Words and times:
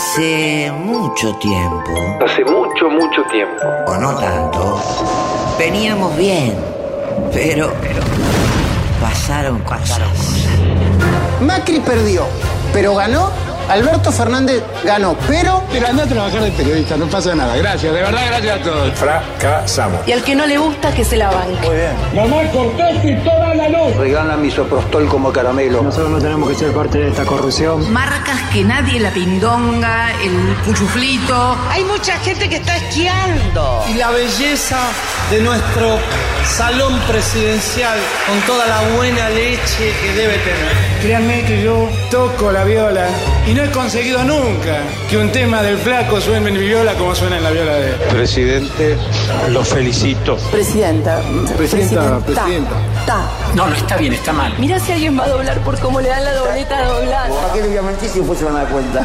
Hace 0.00 0.70
mucho 0.72 1.34
tiempo, 1.36 1.90
Hace 2.22 2.44
mucho, 2.44 2.90
mucho 2.90 3.22
tiempo. 3.32 3.64
o 3.86 3.96
no 3.96 4.14
tanto, 4.16 4.78
veníamos 5.58 6.14
bien, 6.18 6.54
pero 7.32 7.72
pasaron 9.00 9.58
cosas. 9.60 10.02
Macri 11.40 11.80
perdió, 11.80 12.26
pero 12.74 12.94
ganó. 12.94 13.30
Alberto 13.68 14.12
Fernández 14.12 14.62
ganó, 14.84 15.16
pero 15.26 15.62
Pero 15.72 15.88
anda 15.88 16.04
a 16.04 16.06
trabajar 16.06 16.42
de 16.42 16.50
periodista, 16.52 16.96
no 16.96 17.06
pasa 17.06 17.34
nada. 17.34 17.56
Gracias, 17.56 17.92
de 17.92 18.00
verdad, 18.00 18.20
gracias 18.26 18.60
a 18.60 18.62
todos. 18.62 18.92
Fracasamos. 18.94 20.06
Y 20.06 20.12
al 20.12 20.22
que 20.22 20.34
no 20.34 20.46
le 20.46 20.58
gusta, 20.58 20.92
que 20.94 21.04
se 21.04 21.16
la 21.16 21.30
banque. 21.30 21.88
Mamá, 22.14 22.42
cortaste 22.52 23.12
toda 23.24 23.54
la 23.54 23.68
luz. 23.68 23.96
regala 23.96 24.36
misoprostol 24.36 25.08
como 25.08 25.32
caramelo. 25.32 25.82
Nosotros 25.82 26.10
no 26.10 26.18
tenemos 26.18 26.48
que 26.50 26.54
ser 26.54 26.72
parte 26.72 26.98
de 26.98 27.08
esta 27.08 27.24
corrupción. 27.24 27.92
Marcas 27.92 28.40
que 28.52 28.64
nadie, 28.64 29.00
la 29.00 29.10
pindonga, 29.10 30.12
el 30.22 30.56
cuchuflito. 30.64 31.56
Hay 31.70 31.84
mucha 31.84 32.16
gente 32.18 32.48
que 32.48 32.56
está 32.56 32.76
esquiando. 32.76 33.84
y 33.88 33.94
la 33.94 34.10
belleza 34.10 34.78
de 35.30 35.40
nuestro 35.40 35.98
salón 36.44 36.98
presidencial 37.08 37.98
con 38.26 38.40
toda 38.42 38.66
la 38.66 38.80
buena 38.96 39.28
leche 39.30 39.92
que 40.00 40.12
debe 40.12 40.34
tener. 40.38 40.72
Créanme 41.02 41.44
que 41.44 41.62
yo 41.62 41.88
toco 42.10 42.50
la 42.52 42.64
viola 42.64 43.08
y 43.46 43.54
no 43.56 43.62
he 43.64 43.70
conseguido 43.70 44.22
nunca 44.22 44.82
que 45.08 45.16
un 45.16 45.32
tema 45.32 45.62
del 45.62 45.78
flaco 45.78 46.20
suene 46.20 46.48
en 46.48 46.54
mi 46.54 46.60
viola 46.60 46.92
como 46.94 47.14
suena 47.14 47.38
en 47.38 47.42
la 47.42 47.50
viola 47.50 47.72
de 47.72 47.90
él. 47.90 47.96
Presidente, 48.10 48.98
lo 49.48 49.64
felicito. 49.64 50.36
Presidenta. 50.52 51.20
Presidenta, 51.56 52.18
presidenta. 52.18 52.70
Ta. 53.06 53.26
No, 53.54 53.66
no 53.66 53.74
está 53.74 53.96
bien, 53.96 54.12
está 54.12 54.32
mal. 54.34 54.52
Mira 54.58 54.78
si 54.78 54.92
alguien 54.92 55.18
va 55.18 55.24
a 55.24 55.28
doblar 55.28 55.58
por 55.60 55.78
cómo 55.80 56.02
le 56.02 56.08
dan 56.10 56.24
la 56.24 56.34
dobleta 56.34 56.84
doblada. 56.84 57.28
¿Para 57.28 57.52
qué 57.54 57.62
le 57.62 57.68
voy 57.68 57.76
a 57.78 57.82
mentir 57.82 58.10
si 58.10 58.18
después 58.18 58.38
se 58.38 58.44
van 58.44 58.56
a 58.56 58.58
dar 58.58 58.68
cuenta? 58.68 59.00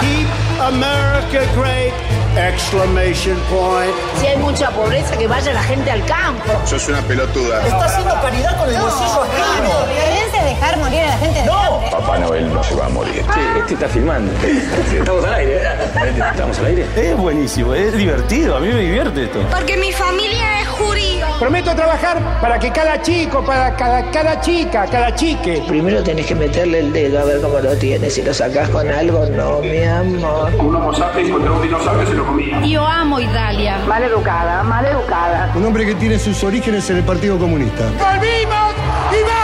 Keep 0.00 0.60
America 0.60 1.40
great! 1.56 2.13
Exclamation 2.36 3.38
point. 3.48 3.94
Si 4.20 4.26
hay 4.26 4.36
mucha 4.36 4.68
pobreza, 4.70 5.16
que 5.16 5.28
vaya 5.28 5.52
la 5.52 5.62
gente 5.62 5.90
al 5.90 6.04
campo. 6.04 6.44
Sos 6.64 6.88
una 6.88 7.00
pelotuda. 7.02 7.64
Está 7.64 7.84
haciendo 7.84 8.14
caridad 8.20 8.58
con 8.58 8.68
el 8.68 8.80
bolsillo 8.80 9.22
ajeno. 9.22 9.86
Violencia 9.86 10.40
es 10.40 10.44
dejar 10.44 10.78
morir 10.78 11.00
a 11.00 11.06
la 11.06 11.18
gente 11.18 11.42
de 11.42 11.50
hambre. 11.50 11.90
Papá 11.92 12.18
Noel 12.18 12.52
no 12.52 12.64
se 12.64 12.74
va 12.74 12.86
a 12.86 12.88
morir. 12.88 13.24
Este 13.58 13.74
está 13.74 13.88
filmando. 13.88 14.32
Estamos 14.42 15.24
al 15.24 15.34
aire. 15.34 15.62
Estamos 16.32 16.58
al 16.58 16.66
aire. 16.66 16.86
Es 16.96 17.16
buenísimo, 17.16 17.72
es 17.72 17.96
divertido, 17.96 18.56
a 18.56 18.60
mí 18.60 18.68
me 18.68 18.80
divierte 18.80 19.24
esto. 19.24 19.38
Porque 19.52 19.76
mi 19.76 19.92
familia 19.92 20.60
es 20.60 20.68
judío. 20.68 21.23
Prometo 21.44 21.74
trabajar 21.74 22.40
para 22.40 22.58
que 22.58 22.72
cada 22.72 23.02
chico, 23.02 23.44
para 23.44 23.76
cada, 23.76 24.10
cada 24.10 24.40
chica, 24.40 24.86
cada 24.90 25.14
chique. 25.14 25.62
Primero 25.68 26.02
tenés 26.02 26.24
que 26.24 26.34
meterle 26.34 26.78
el 26.78 26.90
dedo 26.90 27.20
a 27.20 27.24
ver 27.24 27.42
cómo 27.42 27.58
lo 27.58 27.76
tienes. 27.76 28.14
Si 28.14 28.22
lo 28.22 28.32
sacás 28.32 28.70
con 28.70 28.90
algo, 28.90 29.26
no, 29.26 29.58
mi 29.58 29.82
amor. 29.82 30.54
Un 30.54 30.74
homo 30.74 30.94
sapiens 30.94 31.28
encontró 31.28 31.56
un 31.56 31.60
dinosaurio 31.60 32.02
y 32.02 32.06
se 32.06 32.14
lo 32.14 32.24
comía. 32.24 32.62
Yo 32.64 32.86
amo 32.86 33.20
Italia. 33.20 33.76
Mal 33.86 34.04
educada, 34.04 34.62
mal 34.62 34.86
educada. 34.86 35.52
Un 35.54 35.66
hombre 35.66 35.84
que 35.84 35.94
tiene 35.96 36.18
sus 36.18 36.42
orígenes 36.42 36.88
en 36.88 36.96
el 36.96 37.04
Partido 37.04 37.38
Comunista. 37.38 37.84
¡Volvimos! 37.98 38.72
¡Y 39.12 39.22
vamos 39.22 39.43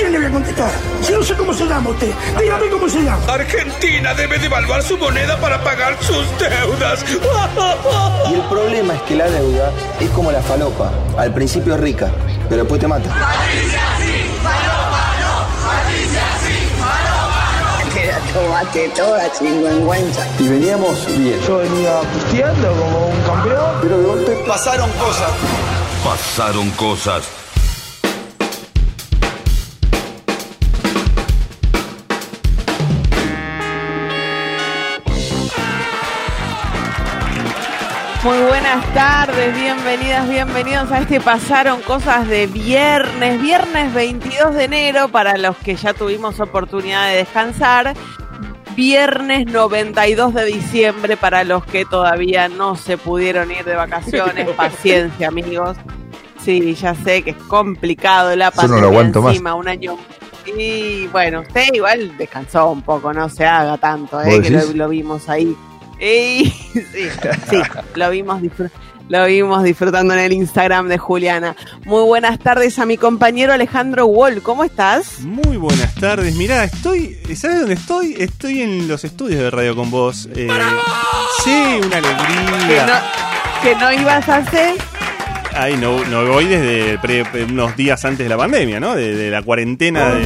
quién 0.00 0.12
le 0.12 0.18
voy 0.18 0.28
a 0.28 0.30
contestar? 0.30 0.70
Si 1.02 1.12
no 1.12 1.22
sé 1.22 1.34
cómo 1.34 1.52
se 1.52 1.66
llama 1.66 1.90
usted, 1.90 2.12
dígame 2.38 2.68
cómo 2.70 2.88
se 2.88 3.02
llama. 3.02 3.20
Argentina 3.28 4.14
debe 4.14 4.38
devaluar 4.38 4.82
su 4.82 4.96
moneda 4.96 5.38
para 5.38 5.62
pagar 5.62 5.96
sus 6.00 6.26
deudas. 6.38 7.04
Y 8.30 8.34
el 8.34 8.42
problema 8.48 8.94
es 8.94 9.02
que 9.02 9.16
la 9.16 9.28
deuda 9.28 9.72
es 10.00 10.08
como 10.10 10.32
la 10.32 10.40
falopa. 10.42 10.90
Al 11.18 11.32
principio 11.34 11.74
es 11.74 11.80
rica, 11.80 12.10
pero 12.48 12.62
después 12.62 12.80
te 12.80 12.88
mata. 12.88 13.10
Tomate 18.32 18.88
toda 18.90 19.32
chingüengüenza. 19.32 20.24
Y 20.38 20.48
veníamos 20.48 21.04
bien. 21.18 21.40
Yo 21.46 21.58
venía 21.58 22.00
pisteando 22.14 22.70
como 22.72 23.06
un 23.08 23.20
campeón, 23.22 23.70
pero 23.82 23.98
de 23.98 24.06
golpe 24.06 24.44
pasaron 24.46 24.88
cosas. 24.92 25.30
Pasaron 26.04 26.70
cosas. 26.70 27.39
Muy 38.22 38.36
buenas 38.36 38.92
tardes, 38.92 39.58
bienvenidas, 39.58 40.28
bienvenidos 40.28 40.92
a 40.92 40.98
este 40.98 41.22
Pasaron 41.22 41.80
Cosas 41.80 42.28
de 42.28 42.46
viernes, 42.46 43.40
viernes 43.40 43.94
22 43.94 44.54
de 44.56 44.64
enero 44.64 45.08
para 45.08 45.38
los 45.38 45.56
que 45.56 45.74
ya 45.74 45.94
tuvimos 45.94 46.38
oportunidad 46.38 47.08
de 47.08 47.16
descansar, 47.16 47.94
viernes 48.76 49.46
92 49.46 50.34
de 50.34 50.44
diciembre 50.44 51.16
para 51.16 51.44
los 51.44 51.64
que 51.64 51.86
todavía 51.86 52.50
no 52.50 52.76
se 52.76 52.98
pudieron 52.98 53.50
ir 53.52 53.64
de 53.64 53.74
vacaciones, 53.74 54.50
paciencia 54.56 55.28
amigos. 55.28 55.78
Sí, 56.44 56.74
ya 56.74 56.94
sé 56.94 57.22
que 57.22 57.30
es 57.30 57.36
complicado 57.36 58.36
la 58.36 58.50
no 58.50 58.52
pandemia 58.52 58.82
lo 58.82 58.88
aguanto 58.88 59.22
más. 59.22 59.32
encima, 59.32 59.54
un 59.54 59.66
año. 59.66 59.96
Y 60.44 61.06
bueno, 61.06 61.40
usted 61.40 61.72
igual 61.72 62.18
descansó 62.18 62.68
un 62.68 62.82
poco, 62.82 63.14
no 63.14 63.30
se 63.30 63.46
haga 63.46 63.78
tanto, 63.78 64.20
eh, 64.20 64.40
¿Vos 64.40 64.46
que 64.46 64.74
lo 64.76 64.90
vimos 64.90 65.26
ahí. 65.30 65.56
Y, 66.00 66.44
sí, 66.72 67.08
sí, 67.50 67.56
lo 67.94 68.10
vimos 68.10 68.40
disfr- 68.40 68.70
Lo 69.08 69.26
vimos 69.26 69.62
disfrutando 69.62 70.14
en 70.14 70.20
el 70.20 70.32
Instagram 70.32 70.88
de 70.88 70.96
Juliana. 70.98 71.56
Muy 71.84 72.04
buenas 72.04 72.38
tardes 72.38 72.78
a 72.78 72.86
mi 72.86 72.96
compañero 72.96 73.52
Alejandro 73.52 74.06
Wall. 74.06 74.40
¿Cómo 74.40 74.64
estás? 74.64 75.20
Muy 75.20 75.56
buenas 75.56 75.94
tardes. 75.96 76.34
Mirá, 76.36 76.64
estoy. 76.64 77.18
¿Sabes 77.36 77.58
dónde 77.60 77.74
estoy? 77.74 78.14
Estoy 78.18 78.62
en 78.62 78.88
los 78.88 79.04
estudios 79.04 79.40
de 79.40 79.50
Radio 79.50 79.74
con 79.76 79.90
Vos. 79.90 80.28
Eh, 80.34 80.48
sí, 81.44 81.80
una 81.84 82.00
Que 82.00 82.06
alegría. 82.06 82.86
no, 82.86 83.62
que 83.62 83.74
no 83.76 83.92
ibas 83.92 84.28
a 84.28 84.36
hacer. 84.36 84.76
Ay, 85.52 85.76
no, 85.76 86.02
no 86.04 86.24
voy 86.26 86.46
desde 86.46 86.96
pre- 86.98 87.24
unos 87.44 87.76
días 87.76 88.04
antes 88.04 88.24
de 88.24 88.28
la 88.28 88.36
pandemia, 88.36 88.78
¿no? 88.78 88.94
De, 88.94 89.14
de 89.16 89.30
la 89.32 89.42
cuarentena. 89.42 90.10
De, 90.14 90.24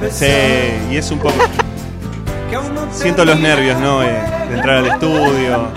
de- 0.00 0.10
sí, 0.10 0.92
y 0.92 0.96
es 0.96 1.10
un 1.10 1.18
poco. 1.18 1.34
Siento 2.92 3.24
los 3.24 3.38
nervios, 3.40 3.78
¿no? 3.80 4.02
Eh, 4.02 4.20
de 4.50 4.56
entrar 4.56 4.76
al 4.78 4.86
estudio. 4.86 5.68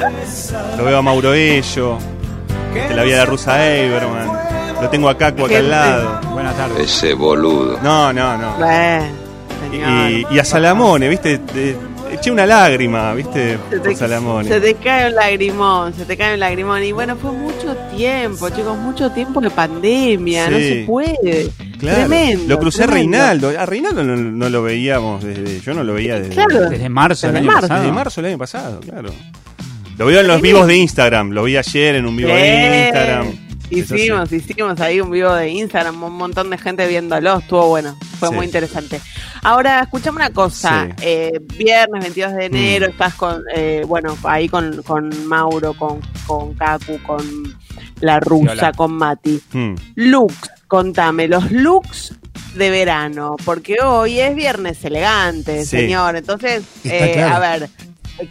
Lo 0.78 0.84
veo 0.86 0.98
a 0.98 1.02
Mauro 1.02 1.34
Ello. 1.34 1.98
De 2.74 2.96
la 2.96 3.04
vida 3.04 3.18
de 3.20 3.26
Rusa 3.26 3.66
Eiberman. 3.66 4.28
Lo 4.82 4.90
tengo 4.90 5.08
a 5.10 5.18
Caco 5.18 5.46
acá 5.46 5.58
al 5.60 5.70
lado. 5.70 6.20
Buenas 6.32 6.56
tardes. 6.58 6.80
Ese 6.80 7.14
boludo. 7.14 7.80
No, 7.84 8.12
no, 8.12 8.38
no. 8.38 8.54
Bueno, 8.58 9.06
señor. 9.72 10.12
Y, 10.12 10.28
y 10.32 10.40
a 10.40 10.44
Salamone, 10.46 11.08
¿viste? 11.08 11.38
De- 11.38 11.78
eché 12.12 12.32
una 12.32 12.46
lágrima, 12.46 13.14
¿viste? 13.14 13.58
Se 13.70 13.80
te, 13.80 13.96
Salamone. 13.96 14.50
se 14.50 14.60
te 14.60 14.74
cae 14.76 15.08
un 15.10 15.16
lagrimón, 15.16 15.94
se 15.94 16.06
te 16.06 16.18
cae 16.18 16.34
un 16.34 16.40
lagrimón. 16.40 16.84
Y 16.84 16.92
bueno, 16.92 17.16
fue 17.16 17.32
mucho 17.32 17.76
tiempo, 17.96 18.50
chicos, 18.50 18.78
mucho 18.78 19.12
tiempo 19.12 19.40
de 19.40 19.50
pandemia, 19.52 20.50
no 20.50 20.58
se 20.58 20.84
puede. 20.86 21.50
Claro. 21.84 22.08
Tremendo. 22.08 22.46
Lo 22.48 22.60
crucé 22.60 22.84
a. 22.84 22.88
Reinaldo. 22.88 23.50
A 23.60 23.66
Reinaldo 23.66 24.04
no, 24.04 24.16
no 24.16 24.50
lo 24.50 24.64
veíamos 24.64 25.24
desde. 25.24 25.60
Yo 25.62 25.74
no 25.74 25.84
lo 25.84 25.94
veía 25.94 26.20
desde. 26.20 26.34
Claro. 26.34 26.70
Desde 26.70 26.90
marzo 26.90 27.28
del 27.28 27.36
Desde 27.36 27.40
año 27.48 27.52
marzo. 27.52 27.62
pasado. 27.68 27.82
Desde 27.82 27.94
marzo 27.94 28.22
del 28.22 28.30
año 28.32 28.38
pasado, 28.38 28.80
claro. 28.80 29.10
Lo 29.98 30.06
veo 30.08 30.22
en 30.22 30.28
los 30.28 30.42
vivos 30.42 30.66
de 30.68 30.76
Instagram. 30.78 31.32
Lo 31.32 31.44
vi 31.44 31.58
ayer 31.58 31.96
en 31.96 32.06
un 32.06 32.16
vivo 32.16 32.30
de. 32.30 32.86
Instagram. 32.86 33.28
Hicimos, 33.70 34.32
hicimos 34.32 34.80
ahí 34.82 35.02
un 35.02 35.10
vivo 35.10 35.34
de 35.34 35.50
Instagram, 35.50 36.04
un 36.04 36.14
montón 36.14 36.50
de 36.52 36.58
gente 36.60 36.86
viéndolo, 36.88 37.40
estuvo 37.40 37.70
bueno, 37.70 37.98
fue 38.20 38.30
Sí. 38.30 38.36
muy 38.36 38.46
interesante. 38.46 39.02
Ahora, 39.42 39.82
escuchame 39.82 40.18
una 40.18 40.30
cosa, 40.30 40.86
Sí. 40.86 40.92
Mm. 40.92 40.96
eh, 41.02 41.32
viernes 41.58 42.02
22 42.04 42.34
de 42.36 42.46
enero, 42.46 42.86
estás 42.88 43.16
con, 43.16 43.42
eh, 43.56 43.84
bueno, 43.88 44.16
ahí 44.26 44.48
con, 44.48 44.84
con 44.84 45.10
Mauro, 45.28 45.74
con, 45.74 46.02
con 46.28 46.54
Kaku, 46.54 47.00
con 47.02 47.56
la 48.02 48.20
rusa, 48.20 48.74
con 48.74 48.94
Mati. 48.94 49.42
Hmm. 49.52 49.74
Looks, 49.96 50.52
contame, 50.78 51.28
los 51.28 51.52
looks 51.52 52.16
de 52.56 52.72
verano, 52.72 53.36
porque 53.46 53.76
hoy 53.84 54.20
es 54.20 54.34
viernes 54.36 54.84
elegante, 54.84 55.66
Sí. 55.66 55.78
señor, 55.78 56.16
entonces, 56.16 56.64
eh, 56.84 57.12
claro. 57.14 57.36
a 57.36 57.40
ver, 57.40 57.70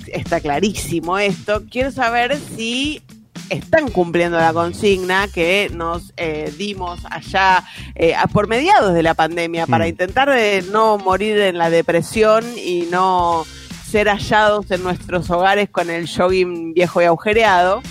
está 0.08 0.40
clarísimo 0.40 1.18
esto, 1.20 1.62
quiero 1.70 1.92
saber 1.92 2.36
si 2.56 3.00
están 3.48 3.88
cumpliendo 3.90 4.38
la 4.38 4.52
consigna 4.52 5.28
que 5.32 5.70
nos 5.72 6.12
eh, 6.16 6.52
dimos 6.58 6.98
allá 7.08 7.62
eh, 7.94 8.16
a- 8.16 8.26
por 8.26 8.48
mediados 8.48 8.92
de 8.92 9.04
la 9.04 9.14
pandemia 9.14 9.68
para 9.68 9.84
Mm. 9.84 9.88
intentar 9.88 10.28
de 10.28 10.64
no 10.72 10.98
morir 10.98 11.38
en 11.38 11.58
la 11.58 11.70
depresión 11.70 12.44
y 12.58 12.88
no 12.90 13.46
ser 13.88 14.08
hallados 14.08 14.68
en 14.72 14.82
nuestros 14.82 15.30
hogares 15.30 15.68
con 15.70 15.90
el 15.90 16.08
jogging 16.08 16.74
viejo 16.74 17.00
y 17.02 17.04
agujereado. 17.04 17.82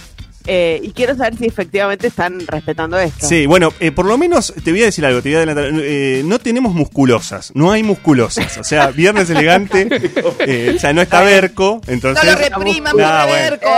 Eh, 0.48 0.80
y 0.84 0.92
quiero 0.92 1.16
saber 1.16 1.38
si 1.38 1.46
efectivamente 1.46 2.08
están 2.08 2.40
respetando 2.48 2.98
esto. 3.00 3.28
Sí, 3.28 3.46
bueno, 3.46 3.72
eh, 3.80 3.92
por 3.92 4.06
lo 4.06 4.18
menos 4.18 4.54
te 4.64 4.72
voy 4.72 4.82
a 4.82 4.86
decir 4.86 5.06
algo, 5.06 5.22
te 5.22 5.30
voy 5.30 5.36
a 5.36 5.38
adelantar. 5.40 5.72
Eh, 5.84 6.22
no 6.26 6.40
tenemos 6.40 6.74
musculosas, 6.74 7.52
no 7.56 7.72
hay 7.72 7.84
musculosas. 7.84 8.58
O 8.58 8.64
sea, 8.64 8.88
viernes 8.88 9.30
elegante, 9.30 9.88
eh, 10.40 10.74
o 10.76 10.80
sea, 10.80 10.94
no 10.94 11.02
está 11.02 11.22
Berco, 11.22 11.82
entonces. 11.88 12.24
No 12.26 12.32
lo 12.32 12.38
repriman, 12.38 12.94
Ah, 13.00 13.26
por 13.28 13.30
bueno. 13.30 13.50
Berco. 13.52 13.70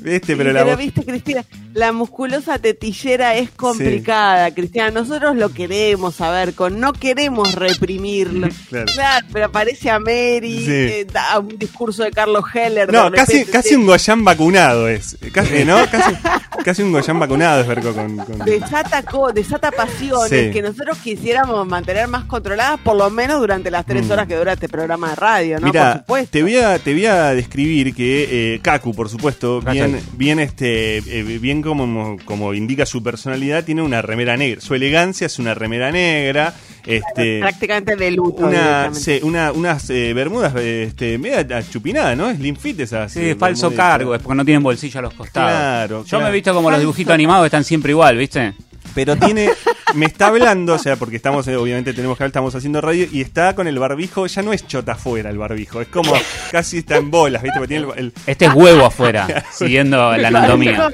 Viste, 0.00 0.26
Sí, 0.32 0.34
pero 0.36 0.52
la 0.52 0.64
pero 0.64 0.76
viste, 0.76 1.04
Cristina, 1.04 1.44
la 1.74 1.92
musculosa 1.92 2.58
tetillera 2.58 3.34
es 3.36 3.50
complicada, 3.50 4.50
Cristina. 4.52 4.90
Nosotros 4.90 5.36
lo 5.36 5.50
queremos 5.52 6.14
saber, 6.16 6.54
con 6.54 6.78
no 6.80 6.92
queremos 6.92 7.54
reprimirlo. 7.54 8.48
Claro. 8.68 8.86
Claro, 8.94 9.26
pero 9.32 9.44
aparece 9.46 9.90
a 9.90 9.98
Mary, 9.98 10.64
Sí. 10.64 10.70
eh, 10.72 11.06
da 11.12 11.38
un 11.38 11.58
discurso 11.58 12.04
de 12.04 12.10
Carlos 12.10 12.44
Heller. 12.54 12.90
No, 12.92 13.10
de 13.10 13.16
casi, 13.16 13.44
casi 13.44 13.74
un 13.74 13.84
Goyán 13.86 14.24
vacunado 14.24 14.88
es. 14.88 15.16
Casi, 15.32 15.64
¿no? 15.64 15.76
Casi, 15.90 16.11
casi 16.64 16.82
un 16.82 16.92
Goyán 16.92 17.18
vacunado 17.18 17.60
es 17.60 17.66
Berco 17.66 17.92
con. 17.92 18.16
con- 18.16 18.38
Desata, 18.44 19.02
co- 19.02 19.32
desata 19.32 19.70
pasiones 19.70 20.46
Sí. 20.46 20.50
que 20.52 20.62
nosotros 20.62 20.98
quisiéramos 20.98 21.66
mantener 21.66 22.08
más 22.08 22.24
controladas, 22.24 22.80
por 22.80 22.96
lo 22.96 23.08
menos 23.10 23.40
durante 23.40 23.70
las 23.70 23.84
tres 23.86 24.06
Mm. 24.06 24.10
horas 24.12 24.26
que 24.28 24.36
dura 24.36 24.52
este 24.54 24.68
programa 24.68 25.10
de 25.10 25.16
radio, 25.16 25.60
¿no? 25.60 25.72
por 25.72 25.92
supuesto. 25.98 26.30
te 26.32 26.42
voy 26.42 26.56
a 26.56 26.78
te 26.78 26.92
voy 26.92 27.06
a 27.06 27.34
describir 27.34 27.94
que 27.94 28.54
eh, 28.54 28.60
Kaku, 28.62 28.94
por 28.94 29.08
supuesto, 29.08 29.60
bien, 29.60 30.00
bien 30.14 30.38
este, 30.40 30.98
eh, 30.98 31.22
bien 31.40 31.62
como, 31.62 32.16
como 32.24 32.54
indica 32.54 32.86
su 32.86 33.02
personalidad, 33.02 33.64
tiene 33.64 33.82
una 33.82 34.02
remera 34.02 34.36
negra. 34.36 34.60
Su 34.60 34.74
elegancia 34.74 35.26
es 35.26 35.38
una 35.38 35.54
remera 35.54 35.90
negra, 35.92 36.54
este, 36.86 37.40
Prácticamente 37.40 37.96
de 37.96 38.10
luto. 38.10 38.42
una, 38.44 38.50
directamente. 38.50 39.00
sí, 39.00 39.20
una- 39.22 39.52
unas 39.52 39.90
eh, 39.90 40.12
bermudas, 40.14 40.54
este, 40.56 41.18
media 41.18 41.58
achupinadas, 41.58 42.16
¿no? 42.16 42.34
Slim 42.34 42.56
fit 42.56 42.80
esas. 42.80 43.12
Sí, 43.12 43.20
eh, 43.20 43.30
es 43.32 43.36
falso 43.38 43.72
cargo, 43.74 44.14
es 44.14 44.22
porque 44.22 44.36
no 44.36 44.44
tienen 44.44 44.62
bolsillo 44.62 44.98
a 44.98 45.02
los 45.02 45.14
costados. 45.14 45.50
Claro, 45.50 45.98
Yo 46.02 46.08
claro. 46.08 46.24
me 46.24 46.30
he 46.30 46.32
visto 46.32 46.52
como 46.54 46.70
los 46.70 46.80
dibujitos 46.80 47.12
animados 47.14 47.44
están 47.46 47.64
siempre 47.64 47.90
igual, 47.92 48.16
¿viste? 48.16 48.54
Pero 48.94 49.16
tiene, 49.16 49.48
me 49.94 50.04
está 50.06 50.26
hablando, 50.26 50.74
o 50.74 50.78
sea, 50.78 50.96
porque 50.96 51.16
estamos, 51.16 51.48
eh, 51.48 51.56
obviamente 51.56 51.94
tenemos 51.94 52.18
que 52.18 52.24
hablar, 52.24 52.30
estamos 52.30 52.54
haciendo 52.54 52.80
radio 52.82 53.06
y 53.10 53.22
está 53.22 53.54
con 53.54 53.66
el 53.66 53.78
barbijo, 53.78 54.26
ya 54.26 54.42
no 54.42 54.52
es 54.52 54.66
chota 54.66 54.92
afuera 54.92 55.30
el 55.30 55.38
barbijo, 55.38 55.80
es 55.80 55.88
como 55.88 56.12
casi 56.50 56.78
está 56.78 56.96
en 56.96 57.10
bolas, 57.10 57.42
¿viste? 57.42 57.58
Porque 57.58 57.68
tiene 57.74 57.86
el- 57.90 57.98
el, 57.98 58.12
Este 58.26 58.44
es 58.46 58.52
huevo 58.54 58.84
afuera, 58.84 59.44
siguiendo 59.52 60.14
la 60.16 60.28
anatomía. 60.28 60.90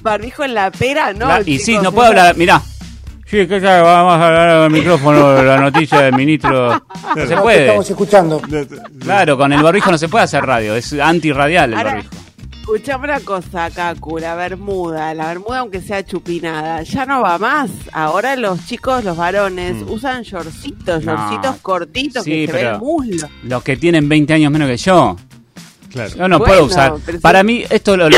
Barbijo, 0.00 0.44
en 0.44 0.54
la 0.54 0.70
pera, 0.70 1.12
¿no? 1.12 1.26
La- 1.28 1.42
y 1.44 1.58
sí, 1.58 1.76
no 1.78 1.92
puedo 1.92 2.08
hablar, 2.08 2.36
mirá. 2.38 2.62
Sí, 3.26 3.46
que 3.48 3.60
ya 3.60 3.82
vamos 3.82 4.12
a 4.14 4.26
hablar 4.28 4.48
al 4.50 4.70
micrófono 4.70 5.30
de 5.32 5.42
la 5.42 5.58
noticia 5.60 6.00
del 6.02 6.14
ministro. 6.14 6.70
No 7.16 7.26
se 7.26 7.36
puede. 7.36 7.62
Estamos 7.66 7.90
escuchando. 7.90 8.40
Claro, 9.00 9.36
con 9.36 9.52
el 9.52 9.62
barbijo 9.62 9.90
no 9.90 9.98
se 9.98 10.08
puede 10.08 10.24
hacer 10.24 10.44
radio, 10.44 10.76
es 10.76 10.92
antirradial 10.92 11.72
el 11.72 11.78
Ahora- 11.78 11.90
barbijo. 11.94 12.10
Escuchame 12.60 13.04
una 13.04 13.20
cosa, 13.20 13.70
Kaku, 13.70 14.18
la 14.18 14.34
bermuda, 14.34 15.14
la 15.14 15.28
bermuda 15.28 15.60
aunque 15.60 15.80
sea 15.80 16.04
chupinada, 16.04 16.82
ya 16.82 17.06
no 17.06 17.20
va 17.22 17.38
más. 17.38 17.70
Ahora 17.92 18.34
los 18.34 18.66
chicos, 18.66 19.04
los 19.04 19.16
varones, 19.16 19.76
usan 19.88 20.22
shortcitos, 20.22 21.04
No. 21.04 21.12
shortcitos 21.16 21.56
cortitos 21.62 22.24
Sí, 22.24 22.30
que 22.30 22.46
se 22.48 22.52
ve 22.52 22.58
pero- 22.58 22.74
el 22.74 22.78
muslo. 22.80 23.28
Los 23.44 23.62
que 23.62 23.76
tienen 23.76 24.08
20 24.08 24.34
años 24.34 24.50
menos 24.50 24.68
que 24.68 24.76
yo. 24.78 25.16
Claro. 25.96 26.28
No 26.28 26.38
Bueno, 26.38 26.44
puedo 26.44 26.64
usar. 26.64 26.94
pero 27.04 27.20
Para 27.20 27.42
mí, 27.42 27.64
esto 27.68 27.96
lo, 27.96 28.08
lo. 28.08 28.16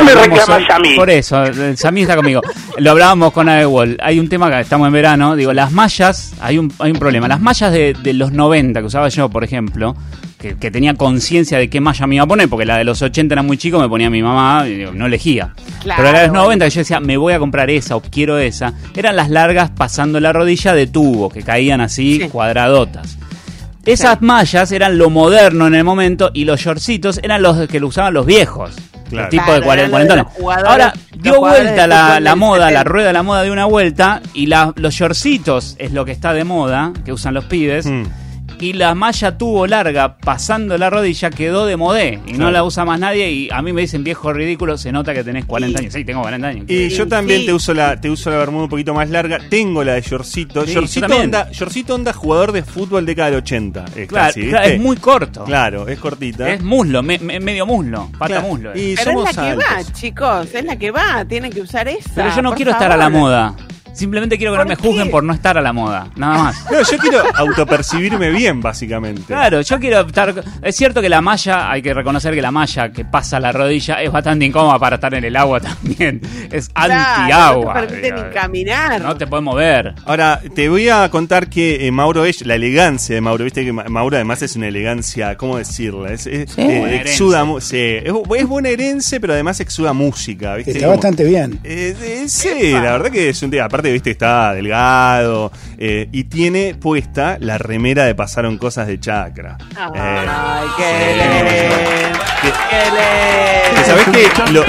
Por 0.97 1.11
eso, 1.11 1.43
Sammy 1.77 2.03
está 2.03 2.17
conmigo. 2.17 2.41
Lo 2.79 2.91
hablábamos 2.91 3.33
con 3.33 3.49
Adewall. 3.49 3.97
Hay 4.03 4.19
un 4.19 4.29
tema 4.29 4.51
que 4.51 4.61
estamos 4.61 4.87
en 4.87 4.93
verano. 4.93 5.37
Digo, 5.37 5.53
las 5.53 5.73
mallas, 5.73 6.35
hay 6.41 6.59
un, 6.59 6.73
hay 6.79 6.91
un 6.91 6.99
problema. 6.99 7.29
Las 7.29 7.41
mallas 7.41 7.73
de, 7.73 7.95
de 7.95 8.13
los 8.13 8.33
90 8.33 8.81
que 8.81 8.87
usaba 8.87 9.09
yo, 9.09 9.29
por 9.29 9.45
ejemplo, 9.45 9.97
que, 10.39 10.57
que 10.57 10.71
tenía 10.71 10.95
conciencia 10.95 11.59
de 11.59 11.69
qué 11.69 11.81
malla 11.81 12.07
me 12.07 12.17
iba 12.17 12.25
a 12.25 12.29
poner, 12.29 12.49
porque 12.49 12.65
la 12.65 12.77
de 12.77 12.85
los 12.85 13.03
80 13.03 13.35
era 13.35 13.43
muy 13.43 13.57
chico, 13.57 13.79
me 13.81 13.89
ponía 13.89 14.09
mi 14.11 14.23
mamá 14.23 14.67
y 14.69 14.75
digo, 14.77 14.93
no 14.93 15.07
elegía. 15.07 15.55
Claro, 15.83 16.03
Pero 16.03 16.13
la 16.13 16.19
de 16.21 16.25
los 16.27 16.31
bueno. 16.33 16.45
90 16.45 16.65
que 16.67 16.71
yo 16.71 16.81
decía, 16.81 17.01
me 17.01 17.17
voy 17.17 17.33
a 17.33 17.39
comprar 17.39 17.71
esa 17.71 17.97
o 17.97 18.01
quiero 18.01 18.39
esa, 18.39 18.73
eran 18.95 19.17
las 19.17 19.31
largas 19.31 19.71
pasando 19.71 20.21
la 20.21 20.33
rodilla 20.33 20.75
de 20.75 20.87
tubo, 20.87 21.29
que 21.31 21.43
caían 21.43 21.81
así 21.81 22.21
Sí. 22.23 22.29
cuadradotas. 22.29 23.19
Esas 23.87 24.21
mallas 24.21 24.71
eran 24.73 24.99
lo 24.99 25.09
moderno 25.11 25.67
en 25.67 25.75
el 25.75 25.85
momento 25.85 26.31
y 26.35 26.45
los 26.45 26.61
shortcitos 26.61 27.21
eran 27.23 27.41
los 27.43 27.67
que 27.69 27.81
lo 27.81 27.87
usaban 27.89 28.13
los 28.15 28.27
viejos. 28.27 28.73
Claro. 29.09 29.31
Claro, 29.31 29.53
de 29.55 29.61
cuaren- 29.63 29.63
eran 29.63 29.65
los 29.65 29.85
de 29.87 29.91
cuarentones. 29.91 30.25
los 30.25 30.33
jugadores- 30.35 30.71
Ahora 30.71 30.93
los 31.13 31.23
dio 31.23 31.41
vuelta 31.41 31.87
la, 31.87 32.21
la 32.21 32.37
moda, 32.37 32.59
la 32.71 32.81
70. 32.81 32.85
rueda 32.85 33.07
de 33.07 33.13
la 33.15 33.23
moda 33.23 33.43
de 33.43 33.51
una 33.51 33.65
vuelta 33.65 34.21
y 34.35 34.47
la- 34.47 34.73
los 34.77 34.93
shortcitos 34.95 35.77
es 35.79 35.93
lo 35.93 36.05
que 36.05 36.13
está 36.13 36.35
de 36.35 36.45
moda, 36.45 36.93
que 37.05 37.13
usan 37.13 37.33
los 37.33 37.45
pibes. 37.45 37.87
Mm. 37.87 38.03
Y 38.61 38.73
la 38.73 38.95
malla 38.95 39.39
tubo 39.39 39.67
larga 39.69 40.17
pasando 40.19 40.77
la 40.79 40.91
rodilla 40.91 41.31
quedó 41.31 41.65
de 41.65 41.77
modé 41.77 42.19
y 42.27 42.33
no 42.33 42.51
la 42.51 42.65
usa 42.65 42.85
más 42.85 42.99
nadie. 42.99 43.31
Y 43.31 43.49
a 43.53 43.63
mí 43.63 43.73
me 43.73 43.83
dicen 43.83 44.03
viejo 44.03 44.33
ridículo, 44.33 44.77
se 44.77 44.91
nota 44.91 45.15
que 45.15 45.23
tenés 45.23 45.45
40 45.45 45.79
años. 45.79 45.93
Sí, 45.93 46.05
tengo 46.05 46.23
40 46.23 46.47
años. 46.49 46.65
Y 46.69 46.89
yo 46.89 47.07
también 47.07 47.41
sí. 47.41 47.47
te 47.47 47.53
uso 47.53 47.73
la 47.73 48.01
te 48.01 48.11
uso 48.11 48.31
la 48.31 48.37
bermuda 48.39 48.65
un 48.65 48.69
poquito 48.69 48.95
más 48.95 49.11
larga. 49.11 49.39
Tengo 49.49 49.85
la 49.85 49.95
de 49.95 50.03
Yorcito. 50.03 50.63
Sí, 50.65 50.73
yo 50.75 50.81
Yorcito 50.81 51.07
onda, 51.17 51.51
Yorcito 51.53 51.95
onda 51.95 52.13
jugador 52.13 52.51
de 52.53 52.63
fútbol 52.65 53.07
década 53.07 53.31
del 53.31 53.39
80. 53.39 53.85
Es 53.95 54.09
Claro, 54.09 54.27
casi, 54.29 54.41
claro, 54.49 54.59
¿viste? 54.65 54.75
es 54.75 54.81
muy 54.81 54.97
corto. 54.97 55.45
Claro, 55.45 55.87
es 55.89 55.99
cortita. 56.01 56.49
Es 56.53 56.63
muslo, 56.63 57.03
me- 57.03 57.19
me- 57.19 57.39
medio 57.41 57.65
muslo, 57.67 58.11
pata 58.19 58.27
Claro. 58.35 58.49
muslo. 58.49 58.73
Y 58.77 58.97
Pero 58.97 59.13
somos 59.13 59.31
es 59.31 59.37
la 59.37 59.43
que 59.43 59.49
altos. 59.51 59.65
va, 59.89 59.93
chicos, 59.93 60.49
es 60.55 60.65
la 60.65 60.77
que 60.77 60.91
va, 60.91 61.25
tienen 61.29 61.53
que 61.53 61.61
usar 61.61 61.87
esa. 61.89 62.11
Pero 62.15 62.35
yo 62.35 62.43
no 62.43 62.53
quiero 62.55 62.73
estar 62.73 62.91
a 62.91 62.97
la 62.97 63.09
moda. 63.09 63.55
Simplemente 63.99 64.39
quiero 64.39 64.53
que 64.53 64.59
no 64.59 64.63
¿Por 64.65 64.69
me 64.71 64.77
qué? 64.77 64.83
juzguen 64.89 65.11
por 65.11 65.25
no 65.25 65.33
estar 65.33 65.59
a 65.59 65.61
la 65.61 65.73
moda. 65.73 66.09
Nada 66.17 66.43
más. 66.45 66.65
No, 66.71 66.83
yo 66.83 66.99
quiero 66.99 67.23
autopercibirme 67.35 68.31
bien, 68.31 68.61
básicamente. 68.61 69.23
Claro, 69.27 69.61
yo 69.61 69.79
quiero 69.81 70.01
estar. 70.01 70.35
Es 70.63 70.77
cierto 70.77 71.01
que 71.03 71.09
la 71.09 71.21
malla, 71.21 71.71
hay 71.71 71.83
que 71.83 71.93
reconocer 71.93 72.35
que 72.35 72.43
la 72.43 72.51
malla 72.51 72.91
que 72.93 73.05
pasa 73.05 73.41
la 73.41 73.53
rodilla 73.53 74.01
es 74.03 74.11
bastante 74.13 74.45
incómoda 74.45 74.79
para 74.79 74.97
estar 74.97 75.13
en 75.15 75.25
el 75.25 75.35
agua 75.37 75.61
también. 75.61 76.21
Es 76.51 76.69
Claro, 76.69 76.95
anti-agua. 76.95 77.75
No 77.75 77.81
te 77.81 77.87
permite 77.89 78.13
ni 78.13 78.33
caminar. 78.35 79.01
No 79.01 79.17
te 79.17 79.27
puedes 79.27 79.45
mover. 79.45 79.95
Ahora, 80.05 80.41
te 80.55 80.69
voy 80.69 80.89
a 80.89 81.09
contar 81.11 81.49
que 81.49 81.87
eh, 81.87 81.91
Mauro 81.91 82.25
es 82.25 82.45
la 82.47 82.55
elegancia 82.55 83.15
de 83.15 83.21
Mauro. 83.21 83.45
Viste 83.45 83.65
que 83.65 83.73
Ma- 83.73 83.85
Mauro 83.89 84.17
además 84.17 84.43
es 84.43 84.55
una 84.57 84.69
elegancia, 84.69 85.37
¿cómo 85.37 85.57
decirla? 85.59 86.13
Es, 86.13 86.27
es- 86.27 86.57
eh, 86.59 86.79
Buena 86.81 86.97
exuda, 86.97 87.45
sí, 87.61 87.77
es, 87.79 88.13
es 88.37 88.47
bonaerense, 88.47 89.21
pero 89.21 89.33
además 89.33 89.59
exuda 89.61 89.93
música. 89.93 90.55
¿viste? 90.57 90.73
Está 90.73 90.87
Como- 90.87 90.97
bastante 90.97 91.25
bien. 91.25 91.59
Eh, 91.65 91.95
eh, 92.01 92.25
sí, 92.29 92.73
la 92.73 92.93
verdad 92.93 93.11
que 93.11 93.31
es 93.31 93.43
un 93.43 93.51
día. 93.51 93.65
Aparte, 93.65 93.88
viste, 93.93 94.11
está 94.11 94.53
delgado 94.55 95.51
eh, 95.79 96.09
y 96.13 96.25
tiene 96.25 96.75
puesta 96.75 97.37
la 97.41 97.59
remera 97.59 98.05
de 98.05 98.15
Pasaron 98.15 98.59
Cosas 98.59 98.87
de 98.87 98.99
Chakra. 99.01 99.57
Ay, 99.77 100.69
Eh, 100.81 102.13
Que- 102.43 102.49
qué 102.71 102.77
que. 103.77 103.85
¿Sabés 103.85 104.05
qué? 104.09 104.53
Lo- 104.53 104.65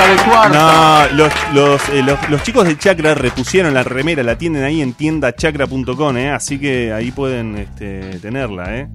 no, 0.50 1.08
los, 1.14 1.34
los, 1.54 1.90
eh, 1.90 2.02
los, 2.04 2.30
los 2.30 2.44
chicos 2.44 2.68
de 2.68 2.78
Chakra 2.78 3.14
repusieron 3.16 3.74
la 3.74 3.84
remera, 3.84 4.24
la 4.24 4.38
tienen 4.38 4.64
ahí 4.64 4.82
en 4.82 4.94
tiendachakra.com, 4.94 6.18
¿eh? 6.18 6.32
así 6.32 6.60
que 6.60 6.94
ahí 6.94 7.12
pueden 7.12 7.58
este, 7.58 8.20
tenerla. 8.20 8.76
¿eh? 8.78 8.88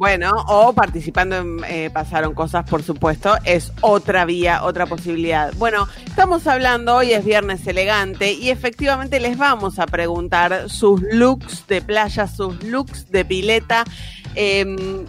Bueno, 0.00 0.32
o 0.48 0.72
participando 0.72 1.36
en 1.36 1.58
eh, 1.68 1.90
Pasaron 1.92 2.32
Cosas, 2.32 2.64
por 2.64 2.82
supuesto, 2.82 3.36
es 3.44 3.70
otra 3.82 4.24
vía, 4.24 4.64
otra 4.64 4.86
posibilidad. 4.86 5.52
Bueno, 5.58 5.86
estamos 6.06 6.46
hablando, 6.46 6.96
hoy 6.96 7.12
es 7.12 7.22
Viernes 7.22 7.66
Elegante, 7.66 8.32
y 8.32 8.48
efectivamente 8.48 9.20
les 9.20 9.36
vamos 9.36 9.78
a 9.78 9.84
preguntar 9.86 10.70
sus 10.70 11.02
looks 11.12 11.66
de 11.66 11.82
playa, 11.82 12.26
sus 12.26 12.62
looks 12.64 13.10
de 13.10 13.26
pileta. 13.26 13.84
Eh, 14.36 14.64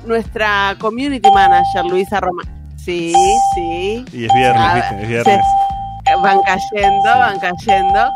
nuestra 0.05 0.75
community 0.77 1.31
manager, 1.31 1.85
Luisa 1.85 2.19
Roma. 2.19 2.43
Sí, 2.75 3.13
sí. 3.55 4.03
Y 4.11 4.25
es 4.25 4.33
viernes, 4.33 4.57
Ah, 4.57 4.73
¿viste? 4.75 5.03
Es 5.03 5.07
viernes. 5.07 5.39
se- 6.05 6.15
van 6.21 6.39
cayendo, 6.41 7.03
van 7.05 7.39
cayendo. 7.39 8.09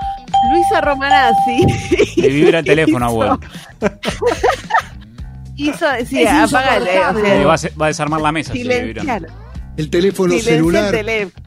Luisa 0.51 0.81
Romanazzi. 0.81 1.65
Me 2.17 2.27
vibra 2.27 2.59
el 2.59 2.65
teléfono, 2.65 3.05
abuelo. 3.05 3.39
Hizo, 5.55 5.85
sí, 6.05 6.21
Es 6.23 6.29
apágale. 6.31 6.89
O 6.99 7.13
sea, 7.19 7.45
va, 7.45 7.53
a, 7.53 7.57
se- 7.57 7.69
va 7.69 7.85
a 7.85 7.89
desarmar 7.89 8.21
la 8.21 8.31
mesa. 8.31 8.53
si. 8.53 8.61
El 8.61 9.89
teléfono 9.89 10.29
Silencia 10.31 10.51
el 10.53 10.57
celular. 10.59 10.91
teléfono. 10.91 11.45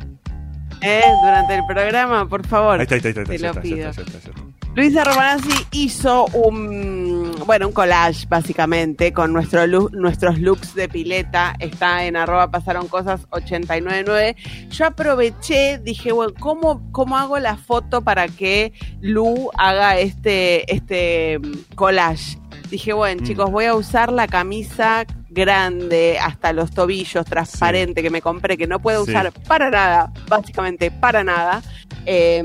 ¿Eh? 0.80 1.02
Durante 1.22 1.54
el 1.56 1.62
programa, 1.66 2.28
por 2.28 2.46
favor. 2.46 2.78
Ahí 2.78 2.82
está, 2.84 2.94
ahí 2.94 2.98
está, 3.04 3.20
ahí 3.20 3.36
está, 3.36 3.52
Te 3.60 3.68
lo 3.70 3.76
pido. 3.76 3.90
Luisa 4.76 5.02
Romanazzi 5.02 5.66
hizo 5.72 6.26
un, 6.26 7.32
bueno, 7.46 7.66
un 7.66 7.72
collage 7.72 8.26
básicamente 8.28 9.12
con 9.12 9.32
nuestro 9.32 9.66
look- 9.66 9.90
nuestros 9.92 10.38
looks 10.38 10.74
de 10.76 10.88
pileta. 10.88 11.54
Está 11.58 12.04
en 12.04 12.16
arroba 12.16 12.50
pasaron 12.52 12.86
cosas 12.86 13.22
899. 13.30 14.36
Yo 14.70 14.86
aproveché, 14.86 15.78
dije, 15.78 16.12
bueno, 16.12 16.32
¿cómo, 16.38 16.80
¿cómo 16.92 17.18
hago 17.18 17.38
la 17.40 17.56
foto 17.56 18.02
para 18.02 18.28
que 18.28 18.72
Lu 19.00 19.50
haga 19.58 19.98
este, 19.98 20.72
este 20.72 21.40
mm, 21.40 21.74
collage? 21.74 22.38
Dije, 22.70 22.92
bueno, 22.92 23.22
Mm. 23.22 23.26
chicos, 23.26 23.50
voy 23.50 23.64
a 23.64 23.74
usar 23.74 24.12
la 24.12 24.26
camisa 24.28 25.06
grande 25.30 26.18
hasta 26.18 26.52
los 26.52 26.70
tobillos, 26.72 27.24
transparente, 27.26 28.02
que 28.02 28.10
me 28.10 28.20
compré, 28.22 28.56
que 28.56 28.66
no 28.66 28.78
puedo 28.80 29.04
Sí. 29.04 29.10
usar 29.10 29.32
para 29.46 29.70
nada, 29.70 30.12
básicamente 30.28 30.90
para 30.90 31.24
nada. 31.24 31.62
eh, 32.10 32.42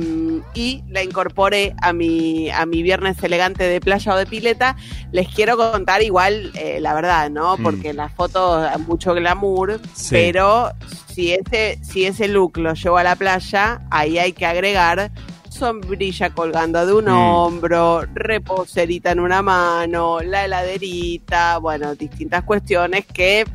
y 0.54 0.84
la 0.90 1.04
incorporé 1.04 1.74
a 1.82 1.94
mi, 1.94 2.50
a 2.50 2.66
mi 2.66 2.84
viernes 2.84 3.24
elegante 3.24 3.64
de 3.64 3.80
playa 3.80 4.14
o 4.14 4.18
de 4.18 4.26
pileta. 4.26 4.76
Les 5.14 5.30
quiero 5.30 5.56
contar 5.56 6.02
igual 6.02 6.52
eh, 6.56 6.80
la 6.82 6.94
verdad, 6.94 7.30
¿no? 7.30 7.56
Mm. 7.58 7.64
Porque 7.64 7.90
en 7.92 7.98
las 7.98 8.12
fotos 8.12 8.68
hay 8.68 8.82
mucho 8.82 9.14
glamour, 9.14 9.80
Sí. 9.94 10.10
pero 10.12 10.72
si 11.14 11.32
ese, 11.34 11.80
si 11.82 12.06
ese 12.06 12.28
look 12.28 12.58
lo 12.58 12.74
llevo 12.74 12.98
a 12.98 13.04
la 13.04 13.16
playa, 13.16 13.80
ahí 13.90 14.18
hay 14.18 14.34
que 14.34 14.46
agregar 14.46 15.12
sombrilla 15.64 16.30
colgando 16.32 16.86
de 16.86 16.92
un 16.94 17.06
Mm. 17.06 17.08
hombro, 17.18 18.02
reposerita 18.14 19.12
en 19.12 19.20
una 19.22 19.42
mano, 19.42 20.20
la 20.22 20.44
heladerita, 20.44 21.58
bueno, 21.60 21.96
distintas 21.96 22.44
cuestiones 22.44 23.06
que 23.06 23.46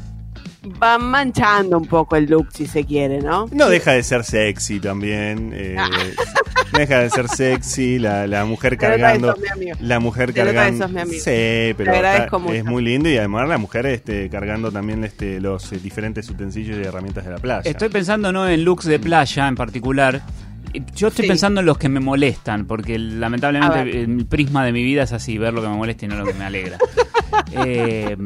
van 0.78 1.04
manchando 1.04 1.76
un 1.78 1.86
poco 1.86 2.16
el 2.16 2.24
look 2.26 2.48
si 2.52 2.66
se 2.66 2.84
quiere, 2.84 3.20
¿no? 3.20 3.46
No 3.52 3.68
deja 3.68 3.92
de 3.92 4.02
ser 4.02 4.24
sexy 4.24 4.80
también. 4.80 5.52
eh, 5.54 5.76
no 6.72 6.78
deja 6.78 6.98
de 7.00 7.10
ser 7.10 7.28
sexy 7.28 7.98
la, 7.98 8.26
la 8.26 8.44
mujer 8.44 8.76
cargando. 8.78 9.32
sos 9.32 9.40
mi 9.40 9.48
amigo. 9.48 9.76
La 9.80 10.00
mujer 10.00 10.32
cargando. 10.34 10.84
sos 10.84 10.92
mi 10.92 11.00
amigo. 11.00 11.18
Sí, 11.22 11.74
pero 11.76 11.92
Te 11.92 11.96
agradezco 11.98 12.24
está- 12.24 12.38
mucho. 12.38 12.54
es 12.54 12.64
muy 12.64 12.82
lindo 12.82 13.08
y 13.10 13.18
además 13.18 13.48
la 13.48 13.58
mujer 13.58 13.86
este, 13.86 14.28
cargando 14.30 14.72
también 14.72 15.04
este, 15.04 15.40
los 15.40 15.70
eh, 15.72 15.78
diferentes 15.78 16.28
utensilios 16.30 16.78
y 16.78 16.82
herramientas 16.86 17.24
de 17.24 17.30
la 17.32 17.38
playa. 17.38 17.70
Estoy 17.70 17.88
pensando 17.90 18.32
no 18.32 18.48
en 18.48 18.64
looks 18.64 18.84
de 18.86 18.98
playa 18.98 19.46
en 19.48 19.54
particular. 19.54 20.22
Yo 20.94 21.08
estoy 21.08 21.25
Sí. 21.25 21.28
pensando 21.28 21.60
en 21.60 21.66
los 21.66 21.78
que 21.78 21.88
me 21.88 22.00
molestan, 22.00 22.66
porque 22.66 22.98
lamentablemente 22.98 24.02
el 24.02 24.26
prisma 24.26 24.64
de 24.64 24.72
mi 24.72 24.82
vida 24.82 25.02
es 25.04 25.12
así, 25.12 25.38
ver 25.38 25.52
lo 25.54 25.62
que 25.62 25.68
me 25.68 25.76
molesta 25.76 26.04
y 26.04 26.08
no 26.08 26.16
lo 26.16 26.25
que 26.25 26.34
me 26.34 26.44
alegra. 26.44 26.78
Eh, 27.52 28.16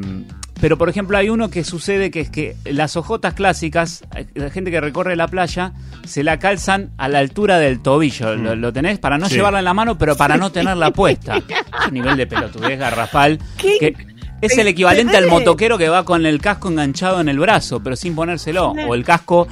pero 0.60 0.78
por 0.78 0.88
ejemplo 0.88 1.16
hay 1.16 1.28
uno 1.28 1.48
que 1.50 1.62
sucede 1.64 2.10
que 2.10 2.20
es 2.20 2.30
que 2.30 2.56
las 2.64 2.96
ojotas 2.96 3.34
clásicas, 3.34 4.04
la 4.34 4.50
gente 4.50 4.70
que 4.70 4.80
recorre 4.80 5.14
la 5.16 5.28
playa, 5.28 5.72
se 6.04 6.22
la 6.24 6.38
calzan 6.38 6.90
a 6.98 7.08
la 7.08 7.18
altura 7.18 7.58
del 7.58 7.80
tobillo. 7.80 8.34
¿Lo, 8.36 8.54
lo 8.56 8.72
tenés? 8.72 8.98
Para 8.98 9.18
no 9.18 9.28
Sí. 9.28 9.34
llevarla 9.36 9.58
en 9.60 9.64
la 9.64 9.74
mano, 9.74 9.96
pero 9.98 10.16
para 10.16 10.36
no 10.36 10.50
tenerla 10.50 10.90
puesta. 10.92 11.36
Es 11.82 11.88
un 11.88 11.94
nivel 11.94 12.16
de 12.16 12.26
pelotudez 12.26 12.78
garrafal. 12.78 13.38
¿Qué? 13.58 13.78
que 13.78 14.06
es 14.42 14.58
el 14.58 14.66
equivalente 14.68 15.12
te 15.12 15.18
al 15.18 15.28
motoquero 15.28 15.78
que 15.78 15.88
va 15.88 16.04
con 16.04 16.26
el 16.26 16.40
casco 16.40 16.68
enganchado 16.68 17.20
en 17.20 17.28
el 17.28 17.38
brazo, 17.38 17.82
pero 17.82 17.96
sin 17.96 18.14
ponérselo. 18.14 18.72
O 18.88 18.94
el 18.94 19.04
casco 19.04 19.46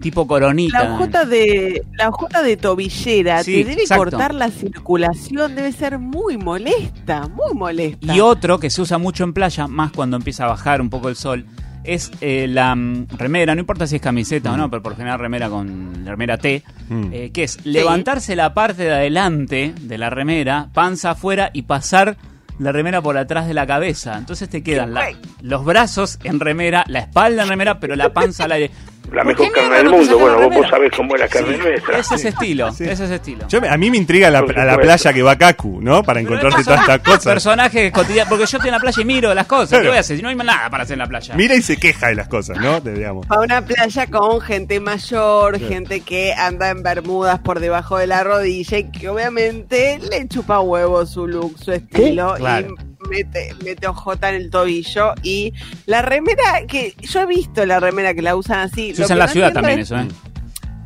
tipo 0.00 0.26
coronita. 0.26 0.82
la 0.82 0.94
hojota 0.94 1.24
de 1.24 1.82
la 1.96 2.08
hojota 2.08 2.42
de 2.42 2.56
tobillera 2.56 3.44
Sí, 3.44 3.62
te 3.62 3.70
debe 3.70 3.82
exacto. 3.82 4.04
cortar 4.04 4.34
la 4.34 4.50
circulación, 4.50 5.54
debe 5.54 5.72
ser 5.72 5.98
muy 5.98 6.36
molesta, 6.38 7.28
muy 7.28 7.54
molesta. 7.54 8.14
Y 8.14 8.20
otro 8.20 8.58
que 8.58 8.70
se 8.70 8.82
usa 8.82 8.98
mucho 8.98 9.24
en 9.24 9.32
playa, 9.32 9.66
más 9.68 9.92
cuando 9.92 10.16
empieza 10.16 10.44
a 10.44 10.48
bajar 10.48 10.80
un 10.80 10.90
poco 10.90 11.08
el 11.08 11.16
sol, 11.16 11.44
es 11.84 12.10
eh, 12.20 12.46
la 12.48 12.74
mm, 12.74 13.08
remera, 13.18 13.54
no 13.54 13.60
importa 13.60 13.86
si 13.86 13.96
es 13.96 14.02
camiseta 14.02 14.52
o 14.52 14.56
no, 14.56 14.70
pero 14.70 14.82
por 14.82 14.92
lo 14.92 14.96
general 14.98 15.18
remera 15.18 15.48
con 15.48 16.06
remera 16.06 16.38
T, 16.38 16.62
Mm. 16.88 17.08
eh, 17.12 17.30
que 17.32 17.44
es 17.44 17.64
levantarse 17.64 18.36
la 18.36 18.52
parte 18.54 18.82
de 18.84 18.92
adelante 18.92 19.72
de 19.80 19.98
la 19.98 20.10
remera, 20.10 20.68
panza 20.74 21.12
afuera 21.12 21.50
y 21.52 21.62
pasar 21.62 22.16
la 22.58 22.72
remera 22.72 23.00
por 23.02 23.16
atrás 23.18 23.46
de 23.46 23.54
la 23.54 23.66
cabeza. 23.66 24.16
Entonces 24.18 24.48
te 24.48 24.62
quedan 24.62 24.94
la- 24.94 25.00
los 25.40 25.64
brazos 25.64 26.18
en 26.24 26.38
remera, 26.40 26.84
la 26.88 27.00
espalda 27.00 27.42
en 27.42 27.48
remera, 27.48 27.80
pero 27.80 27.96
la 27.96 28.12
panza 28.12 28.44
al 28.44 28.52
aire. 28.52 28.70
La 29.12 29.22
¿Por 29.24 29.36
qué 29.36 29.42
mejor 29.42 29.56
carne 29.58 29.76
del 29.78 29.90
mundo. 29.90 30.18
Bueno, 30.18 30.36
vos, 30.40 30.54
vos 30.54 30.66
sabés 30.70 30.90
cómo 30.96 31.14
es 31.14 31.20
la 31.20 31.28
carne 31.28 31.56
nuestra. 31.58 31.98
Es 31.98 32.12
ese 32.12 32.28
estilo, 32.28 32.72
Sí. 32.72 32.84
es 32.84 32.98
ese 33.00 33.14
estilo. 33.16 33.46
Yo 33.48 33.60
a 33.68 33.76
mí 33.76 33.90
me 33.90 33.96
intriga 33.98 34.30
la, 34.30 34.38
a 34.40 34.64
la 34.64 34.78
playa 34.78 35.12
que 35.12 35.22
va 35.22 35.36
Kaku, 35.36 35.80
¿no? 35.82 36.02
Para 36.02 36.20
encontrarse 36.20 36.64
todas 36.64 36.80
estas 36.80 36.98
cosas. 37.00 37.24
Personajes 37.24 37.92
cotidianos, 37.92 38.28
porque 38.30 38.46
yo 38.46 38.56
estoy 38.58 38.68
en 38.68 38.74
la 38.74 38.80
playa 38.80 39.02
y 39.02 39.04
miro 39.04 39.34
las 39.34 39.46
cosas. 39.46 39.80
¿Qué 39.80 39.88
voy 39.88 39.96
a 39.96 40.00
hacer? 40.00 40.16
Si 40.16 40.22
no 40.22 40.28
hay 40.28 40.34
nada 40.36 40.70
para 40.70 40.84
hacer 40.84 40.94
en 40.94 40.98
la 41.00 41.06
playa. 41.06 41.34
Mira 41.34 41.54
y 41.54 41.62
se 41.62 41.76
queja 41.76 42.08
de 42.08 42.14
las 42.14 42.28
cosas, 42.28 42.58
¿no? 42.58 42.80
Digamos. 42.80 43.26
a 43.28 43.40
una 43.40 43.62
playa 43.64 44.06
con 44.06 44.40
gente 44.40 44.80
mayor, 44.80 45.58
Sí. 45.58 45.66
gente 45.68 46.00
que 46.00 46.32
anda 46.34 46.70
en 46.70 46.82
bermudas 46.82 47.38
por 47.40 47.60
debajo 47.60 47.98
de 47.98 48.06
la 48.06 48.24
rodilla 48.24 48.78
y 48.78 48.90
que 48.90 49.08
obviamente 49.08 49.98
le 50.10 50.26
chupa 50.28 50.60
huevo 50.60 51.04
su 51.06 51.26
look, 51.26 51.58
su 51.58 51.72
estilo 51.72 52.34
Claro. 52.36 52.68
y 52.68 52.91
mete, 53.08 53.54
mete 53.64 53.86
ojota 53.86 54.28
en 54.30 54.36
el 54.36 54.50
tobillo 54.50 55.12
y 55.22 55.52
la 55.86 56.02
remera 56.02 56.66
que 56.66 56.94
yo 57.00 57.20
he 57.22 57.26
visto 57.26 57.64
la 57.66 57.80
remera 57.80 58.14
que 58.14 58.22
la 58.22 58.36
usan 58.36 58.60
así. 58.60 58.94
Se 58.94 59.02
usa 59.04 59.14
en 59.14 59.18
la 59.18 59.26
no 59.26 59.32
ciudad 59.32 59.52
también 59.52 59.78
es- 59.80 59.90
eso, 59.90 59.98
¿eh? 60.00 60.08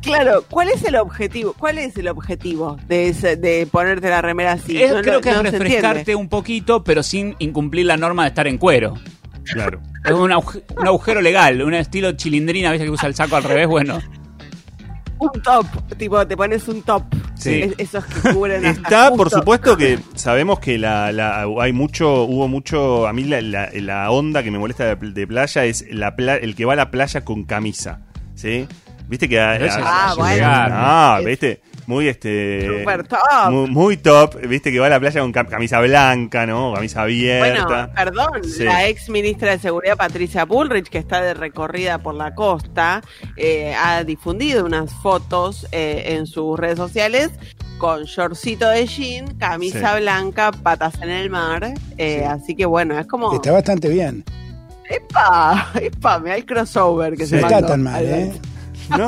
Claro, 0.01 0.45
¿cuál 0.49 0.69
es 0.69 0.83
el 0.85 0.95
objetivo? 0.95 1.53
¿Cuál 1.57 1.79
es 1.79 1.97
el 1.97 2.07
objetivo 2.07 2.77
de, 2.87 3.09
ese- 3.09 3.35
de 3.35 3.67
ponerte 3.67 4.09
la 4.09 4.21
remera 4.21 4.53
así? 4.53 4.81
Es- 4.81 4.93
No 4.93 5.01
creo 5.01 5.19
que 5.21 5.29
es 5.31 5.41
refrescarte 5.43 6.15
un 6.15 6.29
poquito, 6.29 6.83
pero 6.83 7.03
sin 7.03 7.35
incumplir 7.39 7.85
la 7.87 7.97
norma 7.97 8.23
de 8.23 8.29
estar 8.29 8.47
en 8.47 8.57
cuero. 8.57 8.93
Claro. 9.43 9.81
Es 10.05 10.11
un, 10.11 10.31
aguj- 10.31 10.61
un 10.77 10.87
agujero 10.87 11.21
legal, 11.21 11.61
un 11.61 11.73
estilo 11.73 12.13
chilindrina, 12.13 12.71
¿viste 12.71 12.85
que 12.85 12.91
usa 12.91 13.07
el 13.09 13.15
saco 13.15 13.35
al 13.35 13.43
revés? 13.43 13.67
Bueno, 13.67 13.99
Un 15.19 15.41
top, 15.41 15.65
tipo, 15.97 16.25
te 16.27 16.37
pones 16.37 16.67
un 16.67 16.81
top. 16.83 17.03
Sí. 17.35 17.61
Es- 17.61 17.73
esos 17.77 18.05
que 18.05 18.33
cubren 18.33 18.65
Está, 18.65 19.11
por 19.13 19.29
supuesto 19.29 19.77
que 19.77 19.99
sabemos 20.15 20.59
que 20.59 20.77
la, 20.77 21.11
la- 21.11 21.45
hay 21.59 21.73
mucho, 21.73 22.23
hubo 22.23 22.47
mucho, 22.47 23.07
a 23.07 23.13
mí 23.13 23.23
la, 23.23 23.41
la- 23.41 23.69
la 23.73 24.11
onda 24.11 24.43
que 24.43 24.51
me 24.51 24.59
molesta 24.59 24.95
de, 24.95 25.11
de 25.11 25.27
playa 25.27 25.65
es 25.65 25.85
la 25.91 26.15
pla- 26.15 26.35
el 26.37 26.55
que 26.55 26.65
va 26.65 26.73
a 26.73 26.75
la 26.75 26.91
playa 26.91 27.23
con 27.23 27.43
camisa, 27.45 27.99
¿sí? 28.35 28.67
Viste 29.07 29.29
que... 29.29 29.39
Ah, 29.39 30.13
bueno. 30.17 30.45
Ah, 30.47 31.17
Es- 31.21 31.25
viste, 31.25 31.61
muy 31.87 32.07
este... 32.07 32.67
Super 32.67 33.07
top. 33.07 33.19
Muy, 33.49 33.69
muy 33.69 33.97
top, 33.97 34.35
viste 34.47 34.71
que 34.71 34.79
va 34.79 34.85
a 34.85 34.89
la 34.89 34.99
playa 34.99 35.21
con 35.21 35.33
cam- 35.33 35.47
camisa 35.47 35.79
blanca, 35.81 36.45
¿no? 36.45 36.73
Camisa 36.75 37.01
abierta. 37.01 37.65
Bueno, 37.65 37.93
perdón, 37.95 38.43
Sí. 38.43 38.63
la 38.65 38.87
ex 38.87 39.09
ministra 39.09 39.51
de 39.51 39.59
Seguridad 39.59 39.97
Patricia 39.97 40.45
Bullrich, 40.45 40.89
que 40.89 40.99
está 40.99 41.21
de 41.21 41.33
recorrida 41.33 41.97
por 41.97 42.13
la 42.13 42.35
costa, 42.35 43.01
eh, 43.35 43.73
ha 43.73 44.03
difundido 44.03 44.65
unas 44.65 44.93
fotos 45.01 45.65
eh, 45.71 46.03
en 46.17 46.27
sus 46.27 46.59
redes 46.59 46.77
sociales 46.77 47.31
con 47.77 48.03
shortcito 48.03 48.67
de 48.69 48.85
jean, 48.87 49.35
camisa 49.37 49.95
Sí. 49.95 50.01
blanca, 50.01 50.51
patas 50.51 50.95
en 51.01 51.09
el 51.09 51.29
mar. 51.29 51.73
eh, 51.97 52.25
Así 52.25 52.55
que 52.55 52.65
bueno, 52.65 52.97
es 52.99 53.07
como. 53.07 53.33
Está 53.33 53.51
bastante 53.51 53.87
bien. 53.89 54.23
¡Epa! 54.89 55.71
¡Epa! 55.81 56.19
Me 56.19 56.29
da 56.29 56.35
el 56.37 56.45
crossover 56.45 57.15
que 57.15 57.25
Sí. 57.25 57.31
se 57.35 57.41
No 57.41 57.47
está 57.47 57.65
tan 57.65 57.83
mal, 57.83 58.05
¿eh? 58.05 58.31
¿No? 58.89 59.07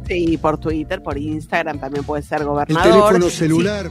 Sí, 0.08 0.36
por 0.38 0.58
Twitter, 0.58 1.02
por 1.02 1.16
Instagram 1.16 1.78
también 1.78 2.04
puede 2.04 2.22
ser 2.22 2.40
El 2.40 2.46
gobernador. 2.48 2.82
teléfono 2.92 3.30
Sí, 3.30 3.36
celular. 3.36 3.90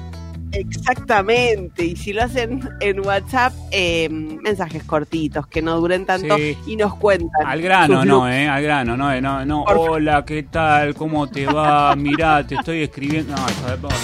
Exactamente, 0.51 1.85
y 1.85 1.95
si 1.95 2.11
lo 2.11 2.23
hacen 2.23 2.67
en 2.79 3.05
WhatsApp, 3.05 3.53
eh, 3.71 4.09
mensajes 4.09 4.83
cortitos 4.83 5.45
que 5.47 5.61
no 5.61 5.79
duren 5.79 6.05
tanto 6.07 6.35
Sí. 6.37 6.57
y 6.65 6.75
nos 6.75 6.95
cuentan. 6.95 7.45
al 7.45 7.61
grano, 7.61 8.03
no, 8.03 8.21
looks. 8.21 8.31
¿eh? 8.33 8.47
Al 8.47 8.63
grano, 8.63 8.97
no, 8.97 9.13
eh, 9.13 9.21
no, 9.21 9.45
no. 9.45 9.63
Por. 9.63 9.77
Hola, 9.77 10.25
¿qué 10.25 10.43
tal? 10.43 10.95
¿Cómo 10.95 11.27
te 11.27 11.45
va? 11.45 11.95
Mirá, 11.95 12.45
te 12.45 12.55
estoy 12.55 12.81
escribiendo. 12.81 13.35
No, 13.35 13.45
puta, 13.45 13.95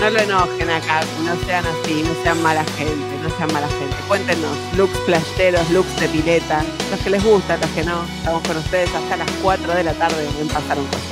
no. 0.00 0.10
Lo 0.10 0.18
enojen 0.18 0.70
acá, 0.70 1.00
no 1.24 1.36
sean 1.46 1.64
así, 1.66 2.02
no 2.02 2.14
sean 2.22 2.42
mala 2.42 2.64
gente, 2.76 3.16
no 3.22 3.28
sean 3.36 3.52
mala 3.52 3.68
gente. 3.68 3.96
Cuéntenos, 4.08 4.56
looks 4.76 4.98
playeros, 5.06 5.70
looks 5.70 6.00
de 6.00 6.08
pileta, 6.08 6.64
los 6.90 7.00
que 7.00 7.10
les 7.10 7.22
gustan, 7.24 7.60
los 7.60 7.70
que 7.70 7.84
no. 7.84 8.04
Estamos 8.18 8.42
con 8.46 8.56
ustedes 8.56 8.94
hasta 8.94 9.16
las 9.16 9.30
4 9.42 9.74
de 9.74 9.84
la 9.84 9.94
tarde 9.94 10.28
en 10.40 10.48
Pasaron 10.48 10.86
Cosas. 10.86 11.02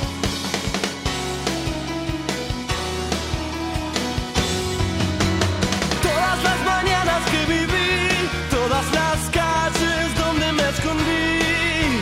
Todas 6.03 6.43
las 6.43 6.59
mañanas 6.65 7.21
que 7.31 7.45
viví, 7.51 8.29
todas 8.49 8.85
las 8.93 9.17
calles 9.31 10.15
donde 10.17 10.51
me 10.51 10.69
escondí, 10.69 12.01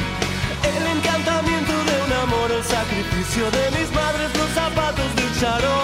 el 0.76 0.98
encantamiento 0.98 1.72
de 1.72 2.04
un 2.06 2.14
amor, 2.24 2.52
el 2.52 2.64
sacrificio 2.64 3.50
de 3.52 3.80
mis 3.80 3.92
madres, 3.94 4.30
los 4.38 4.50
zapatos 4.52 5.16
del 5.16 5.40
charol, 5.40 5.79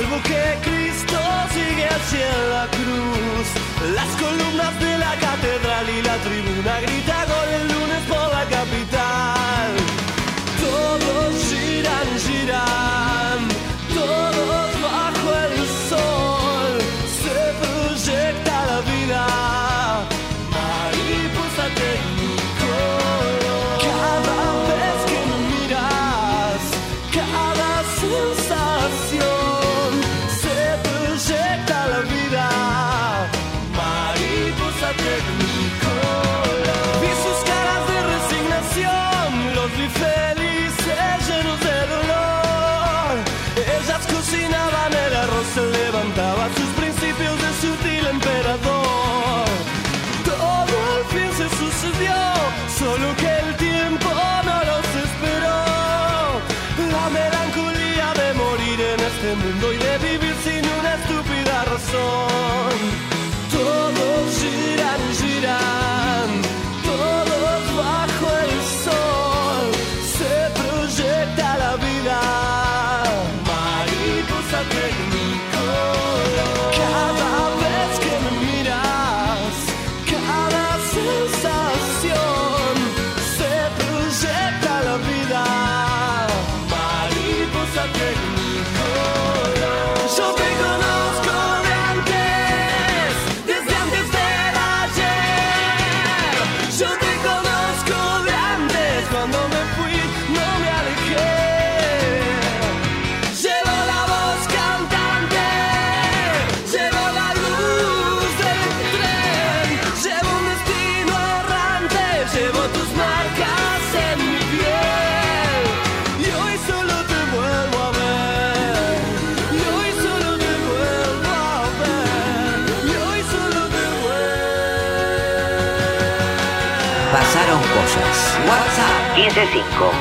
salvo 0.00 0.22
que 0.22 0.42
Cristo 0.62 1.18
sigue 1.52 1.86
hacia 1.86 2.30
la 2.54 2.66
cruz, 2.68 3.46
las 3.94 4.08
columnas 4.22 4.80
de 4.80 4.98
la 4.98 5.14
catedral 5.16 5.86
y 5.90 6.02
la 6.02 6.16
tribuna 6.16 6.80
grita 6.80 7.29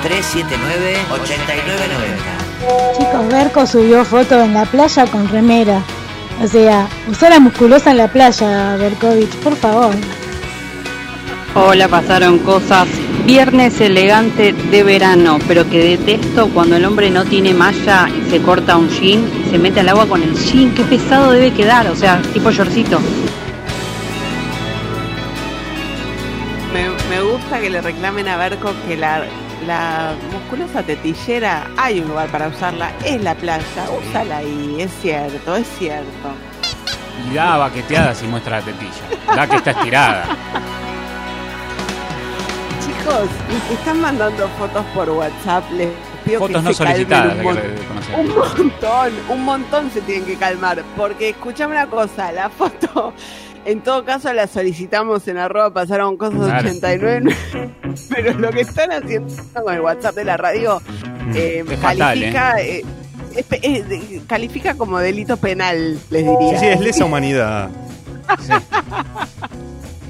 379-8990. 0.03 2.97
Chicos, 2.97 3.27
Berco 3.29 3.65
subió 3.65 4.03
fotos 4.05 4.43
en 4.43 4.53
la 4.53 4.65
playa 4.65 5.05
con 5.07 5.27
remera. 5.29 5.81
O 6.43 6.47
sea, 6.47 6.87
usó 7.07 7.29
la 7.29 7.39
musculosa 7.39 7.91
en 7.91 7.97
la 7.97 8.07
playa, 8.07 8.75
Berkovich, 8.77 9.35
por 9.37 9.55
favor. 9.55 9.93
Hola, 11.55 11.87
pasaron 11.87 12.39
cosas. 12.39 12.87
Viernes 13.25 13.79
elegante 13.81 14.53
de 14.53 14.83
verano, 14.83 15.39
pero 15.47 15.69
que 15.69 15.97
detesto 15.97 16.47
cuando 16.49 16.77
el 16.77 16.85
hombre 16.85 17.09
no 17.09 17.25
tiene 17.25 17.53
malla 17.53 18.07
y 18.09 18.29
se 18.29 18.41
corta 18.41 18.77
un 18.77 18.89
jean 18.89 19.23
y 19.45 19.49
se 19.49 19.57
mete 19.57 19.81
al 19.81 19.89
agua 19.89 20.07
con 20.07 20.23
el 20.23 20.35
jean. 20.35 20.73
Qué 20.73 20.83
pesado 20.83 21.31
debe 21.31 21.51
quedar, 21.51 21.87
o 21.87 21.95
sea, 21.95 22.21
tipo 22.33 22.49
yorcito. 22.51 22.99
Me, 27.09 27.21
gusta 27.21 27.59
que 27.59 27.69
le 27.69 27.81
reclamen 27.81 28.27
a 28.27 28.37
Berco 28.37 28.71
que 28.87 28.95
la, 28.95 29.23
la 29.65 30.13
musculosa 30.31 30.83
tetillera, 30.83 31.67
hay 31.77 31.99
un 32.01 32.07
lugar 32.09 32.29
para 32.29 32.47
usarla, 32.49 32.91
es 33.03 33.21
la 33.23 33.33
playa, 33.35 33.63
úsala 34.09 34.37
ahí, 34.37 34.77
es 34.79 34.91
cierto, 35.01 35.55
es 35.55 35.67
cierto. 35.79 36.07
Y 37.29 37.33
da 37.33 37.57
baqueteada 37.57 38.13
si 38.13 38.27
muestra 38.27 38.59
la 38.59 38.65
tetilla. 38.65 39.35
Da 39.35 39.47
que 39.47 39.55
está 39.57 39.71
estirada. 39.71 40.25
Chicos, 42.85 43.29
están 43.71 44.01
mandando 44.01 44.47
fotos 44.59 44.85
por 44.93 45.09
WhatsApp, 45.09 45.63
les 45.71 45.89
pido 46.23 46.39
Fotos 46.39 46.57
que 46.57 46.61
no 46.69 46.73
se 46.73 46.83
calmen 46.83 47.07
solicitadas, 47.09 47.37
un, 47.37 47.43
mon- 47.43 47.55
que 47.55 48.15
un 48.15 48.35
montón, 48.35 49.13
un 49.29 49.45
montón 49.45 49.91
se 49.91 50.01
tienen 50.01 50.25
que 50.25 50.35
calmar, 50.37 50.83
porque 50.95 51.29
escuchame 51.29 51.73
una 51.75 51.87
cosa, 51.87 52.31
la 52.31 52.49
foto, 52.49 53.13
en 53.71 53.81
todo 53.81 54.03
caso 54.03 54.33
la 54.33 54.47
solicitamos 54.47 55.27
en 55.27 55.37
arroba 55.37 55.71
pasaron 55.71 56.17
cosas 56.17 56.39
Claro. 56.39 56.69
89, 56.69 57.35
pero 58.09 58.33
lo 58.39 58.49
que 58.51 58.61
están 58.61 58.91
haciendo 58.91 59.33
con 59.53 59.73
el 59.73 59.81
WhatsApp 59.81 60.15
de 60.15 60.25
la 60.25 60.37
radio 60.37 60.81
eh, 61.35 61.63
Es 61.69 61.79
fatal, 61.79 61.97
califica, 61.97 62.61
eh, 62.61 62.83
es 63.35 63.45
es 63.61 64.21
califica 64.27 64.75
como 64.75 64.97
delito 64.99 65.37
penal, 65.37 65.99
les 66.09 66.23
diría. 66.23 66.59
Sí, 66.59 66.65
sí, 66.65 66.65
es 66.65 66.79
lesa 66.81 67.05
humanidad. 67.05 67.69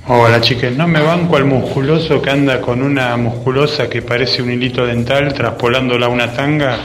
Hola 0.08 0.41
chiques, 0.41 0.76
no 0.76 0.88
me 0.88 1.02
banco 1.02 1.38
al 1.38 1.45
musculoso 1.45 2.22
que 2.22 2.32
anda 2.32 2.62
con 2.62 2.82
una 2.82 3.15
musculosa 3.17 3.89
que 3.89 4.02
parece 4.02 4.41
un 4.41 4.52
hilito 4.52 4.86
dental 4.86 5.34
traspolándola 5.34 6.08
a 6.08 6.10
una 6.10 6.34
tanga. 6.34 6.78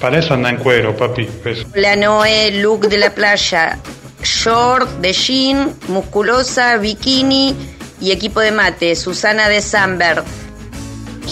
Para 0.00 0.18
eso 0.18 0.34
anda 0.34 0.50
en 0.50 0.56
cuero, 0.56 0.96
papi. 0.96 1.28
Beso. 1.44 1.66
La 1.74 1.96
Noé, 1.96 2.52
look 2.62 2.88
de 2.88 2.96
la 2.96 3.10
playa, 3.10 3.78
short 4.22 4.88
de 5.00 5.12
jean, 5.12 5.74
musculosa, 5.88 6.76
bikini 6.76 7.54
y 8.00 8.10
equipo 8.12 8.40
de 8.40 8.52
mate, 8.52 8.94
Susana 8.96 9.48
de 9.48 9.60
Samberg. 9.60 10.24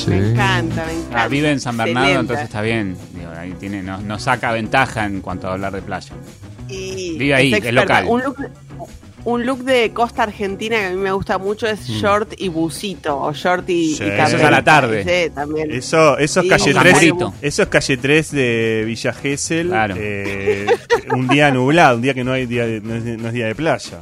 Me 0.07 0.17
encanta, 0.31 0.85
me 0.85 0.93
encanta. 0.93 1.23
Ah, 1.23 1.29
vive 1.29 1.51
en 1.51 1.61
San 1.61 1.77
Bernardo, 1.77 2.01
Excelente. 2.01 2.21
entonces 2.21 2.45
está 2.45 2.61
bien. 2.61 2.97
Digo, 3.15 3.31
ahí 3.37 3.53
tiene, 3.59 3.83
nos, 3.83 4.03
nos 4.03 4.23
saca 4.23 4.53
ventaja 4.53 5.07
en 5.07 5.21
cuanto 5.21 5.49
a 5.49 5.53
hablar 5.55 5.73
de 5.73 5.83
playa. 5.83 6.13
Y 6.69 7.17
Vive 7.17 7.35
ahí, 7.35 7.55
es 7.55 7.73
local. 7.73 8.05
Un 8.09 8.23
look, 8.23 8.37
un 9.27 9.45
look 9.45 9.65
de 9.65 9.91
costa 9.93 10.23
argentina 10.23 10.77
que 10.79 10.85
a 10.87 10.91
mí 10.91 10.97
me 10.97 11.11
gusta 11.13 11.37
mucho 11.37 11.67
es 11.67 11.81
Mm. 11.89 11.93
short 12.01 12.33
y 12.39 12.49
busito, 12.49 13.21
o 13.21 13.33
short 13.33 13.69
y, 13.69 13.95
Sí. 13.97 14.05
y 14.05 14.09
Eso 14.09 14.37
es 14.37 14.43
a 14.43 14.51
la 14.51 14.63
tarde. 14.63 15.03
sí, 15.27 15.31
también. 15.35 15.71
Eso, 15.73 16.17
eso 16.17 16.41
es 16.41 16.45
Sí, 16.45 16.49
calle 16.49 16.73
con 16.73 16.83
3. 16.83 16.95
camorito. 16.95 17.35
Eso 17.43 17.63
es 17.63 17.69
calle 17.69 17.97
3 17.97 18.31
de 18.33 18.85
Villa 18.87 19.13
Gesell. 19.13 19.73
eh, 19.97 20.67
un 21.13 21.27
día 21.29 21.51
nublado, 21.51 21.97
un 21.97 22.03
día 22.03 22.15
que 22.15 22.25
no 22.25 22.33
hay 22.33 22.47
día 22.47 22.67
de- 22.67 22.81
no 22.81 22.95
es, 22.95 23.05
no 23.05 23.29
es 23.29 23.35
día 23.35 23.47
de 23.47 23.55
playa. 23.55 23.99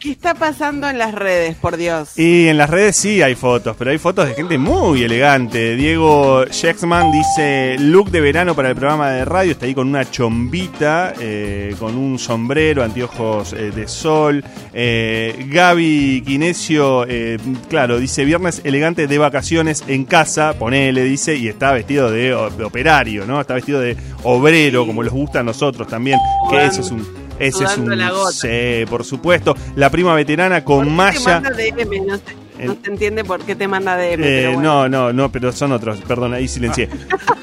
¿Qué 0.00 0.10
está 0.10 0.34
pasando 0.34 0.88
en 0.88 0.98
las 0.98 1.14
redes, 1.14 1.56
por 1.56 1.76
Dios? 1.76 2.18
Y 2.18 2.48
en 2.48 2.58
las 2.58 2.68
redes 2.68 2.96
sí 2.96 3.22
hay 3.22 3.34
fotos, 3.34 3.76
pero 3.78 3.90
hay 3.90 3.98
fotos 3.98 4.28
de 4.28 4.34
gente 4.34 4.58
muy 4.58 5.02
elegante. 5.02 5.74
Diego 5.74 6.44
Shexman 6.44 7.10
dice 7.12 7.76
look 7.78 8.10
de 8.10 8.20
verano 8.20 8.54
para 8.54 8.68
el 8.68 8.76
programa 8.76 9.10
de 9.10 9.24
radio, 9.24 9.52
está 9.52 9.66
ahí 9.66 9.74
con 9.74 9.88
una 9.88 10.08
chombita, 10.10 11.14
eh, 11.18 11.74
con 11.78 11.96
un 11.96 12.18
sombrero, 12.18 12.84
anteojos 12.84 13.54
eh, 13.54 13.70
de 13.70 13.88
sol. 13.88 14.44
Eh, 14.72 15.46
Gaby 15.48 16.22
Quinesio, 16.26 17.06
eh, 17.08 17.38
claro, 17.68 17.98
dice 17.98 18.24
viernes 18.24 18.60
elegante 18.64 19.06
de 19.06 19.18
vacaciones 19.18 19.84
en 19.88 20.04
casa, 20.04 20.54
ponele, 20.58 21.04
dice, 21.04 21.36
y 21.36 21.48
está 21.48 21.72
vestido 21.72 22.10
de, 22.10 22.34
operario, 22.34 23.26
¿no? 23.26 23.40
Está 23.40 23.54
vestido 23.54 23.80
de 23.80 23.96
obrero, 24.24 24.86
como 24.86 25.02
les 25.02 25.12
gusta 25.12 25.40
a 25.40 25.42
nosotros 25.42 25.88
también, 25.88 26.18
que 26.50 26.64
ese 26.66 26.82
es 26.82 26.90
un... 26.90 27.25
Ese 27.38 27.64
es 27.64 27.76
un... 27.78 27.96
la 27.98 28.10
gota. 28.10 28.32
Sí, 28.32 28.84
por 28.88 29.04
supuesto. 29.04 29.54
La 29.76 29.90
prima 29.90 30.14
veterana 30.14 30.64
con 30.64 30.78
¿Por 30.96 31.10
qué 31.12 31.18
te 31.18 31.24
malla... 31.24 31.40
manda 31.40 31.50
DM? 31.50 32.06
No 32.06 32.16
se, 32.16 32.22
no 32.66 32.72
El- 32.72 32.78
se 32.82 32.90
entiende 32.90 33.24
por 33.24 33.42
qué 33.44 33.54
te 33.54 33.68
manda 33.68 33.96
DM. 33.96 34.04
Eh, 34.12 34.16
pero 34.24 34.52
bueno. 34.54 34.62
No, 34.62 34.88
no, 34.88 35.12
no, 35.12 35.30
pero 35.32 35.52
son 35.52 35.72
otros, 35.72 36.00
perdón, 36.06 36.32
ahí 36.34 36.48
silencié. 36.48 36.88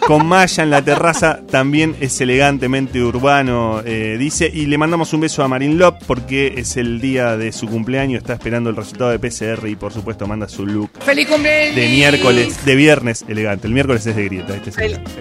Con 0.07 0.25
malla 0.25 0.63
en 0.63 0.69
la 0.69 0.81
terraza 0.81 1.39
también 1.49 1.95
es 2.01 2.19
elegantemente 2.19 3.01
urbano, 3.01 3.81
eh, 3.85 4.17
dice. 4.19 4.51
Y 4.53 4.65
le 4.65 4.77
mandamos 4.77 5.13
un 5.13 5.21
beso 5.21 5.43
a 5.43 5.47
Marin 5.47 5.77
Lop 5.77 5.95
porque 6.05 6.55
es 6.57 6.75
el 6.75 6.99
día 6.99 7.37
de 7.37 7.53
su 7.53 7.67
cumpleaños, 7.67 8.17
está 8.21 8.33
esperando 8.33 8.69
el 8.69 8.75
resultado 8.75 9.11
de 9.11 9.19
PCR 9.19 9.65
y 9.67 9.75
por 9.77 9.93
supuesto 9.93 10.27
manda 10.27 10.49
su 10.49 10.65
look 10.65 10.89
¡Feliz 11.05 11.27
cumpleaños! 11.29 11.75
de 11.77 11.87
miércoles, 11.87 12.65
de 12.65 12.75
viernes 12.75 13.23
elegante. 13.29 13.67
El 13.67 13.73
miércoles 13.73 14.05
es 14.05 14.13
de 14.15 14.25
grieta, 14.25 14.55
este 14.55 14.71
es 14.71 14.77
elegante. 14.77 15.11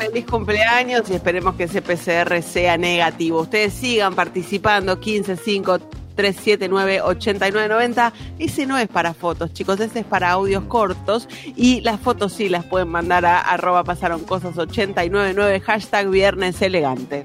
Feliz 0.00 0.24
cumpleaños 0.24 1.10
y 1.10 1.14
esperemos 1.14 1.56
que 1.56 1.64
ese 1.64 1.82
PCR 1.82 2.42
sea 2.42 2.78
negativo. 2.78 3.42
Ustedes 3.42 3.74
sigan 3.74 4.14
participando 4.14 4.98
15 4.98 5.36
5 5.36 5.78
379 6.14 7.02
8990. 7.02 8.12
Ese 8.38 8.64
no 8.64 8.78
es 8.78 8.88
para 8.88 9.12
fotos, 9.12 9.52
chicos, 9.52 9.78
ese 9.78 10.00
es 10.00 10.06
para 10.06 10.30
audios 10.30 10.64
cortos. 10.64 11.28
Y 11.54 11.82
las 11.82 12.00
fotos 12.00 12.32
sí 12.32 12.48
las 12.48 12.64
pueden 12.64 12.88
mandar 12.88 13.26
a 13.26 13.40
arroba 13.40 13.84
pasaron 13.84 14.24
cosas 14.24 14.56
899 14.56 15.60
hashtag 15.60 16.08
viernes 16.08 16.62
elegante. 16.62 17.24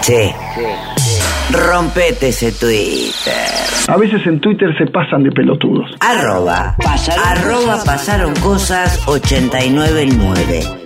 Che, 0.00 0.32
rompete 1.50 2.28
ese 2.28 2.52
Twitter. 2.52 3.48
A 3.88 3.96
veces 3.96 4.24
en 4.26 4.40
Twitter 4.40 4.76
se 4.78 4.86
pasan 4.86 5.24
de 5.24 5.32
pelotudos. 5.32 5.90
Arroba, 5.98 6.76
arroba 7.24 7.82
pasaron 7.84 8.32
cosas 8.36 9.02
899. 9.08 10.85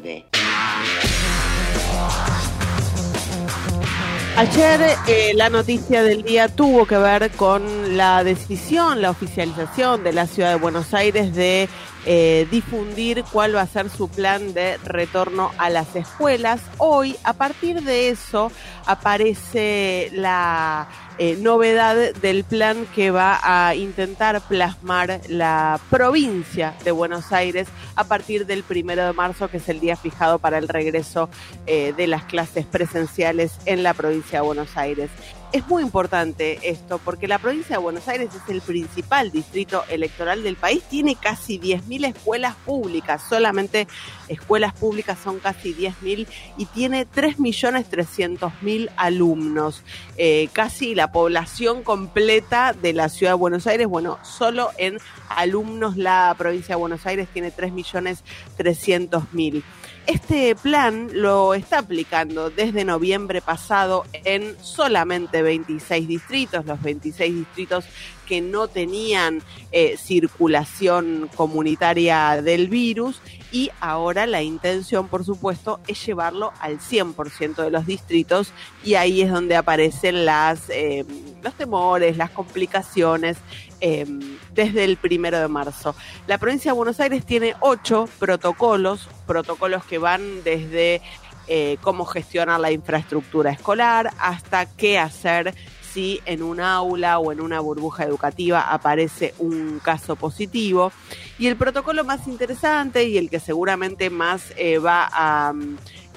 Ayer 4.40 4.80
eh, 5.06 5.32
la 5.34 5.50
noticia 5.50 6.02
del 6.02 6.22
día 6.22 6.48
tuvo 6.48 6.86
que 6.86 6.96
ver 6.96 7.30
con 7.32 7.98
la 7.98 8.24
decisión, 8.24 9.02
la 9.02 9.10
oficialización 9.10 10.02
de 10.02 10.14
la 10.14 10.26
ciudad 10.26 10.48
de 10.48 10.54
Buenos 10.54 10.94
Aires 10.94 11.34
de 11.34 11.68
eh, 12.06 12.46
difundir 12.50 13.24
cuál 13.30 13.54
va 13.54 13.62
a 13.62 13.66
ser 13.66 13.90
su 13.90 14.08
plan 14.08 14.54
de 14.54 14.78
retorno 14.78 15.50
a 15.58 15.70
las 15.70 15.94
escuelas. 15.96 16.60
Hoy, 16.78 17.16
a 17.24 17.34
partir 17.34 17.82
de 17.82 18.08
eso, 18.08 18.50
aparece 18.86 20.10
la 20.12 20.88
eh, 21.18 21.36
novedad 21.38 22.14
del 22.14 22.44
plan 22.44 22.86
que 22.94 23.10
va 23.10 23.38
a 23.42 23.74
intentar 23.74 24.40
plasmar 24.40 25.20
la 25.28 25.78
provincia 25.90 26.74
de 26.82 26.92
Buenos 26.92 27.30
Aires 27.32 27.68
a 27.94 28.04
partir 28.04 28.46
del 28.46 28.62
primero 28.62 29.04
de 29.04 29.12
marzo, 29.12 29.48
que 29.48 29.58
es 29.58 29.68
el 29.68 29.80
día 29.80 29.96
fijado 29.96 30.38
para 30.38 30.56
el 30.56 30.68
regreso 30.68 31.28
eh, 31.66 31.92
de 31.94 32.06
las 32.06 32.24
clases 32.24 32.64
presenciales 32.64 33.52
en 33.66 33.82
la 33.82 33.92
provincia 33.92 34.40
de 34.40 34.46
Buenos 34.46 34.76
Aires. 34.78 35.10
Es 35.52 35.68
muy 35.68 35.82
importante 35.82 36.58
esto 36.62 36.98
porque 37.04 37.26
la 37.26 37.38
provincia 37.38 37.76
de 37.76 37.82
Buenos 37.82 38.06
Aires 38.08 38.30
es 38.34 38.42
el 38.48 38.60
principal 38.60 39.32
distrito 39.32 39.82
electoral 39.88 40.44
del 40.44 40.56
país, 40.56 40.82
tiene 40.84 41.16
casi 41.16 41.58
10.000 41.58 42.14
escuelas 42.14 42.54
públicas, 42.64 43.20
solamente 43.28 43.88
escuelas 44.28 44.72
públicas 44.74 45.18
son 45.22 45.40
casi 45.40 45.74
10.000 45.74 46.26
y 46.56 46.66
tiene 46.66 47.04
3.300.000 47.06 48.90
alumnos, 48.96 49.82
eh, 50.16 50.48
casi 50.52 50.94
la 50.94 51.10
población 51.10 51.82
completa 51.82 52.72
de 52.72 52.92
la 52.92 53.08
ciudad 53.08 53.32
de 53.32 53.38
Buenos 53.38 53.66
Aires, 53.66 53.88
bueno, 53.88 54.20
solo 54.22 54.70
en 54.78 54.98
alumnos 55.28 55.96
la 55.96 56.32
provincia 56.38 56.76
de 56.76 56.80
Buenos 56.80 57.04
Aires 57.06 57.26
tiene 57.32 57.52
3.300.000. 57.52 59.64
Este 60.06 60.56
plan 60.56 61.08
lo 61.12 61.54
está 61.54 61.78
aplicando 61.78 62.50
desde 62.50 62.84
noviembre 62.84 63.40
pasado 63.40 64.04
en 64.24 64.56
solamente 64.60 65.42
26 65.42 66.08
distritos, 66.08 66.66
los 66.66 66.82
26 66.82 67.34
distritos 67.34 67.84
que 68.26 68.40
no 68.40 68.68
tenían 68.68 69.42
eh, 69.72 69.96
circulación 69.96 71.28
comunitaria 71.34 72.40
del 72.42 72.68
virus 72.68 73.20
y 73.52 73.70
ahora 73.80 74.26
la 74.26 74.42
intención, 74.42 75.08
por 75.08 75.24
supuesto, 75.24 75.80
es 75.88 76.04
llevarlo 76.06 76.52
al 76.60 76.78
100% 76.78 77.56
de 77.56 77.70
los 77.70 77.86
distritos 77.86 78.52
y 78.84 78.94
ahí 78.94 79.22
es 79.22 79.30
donde 79.30 79.56
aparecen 79.56 80.24
las, 80.24 80.70
eh, 80.70 81.04
los 81.42 81.54
temores, 81.54 82.16
las 82.16 82.30
complicaciones 82.30 83.36
eh, 83.80 84.06
desde 84.54 84.84
el 84.84 84.96
primero 84.96 85.38
de 85.38 85.48
marzo. 85.48 85.94
La 86.26 86.38
provincia 86.38 86.72
de 86.72 86.76
Buenos 86.76 87.00
Aires 87.00 87.24
tiene 87.24 87.54
ocho 87.60 88.08
protocolos, 88.18 89.08
protocolos 89.26 89.84
que 89.84 89.98
van 89.98 90.42
desde 90.44 91.02
eh, 91.46 91.78
cómo 91.80 92.04
gestionar 92.04 92.60
la 92.60 92.70
infraestructura 92.70 93.50
escolar 93.50 94.12
hasta 94.18 94.66
qué 94.66 94.98
hacer 94.98 95.54
si 95.92 96.20
en 96.24 96.42
un 96.42 96.60
aula 96.60 97.18
o 97.18 97.32
en 97.32 97.40
una 97.40 97.60
burbuja 97.60 98.04
educativa 98.04 98.60
aparece 98.72 99.34
un 99.38 99.80
caso 99.82 100.16
positivo. 100.16 100.92
Y 101.38 101.48
el 101.48 101.56
protocolo 101.56 102.04
más 102.04 102.28
interesante 102.28 103.04
y 103.04 103.18
el 103.18 103.28
que 103.28 103.40
seguramente 103.40 104.10
más 104.10 104.52
eh, 104.56 104.78
va 104.78 105.08
a 105.12 105.52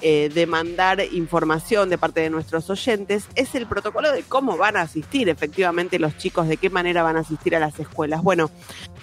eh, 0.06 0.30
demandar 0.34 1.02
información 1.14 1.90
de 1.90 1.98
parte 1.98 2.20
de 2.20 2.30
nuestros 2.30 2.70
oyentes 2.70 3.30
es 3.36 3.56
el 3.56 3.68
protocolo 3.68 4.12
de 4.12 4.24
cómo 4.24 4.58
van 4.58 4.76
a 4.76 4.82
asistir 4.82 5.30
efectivamente 5.30 5.98
los 5.98 6.18
chicos, 6.18 6.50
de 6.50 6.58
qué 6.58 6.70
manera 6.70 7.04
van 7.04 7.16
a 7.16 7.22
asistir 7.22 7.56
a 7.56 7.60
las 7.60 7.80
escuelas. 7.80 8.22
Bueno, 8.22 8.52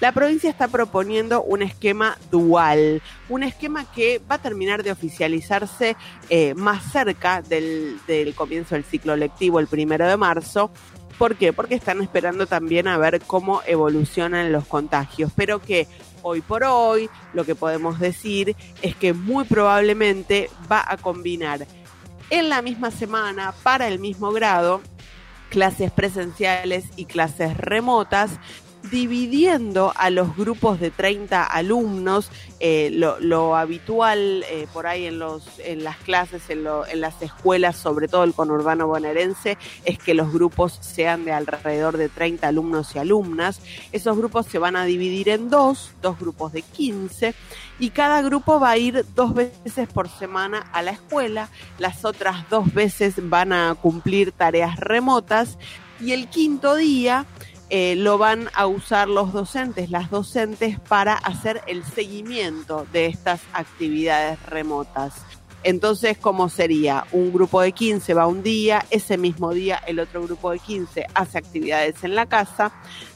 la 0.01 0.13
provincia 0.13 0.51
está 0.51 0.69
proponiendo 0.69 1.43
un 1.43 1.63
esquema 1.63 2.19
dual, 2.31 3.01
un 3.31 3.43
esquema 3.45 3.91
que 3.91 4.21
va 4.31 4.35
a 4.35 4.43
terminar 4.43 4.83
de 4.83 4.93
oficializarse 4.93 5.97
eh, 6.29 6.53
más 6.53 6.93
cerca 6.93 7.41
del, 7.41 7.99
del 8.07 8.35
comienzo 8.35 8.75
del 8.75 8.85
ciclo 8.85 9.17
lectivo, 9.17 9.59
el 9.59 9.69
primero 9.69 10.07
de 10.07 10.19
marzo. 10.19 10.71
¿Por 11.17 11.37
qué? 11.37 11.55
Porque 11.55 11.77
están 11.77 12.03
esperando 12.03 12.47
también 12.47 12.89
a 12.89 12.99
ver 12.99 13.21
cómo 13.27 13.63
evolucionan 13.67 14.53
los 14.53 14.67
contagios, 14.67 15.33
pero 15.35 15.61
que 15.61 15.87
hoy 16.23 16.41
por 16.41 16.65
hoy 16.65 17.09
lo 17.33 17.45
que 17.45 17.55
podemos 17.55 17.99
decir 17.99 18.57
es 18.83 18.95
que 18.95 19.13
muy 19.13 19.45
probablemente 19.45 20.51
va 20.71 20.85
a 20.87 20.97
combinar 20.97 21.67
en 22.31 22.49
la 22.49 22.63
misma 22.63 22.91
semana 22.91 23.53
para 23.63 23.89
el 23.89 23.99
mismo 23.99 24.33
grado 24.33 24.81
clases 25.51 25.91
presenciales 25.91 26.85
y 26.97 27.07
clases 27.07 27.57
remotas 27.57 28.39
dividiendo 28.90 29.92
a 29.96 30.11
los 30.11 30.37
grupos 30.37 30.81
de 30.81 30.90
30 30.90 31.44
alumnos, 31.44 32.31
eh, 32.59 32.90
lo, 32.92 33.57
habitual 33.57 34.44
eh, 34.50 34.66
por 34.72 34.87
ahí 34.87 35.07
en, 35.07 35.18
los, 35.18 35.44
en 35.61 35.85
las 35.85 35.96
clases, 35.98 36.50
en, 36.50 36.64
en 36.88 37.00
las 37.00 37.22
escuelas, 37.22 37.76
sobre 37.76 38.09
todo 38.09 38.24
el 38.24 38.35
conurbano 38.35 38.87
bonaerense, 38.87 39.57
es 39.85 39.98
que 39.98 40.14
los 40.14 40.33
grupos 40.33 40.79
sean 40.81 41.24
de 41.24 41.33
alrededor 41.33 41.96
de 41.96 42.09
30 42.09 42.48
alumnos 42.48 42.94
y 42.94 42.98
alumnas. 42.98 43.61
Esos 43.92 44.16
grupos 44.16 44.46
se 44.46 44.59
van 44.59 44.76
a 44.76 44.85
dividir 44.85 45.29
en 45.29 45.50
dos, 45.50 45.92
dos 46.03 46.18
grupos 46.18 46.53
de 46.53 46.62
15, 46.62 47.35
y 47.79 47.90
cada 47.90 48.20
grupo 48.22 48.61
va 48.61 48.70
a 48.70 48.79
ir 48.79 49.07
dos 49.14 49.35
veces 49.35 49.88
por 49.92 50.09
semana 50.09 50.59
a 50.72 50.83
la 50.83 50.90
escuela, 50.90 51.48
las 51.79 52.05
otras 52.05 52.48
dos 52.50 52.72
veces 52.74 53.14
van 53.16 53.53
a 53.53 53.74
cumplir 53.81 54.33
tareas 54.33 54.76
remotas, 54.79 55.59
y 56.00 56.12
el 56.12 56.29
quinto 56.29 56.76
día 56.76 57.26
eh, 57.71 57.95
lo 57.97 58.19
van 58.19 58.51
a 58.55 58.67
usar 58.67 59.09
los 59.09 59.33
docentes, 59.33 59.91
las 59.91 60.11
docentes, 60.11 60.79
para 60.81 61.15
hacer 61.15 61.63
el 61.67 61.85
seguimiento 61.85 62.87
de 62.93 63.07
estas 63.07 63.41
actividades 63.53 64.43
remotas. 64.47 65.15
Entonces, 65.63 66.17
¿cómo 66.19 66.49
sería? 66.49 67.05
Un 67.13 67.33
grupo 67.33 67.61
de 67.61 67.73
15 67.73 68.15
va 68.15 68.27
un 68.27 68.43
día, 68.43 68.85
ese 68.91 69.19
mismo 69.19 69.53
día 69.53 69.81
el 69.87 70.01
otro 70.01 70.23
grupo 70.23 70.51
de 70.51 70.59
15 70.59 71.07
hace 71.15 71.39
actividades 71.39 72.03
en 72.03 72.15
la 72.15 72.27
casa, 72.27 72.73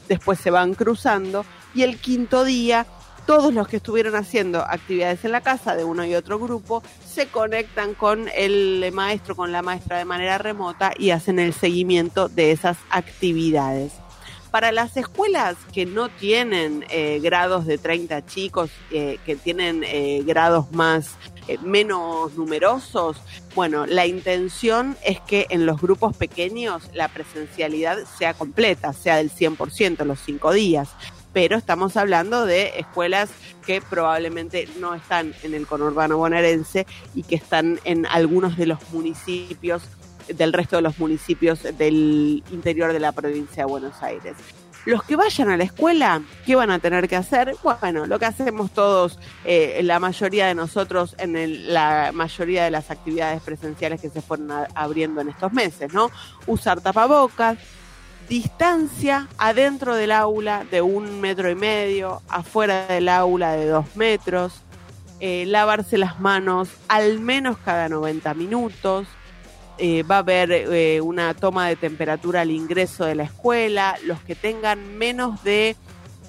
después 0.07 0.39
se 0.39 0.51
van 0.51 0.75
cruzando 0.75 1.45
y 1.73 1.81
el 1.81 1.97
quinto 1.97 2.43
día 2.43 2.85
todos 3.25 3.53
los 3.53 3.67
que 3.67 3.77
estuvieron 3.77 4.15
haciendo 4.15 4.61
actividades 4.61 5.25
en 5.25 5.31
la 5.31 5.41
casa 5.41 5.75
de 5.75 5.83
uno 5.83 6.05
y 6.05 6.13
otro 6.13 6.37
grupo 6.37 6.83
se 7.05 7.27
conectan 7.27 7.95
con 7.95 8.29
el 8.35 8.91
maestro, 8.93 9.35
con 9.35 9.51
la 9.51 9.63
maestra 9.63 9.97
de 9.97 10.05
manera 10.05 10.37
remota 10.37 10.91
y 10.97 11.09
hacen 11.09 11.39
el 11.39 11.53
seguimiento 11.53 12.29
de 12.29 12.51
esas 12.51 12.77
actividades. 12.91 14.04
Para 14.55 14.71
las 14.71 14.95
escuelas 14.95 15.57
que 15.73 15.85
no 15.85 16.07
tienen 16.07 16.85
eh, 16.89 17.19
grados 17.21 17.65
de 17.65 17.77
30 17.77 18.25
chicos, 18.25 18.69
eh, 18.89 19.19
que 19.25 19.35
tienen 19.35 19.83
eh, 19.83 20.23
grados 20.25 20.71
más 20.71 21.17
menos 21.61 22.35
numerosos, 22.35 23.17
bueno, 23.53 23.85
la 23.85 24.05
intención 24.05 24.95
es 25.03 25.19
que 25.19 25.47
en 25.49 25.65
los 25.65 25.81
grupos 25.81 26.15
pequeños 26.15 26.83
la 26.93 27.09
presencialidad 27.09 27.97
sea 28.17 28.33
completa, 28.33 28.93
sea 28.93 29.17
del 29.17 29.29
100% 29.29 30.05
los 30.05 30.21
cinco 30.21 30.53
días. 30.53 30.87
Pero 31.33 31.57
estamos 31.57 31.97
hablando 31.97 32.45
de 32.45 32.79
escuelas 32.79 33.31
que 33.65 33.81
probablemente 33.81 34.69
no 34.79 34.95
están 34.95 35.33
en 35.43 35.53
el 35.53 35.67
conurbano 35.67 36.15
bonaerense 36.15 36.87
y 37.13 37.23
que 37.23 37.35
están 37.35 37.81
en 37.83 38.05
algunos 38.05 38.55
de 38.55 38.67
los 38.67 38.79
municipios 38.93 39.83
del 40.27 40.53
resto 40.53 40.77
de 40.77 40.81
los 40.81 40.99
municipios 40.99 41.63
del 41.63 42.43
interior 42.51 42.93
de 42.93 42.99
la 42.99 43.11
provincia 43.11 43.65
de 43.65 43.69
Buenos 43.69 44.01
Aires. 44.01 44.35
Los 44.85 45.03
que 45.03 45.15
vayan 45.15 45.49
a 45.49 45.57
la 45.57 45.63
escuela, 45.63 46.21
¿qué 46.45 46.55
van 46.55 46.69
a 46.69 46.77
tener 46.77 47.07
que 47.07 47.15
hacer? 47.15 47.55
Bueno, 47.63 48.05
lo 48.05 48.19
que 48.19 48.25
hacemos 48.25 48.69
todos, 48.69 49.17
eh, 49.43 49.81
la 49.83 49.99
mayoría 49.99 50.45
de 50.45 50.53
nosotros 50.53 51.15
en 51.17 51.73
la 51.73 52.11
mayoría 52.13 52.65
de 52.65 52.71
las 52.71 52.91
actividades 52.91 53.41
presenciales 53.41 53.99
que 53.99 54.11
se 54.11 54.21
fueron 54.21 54.51
abriendo 54.75 55.21
en 55.21 55.29
estos 55.29 55.51
meses, 55.53 55.91
¿no? 55.91 56.11
Usar 56.45 56.81
tapabocas, 56.81 57.57
distancia 58.29 59.27
adentro 59.39 59.95
del 59.95 60.11
aula 60.11 60.65
de 60.69 60.83
un 60.83 61.19
metro 61.19 61.49
y 61.49 61.55
medio, 61.55 62.21
afuera 62.29 62.85
del 62.85 63.09
aula 63.09 63.53
de 63.53 63.67
dos 63.67 63.95
metros, 63.95 64.61
eh, 65.19 65.45
lavarse 65.47 65.97
las 65.97 66.19
manos 66.19 66.69
al 66.87 67.19
menos 67.19 67.57
cada 67.57 67.89
90 67.89 68.35
minutos, 68.35 69.07
eh, 69.77 70.03
va 70.03 70.15
a 70.15 70.19
haber 70.19 70.51
eh, 70.51 71.01
una 71.01 71.33
toma 71.33 71.67
de 71.67 71.75
temperatura 71.75 72.41
al 72.41 72.51
ingreso 72.51 73.05
de 73.05 73.15
la 73.15 73.23
escuela. 73.23 73.95
Los 74.05 74.19
que 74.21 74.35
tengan 74.35 74.97
menos 74.97 75.43
de 75.43 75.75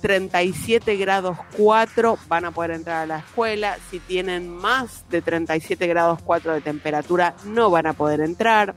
37 0.01 0.97
grados 0.97 1.39
4 1.57 2.19
van 2.29 2.45
a 2.45 2.51
poder 2.51 2.73
entrar 2.73 3.03
a 3.03 3.07
la 3.07 3.19
escuela. 3.19 3.77
Si 3.91 4.01
tienen 4.01 4.49
más 4.49 5.09
de 5.11 5.23
37 5.23 5.87
grados 5.87 6.21
4 6.23 6.55
de 6.55 6.61
temperatura 6.61 7.35
no 7.45 7.71
van 7.71 7.87
a 7.87 7.93
poder 7.93 8.21
entrar. 8.21 8.75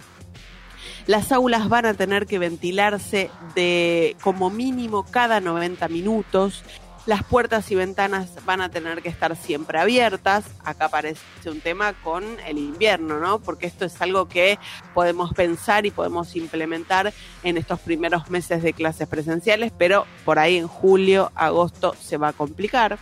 Las 1.08 1.32
aulas 1.32 1.70
van 1.70 1.86
a 1.86 1.94
tener 1.94 2.28
que 2.28 2.40
ventilarse 2.40 3.32
de 3.56 4.16
como 4.22 4.50
mínimo 4.50 5.04
cada 5.04 5.40
90 5.40 5.88
minutos. 5.88 6.64
Las 7.10 7.24
puertas 7.24 7.72
y 7.72 7.76
ventanas 7.76 8.30
van 8.46 8.62
a 8.62 8.70
tener 8.70 9.02
que 9.02 9.10
estar 9.10 9.36
siempre 9.36 9.80
abiertas. 9.80 10.46
Acá 10.64 10.86
aparece 10.86 11.20
un 11.48 11.60
tema 11.60 11.94
con 12.04 12.24
el 12.46 12.60
invierno, 12.60 13.20
¿no? 13.20 13.40
Porque 13.40 13.66
esto 13.66 13.84
es 13.84 14.00
algo 14.00 14.28
que 14.28 14.60
podemos 14.94 15.34
pensar 15.34 15.88
y 15.88 15.90
podemos 15.90 16.36
implementar 16.36 17.12
en 17.42 17.58
estos 17.58 17.80
primeros 17.80 18.30
meses 18.30 18.62
de 18.62 18.74
clases 18.74 19.08
presenciales, 19.08 19.74
pero 19.76 20.06
por 20.24 20.38
ahí 20.38 20.58
en 20.58 20.68
julio, 20.68 21.32
agosto 21.34 21.96
se 22.00 22.18
va 22.18 22.28
a 22.28 22.34
complicar. 22.34 23.00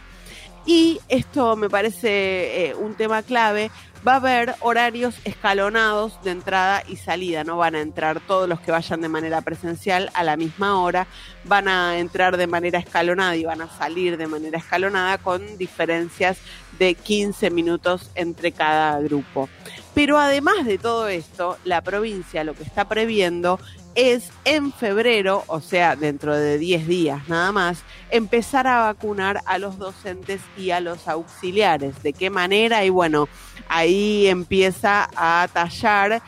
Y 0.65 1.01
esto 1.09 1.57
me 1.57 1.69
parece 1.69 2.69
eh, 2.69 2.75
un 2.75 2.95
tema 2.95 3.23
clave. 3.23 3.71
Va 4.07 4.13
a 4.13 4.17
haber 4.17 4.55
horarios 4.61 5.15
escalonados 5.25 6.23
de 6.23 6.31
entrada 6.31 6.81
y 6.87 6.95
salida. 6.95 7.43
No 7.43 7.57
van 7.57 7.75
a 7.75 7.81
entrar 7.81 8.21
todos 8.21 8.47
los 8.47 8.61
que 8.61 8.71
vayan 8.71 9.01
de 9.01 9.09
manera 9.09 9.41
presencial 9.41 10.09
a 10.13 10.23
la 10.23 10.37
misma 10.37 10.79
hora. 10.79 11.07
Van 11.43 11.67
a 11.67 11.97
entrar 11.97 12.37
de 12.37 12.47
manera 12.47 12.79
escalonada 12.79 13.35
y 13.35 13.43
van 13.43 13.61
a 13.61 13.67
salir 13.67 14.15
de 14.15 14.27
manera 14.27 14.59
escalonada 14.59 15.17
con 15.17 15.57
diferencias 15.57 16.37
de 16.79 16.95
15 16.95 17.49
minutos 17.49 18.09
entre 18.15 18.53
cada 18.53 18.97
grupo. 19.01 19.49
Pero 19.93 20.17
además 20.17 20.65
de 20.65 20.77
todo 20.77 21.09
esto, 21.09 21.57
la 21.65 21.81
provincia 21.81 22.45
lo 22.45 22.53
que 22.53 22.63
está 22.63 22.87
previendo 22.87 23.59
es 23.97 24.29
en 24.45 24.71
febrero, 24.71 25.43
o 25.47 25.59
sea, 25.59 25.95
dentro 25.95 26.35
de 26.35 26.59
10 26.59 26.87
días 26.87 27.27
nada 27.27 27.51
más, 27.51 27.79
empezar 28.11 28.67
a 28.67 28.81
vacunar 28.81 29.41
a 29.47 29.57
los 29.57 29.79
docentes 29.79 30.39
y 30.55 30.69
a 30.69 30.79
los 30.79 31.07
auxiliares. 31.07 32.03
¿De 32.03 32.13
qué 32.13 32.29
manera? 32.29 32.85
Y 32.85 32.91
bueno, 32.91 33.27
ahí 33.67 34.27
empieza 34.27 35.09
a 35.15 35.47
tallar 35.51 36.21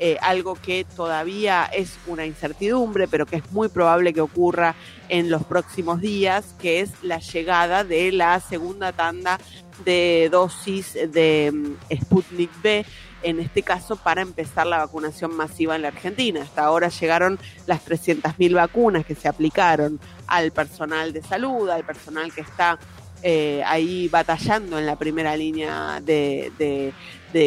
eh, 0.00 0.18
algo 0.22 0.56
que 0.56 0.84
todavía 0.84 1.66
es 1.66 1.96
una 2.08 2.26
incertidumbre, 2.26 3.06
pero 3.06 3.26
que 3.26 3.36
es 3.36 3.52
muy 3.52 3.68
probable 3.68 4.12
que 4.12 4.20
ocurra 4.20 4.74
en 5.08 5.30
los 5.30 5.44
próximos 5.44 6.00
días, 6.00 6.56
que 6.60 6.80
es 6.80 6.90
la 7.02 7.20
llegada 7.20 7.84
de 7.84 8.10
la 8.10 8.40
segunda 8.40 8.90
tanda 8.90 9.38
de 9.84 10.28
dosis 10.32 10.94
de 10.94 11.52
mm, 11.52 11.94
Sputnik 12.02 12.50
B, 12.60 12.84
en 13.24 13.40
este 13.40 13.62
caso 13.62 13.96
para 13.96 14.22
empezar 14.22 14.66
la 14.66 14.78
vacunación 14.78 15.34
masiva 15.36 15.74
en 15.74 15.82
la 15.82 15.88
Argentina. 15.88 16.42
Hasta 16.42 16.64
ahora 16.64 16.88
llegaron 16.88 17.38
las 17.66 17.84
300.000 17.84 18.54
vacunas 18.54 19.04
que 19.04 19.14
se 19.14 19.28
aplicaron 19.28 19.98
al 20.26 20.52
personal 20.52 21.12
de 21.12 21.22
salud, 21.22 21.68
al 21.68 21.84
personal 21.84 22.32
que 22.32 22.42
está 22.42 22.78
eh, 23.26 23.62
ahí 23.64 24.06
batallando 24.08 24.78
en 24.78 24.84
la 24.84 24.96
primera 24.96 25.34
línea 25.34 25.98
de, 26.02 26.92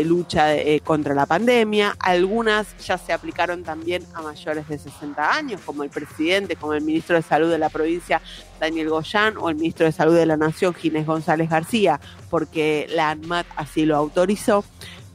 lucha 0.04 0.56
eh, 0.56 0.82
contra 0.84 1.14
la 1.14 1.28
pandemia. 1.28 1.96
Algunas 2.00 2.76
ya 2.84 2.98
se 2.98 3.14
aplicaron 3.14 3.64
también 3.64 4.04
a 4.16 4.24
mayores 4.24 4.68
de 4.68 4.80
60 4.80 5.36
años, 5.36 5.62
como 5.64 5.84
el 5.84 5.92
presidente, 5.92 6.56
como 6.56 6.74
el 6.74 6.82
ministro 6.82 7.16
de 7.16 7.22
Salud 7.22 7.52
de 7.52 7.60
la 7.60 7.70
provincia, 7.70 8.24
Daniel 8.60 8.90
Goyán, 8.90 9.38
o 9.38 9.52
el 9.52 9.56
ministro 9.56 9.86
de 9.86 9.92
Salud 9.92 10.16
de 10.16 10.26
la 10.26 10.36
Nación, 10.36 10.74
Ginés 10.74 11.06
González 11.06 11.48
García, 11.48 12.00
porque 12.32 12.88
la 12.90 13.12
ANMAT 13.12 13.46
así 13.56 13.86
lo 13.86 13.98
autorizó 13.98 14.66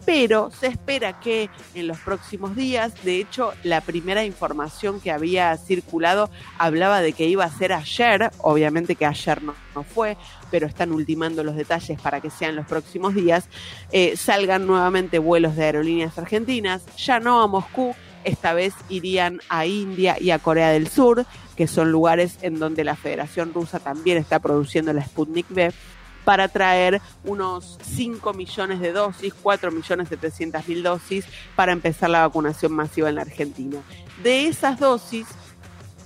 pero 0.05 0.51
se 0.51 0.67
espera 0.67 1.21
que 1.21 1.49
en 1.75 1.87
los 1.87 1.99
próximos 1.99 2.57
días, 2.57 2.93
de 3.05 3.19
hecho, 3.19 3.53
la 3.62 3.81
primera 3.81 4.25
información 4.25 5.01
que 5.01 5.11
había 5.11 5.57
circulado 5.57 6.31
hablaba 6.59 7.01
de 7.01 7.12
que 7.12 7.27
iba 7.27 7.45
a 7.45 7.51
ser 7.51 7.73
ayer, 7.73 8.31
obviamente 8.38 8.97
que 8.97 9.07
ayer 9.07 9.43
no, 9.43 9.55
no 9.75 9.85
fue, 9.85 10.17
pero 10.51 10.67
están 10.67 10.93
ultimando 10.93 11.45
los 11.45 11.57
detalles 11.57 12.01
para 12.01 12.21
que 12.21 12.31
sean 12.31 12.57
los 12.57 12.67
próximos 12.67 13.15
días, 13.15 13.49
eh, 13.93 14.17
salgan 14.17 14.67
nuevamente 14.67 15.19
vuelos 15.19 15.57
de 15.57 15.65
aerolíneas 15.65 16.19
argentinas, 16.19 16.83
ya 16.97 17.21
no 17.21 17.41
a 17.43 17.47
Moscú, 17.47 17.95
esta 18.25 18.53
vez 18.53 18.75
irían 18.88 19.41
a 19.49 19.67
India 19.67 20.17
y 20.21 20.31
a 20.31 20.38
Corea 20.38 20.71
del 20.71 20.88
Sur, 20.88 21.27
que 21.57 21.67
son 21.67 21.91
lugares 21.91 22.38
en 22.43 22.59
donde 22.59 22.85
la 22.85 22.97
Federación 22.97 23.53
Rusa 23.53 23.81
también 23.81 24.17
está 24.17 24.38
produciendo 24.38 24.93
la 24.93 25.05
Sputnik 25.05 25.51
V 25.51 25.73
para 26.24 26.48
traer 26.48 27.00
unos 27.24 27.78
5 27.82 28.32
millones 28.32 28.80
de 28.80 28.92
dosis, 28.92 29.35
4 29.42 29.70
millones 29.70 30.08
700 30.08 30.68
mil 30.68 30.82
dosis 30.82 31.24
para 31.56 31.72
empezar 31.72 32.11
la 32.11 32.20
vacunación 32.20 32.72
masiva 32.72 33.08
en 33.08 33.16
la 33.16 33.22
Argentina. 33.22 33.78
De 34.22 34.46
esas 34.46 34.78
dosis, 34.78 35.26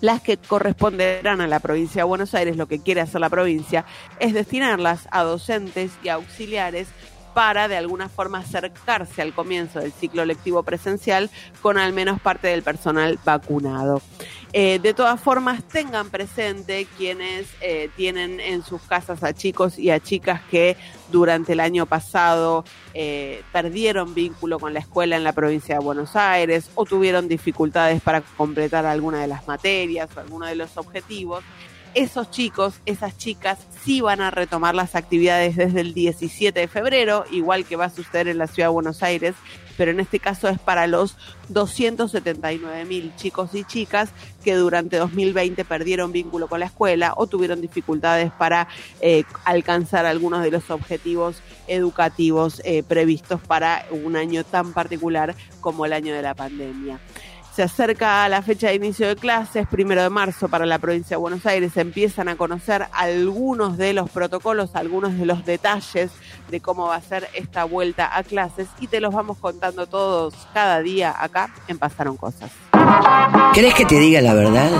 las 0.00 0.20
que 0.20 0.37
corresponderán 0.37 1.40
a 1.40 1.46
la 1.46 1.61
provincia 1.61 2.02
de 2.02 2.09
Buenos 2.09 2.35
Aires, 2.35 2.57
lo 2.57 2.66
que 2.66 2.81
quiere 2.81 3.00
hacer 3.00 3.20
la 3.20 3.31
provincia, 3.31 3.85
es 4.20 4.35
destinarlas 4.35 5.09
a 5.11 5.22
docentes 5.22 5.92
y 6.02 6.09
auxiliares 6.09 6.88
para 7.37 7.68
de 7.68 7.77
alguna 7.77 8.09
forma 8.09 8.38
acercarse 8.38 9.20
al 9.20 9.35
comienzo 9.35 9.79
del 9.79 9.92
ciclo 9.92 10.25
lectivo 10.25 10.62
presencial 10.62 11.29
con 11.61 11.77
al 11.77 11.92
menos 11.92 12.18
parte 12.18 12.49
del 12.49 12.62
personal 12.62 13.18
vacunado. 13.27 14.01
Eh, 14.55 14.79
de 14.79 14.94
todas 14.94 15.20
formas, 15.20 15.62
tengan 15.64 16.09
presente 16.09 16.87
quienes 16.96 17.46
eh, 17.61 17.90
tienen 17.94 18.40
en 18.40 18.62
sus 18.62 18.81
casas 18.81 19.22
a 19.22 19.35
chicos 19.35 19.79
y 19.79 19.90
a 19.90 20.01
chicas 20.01 20.40
que 20.51 20.79
durante 21.12 21.53
el 21.53 21.61
año 21.61 21.85
pasado 21.85 22.64
eh, 22.94 23.42
perdieron 23.53 24.14
vínculo 24.14 24.59
con 24.59 24.72
la 24.72 24.81
escuela 24.81 25.14
en 25.14 25.22
la 25.22 25.35
provincia 25.35 25.75
de 25.75 25.85
Buenos 25.85 26.16
Aires 26.16 26.70
o 26.75 26.87
tuvieron 26.87 27.29
dificultades 27.29 28.01
para 28.01 28.22
completar 28.22 28.87
alguna 28.87 29.20
de 29.20 29.27
las 29.27 29.46
materias 29.46 30.09
o 30.16 30.20
alguno 30.20 30.46
de 30.46 30.55
los 30.55 30.79
objetivos 30.79 31.44
esos 31.97 32.31
chicos, 32.31 32.75
esas 32.85 33.17
chicas, 33.17 33.59
sí 33.83 34.03
van 34.03 34.21
a 34.21 34.31
retomar 34.31 34.75
las 34.75 34.95
actividades 34.95 35.57
desde 35.57 35.81
el 35.81 35.95
17 35.95 36.61
de 36.61 36.69
febrero, 36.69 37.25
igual 37.33 37.65
que 37.65 37.77
va 37.77 37.87
a 37.87 37.91
suceder 37.91 38.29
en 38.29 38.37
la 38.37 38.47
ciudad 38.47 38.69
de 38.69 38.75
Buenos 38.75 39.03
Aires, 39.03 39.35
pero 39.79 39.93
en 39.93 40.01
este 40.01 40.21
caso 40.21 40.49
es 40.49 40.59
para 40.59 40.87
los 40.87 41.17
279 41.49 42.85
mil 42.85 43.15
chicos 43.17 43.55
y 43.55 43.65
chicas 43.65 44.11
que 44.45 44.55
durante 44.55 44.99
2020 44.99 45.65
perdieron 45.65 46.13
vínculo 46.13 46.49
con 46.49 46.61
la 46.61 46.67
escuela 46.67 47.15
o 47.17 47.27
tuvieron 47.27 47.63
dificultades 47.63 48.31
para 48.31 48.69
eh, 49.01 49.25
alcanzar 49.45 50.05
algunos 50.05 50.43
de 50.43 50.51
los 50.51 50.71
objetivos 50.71 51.43
educativos 51.67 52.61
eh, 52.65 52.83
previstos 52.83 53.41
para 53.41 53.87
un 53.91 54.17
año 54.17 54.45
tan 54.45 54.75
particular 54.75 55.35
como 55.61 55.87
el 55.87 55.95
año 55.95 56.15
de 56.15 56.23
la 56.23 56.35
pandemia. 56.35 57.01
Se 57.57 57.62
acerca 57.62 58.29
la 58.29 58.42
fecha 58.42 58.69
de 58.69 58.75
inicio 58.75 59.09
de 59.09 59.16
clases, 59.16 59.66
primero 59.66 60.03
de 60.03 60.11
marzo 60.11 60.47
para 60.47 60.66
la 60.66 60.79
provincia 60.79 61.16
de 61.16 61.21
Buenos 61.23 61.47
Aires. 61.47 61.73
Se 61.73 61.81
empiezan 61.81 62.29
a 62.29 62.37
conocer 62.37 62.85
algunos 62.92 63.79
de 63.79 63.95
los 63.95 64.11
protocolos, 64.11 64.77
algunos 64.77 65.16
de 65.16 65.25
los 65.25 65.42
detalles 65.47 66.11
de 66.51 66.61
cómo 66.61 66.88
va 66.88 66.97
a 66.97 67.01
ser 67.01 67.27
esta 67.33 67.64
vuelta 67.64 68.14
a 68.14 68.23
clases 68.25 68.69
y 68.79 68.88
te 68.88 69.01
los 69.01 69.14
vamos 69.14 69.38
contando 69.38 69.87
todos 69.87 70.35
cada 70.53 70.83
día 70.83 71.14
acá 71.19 71.49
en 71.66 71.79
Pasaron 71.79 72.19
Cosas. 72.19 72.51
¿Querés 73.55 73.73
que 73.73 73.87
te 73.87 73.99
diga 73.99 74.21
la 74.21 74.35
verdad? 74.35 74.71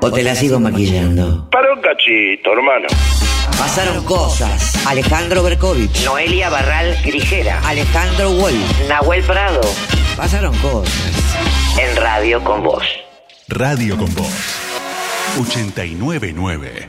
¿O 0.00 0.12
te 0.12 0.22
la 0.22 0.36
sigo 0.36 0.60
maquillando? 0.60 1.50
Para 1.50 1.72
un 1.74 1.80
cachito, 1.80 2.52
hermano. 2.52 2.86
Pasaron 3.58 4.04
cosas. 4.04 4.86
Alejandro 4.86 5.42
Berkovich. 5.42 6.04
Noelia 6.04 6.50
Barral 6.50 6.96
Grijera. 7.04 7.60
Alejandro 7.66 8.30
Wolf. 8.30 8.88
Nahuel 8.88 9.24
Prado. 9.24 9.62
Pasaron 10.16 10.56
cosas. 10.58 11.27
En 11.80 11.96
Radio 11.96 12.42
con 12.42 12.64
Vos. 12.64 12.82
Radio 13.46 13.96
con 13.96 14.12
Voz. 14.12 14.26
899. 15.38 16.88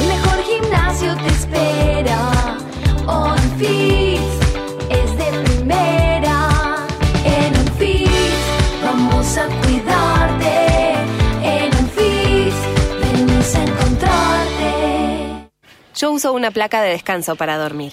El 0.00 0.06
mejor 0.06 0.42
gimnasio 0.42 1.14
te 1.16 1.26
espera. 1.28 2.56
OnFit 3.06 4.20
es 4.88 5.18
de 5.18 5.42
primera. 5.44 6.86
En 7.26 7.54
OnFit 7.54 8.08
vamos 8.82 9.36
a 9.36 9.46
cuidarte. 9.60 10.94
En 11.42 11.76
OnFit 11.76 12.54
venimos 13.02 13.54
a 13.54 13.62
encontrarte. 13.64 15.50
Yo 15.94 16.10
uso 16.12 16.32
una 16.32 16.50
placa 16.50 16.80
de 16.80 16.88
descanso 16.92 17.36
para 17.36 17.58
dormir. 17.58 17.92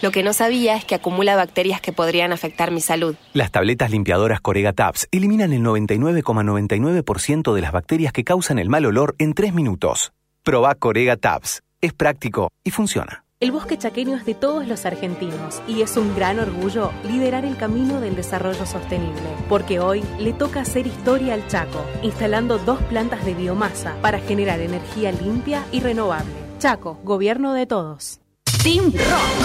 Lo 0.00 0.12
que 0.12 0.22
no 0.22 0.32
sabía 0.32 0.76
es 0.76 0.84
que 0.84 0.94
acumula 0.94 1.34
bacterias 1.34 1.80
que 1.80 1.92
podrían 1.92 2.32
afectar 2.32 2.70
mi 2.70 2.80
salud. 2.80 3.16
Las 3.32 3.50
tabletas 3.50 3.90
limpiadoras 3.90 4.40
Corega 4.40 4.72
Tabs 4.72 5.08
eliminan 5.10 5.52
el 5.52 5.62
99,99% 5.62 7.52
de 7.52 7.60
las 7.60 7.72
bacterias 7.72 8.12
que 8.12 8.22
causan 8.22 8.58
el 8.60 8.68
mal 8.68 8.86
olor 8.86 9.16
en 9.18 9.34
3 9.34 9.52
minutos. 9.54 10.12
Proba 10.44 10.74
Corega 10.76 11.16
Tabs. 11.16 11.62
Es 11.80 11.92
práctico 11.92 12.50
y 12.62 12.70
funciona. 12.70 13.24
El 13.40 13.52
bosque 13.52 13.78
chaqueño 13.78 14.16
es 14.16 14.24
de 14.24 14.34
todos 14.34 14.66
los 14.66 14.84
argentinos 14.84 15.62
y 15.68 15.82
es 15.82 15.96
un 15.96 16.14
gran 16.16 16.40
orgullo 16.40 16.90
liderar 17.04 17.44
el 17.44 17.56
camino 17.56 18.00
del 18.00 18.16
desarrollo 18.16 18.66
sostenible, 18.66 19.22
porque 19.48 19.78
hoy 19.78 20.02
le 20.18 20.32
toca 20.32 20.62
hacer 20.62 20.88
historia 20.88 21.34
al 21.34 21.46
Chaco, 21.46 21.84
instalando 22.02 22.58
dos 22.58 22.82
plantas 22.82 23.24
de 23.24 23.34
biomasa 23.34 23.94
para 24.02 24.18
generar 24.18 24.60
energía 24.60 25.12
limpia 25.12 25.64
y 25.70 25.78
renovable. 25.78 26.32
Chaco, 26.58 26.98
gobierno 27.04 27.52
de 27.54 27.66
todos. 27.66 28.20
Team 28.62 28.92
Rock. 28.92 29.36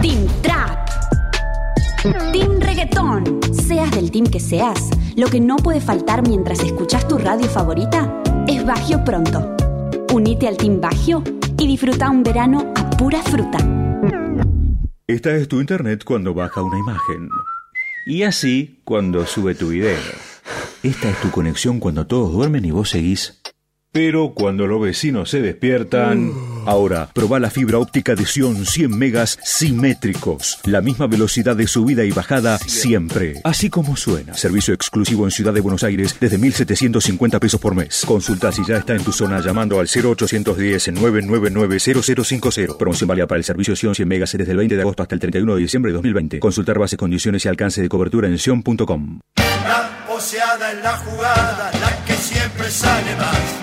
Team 0.00 0.26
Trap. 0.42 0.88
Team 2.32 2.60
Reggaetón. 2.60 3.40
Seas 3.52 3.90
del 3.92 4.10
team 4.10 4.26
que 4.26 4.40
seas, 4.40 4.90
lo 5.16 5.28
que 5.28 5.40
no 5.40 5.56
puede 5.56 5.80
faltar 5.80 6.26
mientras 6.26 6.60
escuchas 6.60 7.06
tu 7.08 7.18
radio 7.18 7.48
favorita 7.48 8.22
es 8.46 8.64
Bagio 8.64 9.04
Pronto. 9.04 9.56
Unite 10.12 10.48
al 10.48 10.56
Team 10.56 10.80
Bagio 10.80 11.22
y 11.58 11.66
disfruta 11.66 12.10
un 12.10 12.22
verano 12.22 12.72
a 12.76 12.90
pura 12.90 13.22
fruta. 13.22 13.58
Esta 15.06 15.34
es 15.34 15.48
tu 15.48 15.60
internet 15.60 16.04
cuando 16.04 16.34
baja 16.34 16.62
una 16.62 16.78
imagen. 16.78 17.28
Y 18.06 18.22
así 18.22 18.80
cuando 18.84 19.26
sube 19.26 19.54
tu 19.54 19.68
video. 19.68 19.98
Esta 20.82 21.10
es 21.10 21.20
tu 21.20 21.30
conexión 21.30 21.80
cuando 21.80 22.06
todos 22.06 22.32
duermen 22.32 22.64
y 22.64 22.70
vos 22.70 22.90
seguís. 22.90 23.41
Pero 23.92 24.32
cuando 24.32 24.66
los 24.66 24.80
vecinos 24.80 25.28
se 25.28 25.42
despiertan... 25.42 26.32
Ahora, 26.64 27.10
probá 27.12 27.38
la 27.38 27.50
fibra 27.50 27.76
óptica 27.76 28.14
de 28.14 28.24
Sion 28.24 28.64
100 28.64 28.96
megas 28.96 29.38
simétricos. 29.44 30.60
La 30.64 30.80
misma 30.80 31.06
velocidad 31.06 31.54
de 31.56 31.66
subida 31.66 32.02
y 32.02 32.10
bajada 32.10 32.56
siempre. 32.56 33.42
Así 33.44 33.68
como 33.68 33.94
suena. 33.96 34.32
Servicio 34.32 34.72
exclusivo 34.72 35.26
en 35.26 35.30
Ciudad 35.30 35.52
de 35.52 35.60
Buenos 35.60 35.84
Aires 35.84 36.16
desde 36.18 36.38
1.750 36.38 37.38
pesos 37.38 37.60
por 37.60 37.74
mes. 37.74 38.02
Consulta 38.06 38.50
si 38.50 38.64
ya 38.64 38.78
está 38.78 38.94
en 38.94 39.04
tu 39.04 39.12
zona 39.12 39.40
llamando 39.40 39.78
al 39.78 39.88
0810-999-0050. 39.88 42.78
Promoción 42.78 43.08
válida 43.08 43.26
para 43.26 43.40
el 43.40 43.44
servicio 43.44 43.76
Sion 43.76 43.94
100 43.94 44.08
megas 44.08 44.32
desde 44.32 44.52
el 44.52 44.56
20 44.56 44.74
de 44.74 44.80
agosto 44.80 45.02
hasta 45.02 45.14
el 45.14 45.20
31 45.20 45.54
de 45.54 45.60
diciembre 45.60 45.90
de 45.90 45.96
2020. 45.96 46.40
Consultar 46.40 46.78
bases, 46.78 46.96
condiciones 46.96 47.44
y 47.44 47.48
alcance 47.48 47.82
de 47.82 47.90
cobertura 47.90 48.26
en 48.26 48.38
sion.com. 48.38 49.20
La 49.36 50.06
poseada 50.08 50.72
en 50.72 50.82
la 50.82 50.96
jugada, 50.96 51.70
la 51.78 52.04
que 52.06 52.14
siempre 52.14 52.70
sale 52.70 53.16
más. 53.16 53.61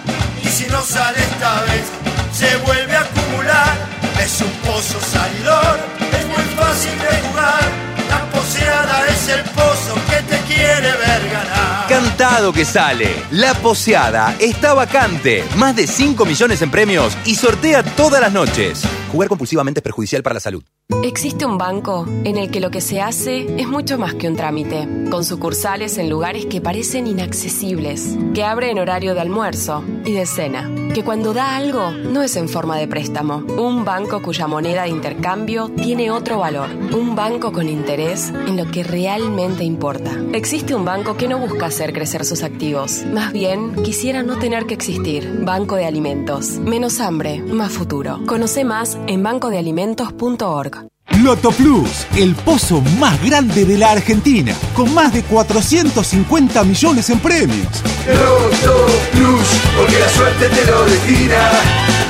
Si 0.59 0.67
no 0.67 0.81
sale 0.81 1.17
esta 1.19 1.61
vez, 1.61 1.85
se 2.33 2.57
vuelve 2.57 2.93
a 2.93 2.99
acumular. 2.99 3.77
Es 4.21 4.41
un 4.41 4.51
pozo 4.67 4.99
salidor, 4.99 5.79
es 6.19 6.25
muy 6.25 6.43
fácil 6.53 6.99
de 6.99 7.29
jugar. 7.29 7.63
La 8.09 8.25
poseada 8.29 9.07
es 9.07 9.29
el 9.29 9.41
pozo 9.51 9.95
que 10.09 10.21
te 10.23 10.37
quiere 10.53 10.91
ver 10.97 11.29
ganar. 11.31 11.58
Canta 11.99 12.29
contado 12.29 12.53
que 12.53 12.63
sale. 12.63 13.09
La 13.31 13.53
poseada 13.55 14.33
está 14.39 14.73
vacante. 14.73 15.43
Más 15.57 15.75
de 15.75 15.85
5 15.85 16.25
millones 16.25 16.61
en 16.61 16.71
premios 16.71 17.17
y 17.25 17.35
sortea 17.35 17.83
todas 17.83 18.21
las 18.21 18.31
noches. 18.31 18.83
Jugar 19.11 19.27
compulsivamente 19.27 19.79
es 19.79 19.83
perjudicial 19.83 20.23
para 20.23 20.35
la 20.35 20.39
salud. 20.39 20.63
Existe 21.03 21.45
un 21.45 21.59
banco 21.59 22.05
en 22.23 22.37
el 22.37 22.49
que 22.49 22.59
lo 22.59 22.71
que 22.71 22.81
se 22.81 22.99
hace 22.99 23.45
es 23.59 23.67
mucho 23.67 23.99
más 23.99 24.15
que 24.15 24.27
un 24.27 24.35
trámite, 24.35 24.87
con 25.11 25.23
sucursales 25.23 25.99
en 25.99 26.09
lugares 26.09 26.47
que 26.47 26.61
parecen 26.61 27.05
inaccesibles, 27.05 28.17
que 28.33 28.43
abre 28.43 28.71
en 28.71 28.79
horario 28.79 29.13
de 29.13 29.21
almuerzo 29.21 29.83
y 30.03 30.13
de 30.13 30.25
cena, 30.25 30.69
que 30.93 31.03
cuando 31.03 31.33
da 31.33 31.55
algo 31.55 31.91
no 31.91 32.23
es 32.23 32.35
en 32.35 32.49
forma 32.49 32.75
de 32.77 32.87
préstamo, 32.87 33.37
un 33.57 33.85
banco 33.85 34.21
cuya 34.23 34.47
moneda 34.47 34.83
de 34.83 34.89
intercambio 34.89 35.69
tiene 35.69 36.09
otro 36.09 36.39
valor, 36.39 36.69
un 36.91 37.15
banco 37.15 37.51
con 37.51 37.69
interés 37.69 38.29
en 38.29 38.57
lo 38.57 38.69
que 38.71 38.83
realmente 38.83 39.63
importa. 39.63 40.11
Existe 40.33 40.73
un 40.73 40.85
banco 40.85 41.15
que 41.17 41.27
no 41.27 41.37
busca 41.37 41.69
hacer 41.89 41.93
crecer 41.93 42.25
sus 42.25 42.43
activos, 42.43 43.03
más 43.13 43.33
bien 43.33 43.73
quisiera 43.83 44.21
no 44.21 44.37
tener 44.37 44.65
que 44.65 44.75
existir. 44.75 45.41
Banco 45.43 45.75
de 45.75 45.85
Alimentos, 45.85 46.59
menos 46.59 46.99
hambre, 46.99 47.41
más 47.41 47.71
futuro. 47.71 48.19
Conoce 48.27 48.63
más 48.63 48.97
en 49.07 49.23
bancodealimentos.org. 49.23 50.87
Loto 51.23 51.51
Plus, 51.51 52.05
el 52.15 52.35
pozo 52.35 52.81
más 52.99 53.23
grande 53.25 53.65
de 53.65 53.77
la 53.77 53.91
Argentina, 53.91 54.53
con 54.75 54.93
más 54.93 55.11
de 55.13 55.23
450 55.23 56.63
millones 56.63 57.09
en 57.09 57.19
premios. 57.19 57.83
Loto 58.07 58.85
Plus, 59.11 59.47
porque 59.75 59.99
la 59.99 60.09
suerte 60.09 60.49
te 60.49 60.71
lo 60.71 60.85
destina. 60.85 61.51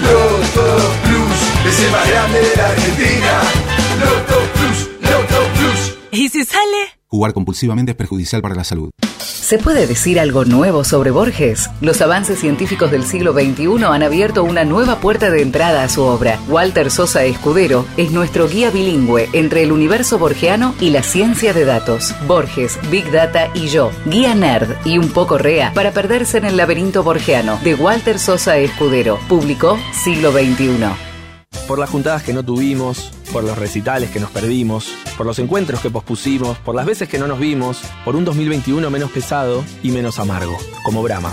Loto 0.03 0.77
Plus, 1.03 1.71
es 1.71 1.79
el 1.85 1.91
más 1.91 2.07
grande 2.09 2.39
de 2.39 2.55
la 2.57 2.67
Argentina. 2.67 3.41
Loto 3.99 4.35
Plus, 4.53 4.89
Loto 5.09 5.47
Plus. 5.57 5.97
¿Y 6.11 6.27
si 6.27 6.43
sale? 6.43 6.99
Jugar 7.07 7.33
compulsivamente 7.33 7.93
es 7.93 7.97
perjudicial 7.97 8.41
para 8.41 8.55
la 8.55 8.63
salud. 8.63 8.91
¿Se 9.19 9.57
puede 9.57 9.87
decir 9.87 10.19
algo 10.19 10.45
nuevo 10.45 10.83
sobre 10.83 11.11
Borges? 11.11 11.69
Los 11.81 12.01
avances 12.01 12.39
científicos 12.39 12.91
del 12.91 13.03
siglo 13.03 13.33
XXI 13.33 13.83
han 13.83 14.03
abierto 14.03 14.43
una 14.43 14.63
nueva 14.63 14.99
puerta 14.99 15.29
de 15.29 15.41
entrada 15.41 15.83
a 15.83 15.89
su 15.89 16.03
obra. 16.03 16.39
Walter 16.47 16.91
Sosa 16.91 17.23
Escudero 17.23 17.85
es 17.97 18.11
nuestro 18.11 18.47
guía 18.47 18.69
bilingüe 18.69 19.29
entre 19.33 19.63
el 19.63 19.71
universo 19.71 20.19
borgiano 20.19 20.75
y 20.79 20.91
la 20.91 21.03
ciencia 21.03 21.53
de 21.53 21.65
datos. 21.65 22.15
Borges, 22.27 22.77
Big 22.89 23.11
Data 23.11 23.49
y 23.53 23.67
yo, 23.67 23.91
guía 24.05 24.35
nerd 24.35 24.75
y 24.85 24.97
un 24.97 25.09
poco 25.09 25.37
rea 25.37 25.73
para 25.73 25.91
perderse 25.91 26.37
en 26.37 26.45
el 26.45 26.57
laberinto 26.57 27.03
borgiano 27.03 27.59
de 27.63 27.75
Walter 27.75 28.19
Sosa 28.19 28.57
Escudero. 28.57 29.19
Publicó 29.27 29.79
Siglo 29.93 30.31
XXI. 30.31 31.08
Por 31.67 31.79
las 31.79 31.89
juntadas 31.89 32.23
que 32.23 32.33
no 32.33 32.43
tuvimos, 32.43 33.11
por 33.31 33.43
los 33.43 33.57
recitales 33.57 34.09
que 34.09 34.19
nos 34.19 34.31
perdimos, 34.31 34.91
por 35.17 35.25
los 35.25 35.37
encuentros 35.39 35.81
que 35.81 35.89
pospusimos, 35.89 36.57
por 36.57 36.75
las 36.75 36.85
veces 36.85 37.07
que 37.07 37.19
no 37.19 37.27
nos 37.27 37.39
vimos, 37.39 37.81
por 38.05 38.15
un 38.15 38.25
2021 38.25 38.89
menos 38.89 39.11
pesado 39.11 39.63
y 39.83 39.91
menos 39.91 40.19
amargo, 40.19 40.57
como 40.83 41.03
Brahma. 41.03 41.31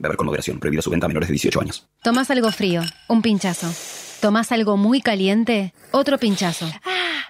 Beber 0.00 0.16
con 0.16 0.26
moderación. 0.26 0.58
Prohibida 0.58 0.82
su 0.82 0.90
venta 0.90 1.06
a 1.06 1.08
menores 1.08 1.28
de 1.28 1.34
18 1.34 1.60
años. 1.60 1.88
Tomás 2.02 2.30
algo 2.30 2.50
frío, 2.50 2.82
un 3.08 3.22
pinchazo. 3.22 3.72
Tomás 4.20 4.52
algo 4.52 4.76
muy 4.76 5.00
caliente, 5.00 5.72
otro 5.92 6.18
pinchazo. 6.18 6.66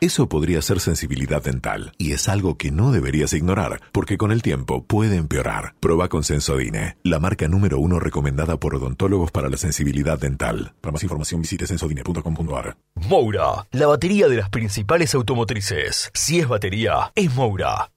Eso 0.00 0.28
podría 0.30 0.62
ser 0.62 0.80
sensibilidad 0.80 1.42
dental 1.42 1.92
y 1.98 2.12
es 2.12 2.28
algo 2.28 2.56
que 2.56 2.70
no 2.70 2.90
deberías 2.90 3.34
ignorar 3.34 3.82
porque 3.92 4.16
con 4.16 4.32
el 4.32 4.42
tiempo 4.42 4.82
puede 4.84 5.16
empeorar. 5.16 5.74
Proba 5.78 6.08
con 6.08 6.24
Sensodine, 6.24 6.96
la 7.04 7.20
marca 7.20 7.48
número 7.48 7.78
uno 7.78 8.00
recomendada 8.00 8.56
por 8.56 8.74
odontólogos 8.74 9.30
para 9.30 9.50
la 9.50 9.58
sensibilidad 9.58 10.18
dental. 10.18 10.72
Para 10.80 10.92
más 10.92 11.02
información 11.02 11.42
visite 11.42 11.66
sensodine.com.ar. 11.66 12.78
Moura, 12.94 13.66
la 13.72 13.86
batería 13.86 14.26
de 14.28 14.36
las 14.36 14.48
principales 14.48 15.14
automotrices. 15.14 16.10
Si 16.14 16.40
es 16.40 16.48
batería, 16.48 17.12
es 17.14 17.32
Moura. 17.34 17.90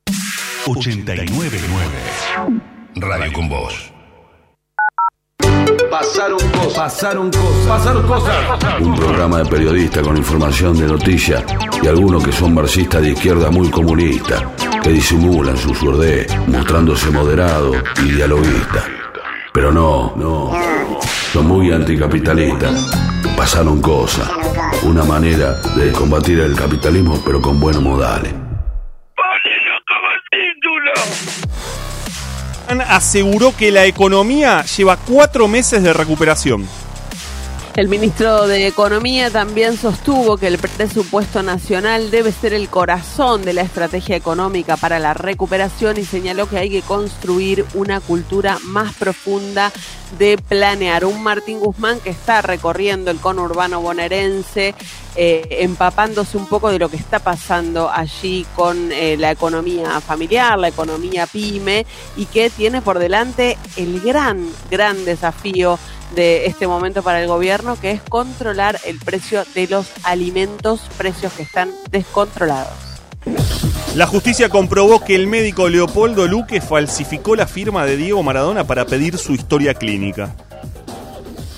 899 0.66 1.58
Radio 2.96 3.34
con 3.34 3.50
vos. 3.50 3.93
Pasaron 5.90 6.40
cosas. 6.52 6.74
Pasaron 6.74 7.32
cosas. 7.32 7.68
Pasaron 7.68 8.08
cosas. 8.08 8.82
Un 8.82 8.96
programa 8.96 9.40
de 9.40 9.46
periodistas 9.46 10.04
con 10.06 10.18
información 10.18 10.78
de 10.78 10.88
noticias 10.88 11.44
y 11.82 11.88
algunos 11.88 12.24
que 12.24 12.32
son 12.32 12.54
marxistas 12.54 13.02
de 13.02 13.12
izquierda 13.12 13.50
muy 13.50 13.70
comunistas, 13.70 14.44
que 14.82 14.90
disimulan 14.90 15.58
su 15.58 15.74
surdez, 15.74 16.28
mostrándose 16.48 17.10
moderado 17.12 17.74
y 18.04 18.12
dialoguista. 18.12 18.86
Pero 19.54 19.72
no, 19.72 20.14
no. 20.16 20.52
Son 21.32 21.48
muy 21.48 21.72
anticapitalistas. 21.72 22.92
Pasaron 23.38 23.82
cosas. 23.82 24.30
Una 24.84 25.04
manera 25.04 25.54
de 25.76 25.92
combatir 25.92 26.40
el 26.40 26.56
capitalismo, 26.56 27.22
pero 27.26 27.42
con 27.42 27.60
buenos 27.60 27.82
modales. 27.82 28.43
Aseguró 32.82 33.56
que 33.56 33.72
la 33.72 33.86
economía 33.86 34.64
lleva 34.64 34.98
cuatro 34.98 35.48
meses 35.48 35.84
de 35.84 35.94
recuperación. 35.94 36.68
El 37.76 37.88
ministro 37.88 38.46
de 38.46 38.68
Economía 38.68 39.32
también 39.32 39.78
sostuvo 39.78 40.38
que 40.38 40.46
el 40.46 40.60
presupuesto 40.60 41.42
nacional 41.42 42.12
debe 42.12 42.32
ser 42.32 42.54
el 42.54 42.70
corazón 42.70 43.44
de 43.44 43.54
la 43.54 43.64
estrategia 43.64 44.16
económica 44.16 44.78
para 44.78 45.00
la 45.00 45.16
recuperación 45.16 45.98
y 45.98 46.06
señaló 46.06 46.48
que 46.48 46.60
hay 46.60 46.70
que 46.70 46.84
construir 46.84 47.66
una 47.74 48.00
cultura 48.00 48.60
más 48.64 48.94
profunda 48.94 49.72
de 50.20 50.38
planear. 50.38 51.04
Un 51.04 51.24
Martín 51.24 51.60
Guzmán 51.60 52.00
que 52.00 52.12
está 52.12 52.44
recorriendo 52.44 53.10
el 53.10 53.18
conurbano 53.18 53.82
bonaerense, 53.82 54.76
eh, 55.16 55.48
empapándose 55.62 56.38
un 56.38 56.46
poco 56.46 56.70
de 56.70 56.78
lo 56.78 56.90
que 56.90 56.98
está 56.98 57.18
pasando 57.18 57.90
allí 57.90 58.46
con 58.56 58.92
eh, 58.92 59.18
la 59.18 59.32
economía 59.32 60.00
familiar, 60.00 60.60
la 60.60 60.68
economía 60.68 61.26
pyme 61.26 61.88
y 62.18 62.26
que 62.26 62.52
tiene 62.52 62.84
por 62.84 63.00
delante 63.00 63.58
el 63.78 64.00
gran, 64.00 64.48
gran 64.70 65.06
desafío 65.06 65.80
de 66.16 66.46
este 66.46 66.68
momento 66.68 67.04
para 67.04 67.22
el 67.22 67.28
gobierno, 67.28 67.80
que 67.80 67.92
es 67.92 68.02
controlar 68.02 68.80
el 68.86 69.00
precio 69.00 69.44
de 69.56 69.68
los 69.68 69.88
alimentos, 70.04 70.82
precios 70.98 71.34
que 71.34 71.44
están 71.44 71.72
descontrolados. 71.92 72.74
La 73.96 74.08
justicia 74.08 74.50
comprobó 74.50 75.04
que 75.04 75.16
el 75.16 75.28
médico 75.28 75.70
Leopoldo 75.70 76.28
Luque 76.28 76.62
falsificó 76.62 77.36
la 77.36 77.46
firma 77.46 77.86
de 77.86 77.96
Diego 77.96 78.24
Maradona 78.24 78.66
para 78.66 78.86
pedir 78.86 79.18
su 79.18 79.34
historia 79.34 79.76
clínica. 79.76 80.36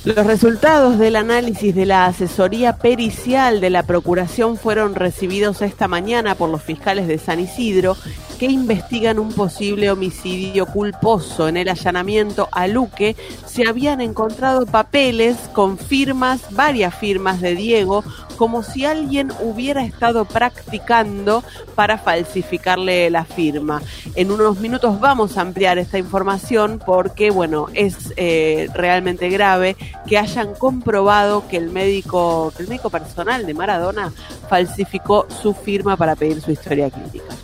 Los 0.06 0.24
resultados 0.28 1.00
del 1.00 1.15
análisis 1.15 1.74
de 1.74 1.88
la 1.88 2.06
asesoría 2.06 2.78
pericial 2.78 3.60
de 3.60 3.72
la 3.72 3.82
Procuración 3.82 4.56
fueron 4.56 4.94
recibidos 4.94 5.63
esta 5.63 5.88
mañana 5.88 6.36
por 6.36 6.52
los 6.52 6.62
fiscales 6.62 7.08
de 7.08 7.18
San 7.18 7.39
Isidro 7.39 7.98
que 8.38 8.46
investigan 8.46 9.18
un 9.18 9.34
posible 9.34 9.89
homicidio 9.89 10.68
culposo. 10.68 11.48
En 11.48 11.58
el 11.58 11.70
allanamiento 11.70 12.50
a 12.52 12.68
Luque 12.68 13.15
se 13.48 13.68
habían 13.68 14.00
encontrado 14.00 14.68
papeles 14.68 15.38
con 15.54 15.80
firmas, 15.80 16.41
varias 16.52 16.94
firmas 16.94 17.41
de 17.41 17.56
Diego, 17.56 18.04
como 18.36 18.63
si 18.63 18.86
alguien 18.86 19.32
hubiera 19.41 19.84
estado 19.84 20.26
practicando 20.26 21.43
para 21.76 21.98
falsificarle 21.98 23.10
la 23.10 23.26
firma. 23.26 23.82
En 24.15 24.32
unos 24.32 24.60
minutos 24.60 25.00
vamos 25.00 25.38
a 25.38 25.41
ampliar 25.41 25.78
esta 25.78 25.98
información 25.98 26.82
porque, 26.86 27.32
bueno, 27.32 27.67
es 27.74 28.13
eh, 28.17 28.67
realmente 28.74 29.30
grave 29.30 29.76
que 30.08 30.17
hayan 30.17 30.54
comprobado 30.54 31.48
que 31.48 31.58
el 31.58 31.69
médico, 31.69 32.54
que 32.56 32.63
el 32.63 32.69
médico 32.69 32.89
personal 32.89 33.45
de 33.45 33.54
Maradona 33.54 34.13
falsificó 34.50 35.28
su 35.41 35.54
firma 35.54 35.98
para 35.98 36.15
pedir 36.15 36.41
su 36.41 36.52
historia 36.52 36.89
clínica. 36.89 37.36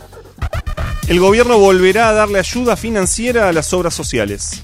El 1.08 1.20
gobierno 1.20 1.58
volverá 1.58 2.08
a 2.08 2.12
darle 2.12 2.38
ayuda 2.38 2.76
financiera 2.76 3.48
a 3.48 3.52
las 3.52 3.72
obras 3.72 3.92
sociales 3.92 4.62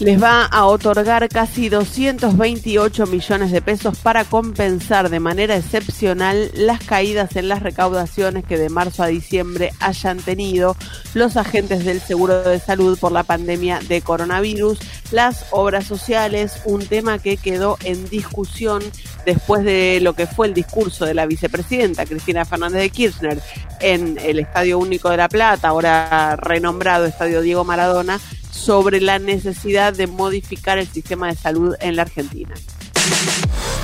les 0.00 0.20
va 0.20 0.46
a 0.46 0.64
otorgar 0.64 1.28
casi 1.28 1.68
228 1.68 3.06
millones 3.06 3.52
de 3.52 3.60
pesos 3.60 3.98
para 3.98 4.24
compensar 4.24 5.10
de 5.10 5.20
manera 5.20 5.56
excepcional 5.56 6.50
las 6.54 6.82
caídas 6.82 7.36
en 7.36 7.48
las 7.48 7.62
recaudaciones 7.62 8.44
que 8.46 8.56
de 8.56 8.70
marzo 8.70 9.02
a 9.02 9.08
diciembre 9.08 9.72
hayan 9.78 10.16
tenido 10.16 10.74
los 11.12 11.36
agentes 11.36 11.84
del 11.84 12.00
Seguro 12.00 12.42
de 12.42 12.58
Salud 12.58 12.98
por 12.98 13.12
la 13.12 13.24
pandemia 13.24 13.80
de 13.88 14.00
coronavirus. 14.00 14.78
Las 15.10 15.44
obras 15.50 15.84
sociales, 15.84 16.62
un 16.64 16.86
tema 16.86 17.18
que 17.18 17.36
quedó 17.36 17.76
en 17.84 18.08
discusión 18.08 18.82
después 19.24 19.64
de 19.64 19.98
lo 20.00 20.14
que 20.14 20.26
fue 20.26 20.46
el 20.46 20.54
discurso 20.54 21.04
de 21.04 21.14
la 21.14 21.26
vicepresidenta 21.26 22.06
Cristina 22.06 22.44
Fernández 22.44 22.80
de 22.80 22.90
Kirchner 22.90 23.40
en 23.80 24.18
el 24.18 24.38
Estadio 24.38 24.78
Único 24.78 25.10
de 25.10 25.16
La 25.16 25.28
Plata, 25.28 25.68
ahora 25.68 26.36
renombrado 26.36 27.06
Estadio 27.06 27.40
Diego 27.40 27.64
Maradona, 27.64 28.20
sobre 28.50 29.00
la 29.00 29.18
necesidad 29.18 29.92
de 29.92 30.06
modificar 30.06 30.78
el 30.78 30.86
sistema 30.86 31.28
de 31.28 31.36
salud 31.36 31.74
en 31.80 31.96
la 31.96 32.02
Argentina. 32.02 32.54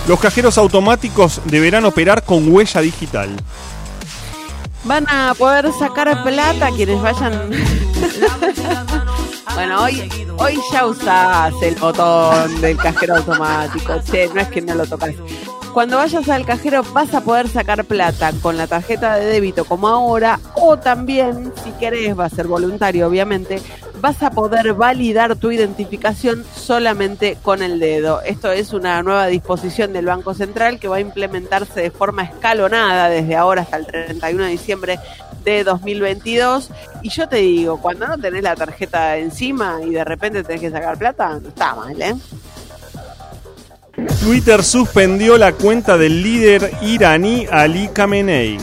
Los 0.06 0.20
cajeros 0.20 0.56
automáticos 0.58 1.40
deberán 1.46 1.84
operar 1.84 2.24
con 2.24 2.52
huella 2.52 2.80
digital. 2.80 3.30
Van 4.84 5.04
a 5.08 5.34
poder 5.36 5.68
sacar 5.78 6.22
plata 6.22 6.70
quienes 6.76 7.00
vayan. 7.02 7.50
bueno, 9.54 9.82
hoy, 9.82 10.10
hoy 10.38 10.58
ya 10.72 10.86
usás 10.86 11.54
el 11.62 11.74
botón 11.76 12.60
del 12.60 12.76
cajero 12.76 13.16
automático. 13.16 14.00
Che, 14.10 14.28
no 14.28 14.40
es 14.40 14.48
que 14.48 14.60
no 14.60 14.74
lo 14.74 14.86
tocas. 14.86 15.14
Cuando 15.76 15.98
vayas 15.98 16.30
al 16.30 16.46
cajero 16.46 16.82
vas 16.94 17.12
a 17.12 17.20
poder 17.20 17.48
sacar 17.48 17.84
plata 17.84 18.32
con 18.40 18.56
la 18.56 18.66
tarjeta 18.66 19.16
de 19.16 19.26
débito 19.26 19.66
como 19.66 19.88
ahora 19.88 20.40
o 20.54 20.78
también, 20.78 21.52
si 21.62 21.70
querés, 21.72 22.18
va 22.18 22.24
a 22.24 22.30
ser 22.30 22.46
voluntario 22.46 23.06
obviamente, 23.06 23.60
vas 24.00 24.22
a 24.22 24.30
poder 24.30 24.72
validar 24.72 25.36
tu 25.36 25.50
identificación 25.50 26.46
solamente 26.54 27.36
con 27.42 27.62
el 27.62 27.78
dedo. 27.78 28.22
Esto 28.22 28.52
es 28.52 28.72
una 28.72 29.02
nueva 29.02 29.26
disposición 29.26 29.92
del 29.92 30.06
Banco 30.06 30.32
Central 30.32 30.80
que 30.80 30.88
va 30.88 30.96
a 30.96 31.00
implementarse 31.00 31.82
de 31.82 31.90
forma 31.90 32.22
escalonada 32.22 33.10
desde 33.10 33.36
ahora 33.36 33.60
hasta 33.60 33.76
el 33.76 33.86
31 33.86 34.44
de 34.44 34.50
diciembre 34.50 34.98
de 35.44 35.62
2022. 35.62 36.70
Y 37.02 37.10
yo 37.10 37.28
te 37.28 37.36
digo, 37.36 37.82
cuando 37.82 38.06
no 38.06 38.16
tenés 38.16 38.42
la 38.42 38.56
tarjeta 38.56 39.18
encima 39.18 39.80
y 39.84 39.90
de 39.90 40.04
repente 40.04 40.42
tenés 40.42 40.62
que 40.62 40.70
sacar 40.70 40.96
plata, 40.96 41.38
no 41.38 41.48
está 41.50 41.74
mal, 41.74 42.00
¿eh? 42.00 42.14
Twitter 44.20 44.62
suspendió 44.62 45.38
la 45.38 45.52
cuenta 45.52 45.96
del 45.96 46.22
líder 46.22 46.70
iraní 46.82 47.46
Ali 47.50 47.88
Khamenei. 47.88 48.58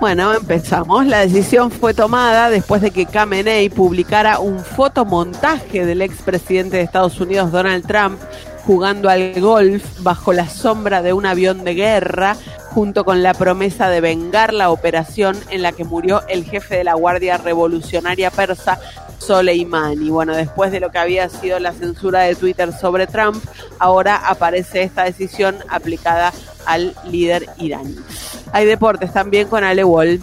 Bueno, 0.00 0.34
empezamos. 0.34 1.06
La 1.06 1.20
decisión 1.20 1.70
fue 1.70 1.94
tomada 1.94 2.50
después 2.50 2.82
de 2.82 2.90
que 2.90 3.06
Khamenei 3.06 3.68
publicara 3.68 4.40
un 4.40 4.58
fotomontaje 4.58 5.86
del 5.86 6.02
expresidente 6.02 6.78
de 6.78 6.82
Estados 6.82 7.20
Unidos, 7.20 7.52
Donald 7.52 7.86
Trump, 7.86 8.18
jugando 8.64 9.08
al 9.08 9.40
golf 9.40 9.84
bajo 10.00 10.32
la 10.32 10.48
sombra 10.48 11.02
de 11.02 11.12
un 11.12 11.26
avión 11.26 11.62
de 11.62 11.74
guerra, 11.74 12.36
junto 12.70 13.04
con 13.04 13.22
la 13.22 13.34
promesa 13.34 13.88
de 13.88 14.00
vengar 14.00 14.52
la 14.52 14.70
operación 14.70 15.36
en 15.50 15.62
la 15.62 15.72
que 15.72 15.84
murió 15.84 16.22
el 16.28 16.44
jefe 16.44 16.76
de 16.76 16.84
la 16.84 16.94
Guardia 16.94 17.36
Revolucionaria 17.36 18.30
Persa, 18.30 18.80
Soleimani. 19.20 20.10
Bueno, 20.10 20.34
después 20.34 20.72
de 20.72 20.80
lo 20.80 20.90
que 20.90 20.98
había 20.98 21.28
sido 21.28 21.60
la 21.60 21.72
censura 21.72 22.20
de 22.22 22.34
Twitter 22.34 22.72
sobre 22.72 23.06
Trump, 23.06 23.42
ahora 23.78 24.16
aparece 24.16 24.82
esta 24.82 25.04
decisión 25.04 25.56
aplicada 25.68 26.32
al 26.66 26.94
líder 27.04 27.46
iraní. 27.58 27.96
Hay 28.52 28.66
deportes 28.66 29.12
también 29.12 29.48
con 29.48 29.62
Ale 29.62 29.84
Wall. 29.84 30.20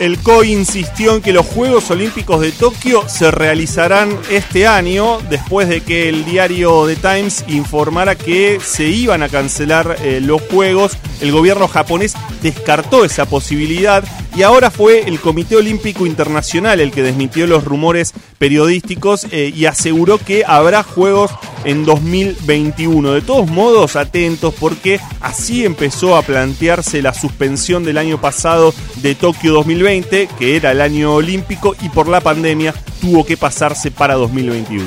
El 0.00 0.18
COI 0.18 0.52
insistió 0.52 1.14
en 1.14 1.20
que 1.20 1.34
los 1.34 1.44
Juegos 1.44 1.90
Olímpicos 1.90 2.40
de 2.40 2.52
Tokio 2.52 3.06
se 3.06 3.30
realizarán 3.30 4.18
este 4.30 4.66
año, 4.66 5.18
después 5.28 5.68
de 5.68 5.82
que 5.82 6.08
el 6.08 6.24
diario 6.24 6.86
The 6.86 6.96
Times 6.96 7.44
informara 7.48 8.14
que 8.14 8.60
se 8.64 8.88
iban 8.88 9.22
a 9.22 9.28
cancelar 9.28 9.98
eh, 10.02 10.22
los 10.22 10.40
Juegos. 10.40 10.96
El 11.20 11.32
gobierno 11.32 11.68
japonés 11.68 12.14
descartó 12.42 13.04
esa 13.04 13.26
posibilidad 13.26 14.02
y 14.34 14.42
ahora 14.42 14.70
fue 14.70 15.02
el 15.06 15.20
Comité 15.20 15.56
Olímpico 15.56 16.06
Internacional 16.06 16.80
el 16.80 16.92
que 16.92 17.02
desmintió 17.02 17.46
los 17.46 17.64
rumores 17.64 18.14
periodísticos 18.38 19.26
eh, 19.32 19.52
y 19.54 19.66
aseguró 19.66 20.16
que 20.16 20.44
habrá 20.46 20.82
Juegos 20.82 21.30
en 21.64 21.84
2021. 21.84 23.12
De 23.12 23.20
todos 23.20 23.50
modos, 23.50 23.96
atentos 23.96 24.54
porque 24.58 25.00
así 25.20 25.64
empezó 25.64 26.16
a 26.16 26.22
plantearse 26.22 27.02
la 27.02 27.12
suspensión 27.12 27.84
del 27.84 27.98
año 27.98 28.20
pasado 28.20 28.72
de 28.96 29.14
Tokio 29.14 29.52
2020, 29.52 29.89
que 30.38 30.54
era 30.54 30.70
el 30.70 30.80
año 30.80 31.14
olímpico, 31.14 31.74
y 31.82 31.88
por 31.88 32.06
la 32.06 32.20
pandemia 32.20 32.72
tuvo 33.00 33.26
que 33.26 33.36
pasarse 33.36 33.90
para 33.90 34.14
2021. 34.14 34.84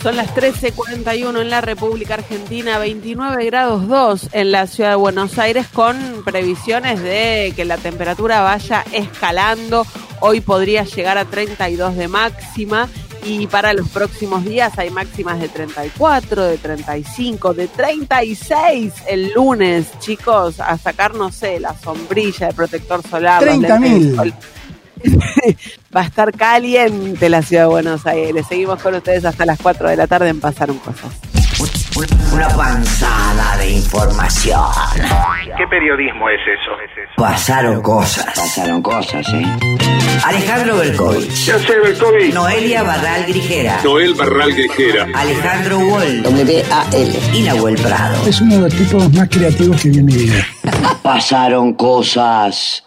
Son 0.00 0.16
las 0.16 0.32
13:41 0.36 1.40
en 1.40 1.50
la 1.50 1.60
República 1.60 2.14
Argentina, 2.14 2.78
29 2.78 3.44
grados 3.46 3.88
2 3.88 4.28
en 4.32 4.52
la 4.52 4.68
ciudad 4.68 4.90
de 4.90 4.96
Buenos 4.96 5.36
Aires, 5.40 5.66
con 5.72 6.22
previsiones 6.24 7.02
de 7.02 7.52
que 7.56 7.64
la 7.64 7.76
temperatura 7.76 8.42
vaya 8.42 8.84
escalando. 8.92 9.84
Hoy 10.20 10.40
podría 10.40 10.84
llegar 10.84 11.18
a 11.18 11.24
32 11.24 11.96
de 11.96 12.06
máxima 12.06 12.88
y 13.24 13.46
para 13.46 13.72
los 13.72 13.88
próximos 13.88 14.44
días 14.44 14.78
hay 14.78 14.90
máximas 14.90 15.40
de 15.40 15.48
34, 15.48 16.44
de 16.44 16.58
35, 16.58 17.54
de 17.54 17.68
36 17.68 18.92
el 19.08 19.32
lunes, 19.32 19.86
chicos, 19.98 20.60
a 20.60 20.76
sacar, 20.78 21.14
no 21.14 21.32
sé, 21.32 21.58
la 21.58 21.74
sombrilla, 21.74 22.48
el 22.48 22.54
protector 22.54 23.02
solar. 23.06 23.42
los 23.42 23.58
lentes 23.58 23.80
de 23.80 23.88
30.000. 23.88 24.16
sol. 24.16 24.34
Va 25.96 26.00
a 26.02 26.04
estar 26.04 26.32
caliente 26.32 27.28
la 27.28 27.42
ciudad 27.42 27.64
de 27.64 27.68
Buenos 27.68 28.06
Aires. 28.06 28.46
Seguimos 28.48 28.80
con 28.82 28.94
ustedes 28.94 29.24
hasta 29.24 29.46
las 29.46 29.58
4 29.60 29.88
de 29.88 29.96
la 29.96 30.06
tarde 30.06 30.28
en 30.28 30.40
Pasaron 30.40 30.78
Cosas. 30.78 31.33
Una 31.96 32.48
panzada 32.48 33.56
de 33.58 33.70
información. 33.70 34.60
¿Qué 35.56 35.64
periodismo 35.68 36.28
es 36.28 36.40
eso? 36.40 36.72
Pasaron 37.16 37.80
cosas. 37.82 38.26
Pasaron 38.26 38.82
cosas, 38.82 39.24
¿eh? 39.28 39.46
Alejandro 40.24 40.76
Berkovich. 40.76 41.46
Ya 41.46 41.56
sé, 41.60 41.78
Berkovich. 41.78 42.34
Noelia 42.34 42.82
Barral 42.82 43.26
Grijera. 43.26 43.80
Noel 43.84 44.14
Barral 44.14 44.52
Grijera. 44.52 45.06
Alejandro 45.14 45.78
Wall. 45.78 46.22
W-A-L. 46.24 47.20
Y 47.32 47.42
Nahuel 47.42 47.76
Prado. 47.76 48.26
Es 48.26 48.40
uno 48.40 48.56
de 48.56 48.60
los 48.62 48.74
tipos 48.74 49.12
más 49.12 49.28
creativos 49.28 49.80
que 49.80 49.90
vi 49.90 49.98
en 49.98 50.04
mi 50.06 50.14
vida. 50.14 50.44
Pasaron 51.02 51.74
cosas. 51.74 52.82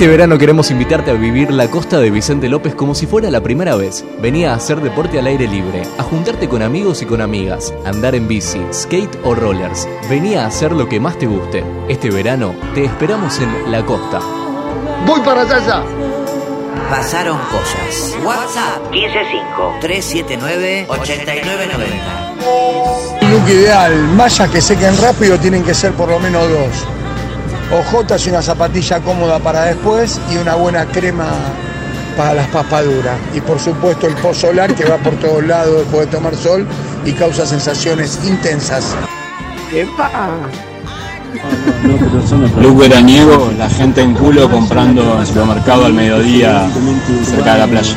Este 0.00 0.08
verano 0.08 0.38
queremos 0.38 0.70
invitarte 0.70 1.10
a 1.10 1.12
vivir 1.12 1.50
la 1.52 1.68
costa 1.68 2.00
de 2.00 2.10
Vicente 2.10 2.48
López 2.48 2.74
como 2.74 2.94
si 2.94 3.06
fuera 3.06 3.30
la 3.30 3.42
primera 3.42 3.76
vez. 3.76 4.02
Venía 4.18 4.52
a 4.52 4.56
hacer 4.56 4.80
deporte 4.80 5.18
al 5.18 5.26
aire 5.26 5.46
libre, 5.46 5.82
a 5.98 6.02
juntarte 6.02 6.48
con 6.48 6.62
amigos 6.62 7.02
y 7.02 7.04
con 7.04 7.20
amigas, 7.20 7.74
andar 7.84 8.14
en 8.14 8.26
bici, 8.26 8.62
skate 8.72 9.18
o 9.24 9.34
rollers. 9.34 9.86
Venía 10.08 10.44
a 10.44 10.46
hacer 10.46 10.72
lo 10.72 10.88
que 10.88 11.00
más 11.00 11.18
te 11.18 11.26
guste. 11.26 11.62
Este 11.86 12.08
verano 12.08 12.54
te 12.74 12.86
esperamos 12.86 13.38
en 13.40 13.70
la 13.70 13.84
costa. 13.84 14.20
Voy 15.04 15.20
para 15.20 15.42
allá. 15.42 15.82
Pasaron 16.88 17.38
cosas. 17.50 18.16
WhatsApp 18.24 18.90
155-379-8990. 19.82 20.88
Un 23.20 23.30
look 23.30 23.46
ideal, 23.50 23.94
mallas 24.16 24.48
que 24.48 24.62
sequen 24.62 24.96
rápido 24.96 25.38
tienen 25.38 25.62
que 25.62 25.74
ser 25.74 25.92
por 25.92 26.08
lo 26.08 26.18
menos 26.18 26.48
dos. 26.48 26.99
Ojotas 27.72 28.26
y 28.26 28.30
una 28.30 28.42
zapatilla 28.42 29.00
cómoda 29.00 29.38
para 29.38 29.62
después 29.62 30.20
y 30.32 30.36
una 30.38 30.56
buena 30.56 30.86
crema 30.86 31.28
para 32.16 32.34
las 32.34 32.48
papaduras. 32.48 33.16
Y 33.32 33.40
por 33.40 33.60
supuesto 33.60 34.06
el 34.08 34.14
post 34.16 34.40
solar 34.40 34.74
que 34.74 34.84
va 34.84 34.96
por 34.98 35.14
todos 35.14 35.44
lados 35.44 35.78
después 35.78 36.06
de 36.06 36.16
tomar 36.16 36.34
sol 36.34 36.66
y 37.04 37.12
causa 37.12 37.46
sensaciones 37.46 38.18
intensas. 38.26 38.96
Look 42.60 42.78
veraniego, 42.78 43.52
la 43.56 43.68
gente 43.68 44.02
en 44.02 44.14
culo 44.14 44.50
comprando 44.50 45.20
en 45.20 45.26
supermercado 45.26 45.84
al 45.84 45.92
mediodía 45.92 46.68
cerca 47.24 47.54
de 47.54 47.58
la 47.60 47.66
playa. 47.68 47.96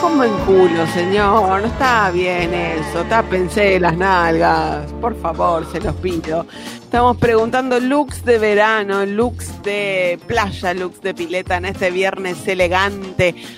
Como 0.00 0.24
en 0.24 0.32
culo, 0.46 0.86
señor. 0.94 1.60
No 1.60 1.66
está 1.66 2.10
bien 2.10 2.54
eso. 2.54 3.04
Tápense 3.08 3.78
las 3.78 3.96
nalgas. 3.96 4.90
Por 5.00 5.14
favor, 5.20 5.66
se 5.70 5.80
los 5.80 5.94
pido. 5.96 6.46
Estamos 6.88 7.18
preguntando 7.18 7.78
looks 7.80 8.24
de 8.24 8.38
verano, 8.38 9.04
looks 9.04 9.62
de 9.62 10.18
playa, 10.26 10.72
looks 10.72 11.02
de 11.02 11.12
pileta 11.12 11.58
en 11.58 11.66
este 11.66 11.90
viernes 11.90 12.48
elegante. 12.48 13.07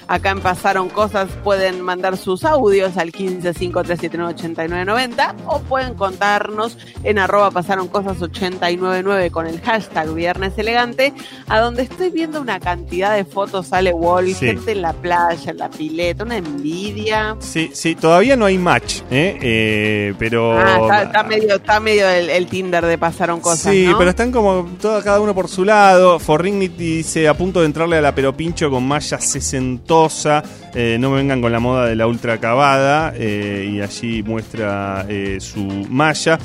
Acá 0.08 0.30
en 0.30 0.40
Pasaron 0.40 0.88
Cosas 0.88 1.28
pueden 1.44 1.80
mandar 1.82 2.16
sus 2.16 2.44
audios 2.44 2.96
al 2.96 3.12
1553798990 3.12 5.34
o 5.46 5.60
pueden 5.60 5.94
contarnos 5.94 6.78
en 7.04 7.18
arroba 7.18 7.50
pasaron 7.50 7.88
cosas 7.88 8.20
899 8.22 9.30
con 9.30 9.46
el 9.46 9.60
hashtag 9.60 10.12
viernes 10.14 10.54
elegante, 10.56 11.12
a 11.48 11.60
donde 11.60 11.82
estoy 11.82 12.10
viendo 12.10 12.40
una 12.40 12.58
cantidad 12.58 13.14
de 13.14 13.24
fotos 13.24 13.66
sale 13.68 13.92
wall, 13.92 14.28
Sí. 14.34 14.46
gente 14.46 14.72
en 14.72 14.82
la 14.82 14.92
playa, 14.92 15.50
en 15.50 15.58
la 15.58 15.68
pileta, 15.68 16.24
una 16.24 16.36
envidia. 16.38 17.36
Sí, 17.40 17.70
sí, 17.74 17.94
todavía 17.94 18.36
no 18.36 18.46
hay 18.46 18.58
match, 18.58 19.00
¿eh? 19.10 19.38
Eh, 19.42 20.14
pero... 20.18 20.58
Ah, 20.58 20.78
está, 20.82 21.02
está 21.02 21.22
medio, 21.24 21.56
está 21.56 21.80
medio 21.80 22.08
el, 22.08 22.30
el 22.30 22.46
Tinder 22.46 22.84
de 22.86 22.96
pasaron 22.98 23.40
cosas. 23.40 23.72
Sí, 23.72 23.86
¿no? 23.86 23.98
pero 23.98 24.10
están 24.10 24.32
como 24.32 24.68
todo, 24.80 25.02
cada 25.02 25.20
uno 25.20 25.34
por 25.34 25.48
su 25.48 25.64
lado. 25.64 26.18
Forrignity 26.18 26.96
dice 26.96 27.28
a 27.28 27.34
punto 27.34 27.60
de 27.60 27.66
entrarle 27.66 27.96
a 27.96 28.00
la 28.00 28.14
pero 28.14 28.34
pincho 28.36 28.70
con 28.70 28.86
malla 28.86 29.18
Eh, 30.74 30.96
no 31.00 31.10
me 31.10 31.16
vengan 31.16 31.40
con 31.42 31.50
la 31.52 31.60
moda 31.60 31.86
de 31.86 31.96
la 31.96 32.06
ultra 32.06 32.34
acabada. 32.34 33.12
eh, 33.16 33.70
y 33.72 33.80
allí 33.80 34.22
muestra 34.22 35.04
eh, 35.08 35.38
su 35.40 35.64
malla. 35.88 36.38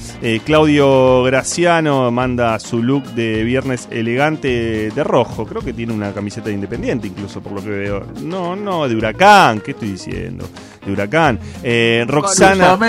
Claudio 0.43 1.23
Graciano 1.23 2.11
manda 2.11 2.59
su 2.59 2.81
look 2.81 3.03
de 3.13 3.43
viernes 3.43 3.87
elegante 3.91 4.89
de 4.89 5.03
rojo. 5.03 5.45
Creo 5.45 5.61
que 5.61 5.73
tiene 5.73 5.93
una 5.93 6.11
camiseta 6.11 6.47
de 6.49 6.55
independiente, 6.55 7.07
incluso 7.07 7.41
por 7.41 7.53
lo 7.53 7.61
que 7.63 7.69
veo. 7.69 8.05
No, 8.21 8.55
no, 8.55 8.87
de 8.87 8.95
huracán. 8.95 9.61
¿Qué 9.61 9.71
estoy 9.71 9.91
diciendo? 9.91 10.47
De 10.85 10.91
huracán. 10.91 11.39
Eh, 11.63 12.05
Roxana. 12.07 12.77
Con 12.77 12.83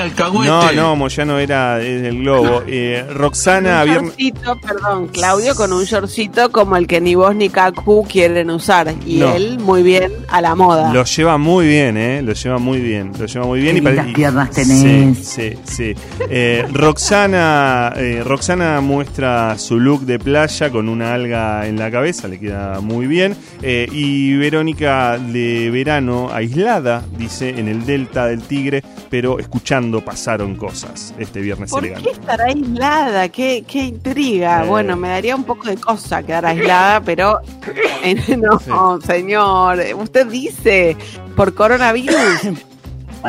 alcahuete. 0.00 0.48
No, 0.50 0.72
no, 0.72 0.96
Moyano 0.96 1.38
era 1.38 1.76
del 1.78 2.18
globo. 2.20 2.62
Eh, 2.66 3.04
Roxana, 3.12 3.80
un 3.82 3.88
viernes. 3.88 4.10
shortcito, 4.16 4.60
perdón, 4.60 5.08
Claudio, 5.08 5.54
con 5.54 5.72
un 5.72 5.84
shortcito 5.84 6.50
como 6.52 6.76
el 6.76 6.86
que 6.86 7.00
ni 7.00 7.14
vos 7.14 7.34
ni 7.34 7.48
Kaku 7.48 8.06
quieren 8.06 8.50
usar. 8.50 8.92
Y 9.06 9.16
No. 9.18 9.34
él, 9.34 9.58
muy 9.60 9.82
bien, 9.82 10.12
a 10.28 10.40
la 10.40 10.54
moda. 10.54 10.92
Lo 10.92 11.04
lleva 11.04 11.38
muy 11.38 11.66
bien, 11.66 11.96
¿eh? 11.96 12.22
Lo 12.22 12.32
lleva 12.34 12.58
muy 12.58 12.78
bien. 12.80 13.12
Lo 13.18 13.26
lleva 13.26 13.46
muy 13.46 13.60
bien. 13.60 13.82
Qué 13.82 14.02
y 14.06 14.10
y- 14.10 14.12
piernas 14.14 14.48
Sí, 14.52 14.62
tenés. 14.62 15.18
sí, 15.26 15.52
sí. 15.64 15.94
Eh, 16.28 16.64
Roxana, 16.72 17.92
eh, 17.96 18.22
Roxana 18.24 18.80
muestra 18.80 19.56
su 19.58 19.78
look 19.80 20.02
de 20.02 20.18
playa 20.18 20.70
con 20.70 20.88
una 20.88 21.14
alga 21.14 21.66
en 21.66 21.78
la 21.78 21.90
cabeza, 21.90 22.28
le 22.28 22.38
queda 22.38 22.80
muy 22.80 23.06
bien. 23.06 23.36
Eh, 23.62 23.86
y 23.90 24.36
Verónica 24.36 25.16
de 25.18 25.70
verano 25.70 26.28
aislada, 26.32 27.04
dice, 27.16 27.50
en 27.50 27.68
el 27.68 27.84
delta 27.86 28.26
del 28.26 28.42
Tigre, 28.42 28.82
pero 29.10 29.38
escuchando 29.38 30.04
pasaron 30.04 30.56
cosas 30.56 31.14
este 31.18 31.40
viernes 31.40 31.70
¿Por 31.70 31.84
elegante. 31.84 32.10
qué 32.10 32.14
estará 32.14 32.44
aislada? 32.44 33.28
¿Qué, 33.28 33.64
qué 33.66 33.84
intriga? 33.84 34.64
Eh. 34.64 34.68
Bueno, 34.68 34.96
me 34.96 35.08
daría 35.08 35.36
un 35.36 35.44
poco 35.44 35.68
de 35.68 35.76
cosa 35.76 36.22
quedar 36.22 36.46
aislada, 36.46 37.00
pero 37.00 37.40
eh, 38.02 38.36
no, 38.36 39.00
señor. 39.00 39.78
Usted 39.96 40.26
dice, 40.26 40.96
por 41.36 41.54
coronavirus. 41.54 42.16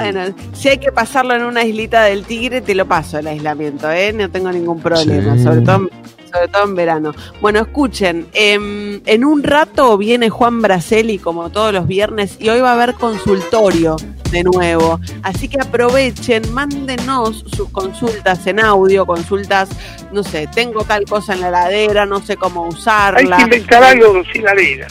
Bueno, 0.02 0.36
si 0.54 0.70
hay 0.70 0.78
que 0.78 0.92
pasarlo 0.92 1.36
en 1.36 1.44
una 1.44 1.64
islita 1.64 2.04
del 2.04 2.24
tigre, 2.26 2.62
te 2.62 2.76
lo 2.76 2.86
paso 2.88 3.18
el 3.20 3.28
aislamiento, 3.28 3.90
¿eh? 3.92 4.14
No 4.14 4.30
tengo 4.30 4.52
ningún 4.52 4.80
problema, 4.82 5.36
Sí. 5.38 5.44
sobre 5.44 5.62
todo 5.62 5.76
en- 5.78 5.90
sobre 6.32 6.48
todo 6.50 6.64
en 6.66 6.76
verano. 6.76 7.14
Bueno, 7.42 7.60
escuchen, 7.62 8.28
em, 8.34 9.02
en 9.06 9.24
un 9.24 9.44
rato 9.44 9.98
viene 9.98 10.30
Juan 10.30 10.62
Braceli 10.62 11.20
como 11.20 11.50
todos 11.52 11.72
los 11.74 11.88
viernes 11.88 12.36
y 12.40 12.50
hoy 12.50 12.60
va 12.60 12.72
a 12.72 12.74
haber 12.74 12.96
consultorio 12.96 13.96
de 14.30 14.44
nuevo. 14.44 15.00
Así 15.24 15.48
que 15.48 15.58
aprovechen, 15.62 16.52
mándenos 16.54 17.46
sus 17.48 17.70
consultas 17.70 18.46
en 18.46 18.60
audio, 18.60 19.06
consultas, 19.06 19.70
no 20.12 20.22
sé, 20.22 20.50
tengo 20.54 20.84
tal 20.84 21.06
cosa 21.06 21.34
en 21.34 21.42
la 21.42 21.48
heladera, 21.48 22.06
no 22.06 22.20
sé 22.22 22.36
cómo 22.36 22.68
usarla. 22.68 23.38
Hay 23.38 23.44
que 23.50 23.56
inventar 23.56 23.84
algo 23.86 24.22
sin 24.34 24.48
harina. 24.48 24.88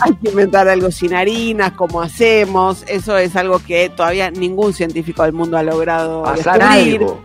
Hay 0.00 0.14
que 0.16 0.30
inventar 0.30 0.68
algo 0.68 0.90
sin 0.90 1.14
harinas, 1.14 1.72
como 1.72 2.00
hacemos. 2.02 2.82
Eso 2.86 3.16
es 3.18 3.36
algo 3.36 3.58
que 3.58 3.90
todavía 3.90 4.30
ningún 4.30 4.72
científico 4.72 5.22
del 5.22 5.32
mundo 5.34 5.56
ha 5.58 5.62
logrado 5.62 6.26
Asar 6.26 6.58
descubrir. 6.58 7.00
algo. 7.02 7.24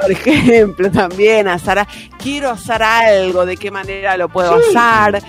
Por 0.00 0.10
ejemplo, 0.10 0.90
también 0.90 1.48
asar. 1.48 1.86
Quiero 2.18 2.50
asar 2.50 2.82
algo, 2.82 3.46
¿de 3.46 3.56
qué 3.56 3.70
manera 3.70 4.16
lo 4.16 4.28
puedo 4.28 4.58
Sí. 4.60 4.70
asar? 4.76 5.22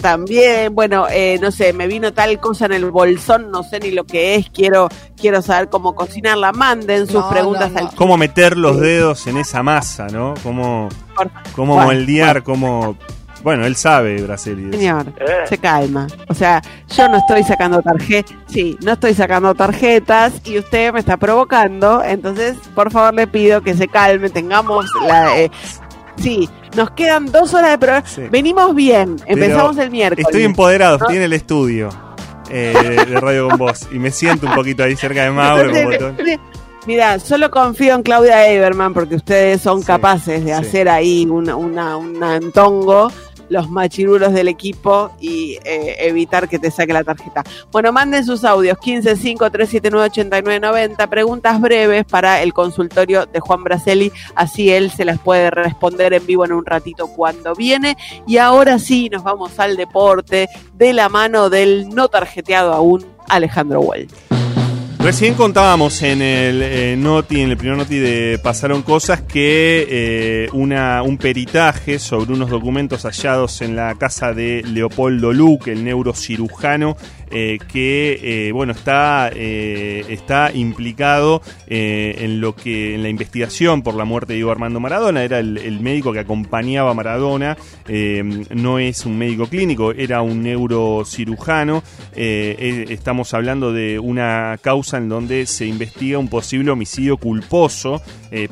También, 0.00 0.74
bueno, 0.74 1.06
eh, 1.10 1.38
no 1.40 1.50
sé, 1.52 1.72
me 1.74 1.86
vino 1.86 2.12
tal 2.14 2.40
cosa 2.40 2.64
en 2.64 2.72
el 2.72 2.90
bolsón, 2.90 3.50
no 3.50 3.62
sé 3.62 3.78
ni 3.78 3.90
lo 3.90 4.04
que 4.04 4.34
es, 4.36 4.48
quiero, 4.50 4.88
quiero 5.20 5.42
saber 5.42 5.68
cómo 5.68 5.94
cocinarla. 5.94 6.50
Manden 6.52 7.06
sus 7.06 7.16
No, 7.20 7.28
preguntas 7.28 7.70
no, 7.72 7.80
no. 7.82 7.88
al 7.90 7.94
Cómo 7.94 8.16
meter 8.16 8.56
los 8.56 8.80
dedos 8.80 9.26
en 9.26 9.36
esa 9.36 9.62
masa, 9.62 10.06
¿no? 10.08 10.32
Cómo, 10.42 10.88
cómo 11.54 11.74
Bueno, 11.74 11.90
moldear, 11.92 12.42
cómo... 12.42 12.96
Bueno, 13.42 13.66
él 13.66 13.74
sabe, 13.76 14.16
eso. 14.16 14.36
Señor, 14.36 15.06
Eh. 15.18 15.46
se 15.48 15.58
calma. 15.58 16.06
O 16.28 16.34
sea, 16.34 16.62
yo 16.96 17.08
no 17.08 17.18
estoy 17.18 17.42
sacando 17.42 17.82
tarjetas, 17.82 18.34
sí, 18.46 18.76
no 18.84 18.92
estoy 18.92 19.14
sacando 19.14 19.54
tarjetas 19.54 20.32
y 20.44 20.58
usted 20.58 20.92
me 20.92 21.00
está 21.00 21.16
provocando, 21.16 22.02
entonces 22.04 22.56
por 22.74 22.90
favor 22.92 23.14
le 23.14 23.26
pido 23.26 23.60
que 23.62 23.74
se 23.74 23.88
calme, 23.88 24.30
tengamos 24.30 24.86
la... 25.06 25.38
eh, 25.40 25.50
sí, 26.16 26.48
nos 26.76 26.90
quedan 26.92 27.26
dos 27.32 27.52
horas 27.54 27.70
de 27.72 27.78
programa, 27.78 28.06
venimos 28.30 28.74
bien, 28.74 29.16
empezamos 29.26 29.72
Pero 29.76 29.82
el 29.84 29.90
miércoles. 29.90 30.26
Estoy 30.26 30.44
empoderado, 30.44 30.98
¿no? 30.98 31.04
estoy 31.06 31.16
en 31.16 31.22
el 31.22 31.32
estudio 31.32 31.88
eh, 32.50 32.74
de, 33.06 33.12
de 33.12 33.20
Radio 33.20 33.48
con 33.48 33.58
Voz 33.58 33.88
y 33.90 33.98
me 33.98 34.10
siento 34.10 34.46
un 34.46 34.54
poquito 34.54 34.84
ahí 34.84 34.94
cerca 34.96 35.24
de 35.24 35.30
Mauro. 35.30 35.72
Mira, 36.84 37.20
solo 37.20 37.48
confío 37.48 37.94
en 37.94 38.02
Claudia 38.02 38.48
Eberman 38.50 38.92
porque 38.92 39.14
ustedes 39.14 39.60
son 39.60 39.82
capaces 39.82 40.44
de 40.44 40.50
sí. 40.50 40.66
hacer 40.66 40.88
ahí 40.88 41.24
una, 41.30 41.54
una, 41.54 41.96
un 41.96 42.20
antongo, 42.24 43.08
los 43.52 43.70
machirulos 43.70 44.32
del 44.32 44.48
equipo 44.48 45.12
y 45.20 45.58
eh, 45.64 45.96
evitar 46.00 46.48
que 46.48 46.58
te 46.58 46.70
saque 46.70 46.92
la 46.92 47.04
tarjeta. 47.04 47.44
Bueno, 47.70 47.92
manden 47.92 48.24
sus 48.24 48.44
audios 48.44 48.78
1553798990, 48.78 51.08
preguntas 51.08 51.60
breves 51.60 52.06
para 52.06 52.42
el 52.42 52.54
consultorio 52.54 53.26
de 53.26 53.40
Juan 53.40 53.62
Braceli, 53.62 54.10
así 54.34 54.70
él 54.70 54.90
se 54.90 55.04
las 55.04 55.18
puede 55.18 55.50
responder 55.50 56.14
en 56.14 56.24
vivo 56.26 56.46
en 56.46 56.52
un 56.52 56.64
ratito 56.64 57.08
cuando 57.08 57.54
viene. 57.54 57.98
Y 58.26 58.38
ahora 58.38 58.78
sí, 58.78 59.10
nos 59.10 59.22
vamos 59.22 59.58
al 59.58 59.76
deporte 59.76 60.48
de 60.74 60.94
la 60.94 61.10
mano 61.10 61.50
del 61.50 61.90
no 61.90 62.08
tarjeteado 62.08 62.72
aún, 62.72 63.04
Alejandro 63.28 63.80
Well. 63.80 64.08
Recién 65.02 65.34
contábamos 65.34 66.00
en 66.02 66.22
el 66.22 66.62
eh, 66.62 66.94
noti, 66.96 67.40
en 67.40 67.50
el 67.50 67.56
primer 67.56 67.76
noti 67.76 67.98
de 67.98 68.38
Pasaron 68.38 68.82
Cosas, 68.82 69.20
que 69.20 69.84
eh, 69.90 70.48
una, 70.52 71.02
un 71.02 71.18
peritaje 71.18 71.98
sobre 71.98 72.32
unos 72.32 72.50
documentos 72.50 73.02
hallados 73.02 73.62
en 73.62 73.74
la 73.74 73.96
casa 73.96 74.32
de 74.32 74.62
Leopoldo 74.62 75.32
Luque, 75.32 75.72
el 75.72 75.82
neurocirujano, 75.82 76.96
eh, 77.32 77.58
que 77.72 78.48
eh, 78.48 78.52
bueno 78.52 78.72
está, 78.72 79.30
eh, 79.34 80.04
está 80.08 80.52
implicado 80.52 81.40
en 81.66 82.40
lo 82.40 82.54
que 82.54 82.94
en 82.94 83.02
la 83.02 83.08
investigación 83.08 83.82
por 83.82 83.94
la 83.94 84.04
muerte 84.04 84.34
de 84.34 84.36
Diego 84.36 84.50
Armando 84.50 84.80
Maradona. 84.80 85.24
Era 85.24 85.38
el, 85.38 85.56
el 85.56 85.80
médico 85.80 86.12
que 86.12 86.18
acompañaba 86.18 86.90
a 86.90 86.94
Maradona. 86.94 87.56
no 88.54 88.78
es 88.78 89.06
un 89.06 89.16
médico 89.18 89.46
clínico, 89.46 89.92
era 89.92 90.20
un 90.20 90.42
neurocirujano. 90.42 91.82
Estamos 92.14 93.32
hablando 93.32 93.72
de 93.72 93.98
una 93.98 94.58
causa 94.60 94.98
en 94.98 95.08
donde 95.08 95.46
se 95.46 95.66
investiga 95.66 96.18
un 96.18 96.28
posible 96.28 96.70
homicidio 96.70 97.16
culposo 97.16 98.02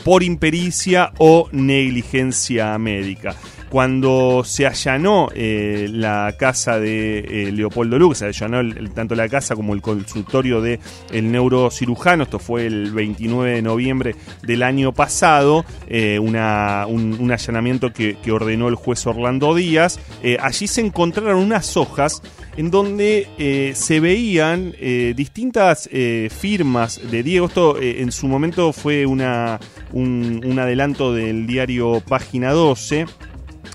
por 0.02 0.22
impericia 0.22 1.12
o 1.18 1.48
negligencia 1.52 2.78
médica. 2.78 3.36
Cuando 3.70 4.42
se 4.44 4.66
allanó 4.66 5.28
eh, 5.32 5.88
la 5.90 6.34
casa 6.36 6.80
de 6.80 7.20
eh, 7.20 7.52
Leopoldo 7.52 7.98
Luque, 8.00 8.16
se 8.16 8.26
allanó 8.26 8.74
tanto 8.92 9.14
la 9.14 9.28
casa 9.28 9.54
como 9.54 9.74
el 9.74 9.80
consultorio 9.80 10.60
del 10.60 10.80
el 11.12 11.30
neurocirujano, 11.30 12.24
esto 12.24 12.40
fue 12.40 12.66
el 12.66 12.90
29 12.90 13.52
de 13.52 13.62
noviembre 13.62 14.16
del 14.42 14.64
año 14.64 14.92
pasado, 14.92 15.64
eh, 15.86 16.18
un, 16.18 16.36
allanamiento 16.36 17.92
que, 17.92 18.16
ordenó 18.30 18.68
el 18.68 18.74
juez 18.74 19.06
Orlando 19.06 19.54
Díaz. 19.54 19.98
Allí 20.40 20.66
se 20.66 20.80
encontraron 20.80 21.36
unas 21.36 21.76
hojas 21.76 22.22
en 22.56 22.70
donde 22.70 23.72
se 23.74 24.00
veían 24.00 24.72
distintas 25.16 25.88
firmas 26.30 27.00
de 27.10 27.22
Diego. 27.22 27.46
Esto 27.46 27.80
en 27.80 28.12
su 28.12 28.28
momento 28.28 28.72
fue 28.72 29.04
una, 29.06 29.58
un, 29.92 30.42
un 30.44 30.58
adelanto 30.58 31.12
del 31.12 31.46
diario 31.46 32.00
Página 32.06 32.52
12 32.52 33.06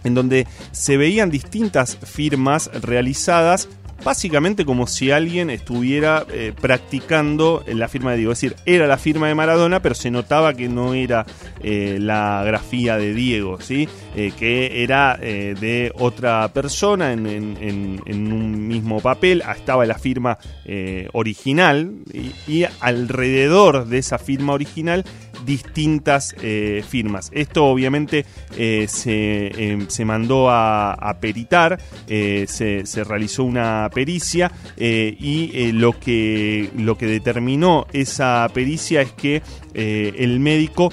en 0.06 0.14
donde 0.14 0.47
se 0.72 0.95
veían 0.97 1.30
distintas 1.30 1.97
firmas 1.97 2.70
realizadas 2.82 3.68
básicamente 4.03 4.66
como 4.66 4.88
si 4.88 5.10
alguien 5.12 5.49
estuviera 5.49 6.26
eh, 6.30 6.51
practicando 6.60 7.64
la 7.66 7.88
firma 7.88 8.12
de 8.12 8.18
Diego. 8.18 8.34
Es 8.34 8.41
decir, 8.41 8.56
era 8.66 8.88
la 8.88 8.97
firma 8.97 9.30
de 9.30 9.36
Maradona, 9.36 9.82
pero 9.82 9.95
se 9.95 10.12
notaba 10.12 10.53
que 10.53 10.68
no 10.68 10.93
era 10.93 11.26
eh, 11.64 11.97
la 11.99 12.43
grafía 12.45 12.97
de 12.97 13.14
Diego, 13.14 13.60
¿sí? 13.62 13.88
Eh, 14.16 14.34
que 14.38 14.84
era 14.84 15.18
eh, 15.22 15.56
de 15.60 15.91
otra 15.97 16.47
persona 16.53 17.14
en, 17.14 17.26
en- 17.26 18.01
un 18.34 18.68
mismo 18.68 18.99
papel. 18.99 19.41
Ah, 19.45 19.53
Estaba 19.53 19.86
la 19.86 19.97
firma 19.97 20.38
original 21.14 21.91
y 22.47 22.66
alrededor 22.82 23.88
de 23.88 23.97
esa 23.99 24.18
firma 24.18 24.53
original 24.53 25.06
distintas 25.45 26.35
eh, 26.41 26.83
firmas. 26.87 27.29
Esto 27.33 27.65
obviamente 27.65 28.25
eh, 28.57 28.85
se, 28.89 29.47
eh, 29.47 29.85
se 29.87 30.05
mandó 30.05 30.49
a, 30.49 31.17
peritar, 31.21 31.79
se, 32.07 32.85
se 32.85 33.03
realizó 33.03 33.43
una 33.43 33.89
pericia 33.93 34.51
y 34.77 35.71
lo, 35.71 35.97
que, 35.99 36.69
lo 36.77 36.97
que 36.97 37.05
determinó 37.07 37.85
esa 37.93 38.47
pericia 38.53 39.01
es 39.01 39.11
que 39.13 39.41
el 39.73 40.39
médico 40.39 40.91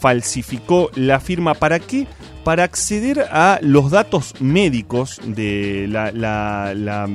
falsificó 0.00 0.90
la 0.94 1.20
firma. 1.20 1.54
¿Para 1.54 1.78
qué? 1.78 2.06
Para 2.44 2.64
acceder 2.64 3.20
a 3.30 3.58
los 3.60 3.90
datos 3.90 4.34
médicos 4.40 5.20
de 5.24 5.86
la- 5.88 6.12
la- 6.12 6.74
la- 6.74 7.08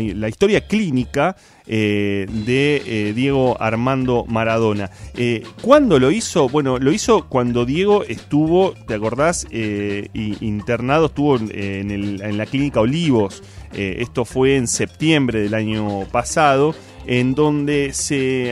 la 0.00 0.28
historia 0.28 0.66
clínica 0.66 1.36
eh, 1.66 2.26
de 2.28 2.82
eh, 2.84 3.12
Diego 3.14 3.56
Armando 3.60 4.24
Maradona. 4.26 4.90
Eh, 5.16 5.44
¿Cuándo 5.60 6.00
lo 6.00 6.10
hizo? 6.10 6.48
Bueno, 6.48 6.78
lo 6.78 6.92
hizo 6.92 7.28
cuando 7.28 7.64
Diego 7.64 8.02
estuvo, 8.04 8.74
¿te 8.86 8.94
acordás? 8.94 9.46
Internado, 9.52 11.06
estuvo 11.06 11.36
en, 11.36 12.36
la 12.36 12.46
clínica 12.46 12.80
Olivos. 12.80 13.42
Esto 13.72 14.24
fue 14.24 14.56
en 14.56 14.66
septiembre 14.66 15.40
del 15.40 15.54
año 15.54 16.00
pasado, 16.10 16.74
en 17.06 17.34
donde 17.34 17.92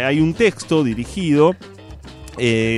hay 0.04 0.20
un 0.20 0.34
texto 0.34 0.84
dirigido 0.84 1.56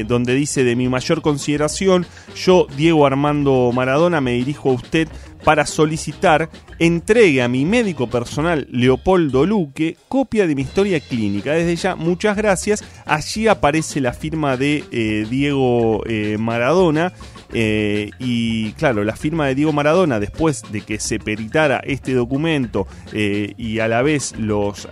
donde 0.06 0.34
dice 0.34 0.64
de 0.64 0.74
mi 0.74 0.88
mayor 0.88 1.22
consideración, 1.22 2.06
yo, 2.34 2.66
Diego 2.76 3.06
Armando 3.06 3.70
Maradona, 3.72 4.20
me 4.20 4.32
dirijo 4.32 4.70
a 4.70 4.74
usted 4.74 5.08
para 5.44 5.66
solicitar 5.66 6.50
entregue 6.78 7.42
a 7.42 7.48
mi 7.48 7.64
médico 7.64 8.08
personal 8.08 8.66
Leopoldo 8.70 9.46
Luque 9.46 9.96
copia 10.08 10.46
de 10.46 10.54
mi 10.54 10.62
historia 10.62 11.00
clínica. 11.00 11.52
Desde 11.52 11.76
ya, 11.76 11.96
muchas 11.96 12.36
gracias. 12.36 12.84
Allí 13.04 13.48
aparece 13.48 14.00
la 14.00 14.12
firma 14.12 14.56
de 14.56 14.84
eh, 14.90 15.26
Diego 15.28 16.02
eh, 16.06 16.36
Maradona. 16.38 17.12
eh, 17.54 18.10
y 18.18 18.72
claro, 18.72 19.04
la 19.04 19.14
firma 19.14 19.46
de 19.46 19.54
Diego 19.54 19.72
Maradona, 19.72 20.18
después 20.18 20.62
de 20.70 20.80
que 20.80 20.98
se 20.98 21.18
peritara 21.18 21.82
este 21.84 22.14
documento 22.14 22.86
y 23.12 23.78
a 23.78 23.88
la 23.88 24.02
vez 24.02 24.34
los, 24.38 24.88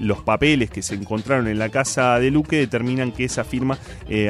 los 0.00 0.22
papeles 0.22 0.70
que 0.70 0.80
se 0.80 0.94
encontraron 0.94 1.48
en 1.48 1.58
la 1.58 1.68
casa 1.68 2.18
de 2.18 2.30
Luque, 2.30 2.56
determinan 2.56 3.12
que 3.12 3.24
esa 3.24 3.44
firma 3.44 3.78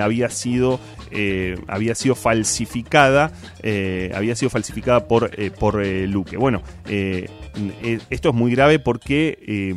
había 0.01 0.29
sido 0.29 0.81
eh, 1.13 1.59
había 1.69 1.95
sido 1.95 2.15
falsificada 2.15 3.33
eh, 3.63 4.11
había 4.15 4.35
sido 4.35 4.51
falsificada 4.51 5.07
por 5.07 5.31
eh, 5.39 5.51
por 5.51 5.83
eh, 5.83 6.07
Luque. 6.07 6.37
Bueno 6.37 6.63
eh, 6.89 7.29
esto 8.11 8.31
es 8.31 8.35
muy 8.35 8.51
grave 8.53 8.79
porque 8.79 9.39
eh, 9.47 9.75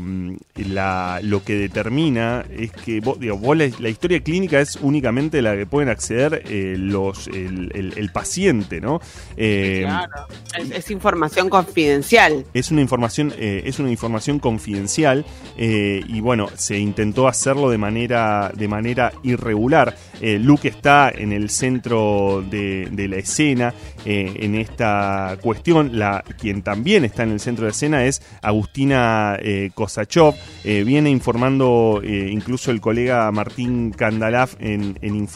la, 0.68 1.20
lo 1.24 1.44
que 1.44 1.56
determina 1.56 2.46
es 2.58 2.72
que 2.72 3.00
vos, 3.02 3.20
digo, 3.20 3.38
vos 3.38 3.58
la, 3.58 3.68
la 3.80 3.90
historia 3.90 4.22
clínica 4.22 4.60
es 4.62 4.78
únicamente 4.82 5.42
la 5.42 5.56
que 5.56 5.66
pueden 5.66 5.90
acceder 5.90 6.44
eh, 6.50 6.76
los 6.78 7.28
el, 7.28 7.72
el- 7.74 7.94
el 7.98 8.10
paciente 8.12 8.82
no 8.82 9.00
Eh, 9.38 9.82
Claro. 9.86 10.28
Es, 10.60 10.72
es 10.72 10.92
información 10.92 11.50
confidencial. 11.50 12.46
es 12.54 12.72
una 12.72 12.82
información 12.82 13.34
eh, 13.38 13.64
es 13.66 13.80
una 13.80 13.92
información 13.92 14.40
confidencial 14.40 15.26
eh, 15.58 16.02
y 16.08 16.22
bueno 16.22 16.50
se 16.56 16.78
intentó 16.80 17.28
hacerlo 17.28 17.70
de 17.70 17.78
manera 17.78 18.52
de 18.56 18.68
manera 18.68 19.12
irregular 19.24 19.96
Eh, 20.22 20.40
Luke 20.40 20.68
está 20.70 21.12
en 21.14 21.34
el 21.34 21.50
centro 21.50 22.44
de, 22.50 22.88
de 22.92 23.08
la 23.10 23.18
escena 23.18 23.74
eh, 24.06 24.32
en 24.40 24.56
esta 24.56 25.38
cuestión 25.42 26.00
la 26.00 26.24
quien 26.40 26.62
también 26.62 27.04
está 27.06 27.24
en 27.24 27.32
el 27.32 27.40
centro 27.40 27.65
de 27.66 27.72
escena 27.72 28.06
es 28.06 28.22
Agustina 28.42 29.38
eh, 29.42 29.72
Kosachov 29.74 30.36
Eh, 30.64 30.84
viene 30.84 31.12
informando 31.12 32.02
eh, 32.04 32.30
incluso 32.32 32.72
el 32.72 32.82
colega 32.82 33.32
Martín 33.32 33.92
Kandalaf 33.92 34.56
en, 34.60 34.98
en 35.02 35.28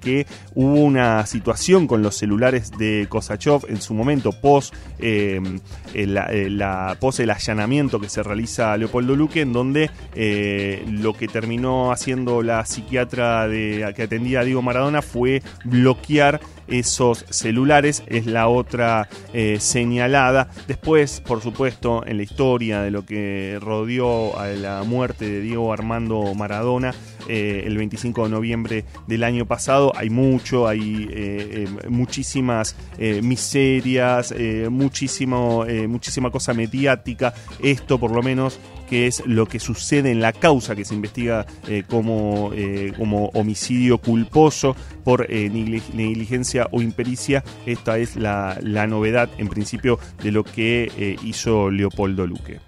que 0.00 0.26
hubo 0.54 0.80
una 0.80 1.26
situación 1.26 1.86
con 1.86 2.02
los 2.02 2.16
celulares 2.16 2.70
de 2.78 3.06
Kosachov 3.08 3.66
en 3.68 3.80
su 3.82 3.92
momento 3.92 4.32
post 4.32 4.74
el, 4.98 6.14
la 6.14 6.96
el 7.18 7.30
allanamiento 7.30 8.00
que 8.00 8.08
se 8.08 8.22
realiza 8.22 8.72
a 8.72 8.76
Leopoldo 8.76 9.14
Luque, 9.14 9.42
en 9.42 9.52
donde 9.52 9.90
lo 10.90 11.12
que 11.12 11.28
terminó 11.28 11.92
haciendo 11.92 12.42
la 12.42 12.64
psiquiatra 12.64 13.48
de, 13.48 13.92
que 13.94 14.04
atendía 14.04 14.40
a 14.40 14.44
Diego 14.44 14.62
Maradona 14.62 15.02
fue 15.02 15.42
bloquear 15.64 16.40
esos 16.68 17.24
celulares, 17.30 18.02
es 18.06 18.26
la 18.26 18.48
otra 18.48 19.08
eh, 19.32 19.58
señalada. 19.60 20.48
Después, 20.66 21.20
por 21.20 21.42
supuesto, 21.42 22.04
en 22.06 22.18
la 22.18 22.22
historia 22.22 22.82
de 22.82 22.90
lo 22.90 23.04
que 23.04 23.58
rodeó 23.60 24.38
a 24.38 24.48
la 24.48 24.82
muerte 24.82 25.28
de 25.28 25.40
Diego 25.40 25.72
Armando 25.72 26.34
Maradona, 26.34 26.94
eh, 27.28 27.64
el 27.66 27.76
25 27.76 28.24
de 28.24 28.30
noviembre 28.30 28.84
del 29.06 29.24
año 29.24 29.46
pasado, 29.46 29.92
hay 29.96 30.10
mucho, 30.10 30.68
hay 30.68 31.08
eh, 31.10 31.66
eh, 31.82 31.88
muchísimas 31.88 32.76
miserias, 33.22 34.34
muchísimo, 34.70 35.64
muchísima 35.88 36.30
cosa 36.30 36.52
mediática. 36.54 37.34
Esto, 37.62 37.98
por 37.98 38.10
lo 38.10 38.22
menos, 38.22 38.58
que 38.88 39.06
es 39.06 39.22
lo 39.26 39.46
que 39.46 39.60
sucede 39.60 40.10
en 40.10 40.20
la 40.20 40.32
causa 40.32 40.74
que 40.74 40.84
se 40.84 40.94
investiga 40.94 41.46
como, 41.88 42.52
como 42.96 43.26
homicidio 43.34 43.98
culposo 43.98 44.74
por 45.04 45.28
negli- 45.28 45.82
negligencia 45.94 46.68
o 46.72 46.82
impericia. 46.82 47.44
Esta 47.66 47.98
es 47.98 48.16
la, 48.16 48.58
la 48.62 48.86
novedad, 48.86 49.28
en 49.38 49.48
principio, 49.48 49.98
de 50.22 50.32
lo 50.32 50.44
que 50.44 51.16
hizo 51.22 51.70
Leopoldo 51.70 52.26
Luque. 52.26 52.67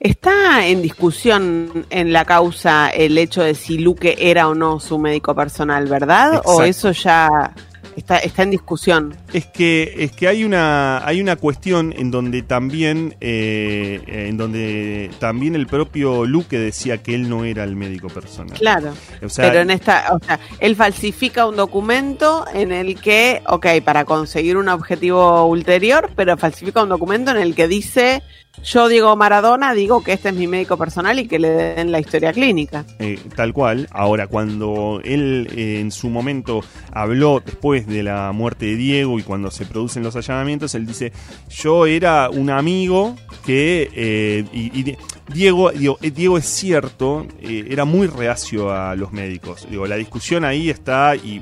Está 0.00 0.66
en 0.66 0.82
discusión 0.82 1.86
en 1.90 2.12
la 2.12 2.24
causa 2.24 2.88
el 2.90 3.16
hecho 3.18 3.42
de 3.42 3.54
si 3.54 3.78
Luque 3.78 4.16
era 4.18 4.48
o 4.48 4.54
no 4.54 4.80
su 4.80 4.98
médico 4.98 5.34
personal, 5.34 5.86
¿verdad? 5.86 6.42
O 6.44 6.62
eso 6.62 6.92
ya 6.92 7.54
está, 7.96 8.18
está 8.18 8.42
en 8.42 8.50
discusión. 8.50 9.16
Es 9.32 9.46
que, 9.46 9.94
es 9.98 10.12
que 10.12 10.28
hay 10.28 10.44
una 10.44 11.06
hay 11.06 11.20
una 11.20 11.36
cuestión 11.36 11.94
en 11.96 12.10
donde 12.10 12.42
también 12.42 13.16
eh, 13.20 14.02
en 14.06 14.36
donde 14.36 15.10
también 15.18 15.54
el 15.54 15.66
propio 15.66 16.24
Luque 16.24 16.58
decía 16.58 16.98
que 16.98 17.14
él 17.14 17.28
no 17.28 17.44
era 17.44 17.64
el 17.64 17.76
médico 17.76 18.08
personal. 18.08 18.58
Claro. 18.58 18.92
O 19.22 19.28
sea, 19.28 19.48
Pero 19.48 19.62
en 19.62 19.70
esta, 19.70 20.12
o 20.12 20.24
sea, 20.24 20.40
él 20.60 20.76
falsifica 20.76 21.46
un 21.46 21.56
documento 21.56 22.44
en 22.52 22.72
el 22.72 23.00
que, 23.00 23.42
ok, 23.46 23.66
para 23.84 24.04
conseguir 24.04 24.56
un 24.56 24.68
objetivo 24.68 25.46
ulterior, 25.46 26.10
pero 26.16 26.36
falsifica 26.36 26.82
un 26.82 26.88
documento 26.88 27.30
en 27.30 27.38
el 27.38 27.54
que 27.54 27.68
dice, 27.68 28.22
yo 28.62 28.88
Diego 28.88 29.16
Maradona 29.16 29.74
digo 29.74 30.02
que 30.02 30.12
este 30.12 30.30
es 30.30 30.34
mi 30.34 30.46
médico 30.46 30.76
personal 30.76 31.18
y 31.18 31.26
que 31.26 31.38
le 31.38 31.48
den 31.50 31.92
la 31.92 32.00
historia 32.00 32.32
clínica. 32.32 32.84
Eh, 32.98 33.18
tal 33.34 33.52
cual. 33.52 33.88
Ahora, 33.90 34.26
cuando 34.26 35.00
él 35.04 35.48
eh, 35.56 35.80
en 35.80 35.90
su 35.90 36.08
momento 36.08 36.60
habló 36.92 37.42
después 37.44 37.86
de 37.86 38.02
la 38.02 38.32
muerte 38.32 38.66
de 38.66 38.76
Diego 38.76 39.18
y 39.18 39.22
cuando 39.22 39.50
se 39.50 39.66
producen 39.66 40.02
los 40.02 40.16
allanamientos, 40.16 40.74
él 40.74 40.86
dice, 40.86 41.12
yo 41.48 41.86
era 41.86 42.30
un 42.30 42.50
amigo 42.50 43.16
que... 43.44 43.90
eh, 43.94 44.44
y 44.52 44.96
Diego, 45.32 45.70
eh, 45.72 46.10
Diego 46.10 46.36
es 46.36 46.44
cierto, 46.44 47.26
eh, 47.40 47.66
era 47.70 47.86
muy 47.86 48.06
reacio 48.08 48.70
a 48.70 48.94
los 48.94 49.10
médicos. 49.12 49.66
Digo, 49.70 49.86
la 49.86 49.96
discusión 49.96 50.44
ahí 50.44 50.68
está 50.68 51.16
y, 51.16 51.40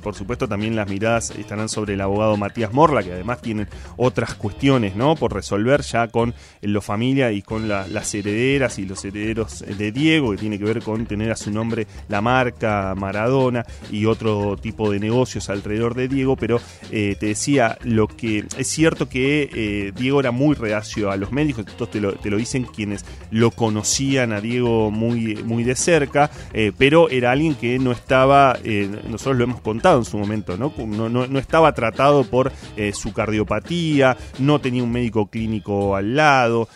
por 0.00 0.14
supuesto 0.14 0.46
también 0.46 0.76
las 0.76 0.88
miradas 0.88 1.30
estarán 1.30 1.68
sobre 1.68 1.94
el 1.94 2.00
abogado 2.02 2.36
Matías 2.36 2.72
Morla, 2.72 3.02
que 3.02 3.12
además 3.12 3.42
tienen 3.42 3.66
otras 3.96 4.34
cuestiones, 4.34 4.94
¿no? 4.94 5.16
Por 5.16 5.34
resolver 5.34 5.82
ya 5.82 6.06
con 6.06 6.34
la 6.60 6.80
familia 6.80 7.32
y 7.32 7.42
con 7.42 7.66
la- 7.68 7.88
las 7.88 8.14
herederas 8.14 8.78
y 8.78 8.84
los 8.86 9.04
herederos 9.04 9.64
de 9.76 9.90
Diego, 9.90 10.30
que 10.30 10.36
tiene 10.38 10.56
que 10.58 10.64
ver 10.64 10.80
con 10.82 11.04
tener 11.06 11.32
a 11.32 11.36
su 11.36 11.50
nombre 11.50 11.88
la 12.08 12.20
marca 12.20 12.94
Maradona 12.96 13.64
y 13.90 14.06
otro 14.06 14.56
tipo 14.56 14.90
de 14.92 15.00
negocios 15.00 15.50
alrededor 15.50 15.94
de 15.94 16.06
Diego, 16.06 16.36
pero 16.36 16.60
eh, 16.92 17.16
te 17.18 17.26
decía, 17.26 17.76
lo 17.82 18.06
que 18.06 18.44
es 18.56 18.68
cierto 18.68 19.08
que 19.08 19.92
Diego 19.96 20.20
era 20.20 20.30
muy 20.30 20.54
reacio 20.54 21.10
a 21.10 21.16
los 21.16 21.32
médicos, 21.32 21.64
entonces 21.68 22.02
te 22.22 22.30
lo 22.30 22.36
dicen 22.36 22.64
quienes 22.64 23.04
lo 23.30 23.50
conocían 23.50 24.32
a 24.32 24.40
Diego 24.40 24.90
muy, 24.90 25.36
muy 25.44 25.64
de 25.64 25.74
cerca, 25.74 26.30
eh, 26.52 26.72
pero 26.76 27.08
era 27.10 27.32
alguien 27.32 27.54
que 27.54 27.78
no 27.78 27.92
estaba, 27.92 28.56
eh, 28.64 28.88
nosotros 29.08 29.36
lo 29.36 29.44
hemos 29.44 29.60
contado 29.60 29.98
en 29.98 30.04
su 30.04 30.16
momento, 30.18 30.56
¿no? 30.56 30.72
No, 30.86 31.08
no- 31.08 31.26
no 31.26 31.38
estaba 31.38 31.72
tratado 31.74 32.24
por 32.24 32.52
eh, 32.76 32.92
su 32.92 33.12
cardiopatía, 33.12 34.16
no 34.38 34.60
tenía 34.60 34.82
un 34.82 34.92
médico 34.92 35.26
clínico 35.26 35.96
al 35.96 36.14
lado, 36.16 36.68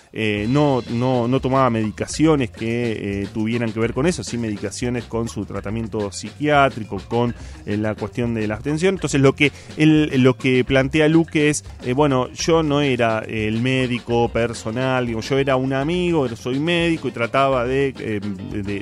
no, 0.48 0.82
no, 0.90 1.28
no 1.28 1.40
tomaba 1.40 1.70
medicaciones 1.70 2.50
que 2.50 3.26
tuvieran 3.32 3.72
que 3.72 3.80
ver 3.80 3.92
con 3.94 4.06
eso, 4.06 4.24
sí 4.24 4.36
medicaciones 4.38 5.04
con 5.04 5.28
su 5.28 5.44
tratamiento 5.44 6.10
psiquiátrico, 6.12 6.98
con 7.08 7.34
la 7.66 7.94
cuestión 7.94 8.34
de 8.34 8.46
la 8.48 8.54
abstención. 8.54 8.94
Entonces 8.96 9.20
lo 9.20 9.34
que, 9.34 9.52
él, 9.76 10.10
lo 10.22 10.36
que 10.36 10.64
plantea 10.64 11.08
Luque 11.08 11.48
es, 11.50 11.64
bueno, 11.94 12.28
yo 12.32 12.62
no 12.62 12.80
era 12.80 13.20
el 13.20 13.60
médico 13.60 14.28
personal, 14.28 15.06
yo 15.08 15.38
era 15.38 15.56
un 15.56 15.72
amigo, 15.72 16.26
soy 16.36 16.58
médico 16.60 17.08
y 17.08 17.10
trataba 17.12 17.64
de, 17.64 17.94
eh, 17.98 18.20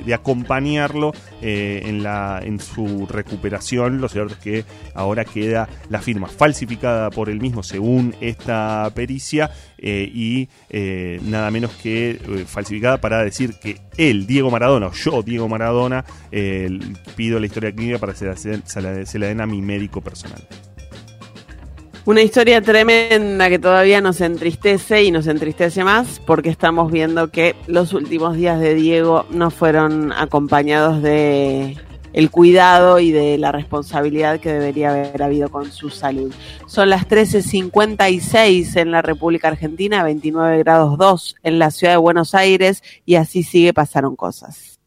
de- 0.05 0.13
acompañarlo 0.13 1.13
eh, 1.41 1.83
en, 1.85 2.03
la, 2.03 2.39
en 2.43 2.59
su 2.59 3.07
recuperación. 3.07 4.01
Lo 4.01 4.09
cierto 4.09 4.33
es 4.33 4.39
que 4.39 4.65
ahora 4.93 5.25
queda 5.25 5.67
la 5.89 6.01
firma 6.01 6.27
falsificada 6.27 7.09
por 7.09 7.29
él 7.29 7.39
mismo 7.39 7.63
según 7.63 8.15
esta 8.21 8.89
pericia 8.93 9.51
eh, 9.77 10.09
y 10.13 10.49
eh, 10.69 11.19
nada 11.23 11.51
menos 11.51 11.71
que 11.81 12.19
falsificada 12.47 12.99
para 12.99 13.23
decir 13.23 13.53
que 13.61 13.77
él, 13.97 14.27
Diego 14.27 14.49
Maradona, 14.51 14.87
o 14.87 14.93
yo, 14.93 15.23
Diego 15.23 15.47
Maradona, 15.47 16.05
pido 17.15 17.39
la 17.39 17.45
historia 17.45 17.71
clínica 17.71 17.97
para 17.97 18.13
que 18.13 18.25
la- 18.81 19.05
se 19.05 19.19
la 19.19 19.27
den 19.27 19.41
a 19.41 19.45
mi 19.45 19.61
médico 19.61 20.01
personal. 20.01 20.41
Una 22.09 22.23
historia 22.23 22.59
tremenda 22.59 23.49
que 23.49 23.59
todavía 23.59 24.01
nos 24.01 24.19
entristece 24.19 25.03
y 25.03 25.11
nos 25.11 25.27
entristece 25.27 25.83
más 25.83 26.19
porque 26.25 26.49
estamos 26.49 26.91
viendo 26.91 27.29
que 27.29 27.55
los 27.67 27.93
últimos 27.93 28.35
días 28.35 28.59
de 28.59 28.73
Diego 28.73 29.27
no 29.29 29.51
fueron 29.51 30.11
acompañados 30.13 31.03
de 31.03 31.77
el 32.13 32.31
cuidado 32.31 32.97
y 32.97 33.11
de 33.11 33.37
la 33.37 33.51
responsabilidad 33.51 34.39
que 34.39 34.51
debería 34.51 34.89
haber 34.89 35.21
habido 35.21 35.49
con 35.49 35.71
su 35.71 35.91
salud. 35.91 36.33
Son 36.65 36.89
las 36.89 37.07
13:56 37.07 38.75
en 38.75 38.89
la 38.89 39.03
República 39.03 39.49
Argentina, 39.49 40.03
29 40.03 40.57
grados 40.57 40.97
2 40.97 41.35
en 41.43 41.59
la 41.59 41.69
ciudad 41.69 41.93
de 41.93 41.97
Buenos 41.97 42.33
Aires 42.33 42.81
y 43.05 43.17
así 43.17 43.43
sigue 43.43 43.71
pasaron 43.71 44.15
cosas. 44.15 44.79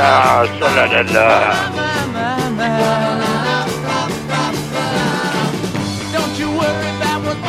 La, 0.00 0.46
la, 0.58 0.86
la, 0.86 1.02
la. 1.02 1.28
Don't 6.10 6.38
you 6.38 6.48
worry 6.50 6.88
about 6.96 7.22
what's 7.22 7.40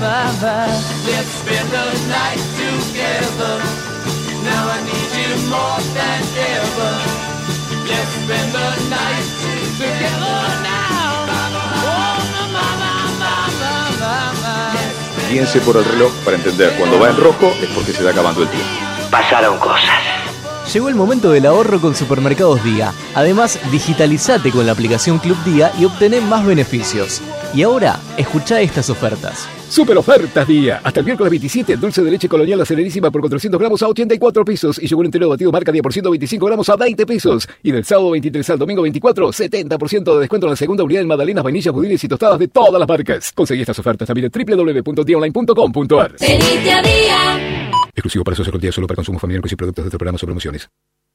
my, 0.00 0.32
my. 0.40 0.66
Let's 1.06 1.30
spend 1.40 1.68
the 1.70 1.84
night 2.08 2.42
together. 2.56 3.56
Now 4.44 4.68
I 4.68 4.78
need 4.84 5.10
you 5.16 5.32
more 5.48 5.80
than 5.96 6.22
ever. 6.56 6.94
Let's 7.88 8.10
spend 8.22 8.52
the 8.52 8.68
night 8.90 9.26
together 9.78 10.38
now. 10.62 11.26
Oh, 11.82 12.20
my, 12.52 12.66
my, 12.80 12.96
my. 13.20 13.56
Guíense 15.30 15.60
por 15.60 15.76
el 15.76 15.84
reloj 15.84 16.12
para 16.24 16.36
entender 16.36 16.72
cuando 16.78 17.00
va 17.00 17.10
en 17.10 17.16
rojo 17.16 17.52
es 17.60 17.68
porque 17.70 17.92
se 17.92 17.98
está 17.98 18.10
acabando 18.10 18.42
el 18.42 18.48
tiempo. 18.48 18.68
Pasaron 19.10 19.58
cosas. 19.58 20.00
Llegó 20.72 20.88
el 20.88 20.94
momento 20.94 21.30
del 21.30 21.46
ahorro 21.46 21.80
con 21.80 21.94
Supermercados 21.94 22.62
Día. 22.62 22.92
Además, 23.14 23.58
digitalizate 23.70 24.50
con 24.50 24.66
la 24.66 24.72
aplicación 24.72 25.18
Club 25.18 25.42
Día 25.44 25.72
y 25.78 25.84
obtené 25.84 26.20
más 26.20 26.44
beneficios. 26.44 27.22
Y 27.54 27.62
ahora, 27.62 27.98
escucha 28.16 28.60
estas 28.60 28.90
ofertas. 28.90 29.48
Super 29.68 29.98
ofertas 29.98 30.46
día. 30.46 30.80
Hasta 30.82 31.00
el 31.00 31.06
miércoles 31.06 31.30
27, 31.30 31.76
dulce 31.76 32.02
de 32.02 32.10
leche 32.10 32.28
colonial 32.28 32.60
acelerísima 32.60 33.10
por 33.10 33.20
400 33.20 33.58
gramos 33.58 33.82
a 33.82 33.88
84 33.88 34.44
pesos 34.44 34.80
y 34.80 34.86
yogur 34.86 35.06
entero 35.06 35.28
batido 35.28 35.50
marca 35.50 35.72
día 35.72 35.82
por 35.82 35.92
125 35.92 36.46
gramos 36.46 36.68
a 36.68 36.76
20 36.76 37.04
pesos. 37.04 37.48
Y 37.62 37.72
del 37.72 37.84
sábado 37.84 38.12
23 38.12 38.50
al 38.50 38.58
domingo 38.58 38.82
24, 38.82 39.28
70% 39.28 40.14
de 40.14 40.20
descuento 40.20 40.46
en 40.46 40.50
la 40.50 40.56
segunda 40.56 40.84
unidad 40.84 41.02
en 41.02 41.08
magdalenas, 41.08 41.42
vainillas, 41.42 41.74
budines 41.74 42.02
y 42.04 42.08
tostadas 42.08 42.38
de 42.38 42.48
todas 42.48 42.78
las 42.78 42.88
marcas. 42.88 43.32
Conseguí 43.32 43.60
estas 43.60 43.78
ofertas 43.78 44.06
también 44.06 44.30
en 44.32 44.56
www.dionline.com.ar. 44.56 46.14
Feliz 46.18 46.62
día 46.62 46.78
a 46.78 46.82
día. 46.82 47.70
Exclusivo 47.88 48.24
para 48.24 48.36
socios 48.36 48.52
con 48.52 48.60
día 48.60 48.72
solo 48.72 48.86
para 48.86 48.96
consumo 48.96 49.18
familiar 49.18 49.42
y 49.44 49.56
productos 49.56 49.84
de 49.84 49.88
otro 49.88 49.98
programa 49.98 50.18
sobre 50.18 50.32
emociones. 50.32 50.68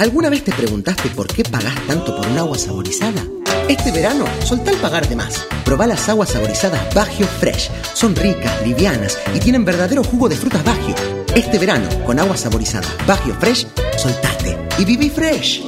¿Alguna 0.01 0.29
vez 0.29 0.43
te 0.43 0.51
preguntaste 0.51 1.09
por 1.11 1.29
qué 1.29 1.45
pagás 1.45 1.77
tanto 1.87 2.17
por 2.17 2.27
un 2.27 2.37
agua 2.37 2.59
saborizada? 2.59 3.23
Este 3.69 3.93
verano, 3.93 4.25
soltá 4.45 4.73
el 4.73 4.79
pagar 4.79 5.07
de 5.09 5.15
más. 5.15 5.47
Probá 5.65 5.87
las 5.87 6.09
aguas 6.09 6.31
saborizadas 6.31 6.93
Bagio 6.93 7.29
Fresh. 7.29 7.71
Son 7.95 8.17
ricas, 8.17 8.61
livianas 8.67 9.17
y 9.33 9.39
tienen 9.39 9.65
verdadero 9.65 10.03
jugo 10.03 10.29
de 10.29 10.35
frutas 10.35 10.65
Bagio. 10.65 11.22
Este 11.35 11.59
verano, 11.59 11.89
con 12.05 12.21
agua 12.21 12.37
saborizada 12.37 12.87
Bagio 13.07 13.33
Fresh, 13.35 13.67
soltate 13.97 14.59
y 14.79 14.85
viví 14.85 15.09
fresh. 15.09 15.63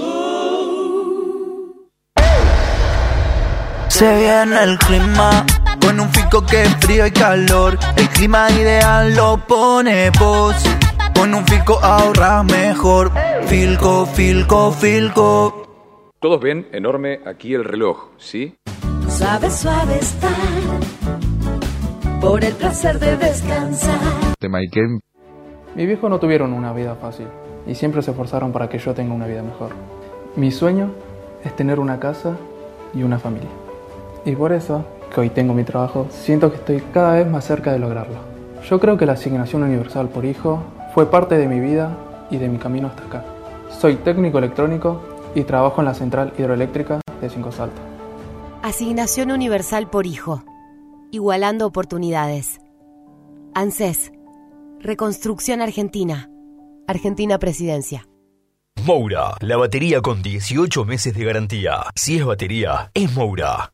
Se 3.88 4.18
viene 4.18 4.62
el 4.62 4.78
clima 4.78 5.46
con 5.80 6.00
un 6.00 6.10
fico 6.10 6.44
que 6.44 6.64
es 6.64 6.76
frío 6.80 7.06
y 7.06 7.10
calor. 7.12 7.78
El 7.96 8.08
clima 8.10 8.50
ideal 8.50 9.14
lo 9.14 9.38
pone 9.46 10.10
vos. 10.18 10.54
Con 11.14 11.32
un 11.32 11.46
fico 11.46 11.78
ahorras 11.82 12.44
mejor. 12.44 13.12
Filco, 13.46 14.04
filco, 14.04 14.70
filco. 14.72 16.12
Todos 16.20 16.40
ven 16.42 16.68
enorme 16.72 17.20
aquí 17.24 17.54
el 17.54 17.64
reloj, 17.64 18.10
¿sí? 18.18 18.54
Suave, 19.08 19.50
suave 19.50 19.98
estar. 19.98 20.30
Por 22.20 22.44
el 22.44 22.52
placer 22.54 22.98
de 22.98 23.16
descansar. 23.16 23.98
De 24.40 24.48
Maiken. 24.48 25.00
Mi 25.74 25.86
viejo 25.86 26.08
no 26.08 26.20
tuvieron 26.20 26.52
una 26.52 26.72
vida 26.72 26.94
fácil 26.94 27.26
y 27.66 27.74
siempre 27.74 28.00
se 28.02 28.12
esforzaron 28.12 28.52
para 28.52 28.68
que 28.68 28.78
yo 28.78 28.94
tenga 28.94 29.12
una 29.12 29.26
vida 29.26 29.42
mejor. 29.42 29.70
Mi 30.36 30.50
sueño 30.52 30.90
es 31.42 31.54
tener 31.56 31.80
una 31.80 31.98
casa 31.98 32.36
y 32.94 33.02
una 33.02 33.18
familia. 33.18 33.50
Y 34.24 34.36
por 34.36 34.52
eso, 34.52 34.84
que 35.12 35.20
hoy 35.20 35.30
tengo 35.30 35.52
mi 35.52 35.64
trabajo, 35.64 36.06
siento 36.10 36.50
que 36.50 36.56
estoy 36.56 36.80
cada 36.92 37.14
vez 37.14 37.28
más 37.28 37.44
cerca 37.44 37.72
de 37.72 37.78
lograrlo. 37.78 38.16
Yo 38.68 38.78
creo 38.78 38.96
que 38.96 39.04
la 39.04 39.14
asignación 39.14 39.62
universal 39.62 40.08
por 40.08 40.24
hijo 40.24 40.62
fue 40.94 41.10
parte 41.10 41.36
de 41.36 41.48
mi 41.48 41.60
vida 41.60 41.96
y 42.30 42.38
de 42.38 42.48
mi 42.48 42.58
camino 42.58 42.88
hasta 42.88 43.04
acá. 43.04 43.24
Soy 43.68 43.96
técnico 43.96 44.38
electrónico 44.38 45.00
y 45.34 45.42
trabajo 45.42 45.80
en 45.80 45.86
la 45.86 45.94
central 45.94 46.32
hidroeléctrica 46.38 47.00
de 47.20 47.28
Cinco 47.28 47.50
Saltos. 47.50 47.80
Asignación 48.62 49.30
universal 49.32 49.90
por 49.90 50.06
hijo. 50.06 50.42
Igualando 51.10 51.66
oportunidades. 51.66 52.60
ANSES. 53.54 54.13
Reconstrucción 54.84 55.62
Argentina. 55.62 56.28
Argentina 56.86 57.38
Presidencia. 57.38 58.06
Moura, 58.84 59.34
la 59.40 59.56
batería 59.56 60.02
con 60.02 60.22
18 60.22 60.84
meses 60.84 61.14
de 61.14 61.24
garantía. 61.24 61.84
Si 61.94 62.18
es 62.18 62.24
batería, 62.26 62.90
es 62.92 63.10
Moura. 63.14 63.73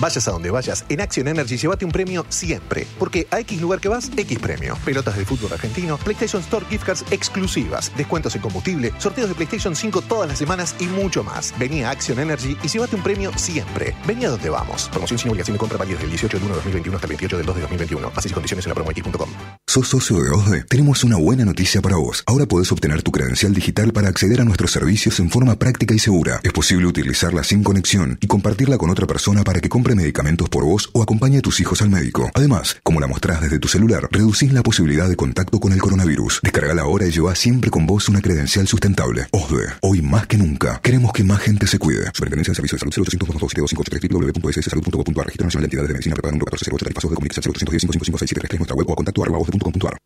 Vayas 0.00 0.26
a 0.28 0.30
donde 0.30 0.50
vayas, 0.50 0.86
en 0.88 1.02
Action 1.02 1.28
Energy 1.28 1.58
llévate 1.58 1.84
un 1.84 1.92
premio 1.92 2.24
siempre. 2.30 2.86
Porque 2.98 3.26
a 3.30 3.38
X 3.40 3.60
lugar 3.60 3.80
que 3.80 3.90
vas, 3.90 4.10
X 4.16 4.38
premio. 4.38 4.74
Pelotas 4.82 5.14
de 5.14 5.26
fútbol 5.26 5.52
argentino, 5.52 5.98
PlayStation 5.98 6.40
Store 6.40 6.64
gift 6.70 6.86
cards 6.86 7.04
exclusivas, 7.10 7.92
descuentos 7.98 8.34
en 8.34 8.40
combustible, 8.40 8.94
sorteos 8.96 9.28
de 9.28 9.34
PlayStation 9.34 9.76
5 9.76 10.00
todas 10.02 10.26
las 10.26 10.38
semanas 10.38 10.74
y 10.80 10.86
mucho 10.86 11.22
más. 11.22 11.52
Vení 11.58 11.82
a 11.82 11.90
Action 11.90 12.18
Energy 12.18 12.56
y 12.62 12.68
llévate 12.68 12.96
un 12.96 13.02
premio 13.02 13.30
siempre. 13.36 13.94
Vení 14.06 14.24
a 14.24 14.30
donde 14.30 14.48
vamos. 14.48 14.88
Promoción 14.88 15.18
sin 15.18 15.30
obligación 15.32 15.56
de 15.56 15.58
compra 15.58 15.76
válida 15.76 15.98
del 15.98 16.08
18 16.08 16.38
de 16.38 16.44
1 16.46 16.48
de 16.48 16.56
2021 16.56 16.96
hasta 16.96 17.06
el 17.06 17.10
28 17.10 17.36
del 17.36 17.46
2 17.46 17.54
de 17.56 17.60
2021. 17.60 18.10
Bases 18.10 18.30
y 18.30 18.34
condiciones 18.34 18.64
en 18.64 18.70
la 18.70 18.74
promox.com. 18.76 19.28
¿Sos 19.66 19.86
socio 19.86 20.22
de 20.22 20.30
OSDE? 20.30 20.64
Tenemos 20.64 21.04
una 21.04 21.16
buena 21.16 21.44
noticia 21.44 21.82
para 21.82 21.96
vos. 21.96 22.24
Ahora 22.26 22.46
podés 22.46 22.72
obtener 22.72 23.02
tu 23.02 23.12
credencial 23.12 23.52
digital 23.52 23.92
para 23.92 24.08
acceder 24.08 24.40
a 24.40 24.44
nuestros 24.44 24.72
servicios 24.72 25.20
en 25.20 25.28
forma 25.28 25.56
práctica 25.56 25.94
y 25.94 25.98
segura. 25.98 26.40
Es 26.42 26.52
posible 26.54 26.86
utilizarla 26.86 27.44
sin 27.44 27.62
conexión 27.62 28.16
y 28.22 28.26
compartirla 28.26 28.78
con 28.78 28.88
otra 28.88 29.06
persona 29.06 29.44
para 29.44 29.60
que 29.60 29.68
compre 29.68 29.89
medicamentos 29.94 30.48
por 30.48 30.64
vos 30.64 30.90
o 30.92 31.02
acompañe 31.02 31.38
a 31.38 31.42
tus 31.42 31.60
hijos 31.60 31.82
al 31.82 31.90
médico. 31.90 32.30
Además, 32.34 32.76
como 32.82 33.00
la 33.00 33.06
mostrás 33.06 33.40
desde 33.40 33.58
tu 33.58 33.68
celular, 33.68 34.08
reducís 34.10 34.52
la 34.52 34.62
posibilidad 34.62 35.08
de 35.08 35.16
contacto 35.16 35.60
con 35.60 35.72
el 35.72 35.80
coronavirus. 35.80 36.40
Descargala 36.42 36.82
ahora 36.82 37.06
y 37.06 37.10
lleva 37.10 37.34
siempre 37.34 37.70
con 37.70 37.86
vos 37.86 38.08
una 38.08 38.20
credencial 38.20 38.66
sustentable. 38.68 39.26
OSDE, 39.32 39.74
hoy 39.82 40.02
más 40.02 40.26
que 40.26 40.36
nunca, 40.36 40.80
queremos 40.82 41.12
que 41.12 41.24
más 41.24 41.40
gente 41.40 41.66
se 41.66 41.78
cuide. 41.78 42.06
Superintendencia 42.14 42.52
de 42.52 42.56
Servicios 42.56 42.80
de 42.80 42.90
Salud 42.92 43.28
0800 43.28 43.74
www.sssalud.gov.ar 44.10 45.26
Registro 45.26 45.46
Nacional 45.46 45.62
de 45.62 45.66
Entidades 45.66 45.88
de 45.88 45.94
Medicina 45.94 46.14
Prepaga 46.14 46.32
número 46.32 46.46
1408 46.46 46.84
Tarifazos 46.84 47.10
de 47.10 47.14
Comunicación 47.14 47.54
0810 47.54 47.84
555 47.90 48.58
nuestra 48.58 48.76
web 48.76 48.88
o 48.88 48.92
a 48.92 48.96
contacto 48.96 49.22
arroba 49.22 49.38
osde.com.ar 49.38 49.96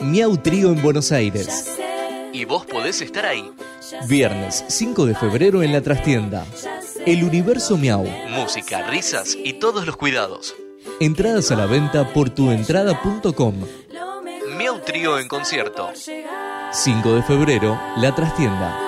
Miau 0.00 0.36
Trío 0.36 0.72
en 0.72 0.80
Buenos 0.80 1.10
Aires. 1.10 1.66
Y 2.32 2.44
vos 2.44 2.66
podés 2.66 3.02
estar 3.02 3.26
ahí. 3.26 3.50
Viernes 4.08 4.64
5 4.68 5.06
de 5.06 5.14
febrero 5.14 5.62
en 5.62 5.72
la 5.72 5.80
trastienda. 5.80 6.46
El 7.08 7.24
Universo 7.24 7.78
Miau. 7.78 8.04
Música, 8.28 8.86
risas 8.86 9.34
y 9.42 9.54
todos 9.54 9.86
los 9.86 9.96
cuidados. 9.96 10.54
Entradas 11.00 11.50
a 11.50 11.56
la 11.56 11.64
venta 11.64 12.12
por 12.12 12.28
tuentrada.com. 12.28 13.54
Miau 14.58 14.78
Trío 14.80 15.18
en 15.18 15.26
concierto. 15.26 15.88
5 16.70 17.14
de 17.14 17.22
febrero, 17.22 17.80
la 17.96 18.14
trastienda. 18.14 18.87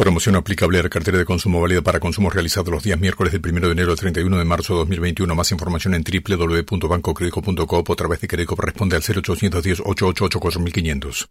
Promoción 0.00 0.34
aplicable 0.34 0.78
a 0.78 0.82
la 0.82 0.88
cartera 0.88 1.18
de 1.18 1.26
consumo 1.26 1.60
válida 1.60 1.82
para 1.82 2.00
consumos 2.00 2.32
realizados 2.32 2.70
los 2.70 2.82
días 2.82 2.98
miércoles 2.98 3.34
del 3.34 3.42
1 3.44 3.66
de 3.66 3.72
enero 3.72 3.90
al 3.90 3.98
31 3.98 4.38
de 4.38 4.44
marzo 4.46 4.72
de 4.72 4.78
2021. 4.78 5.34
Más 5.34 5.52
información 5.52 5.92
en 5.92 6.02
www.bancocredico.coop 6.02 7.90
o 7.90 7.92
a 7.92 7.96
través 7.96 8.18
de 8.22 8.28
Credico 8.28 8.56
responde 8.56 8.96
al 8.96 9.02
0810 9.02 9.80
888 9.80 10.40
4500. 10.40 11.28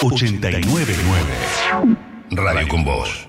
899 0.00 0.94
Radio 2.30 2.68
con 2.68 2.84
Voz. 2.84 3.28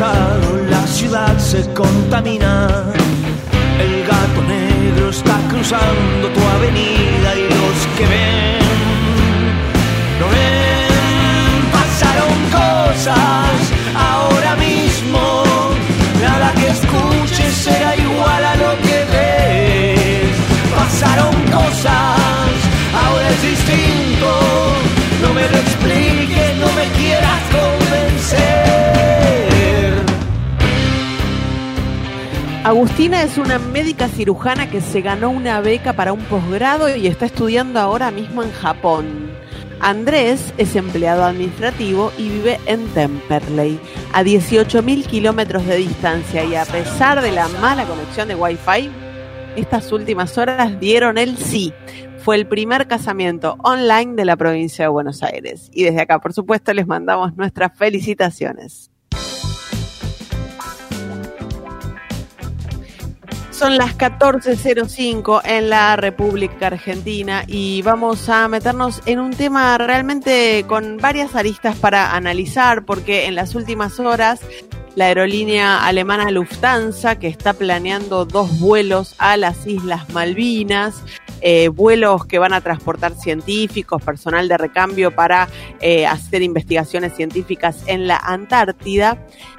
La 0.00 0.86
ciudad 0.88 1.38
se 1.38 1.72
contamina. 1.72 2.68
El 3.78 4.04
gato 4.04 4.42
negro 4.42 5.10
está 5.10 5.38
cruzando 5.48 6.28
tu 6.34 6.40
avenida 6.56 7.34
y 7.36 7.42
los 7.42 7.78
que 7.96 8.06
ven, 8.06 8.58
no 10.18 10.26
ven. 10.34 11.62
Pasaron 11.70 12.34
cosas 12.50 13.56
ahora 13.94 14.56
mismo. 14.56 15.44
Nada 16.20 16.52
que 16.54 16.68
escuches 16.70 17.54
será 17.54 17.94
igual 17.94 18.44
a 18.44 18.54
lo 18.56 18.76
que 18.82 18.98
ves. 19.12 20.30
Pasaron 20.76 21.34
cosas 21.52 22.33
Agustina 32.64 33.22
es 33.22 33.36
una 33.36 33.58
médica 33.58 34.08
cirujana 34.08 34.70
que 34.70 34.80
se 34.80 35.02
ganó 35.02 35.28
una 35.28 35.60
beca 35.60 35.92
para 35.92 36.14
un 36.14 36.24
posgrado 36.24 36.96
y 36.96 37.06
está 37.06 37.26
estudiando 37.26 37.78
ahora 37.78 38.10
mismo 38.10 38.42
en 38.42 38.50
Japón. 38.52 39.30
Andrés 39.80 40.54
es 40.56 40.74
empleado 40.74 41.24
administrativo 41.24 42.10
y 42.16 42.30
vive 42.30 42.58
en 42.64 42.86
Temperley, 42.94 43.78
a 44.14 44.22
18.000 44.22 45.04
kilómetros 45.04 45.66
de 45.66 45.76
distancia 45.76 46.42
y 46.42 46.54
a 46.54 46.64
pesar 46.64 47.20
de 47.20 47.32
la 47.32 47.48
mala 47.48 47.84
conexión 47.84 48.28
de 48.28 48.34
Wi-Fi, 48.34 48.90
estas 49.56 49.92
últimas 49.92 50.38
horas 50.38 50.80
dieron 50.80 51.18
el 51.18 51.36
sí. 51.36 51.74
Fue 52.16 52.36
el 52.36 52.46
primer 52.46 52.88
casamiento 52.88 53.58
online 53.62 54.14
de 54.14 54.24
la 54.24 54.38
provincia 54.38 54.86
de 54.86 54.88
Buenos 54.88 55.22
Aires. 55.22 55.70
Y 55.74 55.84
desde 55.84 56.00
acá, 56.00 56.18
por 56.18 56.32
supuesto, 56.32 56.72
les 56.72 56.86
mandamos 56.86 57.36
nuestras 57.36 57.76
felicitaciones. 57.76 58.90
Son 63.64 63.78
las 63.78 63.96
14.05 63.96 65.40
en 65.42 65.70
la 65.70 65.96
República 65.96 66.66
Argentina 66.66 67.44
y 67.46 67.80
vamos 67.80 68.28
a 68.28 68.46
meternos 68.46 69.00
en 69.06 69.20
un 69.20 69.30
tema 69.30 69.78
realmente 69.78 70.66
con 70.68 70.98
varias 70.98 71.34
aristas 71.34 71.74
para 71.74 72.14
analizar 72.14 72.84
porque 72.84 73.24
en 73.24 73.34
las 73.34 73.54
últimas 73.54 73.98
horas 74.00 74.40
la 74.96 75.06
aerolínea 75.06 75.82
alemana 75.86 76.30
Lufthansa, 76.30 77.18
que 77.18 77.28
está 77.28 77.54
planeando 77.54 78.26
dos 78.26 78.60
vuelos 78.60 79.14
a 79.16 79.38
las 79.38 79.66
Islas 79.66 80.10
Malvinas, 80.10 81.02
eh, 81.40 81.68
vuelos 81.68 82.26
que 82.26 82.38
van 82.38 82.52
a 82.52 82.60
transportar 82.60 83.14
científicos, 83.14 84.02
personal 84.02 84.46
de 84.46 84.56
recambio 84.56 85.10
para 85.10 85.48
eh, 85.80 86.06
hacer 86.06 86.42
investigaciones 86.42 87.16
científicas 87.16 87.82
en 87.86 88.06
la 88.06 88.18
Antártida, 88.18 89.18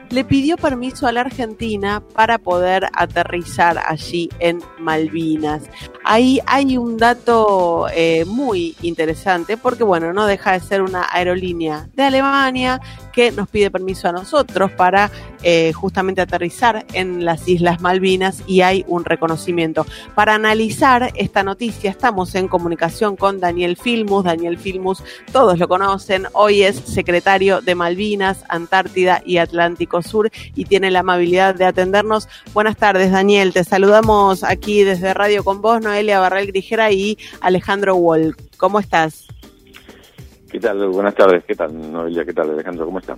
le 0.09 0.23
pidió 0.23 0.57
permiso 0.57 1.07
a 1.07 1.11
la 1.11 1.21
Argentina 1.21 2.01
para 2.13 2.37
poder 2.37 2.87
aterrizar 2.93 3.81
allí 3.85 4.29
en 4.39 4.61
Malvinas. 4.79 5.63
Ahí 6.03 6.39
hay 6.45 6.77
un 6.77 6.97
dato 6.97 7.87
eh, 7.93 8.25
muy 8.25 8.75
interesante 8.81 9.57
porque, 9.57 9.83
bueno, 9.83 10.13
no 10.13 10.25
deja 10.25 10.53
de 10.53 10.59
ser 10.59 10.81
una 10.81 11.07
aerolínea 11.11 11.89
de 11.93 12.03
Alemania 12.03 12.79
que 13.15 13.31
nos 13.31 13.47
pide 13.47 13.71
permiso 13.71 14.09
a 14.09 14.11
nosotros 14.11 14.71
para 14.71 15.09
eh, 15.41 15.71
justamente 15.73 16.21
aterrizar 16.21 16.85
en 16.93 17.23
las 17.23 17.47
Islas 17.47 17.79
Malvinas 17.79 18.43
y 18.45 18.61
hay 18.61 18.83
un 18.87 19.05
reconocimiento. 19.05 19.85
Para 20.13 20.35
analizar 20.35 21.11
esta 21.15 21.41
noticia 21.41 21.89
estamos 21.89 22.35
en 22.35 22.49
comunicación 22.49 23.15
con 23.15 23.39
Daniel 23.39 23.77
Filmus. 23.77 24.25
Daniel 24.25 24.57
Filmus, 24.57 25.01
todos 25.31 25.57
lo 25.57 25.67
conocen, 25.67 26.27
hoy 26.33 26.63
es 26.63 26.75
secretario 26.75 27.61
de 27.61 27.75
Malvinas, 27.75 28.43
Antártida 28.49 29.21
y 29.25 29.37
Atlántico 29.37 30.01
Sur 30.01 30.29
y 30.53 30.65
tiene 30.65 30.91
la 30.91 30.99
amabilidad 30.99 31.55
de 31.55 31.65
atendernos. 31.65 32.27
Buenas 32.53 32.75
tardes, 32.75 33.11
Daniel. 33.11 33.53
Te 33.53 33.63
saludamos 33.63 34.43
aquí 34.43 34.83
desde 34.83 35.13
Radio 35.13 35.43
con 35.45 35.61
vos, 35.61 35.81
Noelia 35.81 36.19
Barral 36.19 36.47
Grijera 36.47 36.91
y 36.91 37.17
Alejandro 37.39 37.95
Wall. 37.95 38.35
¿Cómo 38.57 38.79
estás? 38.79 39.25
¿Qué 40.55 40.61
tal? 40.61 40.87
Buenas 40.87 41.13
tardes. 41.13 41.43
¿Qué 41.43 41.53
tal, 41.53 41.91
Noelia? 41.91 42.23
¿Qué 42.23 42.31
tal, 42.31 42.51
Alejandro? 42.51 42.85
¿Cómo 42.85 42.99
están? 42.99 43.17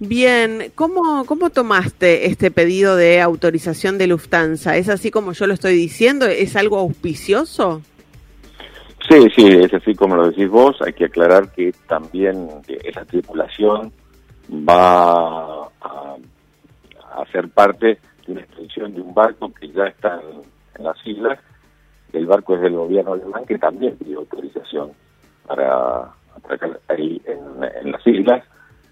Bien, 0.00 0.70
¿Cómo, 0.74 1.24
¿cómo 1.24 1.48
tomaste 1.48 2.26
este 2.26 2.50
pedido 2.50 2.94
de 2.94 3.22
autorización 3.22 3.96
de 3.96 4.06
Lufthansa? 4.06 4.76
¿Es 4.76 4.90
así 4.90 5.10
como 5.10 5.32
yo 5.32 5.46
lo 5.46 5.54
estoy 5.54 5.72
diciendo? 5.72 6.26
¿Es 6.26 6.54
algo 6.54 6.76
auspicioso? 6.76 7.80
Sí, 9.08 9.30
sí, 9.34 9.46
es 9.46 9.72
así 9.72 9.94
como 9.94 10.14
lo 10.14 10.28
decís 10.28 10.50
vos. 10.50 10.76
Hay 10.82 10.92
que 10.92 11.06
aclarar 11.06 11.50
que 11.52 11.72
también 11.88 12.50
esa 12.84 13.06
tripulación 13.06 13.90
va 14.50 15.68
a, 15.80 16.16
a 17.14 17.26
ser 17.32 17.48
parte 17.48 17.98
de 18.26 18.32
una 18.32 18.42
expedición 18.42 18.92
de 18.92 19.00
un 19.00 19.14
barco 19.14 19.50
que 19.58 19.70
ya 19.70 19.84
está 19.84 20.20
en, 20.20 20.42
en 20.78 20.84
las 20.84 20.98
islas. 21.06 21.38
El 22.12 22.26
barco 22.26 22.56
es 22.56 22.60
del 22.60 22.74
gobierno 22.74 23.14
alemán 23.14 23.46
que 23.46 23.56
también 23.56 23.96
pidió 23.96 24.18
autorización 24.18 24.92
para 25.46 26.15
ahí 26.88 27.20
en, 27.24 27.92
las 27.92 28.06
islas, 28.06 28.44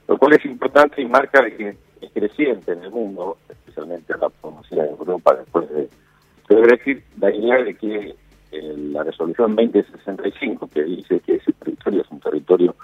lo 0.09 0.19
cual 0.19 0.35
es 0.35 0.45
importante 0.45 1.03
y 1.03 1.07
marca 1.07 1.43
de 1.43 1.57
que 1.57 1.77
es 2.01 2.11
creciente 2.13 2.73
en 2.73 2.85
el 2.85 2.91
mundo, 2.91 3.39
especialmente 3.49 4.15
la 4.19 4.29
podemos 4.29 4.71
ir 4.73 4.81
a 4.81 4.87
Europa 4.87 5.35
después 5.35 5.69
de, 5.71 5.89
de 6.49 6.61
Brexit, 6.61 7.03
la 7.19 7.35
idea 7.35 7.63
de 7.63 7.75
que 7.75 8.15
eh, 8.53 8.75
la 8.77 9.03
resolución 9.03 9.57
2065, 9.57 10.69
que 10.73 10.85
dice 10.85 11.21
que 11.21 11.37
ese 11.37 11.53
territorio 11.55 12.03
es 12.03 12.11
un 12.11 12.21
territorio 12.21 12.75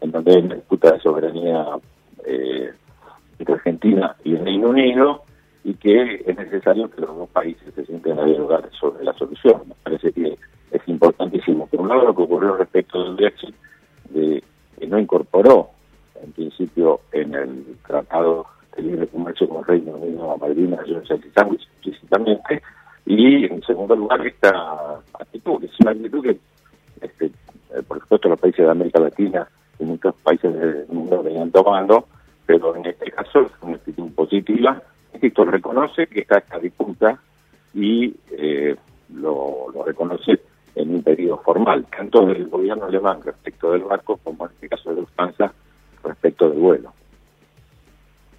en 0.00 0.10
donde 0.10 0.32
hay 0.32 0.42
una 0.42 0.54
disputa 0.56 0.92
de 0.92 1.00
soberanía 1.00 1.66
eh, 2.24 2.72
entre 3.38 3.54
Argentina 3.54 4.16
y 4.24 4.34
el 4.34 4.44
Reino 4.44 4.70
Unido, 4.70 5.22
y 5.62 5.74
que 5.74 6.22
es 6.26 6.36
necesario 6.36 6.90
que 6.90 7.02
los 7.02 7.16
dos 7.16 7.28
países 7.30 7.74
se 7.74 7.84
sienten 7.84 8.18
a 8.18 8.24
dialogar 8.24 8.68
sobre 8.72 9.04
la 9.04 9.12
solución. 9.14 9.62
Me 9.68 9.74
parece 9.82 10.12
que 10.12 10.38
es 10.70 10.82
importantísimo. 10.88 11.66
Por 11.66 11.80
un 11.80 11.88
lado, 11.88 12.06
lo 12.06 12.16
que 12.16 12.22
ocurrió 12.22 12.56
respecto 12.56 13.02
del 13.04 13.16
Brexit, 13.16 13.54
de 14.10 14.42
que 14.78 14.86
no 14.86 14.98
incorporó 14.98 15.70
en 16.22 16.32
principio 16.32 17.00
en 17.12 17.34
el 17.34 17.64
Tratado 17.86 18.46
de 18.76 18.82
Libre 18.82 19.06
Comercio 19.08 19.48
con 19.48 19.58
el 19.58 19.64
Reino 19.66 19.92
Unido 19.92 20.32
a 20.32 20.38
Sandwich 21.34 21.62
explícitamente, 21.62 22.62
y 23.06 23.44
en 23.46 23.62
segundo 23.62 23.96
lugar 23.96 24.26
esta 24.26 25.00
actitud, 25.18 25.60
que 25.60 25.66
es 25.66 25.80
una 25.80 25.92
actitud 25.92 26.22
que, 26.22 26.38
este, 27.00 27.26
eh, 27.26 27.82
por 27.86 28.00
supuesto, 28.00 28.28
los 28.28 28.38
países 28.38 28.64
de 28.64 28.70
América 28.70 29.00
Latina 29.00 29.48
y 29.78 29.84
muchos 29.84 30.14
países 30.16 30.52
del 30.52 30.86
mundo 30.88 31.22
venían 31.22 31.50
tomando, 31.50 32.06
pero 32.46 32.76
en 32.76 32.86
este 32.86 33.10
caso 33.10 33.40
es 33.42 33.52
una 33.62 33.76
actitud 33.76 34.10
positiva. 34.12 34.82
Esto 35.20 35.44
reconoce 35.44 36.06
que 36.06 36.20
está 36.20 36.38
esta 36.38 36.58
disputa 36.58 37.18
y 37.74 38.14
eh, 38.32 38.76
lo, 39.14 39.66
lo 39.72 39.84
reconoce 39.84 40.40
en 40.74 40.94
un 40.94 41.02
periodo 41.02 41.38
formal, 41.38 41.86
tanto 41.96 42.26
del 42.26 42.48
gobierno 42.48 42.86
alemán 42.86 43.20
respecto 43.24 43.72
del 43.72 43.82
barco 43.82 44.18
como 44.18 44.46
en 44.46 44.52
este 44.52 44.68
caso 44.68 44.90
de 44.90 45.00
Lufthansa 45.00 45.52
respecto 46.04 46.48
del 46.48 46.58
vuelo. 46.58 46.92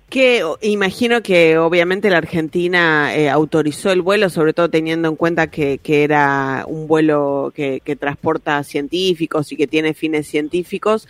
Que 0.09 0.43
imagino 0.59 1.21
que 1.21 1.57
obviamente 1.57 2.09
la 2.09 2.17
Argentina 2.17 3.15
eh, 3.15 3.29
autorizó 3.29 3.93
el 3.93 4.01
vuelo, 4.01 4.29
sobre 4.29 4.51
todo 4.51 4.69
teniendo 4.69 5.07
en 5.07 5.15
cuenta 5.15 5.47
que, 5.47 5.77
que 5.77 6.03
era 6.03 6.65
un 6.67 6.85
vuelo 6.85 7.53
que, 7.55 7.79
que 7.79 7.95
transporta 7.95 8.61
científicos 8.65 9.53
y 9.53 9.55
que 9.55 9.67
tiene 9.67 9.93
fines 9.93 10.27
científicos, 10.27 11.07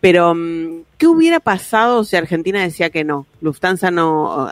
pero 0.00 0.34
mm, 0.34 0.82
¿qué 0.98 1.06
hubiera 1.06 1.38
pasado 1.38 2.02
si 2.02 2.16
Argentina 2.16 2.60
decía 2.60 2.90
que 2.90 3.04
no? 3.04 3.26
Lufthansa 3.40 3.92
no 3.92 4.50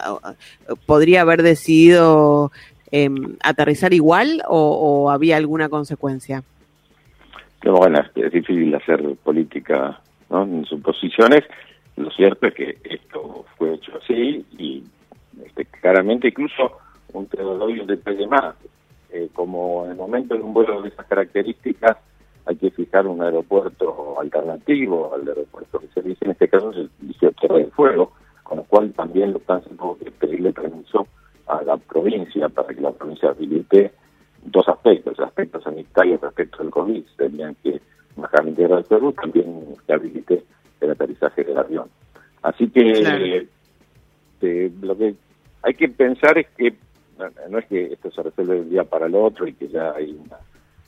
podría 0.86 1.22
haber 1.22 1.42
decidido 1.42 2.52
eh, 2.90 3.10
aterrizar 3.42 3.92
igual 3.92 4.42
o, 4.48 5.10
había 5.10 5.36
alguna 5.36 5.68
consecuencia. 5.68 6.42
Pero 7.60 7.76
bueno, 7.76 8.00
es, 8.14 8.32
difícil 8.32 8.74
hacer 8.74 9.02
política 9.22 10.00
¿no? 10.30 10.42
en 10.44 10.64
suposiciones. 10.64 11.44
Lo 11.96 12.10
cierto 12.10 12.46
es 12.46 12.54
que 12.54 12.78
esto 12.84 13.44
fue 13.56 13.74
hecho 13.74 13.92
así 14.02 14.44
y 14.56 14.84
este, 15.44 15.64
claramente 15.64 16.28
incluso 16.28 16.78
un 17.12 17.26
te 17.26 17.42
doy 17.42 17.80
un 17.80 17.86
detalle 17.86 18.26
más. 18.26 18.54
Eh, 19.10 19.28
como 19.32 19.86
en 19.86 19.92
el 19.92 19.96
momento 19.96 20.34
de 20.34 20.42
un 20.42 20.52
vuelo 20.52 20.82
de 20.82 20.90
esas 20.90 21.06
características 21.06 21.96
hay 22.44 22.56
que 22.56 22.70
fijar 22.70 23.06
un 23.06 23.22
aeropuerto 23.22 24.20
alternativo 24.20 25.14
al 25.14 25.26
aeropuerto 25.28 25.80
que 25.80 25.88
se 25.88 26.02
dice, 26.02 26.24
en 26.24 26.30
este 26.32 26.48
caso 26.48 26.72
se 26.72 26.88
eligió 27.02 27.32
Tierra 27.32 27.56
del 27.56 27.70
Fuego, 27.72 28.12
con 28.42 28.58
lo 28.58 28.64
cual 28.64 28.92
también 28.92 29.32
Lufthansa 29.32 29.68
tuvo 29.70 29.98
que 29.98 30.10
pedirle 30.10 30.52
permiso 30.52 31.06
a 31.48 31.62
la 31.62 31.76
provincia 31.76 32.48
para 32.48 32.74
que 32.74 32.80
la 32.80 32.92
provincia 32.92 33.30
habilite 33.30 33.92
dos 34.44 34.68
aspectos, 34.68 35.18
el 35.18 35.24
aspecto 35.24 35.60
sanitario 35.60 36.12
y 36.12 36.18
el 36.18 36.24
aspecto 36.24 36.58
del 36.58 36.70
COVID. 36.70 37.02
Tenían 37.16 37.56
que 37.62 37.80
bajar 38.16 38.44
Tierra 38.54 38.76
del 38.76 38.84
Fuego, 38.84 39.12
también 39.12 39.64
que 39.86 39.92
habilite 39.92 40.44
el 40.80 40.90
aterrizaje 40.90 41.44
del 41.44 41.58
avión. 41.58 41.88
Así 42.42 42.68
que 42.68 42.92
Claro. 42.92 43.24
eh, 44.40 44.70
lo 44.80 44.96
que 44.96 45.14
hay 45.62 45.74
que 45.74 45.88
pensar 45.88 46.38
es 46.38 46.46
que 46.56 46.74
no, 47.48 47.58
es 47.58 47.66
que 47.66 47.92
esto 47.92 48.10
se 48.12 48.22
resuelve 48.22 48.54
de 48.54 48.60
un 48.60 48.70
día 48.70 48.84
para 48.84 49.06
el 49.06 49.14
otro 49.14 49.46
y 49.46 49.52
que 49.52 49.68
ya 49.68 49.92
hay 49.92 50.12
una 50.12 50.38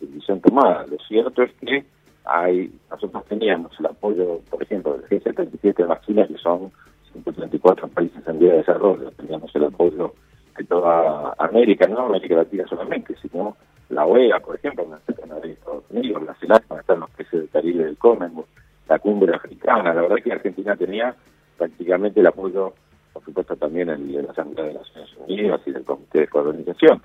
decisión 0.01 0.41
tomada. 0.41 0.87
Lo 0.87 0.97
cierto 1.09 1.43
es 1.43 1.53
que 1.55 1.85
hay 2.25 2.73
nosotros 2.89 3.25
teníamos 3.27 3.73
el 3.81 3.87
apoyo, 3.87 4.41
por 4.49 4.63
ejemplo, 4.63 4.97
del 4.97 5.09
G77 5.09 5.87
de 5.87 6.01
China, 6.07 6.27
que 6.29 6.39
son 6.39 6.71
134 7.13 7.89
países 7.89 8.27
en 8.27 8.39
vía 8.39 8.53
de 8.53 8.59
desarrollo. 8.59 9.11
Teníamos 9.13 9.55
el 9.57 9.65
apoyo 9.65 10.15
de 10.61 10.67
toda 10.67 11.35
América, 11.39 11.87
no 11.89 12.01
América 12.01 12.35
Latina 12.37 12.67
solamente, 12.69 13.15
sino 13.23 13.57
la 13.89 14.05
OEA, 14.05 14.41
por 14.41 14.57
ejemplo, 14.57 14.85
donde 14.85 14.99
está 14.99 15.15
Canadá 15.15 15.47
y 15.47 15.53
Estados 15.53 15.85
Unidos, 15.89 16.23
la 16.23 16.35
CELAC, 16.35 16.67
donde 16.69 16.81
están 16.83 17.01
los 17.01 17.11
países 17.11 17.41
del 17.41 17.49
Caribe 17.49 17.85
del 17.85 17.97
Commonwealth, 17.97 18.49
la 18.89 18.99
cumbre 18.99 19.35
africana. 19.35 19.95
La 19.95 20.03
verdad 20.03 20.17
que 20.23 20.33
Argentina 20.33 20.77
tenía 20.77 21.15
prácticamente 21.57 22.21
el 22.21 22.27
apoyo, 22.27 22.75
por 23.15 23.25
supuesto, 23.25 23.57
también 23.57 23.89
el 23.89 24.13
de 24.13 24.23
la 24.23 24.33
Asamblea 24.33 24.67
de 24.67 24.75
las 24.75 24.83
Naciones 24.89 25.17
Unidas 25.27 25.61
y 25.65 25.71
del 25.73 25.85
Comité 25.85 26.21
de 26.21 26.29
Colonización. 26.29 27.03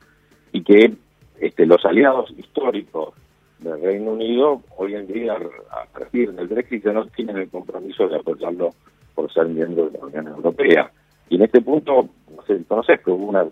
Y 0.51 0.63
que 0.63 0.93
este, 1.39 1.65
los 1.65 1.83
aliados 1.85 2.31
históricos 2.37 3.13
del 3.59 3.81
Reino 3.81 4.11
Unido, 4.11 4.61
hoy 4.77 4.95
en 4.95 5.07
día, 5.07 5.33
a 5.33 5.85
partir 5.97 6.33
del 6.33 6.47
Brexit, 6.47 6.83
ya 6.83 6.91
no 6.91 7.05
tienen 7.07 7.37
el 7.37 7.49
compromiso 7.49 8.07
de 8.09 8.17
apoyarlo 8.17 8.71
por 9.15 9.31
ser 9.31 9.47
miembro 9.47 9.89
de 9.89 9.97
la 9.97 10.05
Unión 10.05 10.27
Europea. 10.27 10.91
Y 11.29 11.35
en 11.35 11.43
este 11.43 11.61
punto, 11.61 12.09
no 12.35 12.43
sé 12.43 12.57
si 12.57 12.63
conoces, 12.65 12.99
que 13.01 13.11
hubo 13.11 13.27
una 13.27 13.45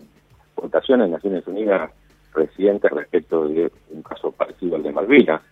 votación 0.56 1.02
en 1.02 1.10
Naciones 1.10 1.46
Unidas 1.46 1.90
reciente 2.32 2.88
respecto 2.88 3.46
de 3.46 3.70
un 3.90 4.02
caso 4.02 4.32
parecido 4.32 4.76
al 4.76 4.82
de 4.82 4.92
Malvinas. 4.92 5.42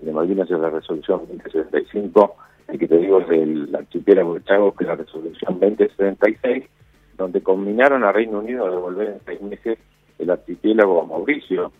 El 0.00 0.06
de 0.06 0.12
Malvinas 0.12 0.50
es 0.50 0.58
la 0.58 0.70
resolución 0.70 1.20
2075, 1.28 2.36
el 2.68 2.78
que 2.78 2.88
te 2.88 2.98
digo 2.98 3.20
es 3.20 3.28
del 3.28 3.74
archipiélago 3.74 4.34
de 4.34 4.44
Chagos, 4.44 4.74
que 4.76 4.84
es 4.84 4.88
la 4.88 4.96
resolución 4.96 5.58
2076, 5.60 6.64
donde 7.16 7.42
combinaron 7.42 8.04
a 8.04 8.12
Reino 8.12 8.38
Unido 8.38 8.66
a 8.66 8.70
devolver 8.70 9.08
en 9.08 9.20
seis 9.24 9.40
meses 9.40 9.78
el 10.18 10.30
archipiélago 10.30 11.02
a 11.02 11.06
Mauricio, 11.06 11.72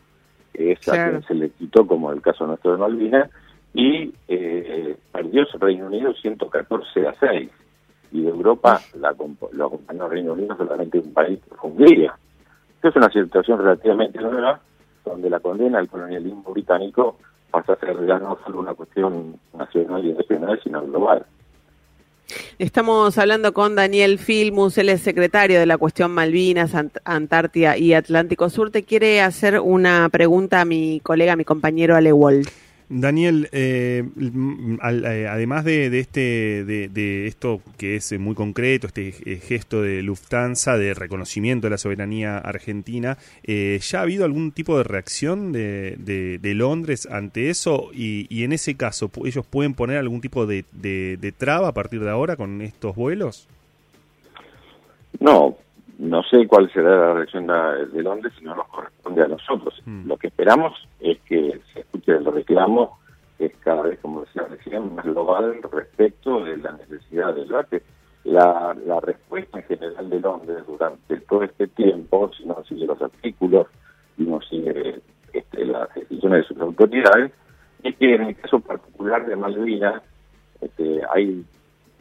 que 0.53 0.73
es 0.73 0.89
a 0.89 1.09
quien 1.09 1.23
se 1.25 1.35
le 1.35 1.51
quitó 1.51 1.87
como 1.87 2.13
el 2.13 2.23
caso 2.23 2.47
nuestro 2.47 2.73
de 2.73 2.79
Malvinas, 2.79 3.31
y 3.75 4.13
eh, 4.27 4.97
perdió 5.13 5.43
el 5.43 5.61
Reino 5.61 5.87
Unido 5.87 6.15
114 6.15 7.07
a 7.07 7.15
6. 7.21 7.51
Y 8.13 8.23
de 8.23 8.31
Europa 8.31 8.81
la, 8.99 9.15
lo 9.53 9.67
acompañó 9.67 10.09
Reino 10.09 10.33
Unido 10.33 10.57
solamente 10.57 10.99
un 10.99 11.13
país, 11.13 11.39
Hungría. 11.63 12.15
Es 12.83 12.97
una 12.97 13.11
situación 13.11 13.59
relativamente 13.59 14.21
nueva, 14.21 14.61
donde 15.05 15.29
la 15.29 15.41
condena 15.41 15.79
al 15.79 15.89
colonialismo 15.89 16.45
británico 16.53 17.17
pasa 17.51 17.73
a 17.73 17.77
ser 17.77 18.07
ya 18.07 18.19
no 18.19 18.39
solo 18.45 18.61
una 18.61 18.75
cuestión 18.75 19.37
nacional 19.57 20.05
y 20.05 20.13
regional, 20.15 20.61
sino 20.63 20.83
global. 20.87 21.27
Estamos 22.59 23.17
hablando 23.17 23.55
con 23.55 23.75
Daniel 23.75 24.19
Filmus, 24.19 24.77
él 24.79 24.91
es 24.91 25.01
secretario 25.01 25.59
de 25.59 25.67
la 25.67 25.79
cuestión 25.79 26.11
Malvinas, 26.11 26.75
Ant- 26.75 27.01
Antártida 27.05 27.79
y 27.79 27.95
Atlántico 27.95 28.51
Sur. 28.51 28.71
Te 28.71 28.83
quiere 28.85 29.23
hacer 29.23 29.61
una 29.61 30.09
pregunta 30.11 30.61
a 30.61 30.65
mi 30.65 31.01
colega, 31.01 31.33
a 31.33 31.37
mi 31.37 31.45
compañero 31.45 31.97
Ale 31.97 32.13
Wall. 32.13 32.43
Daniel, 32.91 33.49
eh, 33.53 34.03
m- 34.17 34.79
al- 34.81 35.05
eh, 35.05 35.29
además 35.29 35.65
de, 35.65 35.91
de 35.91 36.01
este, 36.01 36.65
de, 36.65 36.89
esto 37.27 37.61
que 37.77 37.97
es 37.97 38.11
eh, 38.13 38.19
muy 38.19 38.35
concreto, 38.35 38.87
este 38.87 39.09
eh, 39.27 39.41
gesto 39.47 39.83
de 39.83 40.03
Lufthansa 40.03 40.79
de 40.79 40.95
reconocimiento 40.95 41.67
de 41.67 41.73
la 41.73 41.79
soberanía 41.79 42.39
argentina, 42.39 43.19
¿ya 43.45 43.99
ha 43.99 44.03
habido 44.03 44.25
algún 44.25 44.53
tipo 44.53 44.79
de 44.79 44.85
reacción 44.85 45.53
de, 45.53 45.97
de- 45.99 46.39
Londres 46.55 47.07
ante 47.11 47.51
eso? 47.51 47.91
Y, 47.93 48.27
y 48.35 48.45
en 48.45 48.53
ese 48.53 48.75
caso, 48.75 49.11
¿ellos 49.25 49.45
pueden 49.45 49.75
poner 49.75 49.99
algún 49.99 50.21
tipo 50.21 50.47
de 50.47 51.35
traba 51.37 51.69
a 51.69 51.75
partir 51.75 52.01
de 52.01 52.11
ahora 52.11 52.37
con 52.37 52.63
estos 52.63 52.97
vuelos? 52.97 53.49
No, 55.21 55.57
no 55.99 56.23
sé 56.23 56.47
cuál 56.47 56.73
será 56.73 56.91
la 56.91 57.15
reacción 57.15 57.49
de, 57.49 58.03
Londres 58.03 58.33
si 58.39 58.45
no 58.45 58.55
nos 58.55 58.69
corresponde 58.69 59.23
a 59.23 59.27
nosotros. 59.27 59.83
Lo 59.85 60.17
que 60.17 60.29
esperamos 60.29 60.73
es 61.01 61.19
que 61.23 61.61
se 61.73 61.81
escuche 61.81 62.13
el 62.13 62.25
reclamo, 62.25 63.01
que 63.37 63.47
es 63.47 63.57
cada 63.59 63.83
vez, 63.83 63.99
como 64.01 64.21
decía 64.21 64.45
recién, 64.49 64.95
más 64.95 65.05
global 65.05 65.61
respecto 65.73 66.45
de 66.45 66.57
la 66.59 66.73
necesidad 66.73 67.35
del 67.35 67.49
debate. 67.49 67.83
La, 68.25 68.77
la 68.87 69.01
respuesta 69.01 69.59
en 69.59 69.65
general 69.65 70.11
de 70.11 70.21
Londres 70.21 70.59
durante 70.67 71.17
todo 71.21 71.43
este 71.43 71.67
tiempo, 71.69 72.31
si 72.37 72.47
no 72.47 72.63
sigue 72.65 72.87
los 72.87 73.01
artículos 73.01 73.67
y 74.19 74.25
no 74.25 74.41
sigue 74.43 75.01
este, 75.33 75.65
las 75.65 75.93
decisiones 75.95 76.43
de 76.43 76.49
sus 76.49 76.61
autoridades, 76.61 77.33
es 77.83 77.97
que 77.97 78.15
en 78.15 78.23
el 78.23 78.37
caso 78.37 78.61
particular 78.61 79.27
de 79.27 79.35
Malvinas 79.35 80.03
este, 80.61 81.01
hay 81.13 81.45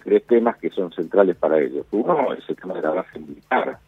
tres 0.03 0.25
temas 0.27 0.57
que 0.57 0.69
son 0.69 0.91
centrales 0.91 1.35
para 1.35 1.59
ellos. 1.59 1.85
Uno 1.91 2.33
es 2.33 2.47
el 2.47 2.55
tema 2.55 2.75
de 2.75 2.81
la 2.81 2.91
base 2.91 3.19
militar. 3.19 3.79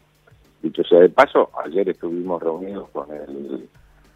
Dicho 0.61 0.83
sea 0.83 0.99
de 0.99 1.09
paso, 1.09 1.49
ayer 1.63 1.87
estuvimos 1.89 2.41
reunidos 2.41 2.89
con 2.89 3.07
el, 3.11 3.69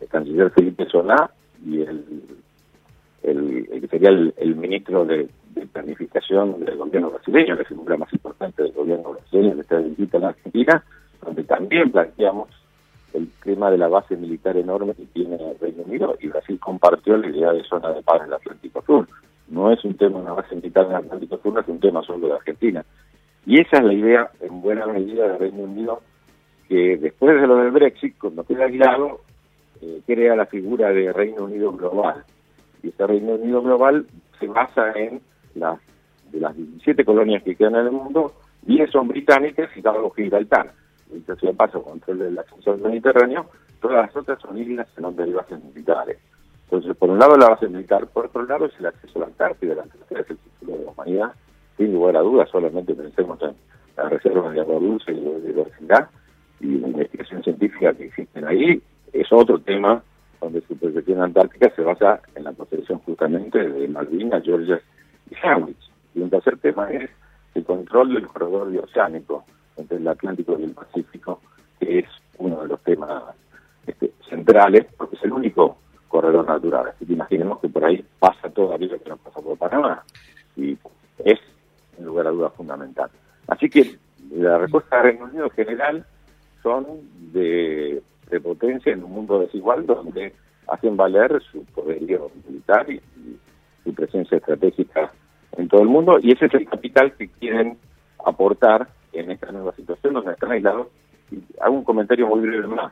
canciller 0.09 0.51
Felipe 0.51 0.85
Solá 0.87 1.31
y 1.65 1.81
el, 1.81 2.03
que 3.21 3.87
sería 3.89 4.09
el, 4.09 4.55
ministro 4.55 5.05
de, 5.05 5.29
Planificación 5.71 6.65
del 6.65 6.77
gobierno 6.77 7.11
brasileño, 7.11 7.55
la 7.55 7.63
figura 7.63 7.95
más 7.97 8.11
importante 8.11 8.63
del 8.63 8.73
gobierno 8.73 9.13
brasileño 9.13 9.55
que 9.55 9.61
está 9.61 9.77
visita 9.77 10.17
en 10.17 10.25
Argentina, 10.25 10.83
donde 11.23 11.43
también 11.43 11.91
planteamos 11.91 12.49
el 13.13 13.29
tema 13.43 13.71
de 13.71 13.77
la 13.77 13.87
base 13.87 14.15
militar 14.15 14.57
enorme 14.57 14.93
que 14.93 15.05
tiene 15.05 15.35
el 15.35 15.59
Reino 15.59 15.83
Unido 15.83 16.15
y 16.19 16.27
Brasil 16.27 16.59
compartió 16.59 17.17
la 17.17 17.29
idea 17.29 17.53
de 17.53 17.63
zona 17.63 17.91
de 17.91 18.01
paz 18.01 18.21
en 18.21 18.27
el 18.27 18.33
Atlántico 18.33 18.83
Sur. 18.85 19.07
No 19.47 19.71
es 19.71 19.83
un 19.83 19.95
tema 19.95 20.17
de 20.17 20.25
una 20.25 20.33
base 20.33 20.55
militar 20.55 20.85
en 20.85 20.91
el 20.91 20.97
Atlántico 20.97 21.39
Sur, 21.41 21.59
es 21.59 21.67
un 21.67 21.79
tema 21.79 22.01
solo 22.03 22.27
de 22.27 22.33
Argentina. 22.33 22.83
Y 23.45 23.61
esa 23.61 23.77
es 23.77 23.83
la 23.83 23.93
idea, 23.93 24.31
en 24.41 24.61
buena 24.61 24.87
medida, 24.87 25.27
del 25.27 25.39
Reino 25.39 25.63
Unido, 25.63 26.01
que 26.67 26.97
después 26.97 27.39
de 27.39 27.47
lo 27.47 27.57
del 27.57 27.71
Brexit, 27.71 28.17
cuando 28.17 28.43
queda 28.43 28.65
aislado, 28.65 29.21
eh, 29.81 30.01
crea 30.05 30.35
la 30.35 30.45
figura 30.45 30.89
de 30.89 31.11
Reino 31.11 31.45
Unido 31.45 31.71
global. 31.73 32.23
Y 32.81 32.89
ese 32.89 33.07
Reino 33.07 33.33
Unido 33.33 33.61
global 33.61 34.05
se 34.39 34.47
basa 34.47 34.91
en 34.93 35.21
las 35.55 35.79
de 36.33 36.39
las 36.39 36.55
17 36.55 37.05
colonias 37.05 37.43
que 37.43 37.55
quedan 37.55 37.75
en 37.75 37.85
el 37.85 37.91
mundo, 37.91 38.33
10 38.63 38.89
son 38.89 39.07
británicas 39.07 39.69
y 39.75 39.81
Cabo 39.81 40.09
Gibraltar. 40.11 40.73
Sea 41.25 41.35
de 41.35 41.53
paso, 41.53 41.83
control 41.83 42.17
del 42.17 42.39
acceso 42.39 42.71
al 42.71 42.79
Mediterráneo, 42.79 43.45
todas 43.79 44.07
las 44.07 44.15
otras 44.15 44.41
son 44.41 44.57
islas 44.57 44.87
en 44.97 45.03
donde 45.03 45.23
hay 45.23 45.31
bases 45.31 45.63
militares. 45.63 46.17
Entonces, 46.63 46.97
por 46.97 47.11
un 47.11 47.19
lado 47.19 47.37
la 47.37 47.49
base 47.49 47.67
militar, 47.67 48.07
por 48.07 48.25
otro 48.25 48.43
lado 48.47 48.65
es 48.65 48.73
el 48.79 48.87
acceso 48.87 49.19
a 49.19 49.21
la 49.21 49.25
Antártida, 49.27 49.75
la 49.75 49.83
Antártida 49.83 50.21
es 50.21 50.29
el 50.31 50.37
futuro 50.37 50.77
de 50.79 50.85
la 50.85 50.91
humanidad, 50.91 51.33
sin 51.77 51.93
lugar 51.93 52.17
a 52.17 52.21
dudas, 52.21 52.49
solamente 52.49 52.95
pensemos 52.95 53.39
en 53.43 53.55
las 53.95 54.09
reservas 54.09 54.53
de 54.53 54.61
agua 54.61 54.79
dulce 54.79 55.11
y 55.11 55.15
de 55.15 55.21
biodiversidad 55.21 56.09
y 56.63 56.79
la 56.79 56.87
investigación 56.87 57.43
científica 57.43 57.93
que 57.93 58.05
existen 58.05 58.45
ahí, 58.45 58.81
es 59.11 59.31
otro 59.31 59.59
tema 59.59 60.01
donde 60.39 60.61
su 60.61 60.77
protección 60.77 61.21
antártica 61.21 61.69
se 61.75 61.81
basa 61.81 62.21
en 62.35 62.45
la 62.45 62.53
protección 62.53 62.99
justamente 62.99 63.59
de 63.59 63.87
Malvinas, 63.87 64.43
Georgia 64.43 64.81
y 65.29 65.35
Sandwich. 65.35 65.91
Y 66.15 66.21
un 66.21 66.29
tercer 66.29 66.57
tema 66.57 66.89
es 66.89 67.09
el 67.53 67.65
control 67.65 68.13
del 68.13 68.27
corredor 68.27 68.71
bioceánico 68.71 69.45
entre 69.75 69.97
el 69.97 70.07
Atlántico 70.07 70.57
y 70.57 70.63
el 70.63 70.71
Pacífico, 70.71 71.41
que 71.79 71.99
es 71.99 72.05
uno 72.37 72.61
de 72.61 72.67
los 72.67 72.81
temas 72.81 73.23
este, 73.85 74.11
centrales, 74.29 74.85
porque 74.97 75.17
es 75.17 75.23
el 75.23 75.33
único 75.33 75.77
corredor 76.07 76.47
natural. 76.47 76.87
Así 76.89 77.05
que 77.05 77.13
imaginemos 77.13 77.59
que 77.59 77.69
por 77.69 77.83
ahí 77.83 78.03
pasa 78.19 78.49
todo 78.49 78.73
aquello 78.73 79.01
que 79.01 79.09
no 79.09 79.17
pasa 79.17 79.41
por 79.41 79.57
Panamá. 79.57 80.03
Y 80.55 80.77
es, 81.25 81.39
en 81.97 82.05
lugar 82.05 82.27
a 82.27 82.31
dudas, 82.31 82.53
fundamental. 82.53 83.09
Así 83.47 83.69
que 83.69 83.97
la 84.31 84.57
respuesta 84.57 84.97
del 84.97 85.05
Reino 85.05 85.25
Unido 85.25 85.45
en 85.45 85.51
general 85.51 86.05
son 86.63 86.85
de, 87.33 88.01
de 88.29 88.39
potencia 88.39 88.93
en 88.93 89.03
un 89.03 89.11
mundo 89.11 89.39
desigual 89.39 89.85
donde 89.85 90.33
hacen 90.67 90.97
valer 90.97 91.41
su 91.51 91.63
poderío 91.65 92.31
militar 92.47 92.89
y, 92.89 92.95
y 92.95 93.37
su 93.83 93.93
presencia 93.93 94.37
estratégica 94.37 95.11
en 95.57 95.67
todo 95.67 95.81
el 95.81 95.89
mundo 95.89 96.17
y 96.21 96.31
ese 96.31 96.45
es 96.45 96.53
el 96.55 96.67
capital 96.67 97.13
que 97.13 97.27
quieren 97.27 97.77
aportar 98.25 98.87
en 99.13 99.31
esta 99.31 99.51
nueva 99.51 99.73
situación 99.75 100.13
donde 100.13 100.31
están 100.31 100.51
aislados. 100.51 100.87
Y 101.31 101.39
hago 101.61 101.75
un 101.75 101.83
comentario 101.83 102.27
muy 102.27 102.41
breve 102.41 102.67
más. 102.67 102.91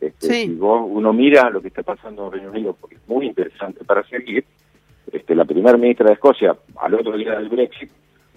Este, 0.00 0.26
Sí. 0.26 0.46
Si 0.46 0.54
vos, 0.54 0.86
uno 0.86 1.12
mira 1.12 1.50
lo 1.50 1.60
que 1.60 1.68
está 1.68 1.82
pasando 1.82 2.26
en 2.26 2.32
Reino 2.32 2.50
Unido, 2.50 2.76
porque 2.78 2.96
es 2.96 3.08
muy 3.08 3.26
interesante 3.26 3.84
para 3.84 4.02
seguir, 4.04 4.44
este, 5.12 5.34
la 5.34 5.44
primera 5.44 5.76
ministra 5.76 6.06
de 6.06 6.14
Escocia, 6.14 6.56
al 6.76 6.94
otro 6.94 7.16
día 7.16 7.38
del 7.38 7.48
Brexit, 7.48 7.90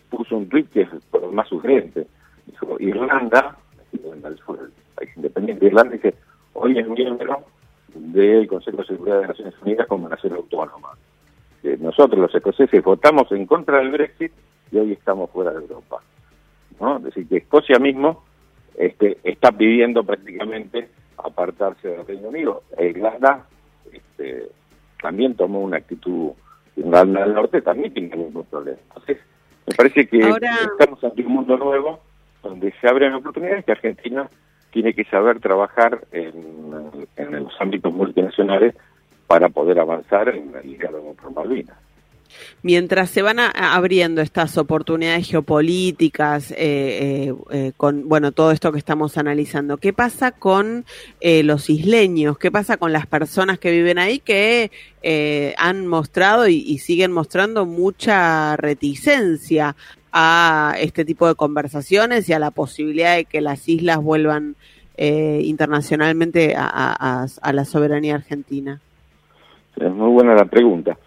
puso 0.09 0.37
un 0.37 0.47
tuit 0.47 0.69
que 0.71 0.81
es 0.81 0.89
por 1.11 1.21
lo 1.21 1.31
más 1.31 1.51
urgente. 1.51 2.07
Dijo, 2.45 2.77
Irlanda, 2.79 3.57
Del 4.03 4.39
país 4.95 5.09
independiente, 5.15 5.65
Irlanda 5.65 5.93
dice, 5.93 6.13
hoy 6.53 6.77
es 6.77 6.87
miembro 6.87 7.43
del 7.93 8.47
Consejo 8.47 8.77
de 8.77 8.85
Seguridad 8.85 9.21
de 9.21 9.27
Naciones 9.27 9.53
Unidas 9.61 9.87
como 9.87 10.07
nación 10.09 10.33
autónoma. 10.33 10.89
Eh, 11.63 11.77
nosotros 11.79 12.19
los 12.19 12.33
escoceses 12.33 12.83
votamos 12.83 13.31
en 13.31 13.45
contra 13.45 13.79
del 13.79 13.91
Brexit 13.91 14.31
y 14.71 14.77
hoy 14.77 14.91
estamos 14.93 15.29
fuera 15.31 15.51
de 15.51 15.59
Europa. 15.59 16.01
¿no? 16.79 16.97
Es 16.97 17.03
decir, 17.03 17.27
que 17.27 17.37
Escocia 17.37 17.79
mismo 17.79 18.23
este, 18.75 19.17
está 19.23 19.51
pidiendo 19.51 20.03
prácticamente 20.03 20.89
apartarse 21.17 21.87
del 21.87 22.05
Reino 22.05 22.29
Unido. 22.29 22.63
E 22.77 22.89
Irlanda 22.89 23.45
este, 23.91 24.49
también 25.01 25.35
tomó 25.35 25.61
una 25.61 25.77
actitud, 25.77 26.31
Irlanda 26.75 27.21
del 27.21 27.33
Norte 27.33 27.61
también 27.61 27.93
tiene 27.93 28.13
el 28.13 28.19
mismo 28.19 28.43
problema. 28.43 28.77
Entonces, 28.89 29.17
me 29.65 29.75
parece 29.75 30.07
que 30.07 30.23
Ahora- 30.23 30.51
estamos 30.71 31.03
ante 31.03 31.21
un 31.23 31.33
mundo 31.33 31.57
nuevo 31.57 31.99
donde 32.47 32.73
se 32.79 32.87
abren 32.87 33.13
oportunidades 33.13 33.65
que 33.65 33.71
Argentina 33.71 34.29
tiene 34.71 34.93
que 34.93 35.05
saber 35.05 35.39
trabajar 35.39 36.05
en, 36.11 37.07
en 37.15 37.43
los 37.43 37.53
ámbitos 37.59 37.93
multinacionales 37.93 38.75
para 39.27 39.49
poder 39.49 39.79
avanzar 39.79 40.29
en 40.29 40.53
el 40.63 40.77
diálogo 40.77 41.13
por 41.15 41.33
Malvinas. 41.33 41.77
Mientras 42.61 43.09
se 43.09 43.21
van 43.21 43.39
abriendo 43.39 44.21
estas 44.21 44.57
oportunidades 44.57 45.29
geopolíticas, 45.29 46.51
eh, 46.51 46.57
eh, 46.57 47.33
eh, 47.51 47.71
con 47.77 48.09
bueno 48.09 48.31
todo 48.31 48.51
esto 48.51 48.71
que 48.71 48.79
estamos 48.79 49.17
analizando, 49.17 49.77
¿qué 49.77 49.93
pasa 49.93 50.31
con 50.31 50.85
eh, 51.21 51.43
los 51.43 51.69
isleños? 51.69 52.37
¿Qué 52.37 52.51
pasa 52.51 52.77
con 52.77 52.91
las 52.91 53.05
personas 53.05 53.59
que 53.59 53.71
viven 53.71 53.97
ahí 53.97 54.19
que 54.19 54.71
han 55.57 55.87
mostrado 55.87 56.49
y, 56.49 56.55
y 56.55 56.79
siguen 56.79 57.13
mostrando 57.13 57.65
mucha 57.65 58.57
reticencia 58.57 59.77
a 60.11 60.75
este 60.79 61.05
tipo 61.05 61.27
de 61.27 61.35
conversaciones 61.35 62.27
y 62.29 62.33
a 62.33 62.39
la 62.39 62.51
posibilidad 62.51 63.15
de 63.15 63.25
que 63.25 63.41
las 63.41 63.67
islas 63.67 63.97
vuelvan 63.97 64.55
eh, 64.97 65.41
internacionalmente 65.43 66.55
a, 66.57 67.27
la 67.53 67.65
soberanía 67.65 68.15
argentina? 68.15 68.79
Es 69.75 69.91
muy 69.91 70.09
buena 70.09 70.33
la 70.33 70.45
pregunta. 70.45 70.97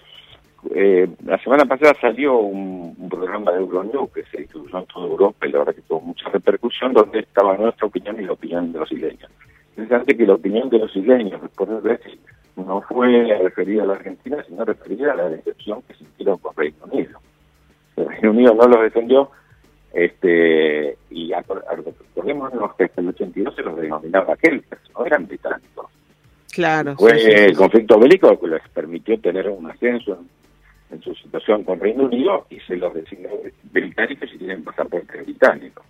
Eh, 0.74 1.08
la 1.24 1.38
semana 1.38 1.64
pasada 1.64 1.94
salió 2.00 2.38
un, 2.38 3.08
programa 3.08 3.50
de 3.50 3.58
Euronews 3.58 4.12
que 4.12 4.22
se 4.24 4.38
distribuyó 4.38 4.78
en 4.78 4.86
toda 4.86 5.06
Europa 5.06 5.46
y 5.46 5.52
la 5.52 5.58
verdad 5.58 5.74
que 5.74 5.82
tuvo 5.82 6.00
mucha 6.00 6.28
repercusión, 6.28 6.92
donde 6.92 7.20
estaba 7.20 7.56
nuestra 7.56 7.88
opinión 7.88 8.20
y 8.20 8.26
la 8.26 8.32
opinión 8.32 8.72
de 8.72 8.78
los 8.78 8.92
isleños. 8.92 9.30
interesante 9.70 10.16
que 10.16 10.26
la 10.26 10.34
opinión 10.34 10.68
de 10.68 10.78
los 10.78 10.94
isleños 10.94 11.40
por 11.56 11.82
Brexit 11.82 12.20
no 12.56 12.82
fue 12.82 13.24
referida 13.42 13.82
a 13.82 13.86
la 13.86 13.94
Argentina, 13.94 14.44
sino 14.46 14.64
referida 14.64 15.12
a 15.12 15.16
la 15.16 15.28
decepción 15.28 15.82
que 15.82 15.94
sintieron 15.94 16.38
con 16.38 16.54
Reino 16.54 16.76
Unido. 16.90 17.18
El 17.96 18.06
Reino 18.08 18.30
Unido 18.30 18.54
no 18.54 18.66
los 18.68 18.82
defendió, 18.82 19.30
este 19.92 20.96
y 21.10 21.30
acor- 21.32 21.64
acordémonos 21.68 22.74
que 22.76 22.84
hasta 22.84 23.00
el 23.00 23.08
82 23.08 23.54
se 23.54 23.62
los 23.62 23.76
denominaba 23.76 24.36
Kelters, 24.36 24.82
no 24.96 25.04
eran 25.04 25.26
británicos. 25.26 25.86
Claro. 26.52 26.96
Fue 26.96 27.12
sí, 27.18 27.26
sí, 27.26 27.30
sí, 27.30 27.44
el 27.44 27.56
conflicto 27.56 27.98
bélico 27.98 28.38
que 28.40 28.46
les 28.48 28.68
permitió 28.70 29.18
tener 29.20 29.48
un 29.48 29.70
ascenso 29.70 30.18
en, 30.90 30.96
en 30.96 31.02
su 31.02 31.14
situación 31.14 31.64
con 31.64 31.78
Reino 31.80 32.04
Unido 32.04 32.46
y 32.50 32.58
se 32.60 32.76
los 32.76 32.92
designó 32.94 33.30
británicos 33.72 34.28
y 34.34 34.38
tienen 34.38 34.64
pasaporte 34.64 35.22
británico. 35.22 35.84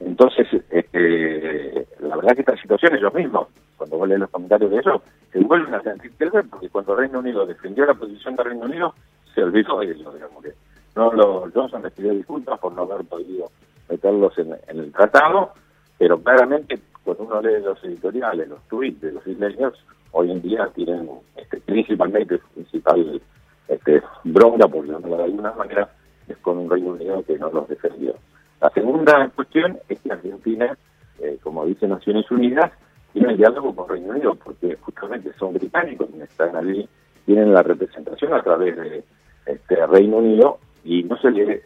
Entonces, 0.00 0.48
este, 0.70 1.86
la 2.00 2.16
verdad 2.16 2.34
que 2.34 2.40
esta 2.40 2.56
situación 2.56 2.96
ellos 2.96 3.14
mismos, 3.14 3.46
cuando 3.76 3.98
vos 3.98 4.08
lees 4.08 4.20
los 4.20 4.30
comentarios 4.30 4.70
de 4.72 4.78
ellos, 4.78 5.00
se 5.32 5.38
vuelven 5.38 5.74
a 5.74 5.82
sentir 5.82 6.12
porque 6.50 6.68
cuando 6.68 6.96
Reino 6.96 7.20
Unido 7.20 7.46
defendió 7.46 7.86
la 7.86 7.94
posición 7.94 8.34
de 8.34 8.42
Reino 8.42 8.64
Unido, 8.64 8.94
se 9.34 9.42
olvidó 9.44 9.78
de 9.80 9.86
ellos, 9.92 10.12
digamos 10.14 10.42
que 10.42 10.52
no 10.94 11.12
los 11.12 11.52
Johnson 11.52 11.82
les 11.82 11.92
pidió 11.92 12.12
disculpas 12.12 12.58
por 12.58 12.72
no 12.72 12.82
haber 12.82 13.06
podido 13.06 13.50
meterlos 13.88 14.36
en, 14.38 14.56
el 14.68 14.92
tratado, 14.92 15.52
pero 15.98 16.20
claramente 16.22 16.80
cuando 17.04 17.24
uno 17.24 17.42
lee 17.42 17.62
los 17.62 17.82
editoriales, 17.84 18.48
los 18.48 18.62
tweets 18.68 19.00
de 19.00 19.12
los 19.12 19.26
isleños, 19.26 19.74
hoy 20.12 20.30
en 20.30 20.42
día 20.42 20.68
tienen 20.74 21.08
este, 21.36 21.60
principalmente 21.60 22.38
principal 22.54 23.20
este, 23.68 24.02
bronca, 24.24 24.68
por 24.68 24.86
llamarlo 24.86 25.16
de 25.16 25.24
alguna 25.24 25.52
manera, 25.52 25.90
es 26.28 26.36
con 26.38 26.58
un 26.58 26.70
Reino 26.70 26.92
Unido 26.92 27.22
que 27.24 27.38
no 27.38 27.50
los 27.50 27.68
defendió. 27.68 28.14
La 28.60 28.70
segunda 28.70 29.28
cuestión 29.34 29.78
es 29.88 30.00
que 30.00 30.12
Argentina, 30.12 30.76
eh, 31.18 31.38
como 31.42 31.66
dice 31.66 31.88
Naciones 31.88 32.30
Unidas, 32.30 32.70
tiene 33.12 33.36
diálogo 33.36 33.74
con 33.74 33.88
Reino 33.88 34.10
Unido, 34.10 34.34
porque 34.36 34.76
justamente 34.80 35.32
son 35.38 35.54
británicos 35.54 36.08
quienes 36.08 36.30
están 36.30 36.54
allí, 36.56 36.88
tienen 37.26 37.52
la 37.52 37.62
representación 37.62 38.32
a 38.32 38.42
través 38.42 38.76
de 38.76 39.04
este 39.46 39.86
Reino 39.86 40.18
Unido 40.18 40.58
y 40.84 41.02
no 41.04 41.16
se 41.18 41.30
le 41.30 41.52
eh, 41.52 41.62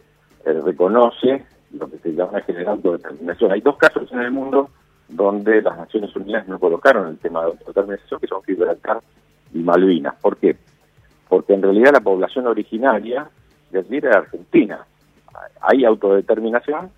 reconoce 0.63 1.45
lo 1.71 1.89
que 1.89 1.97
se 1.99 2.13
llama 2.13 2.41
general 2.41 2.75
autodeterminación. 2.75 3.51
Hay 3.51 3.61
dos 3.61 3.77
casos 3.77 4.11
en 4.11 4.19
el 4.21 4.31
mundo 4.31 4.69
donde 5.09 5.61
las 5.61 5.77
Naciones 5.77 6.15
Unidas 6.15 6.47
no 6.47 6.59
colocaron 6.59 7.07
el 7.09 7.17
tema 7.17 7.41
de 7.41 7.47
autodeterminación, 7.47 8.19
que 8.19 8.27
son 8.27 8.43
Gibraltar 8.43 9.01
y 9.53 9.59
Malvinas. 9.59 10.15
¿Por 10.21 10.37
qué? 10.37 10.57
Porque 11.29 11.53
en 11.53 11.61
realidad 11.61 11.91
la 11.93 12.01
población 12.01 12.47
originaria 12.47 13.29
de 13.71 13.79
allí 13.79 13.97
era 13.97 14.19
Argentina. 14.19 14.85
Hay 15.61 15.85
autodeterminación 15.85 16.89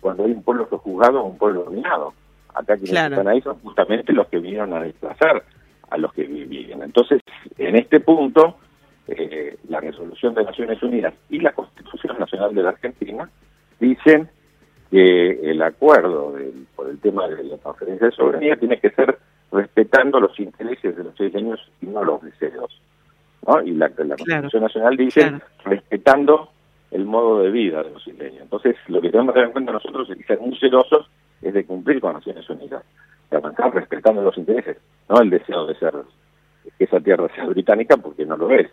cuando 0.00 0.24
hay 0.24 0.32
un 0.32 0.42
pueblo 0.42 0.66
sojuzgado 0.68 1.20
o 1.22 1.26
un 1.26 1.38
pueblo 1.38 1.64
dominado. 1.64 2.12
Acá 2.54 2.74
quienes 2.74 2.90
Claro. 2.90 3.16
están 3.16 3.28
ahí 3.28 3.40
son 3.42 3.58
justamente 3.60 4.12
los 4.12 4.26
que 4.28 4.38
vinieron 4.38 4.72
a 4.72 4.80
desplazar 4.80 5.44
a 5.90 5.98
los 5.98 6.12
que 6.12 6.24
vivían. 6.24 6.82
Entonces, 6.82 7.20
en 7.58 7.76
este 7.76 8.00
punto, 8.00 8.56
eh, 9.08 9.56
la 9.68 9.80
resolución 9.80 10.34
de 10.34 10.44
Naciones 10.44 10.82
Unidas 10.82 11.14
y 11.30 11.38
la 11.40 11.52
Constitución 11.52 12.18
Nacional 12.18 12.54
de 12.54 12.62
la 12.62 12.70
Argentina 12.70 13.28
dicen 13.78 14.28
que 14.90 15.50
el 15.50 15.62
acuerdo 15.62 16.32
del- 16.32 16.66
por 16.74 16.88
el 16.88 16.98
tema 17.00 17.28
de 17.28 17.42
la 17.44 17.56
transferencia 17.58 18.06
de 18.06 18.12
soberanía 18.12 18.56
tiene 18.56 18.78
que 18.78 18.90
ser 18.90 19.18
respetando 19.52 20.20
los 20.20 20.38
intereses 20.40 20.96
de 20.96 21.04
los 21.04 21.18
isleños 21.20 21.60
y 21.80 21.86
no 21.86 22.04
los 22.04 22.22
deseos. 22.22 22.80
¿no? 23.46 23.62
Y 23.62 23.72
la, 23.72 23.88
la 23.88 24.16
Constitución 24.16 24.62
Nacional 24.62 24.96
dice 24.96 25.20
claro. 25.20 25.40
respetando 25.64 26.50
el 26.90 27.04
modo 27.04 27.42
de 27.42 27.50
vida 27.50 27.82
de 27.82 27.90
los 27.90 28.06
isleños. 28.06 28.42
Entonces, 28.42 28.76
lo 28.88 29.00
que 29.00 29.10
tenemos 29.10 29.32
que 29.32 29.40
tener 29.40 29.46
en 29.48 29.52
cuenta 29.52 29.72
nosotros 29.72 30.08
es 30.10 30.16
que 30.18 30.24
ser 30.24 30.40
muy 30.40 30.56
celosos 30.58 31.08
es 31.42 31.52
de 31.54 31.64
cumplir 31.64 32.00
con 32.00 32.12
Naciones 32.14 32.48
Unidas, 32.48 32.82
de 33.30 33.36
avanzar 33.36 33.74
respetando 33.74 34.22
los 34.22 34.36
intereses, 34.38 34.78
no 35.08 35.20
el 35.20 35.30
deseo 35.30 35.66
de 35.66 35.74
ser 35.76 35.92
que 36.78 36.84
esa 36.84 37.00
tierra 37.00 37.28
sea 37.34 37.44
británica 37.46 37.96
porque 37.96 38.24
no 38.24 38.36
lo 38.36 38.50
es 38.50 38.68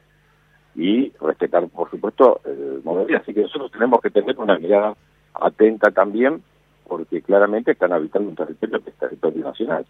y 0.76 1.12
respetar, 1.22 1.68
por 1.70 1.90
supuesto, 1.90 2.42
el 2.46 2.82
vida. 3.06 3.20
Así 3.20 3.34
que 3.34 3.42
nosotros 3.42 3.72
tenemos 3.72 4.02
que 4.02 4.10
tener 4.10 4.38
una 4.40 4.58
mirada 4.58 4.96
atenta 5.34 5.92
también, 5.92 6.42
porque 6.88 7.22
claramente 7.22 7.72
están 7.72 7.94
habitando 7.94 8.30
un 8.30 8.36
territorio 8.36 8.84
que 8.84 8.90
es 8.90 8.96
territorio 8.98 9.44
nacional. 9.44 9.86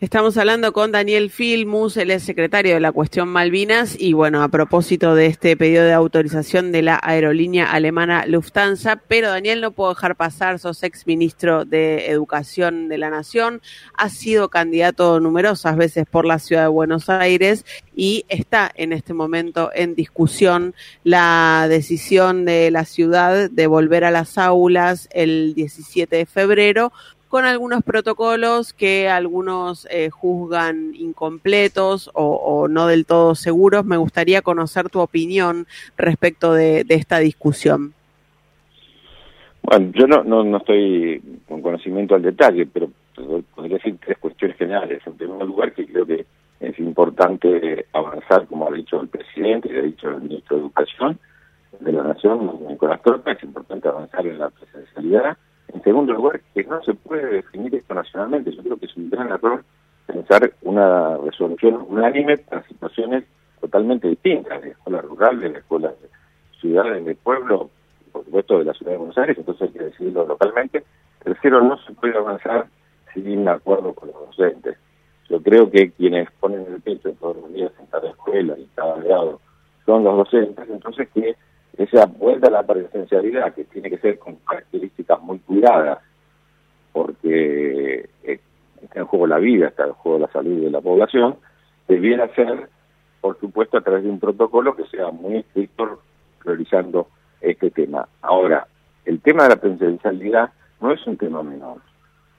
Estamos 0.00 0.38
hablando 0.38 0.72
con 0.72 0.92
Daniel 0.92 1.28
Filmus, 1.28 1.98
él 1.98 2.10
es 2.10 2.22
secretario 2.22 2.72
de 2.72 2.80
la 2.80 2.90
cuestión 2.90 3.28
Malvinas 3.28 4.00
y 4.00 4.14
bueno, 4.14 4.42
a 4.42 4.48
propósito 4.48 5.14
de 5.14 5.26
este 5.26 5.58
pedido 5.58 5.84
de 5.84 5.92
autorización 5.92 6.72
de 6.72 6.80
la 6.80 6.98
aerolínea 7.02 7.70
alemana 7.70 8.24
Lufthansa, 8.24 8.96
pero 8.96 9.28
Daniel 9.28 9.60
no 9.60 9.72
puedo 9.72 9.90
dejar 9.90 10.16
pasar, 10.16 10.58
sos 10.58 10.82
ex 10.84 11.06
ministro 11.06 11.66
de 11.66 12.06
Educación 12.08 12.88
de 12.88 12.96
la 12.96 13.10
Nación, 13.10 13.60
has 13.92 14.14
sido 14.14 14.48
candidato 14.48 15.20
numerosas 15.20 15.76
veces 15.76 16.06
por 16.10 16.24
la 16.24 16.38
ciudad 16.38 16.62
de 16.62 16.68
Buenos 16.68 17.10
Aires 17.10 17.66
y 17.94 18.24
está 18.30 18.72
en 18.74 18.94
este 18.94 19.12
momento 19.12 19.70
en 19.74 19.94
discusión 19.94 20.74
la 21.04 21.66
decisión 21.68 22.46
de 22.46 22.70
la 22.70 22.86
ciudad 22.86 23.50
de 23.50 23.66
volver 23.66 24.04
a 24.04 24.10
las 24.10 24.38
aulas 24.38 25.10
el 25.12 25.52
17 25.52 26.16
de 26.16 26.24
febrero 26.24 26.90
con 27.30 27.44
algunos 27.44 27.84
protocolos 27.84 28.72
que 28.72 29.08
algunos 29.08 29.86
eh, 29.88 30.10
juzgan 30.10 30.96
incompletos 30.96 32.10
o, 32.12 32.24
o 32.24 32.66
no 32.66 32.88
del 32.88 33.06
todo 33.06 33.36
seguros. 33.36 33.84
Me 33.84 33.96
gustaría 33.96 34.42
conocer 34.42 34.90
tu 34.90 34.98
opinión 34.98 35.68
respecto 35.96 36.52
de, 36.52 36.84
esta 36.88 37.20
discusión. 37.20 37.94
Bueno, 39.62 39.92
yo 39.94 40.08
no, 40.08 40.24
no, 40.24 40.42
no 40.42 40.56
estoy 40.56 41.22
con 41.46 41.62
conocimiento 41.62 42.16
al 42.16 42.22
detalle, 42.22 42.66
pero 42.66 42.90
podría 43.54 43.76
decir 43.76 43.96
tres 44.04 44.18
cuestiones 44.18 44.56
generales. 44.56 45.00
En 45.06 45.12
primer 45.14 45.46
lugar, 45.46 45.72
que 45.72 45.86
creo 45.86 46.04
que 46.04 46.26
es 46.58 46.78
importante 46.80 47.86
avanzar, 47.92 48.48
como 48.48 48.66
ha 48.66 48.72
dicho 48.72 49.00
el 49.00 49.08
presidente 49.08 49.72
y 49.72 49.78
ha 49.78 49.82
dicho 49.82 50.08
el 50.08 50.22
ministro 50.22 50.56
de 50.56 50.62
Educación 50.62 51.20
de 51.78 51.92
la 51.92 52.02
Nación, 52.02 52.58
Nicolás 52.68 53.00
Torta, 53.02 53.30
es 53.30 53.42
importante 53.44 53.86
avanzar 53.86 54.26
en 54.26 54.36
la 54.36 54.50
presencialidad. 54.50 55.38
En 55.72 55.82
segundo 55.82 56.12
lugar, 56.12 56.40
que 56.54 56.64
no 56.64 56.82
se 56.82 56.94
puede 56.94 57.26
definir 57.26 57.74
esto 57.74 57.94
nacionalmente. 57.94 58.52
Yo 58.52 58.62
creo 58.62 58.76
que 58.76 58.86
es 58.86 58.96
un 58.96 59.10
gran 59.10 59.30
error 59.30 59.64
pensar 60.06 60.52
una 60.62 61.16
resolución 61.18 61.84
unánime 61.88 62.36
para 62.38 62.66
situaciones 62.66 63.24
totalmente 63.60 64.08
distintas, 64.08 64.60
de 64.60 64.68
la 64.68 64.72
escuela 64.72 65.02
rural, 65.02 65.40
de 65.40 65.50
la 65.50 65.58
escuela 65.58 65.88
de 65.88 66.08
ciudades, 66.60 67.04
de 67.04 67.14
pueblo, 67.14 67.70
por 68.12 68.24
supuesto 68.24 68.58
de 68.58 68.64
la 68.64 68.74
ciudad 68.74 68.92
de 68.92 68.98
Buenos 68.98 69.18
Aires, 69.18 69.38
entonces 69.38 69.68
hay 69.68 69.74
que 69.74 69.84
decidirlo 69.84 70.26
localmente. 70.26 70.84
Tercero, 71.22 71.62
no 71.62 71.78
se 71.78 71.92
puede 71.92 72.16
avanzar 72.16 72.66
sin 73.14 73.48
acuerdo 73.48 73.92
con 73.94 74.08
los 74.08 74.26
docentes. 74.26 74.76
Yo 75.28 75.40
creo 75.42 75.70
que 75.70 75.92
quienes 75.92 76.30
ponen 76.40 76.66
el 76.66 76.80
pecho 76.80 77.12
todos 77.20 77.36
los 77.36 77.52
días 77.52 77.70
en 77.78 77.86
cada 77.86 78.10
escuela 78.10 78.58
y 78.58 78.66
cada 78.74 78.96
grado 78.96 79.40
son 79.86 80.04
los 80.04 80.16
docentes, 80.16 80.68
entonces 80.68 81.08
que 81.14 81.36
esa 81.80 82.04
vuelta 82.06 82.48
a 82.48 82.50
la 82.50 82.62
presencialidad, 82.62 83.54
que 83.54 83.64
tiene 83.64 83.88
que 83.88 83.98
ser 83.98 84.18
con 84.18 84.36
características 84.36 85.20
muy 85.22 85.38
cuidadas, 85.38 85.98
porque 86.92 88.08
está 88.22 89.00
en 89.00 89.06
juego 89.06 89.26
la 89.26 89.38
vida, 89.38 89.68
está 89.68 89.86
en 89.86 89.92
juego 89.94 90.18
la 90.18 90.28
salud 90.28 90.62
de 90.62 90.70
la 90.70 90.80
población, 90.80 91.36
debiera 91.88 92.28
ser, 92.34 92.68
por 93.20 93.38
supuesto, 93.40 93.78
a 93.78 93.80
través 93.80 94.04
de 94.04 94.10
un 94.10 94.20
protocolo 94.20 94.76
que 94.76 94.84
sea 94.86 95.10
muy 95.10 95.38
estricto 95.38 96.02
priorizando 96.42 97.08
este 97.40 97.70
tema. 97.70 98.06
Ahora, 98.20 98.66
el 99.06 99.20
tema 99.20 99.44
de 99.44 99.48
la 99.50 99.56
presencialidad 99.56 100.50
no 100.80 100.92
es 100.92 101.06
un 101.06 101.16
tema 101.16 101.42
menor, 101.42 101.78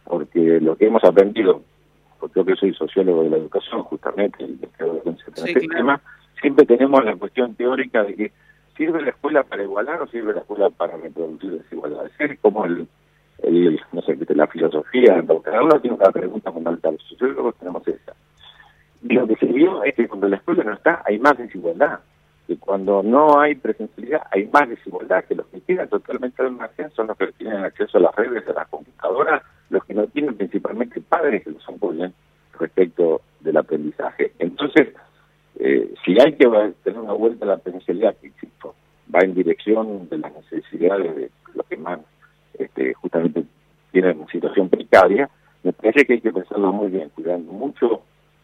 porque 0.04 0.60
lo 0.62 0.76
que 0.76 0.86
hemos 0.86 1.04
aprendido, 1.04 1.64
porque 2.20 2.40
yo 2.40 2.46
que 2.46 2.56
soy 2.56 2.74
sociólogo 2.76 3.24
de 3.24 3.32
la 3.32 3.38
educación, 3.38 3.82
justamente, 3.84 4.46
Sí, 4.46 4.54
este 5.52 5.68
claro. 5.68 5.78
tema, 5.78 6.02
siempre 6.40 6.66
tenemos 6.66 7.04
la 7.04 7.16
cuestión 7.16 7.56
teórica 7.56 8.04
de 8.04 8.16
que 8.16 8.32
¿sirve 8.82 9.03
la 9.03 9.12
escuela 9.12 9.44
para 9.44 9.62
igualar 9.62 10.02
o 10.02 10.08
sirve 10.08 10.34
la 10.34 10.40
escuela 10.40 10.72
para 10.72 10.98
reproducir 10.98 11.52
desigualdades? 11.52 12.12
Es 12.18 12.40
como 12.40 12.66
el, 12.66 12.88
el, 13.44 13.80
no 13.91 14.02
sé, 14.02 14.18
la 14.30 14.48
filosofía, 14.48 15.24
cada 15.44 15.62
uno 15.62 15.80
tiene 15.80 15.98
una 15.98 16.12
pregunta 16.12 16.52
fundamental. 16.52 16.98
Sociólogos 17.08 17.53
tenemos 17.60 17.88
esa. 17.88 18.16
Y 19.03 19.14
lo 19.14 19.28
que 19.28 19.36
se 19.36 19.45
vio 19.45 19.84
es 19.84 19.94
que 19.94 20.08
cuando 20.08 20.28
la 20.28 20.38
escuela 20.38 20.64
no 20.64 20.74
está, 20.74 21.03
hay 21.06 21.20
más 21.20 21.38
desigualdad. 21.38 21.99
Que 22.48 22.58
cuando 22.58 23.03
no 23.03 23.40
hay 23.40 23.53
presencialidad, 23.53 24.24
hay 24.32 24.49
más 24.52 24.68
desigualdad. 24.68 25.26
Que 25.26 25.36
los 25.36 25.45
que 25.45 25.62
quedan 25.62 25.88
totalmente 25.88 26.41
al 26.41 26.52
margen 26.52 26.90
son 26.95 27.06
los 27.06 27.18
que 27.18 27.28
tienen 27.34 27.64
acceso 27.64 27.99
a 27.99 28.02
las 28.02 28.16
redes, 28.16 28.48
a 28.48 28.53
las 28.53 28.68
computadoras, 28.68 29.44
los 29.70 29.86
que 29.86 29.94
no 29.94 30.08
tienen 30.08 30.36
principalmente 30.36 31.02
padres 31.02 31.44
que 31.44 31.52
los 31.52 31.70
apoyen 31.70 32.16
respecto 32.60 33.22
del 33.41 33.58
aprendizaje. 33.58 34.34
Entonces, 34.40 34.88
eh, 35.60 35.94
si 36.03 36.19
hay 36.19 36.34
que 36.34 36.48
tener 36.84 36.99
una 36.99 37.14
vuelta 37.14 37.45
a 37.45 37.49
la 37.49 37.57
presencialidad, 37.57 38.15
que 38.18 38.28
insisto, 38.28 38.76
va 39.14 39.19
en 39.19 39.34
dirección 39.34 40.10
de 40.10 40.18
las 40.18 40.34
necesidades 40.34 41.15
de 41.15 41.30
los 41.53 41.65
que 41.68 41.78
más 41.78 41.99
este, 42.57 42.94
justamente 42.94 43.44
tienen 43.91 44.19
una 44.19 44.32
situación 44.32 44.69
precaria, 44.69 45.30
me 45.64 45.73
parece 45.73 46.06
que 46.06 46.14
hay 46.14 46.22
que 46.22 46.32
pensarlo 46.32 46.72
muy 46.72 46.90
bien, 46.90 47.10
cuidando 47.14 47.52
mucho, 47.52 48.02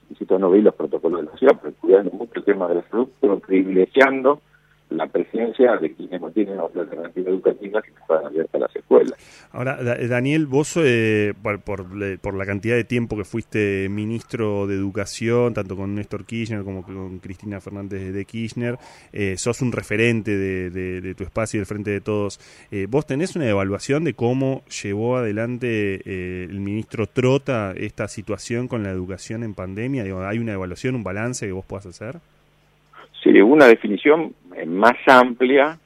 insisto, 0.10 0.38
no 0.38 0.52
vi 0.52 0.62
los 0.62 0.76
protocolos 0.76 1.22
de 1.22 1.32
la 1.32 1.38
ciudad, 1.38 1.58
pero 1.62 1.74
cuidando 1.80 2.12
mucho 2.12 2.34
el 2.36 2.44
tema 2.44 2.68
de 2.68 2.76
la 2.76 2.84
salud, 2.90 3.08
privilegiando 3.46 4.42
la 4.90 5.06
presencia 5.08 5.76
de 5.78 5.92
quienes 5.94 6.22
no 6.22 6.32
tienen 6.32 6.60
otra 6.60 6.82
alternativa 6.84 7.30
educativa 7.30 7.82
que 7.82 7.92
puedan 8.08 8.26
abiertas 8.28 8.62
las 8.62 8.76
escuelas. 8.76 9.48
Ahora, 9.52 9.76
Da- 9.84 9.98
Daniel, 10.08 10.46
vos, 10.46 10.78
eh, 10.82 11.34
por, 11.42 11.60
por, 11.62 11.96
le- 11.96 12.18
por 12.18 12.34
la 12.36 12.46
cantidad 12.46 12.76
de 12.76 12.84
tiempo 12.86 13.18
que 13.18 13.24
fuiste 13.26 13.88
ministro 13.90 14.66
de 14.68 14.76
Educación, 14.76 15.54
tanto 15.54 15.76
con 15.76 15.94
Néstor 15.96 16.26
Kirchner 16.26 16.64
como 16.64 16.84
con 16.84 17.20
Cristina 17.20 17.60
Fernández 17.60 18.14
de 18.14 18.26
Kirchner, 18.26 18.78
eh, 19.12 19.36
sos 19.38 19.62
un 19.62 19.72
referente 19.74 20.38
de, 20.38 20.70
de- 20.70 21.02
de 21.02 21.16
tu 21.16 21.24
espacio 21.24 21.58
y 21.58 21.60
del 21.60 21.66
Frente 21.66 21.92
de 21.92 22.02
Todos. 22.02 22.40
Eh, 22.72 22.88
¿Vos 22.90 23.06
tenés 23.06 23.36
una 23.36 23.50
evaluación 23.50 24.04
de 24.06 24.14
cómo 24.14 24.64
llevó 24.84 25.18
adelante 25.18 26.02
eh, 26.06 26.48
el 26.50 26.60
ministro 26.62 27.08
Trota 27.08 27.74
esta 27.76 28.08
situación 28.08 28.68
con 28.68 28.84
la 28.84 28.92
educación 28.92 29.44
en 29.44 29.54
pandemia? 29.54 30.04
Digo, 30.04 30.22
¿Hay 30.24 30.40
una 30.40 30.54
evaluación, 30.54 30.96
un 30.96 31.04
balance 31.04 31.46
que 31.46 31.52
vos 31.52 31.66
puedas 31.66 31.86
hacer? 31.88 32.18
Sí, 33.24 33.30
una 33.42 33.66
definición 33.66 34.34
eh, 34.47 34.47
más 34.66 34.96
amplia 35.06 35.80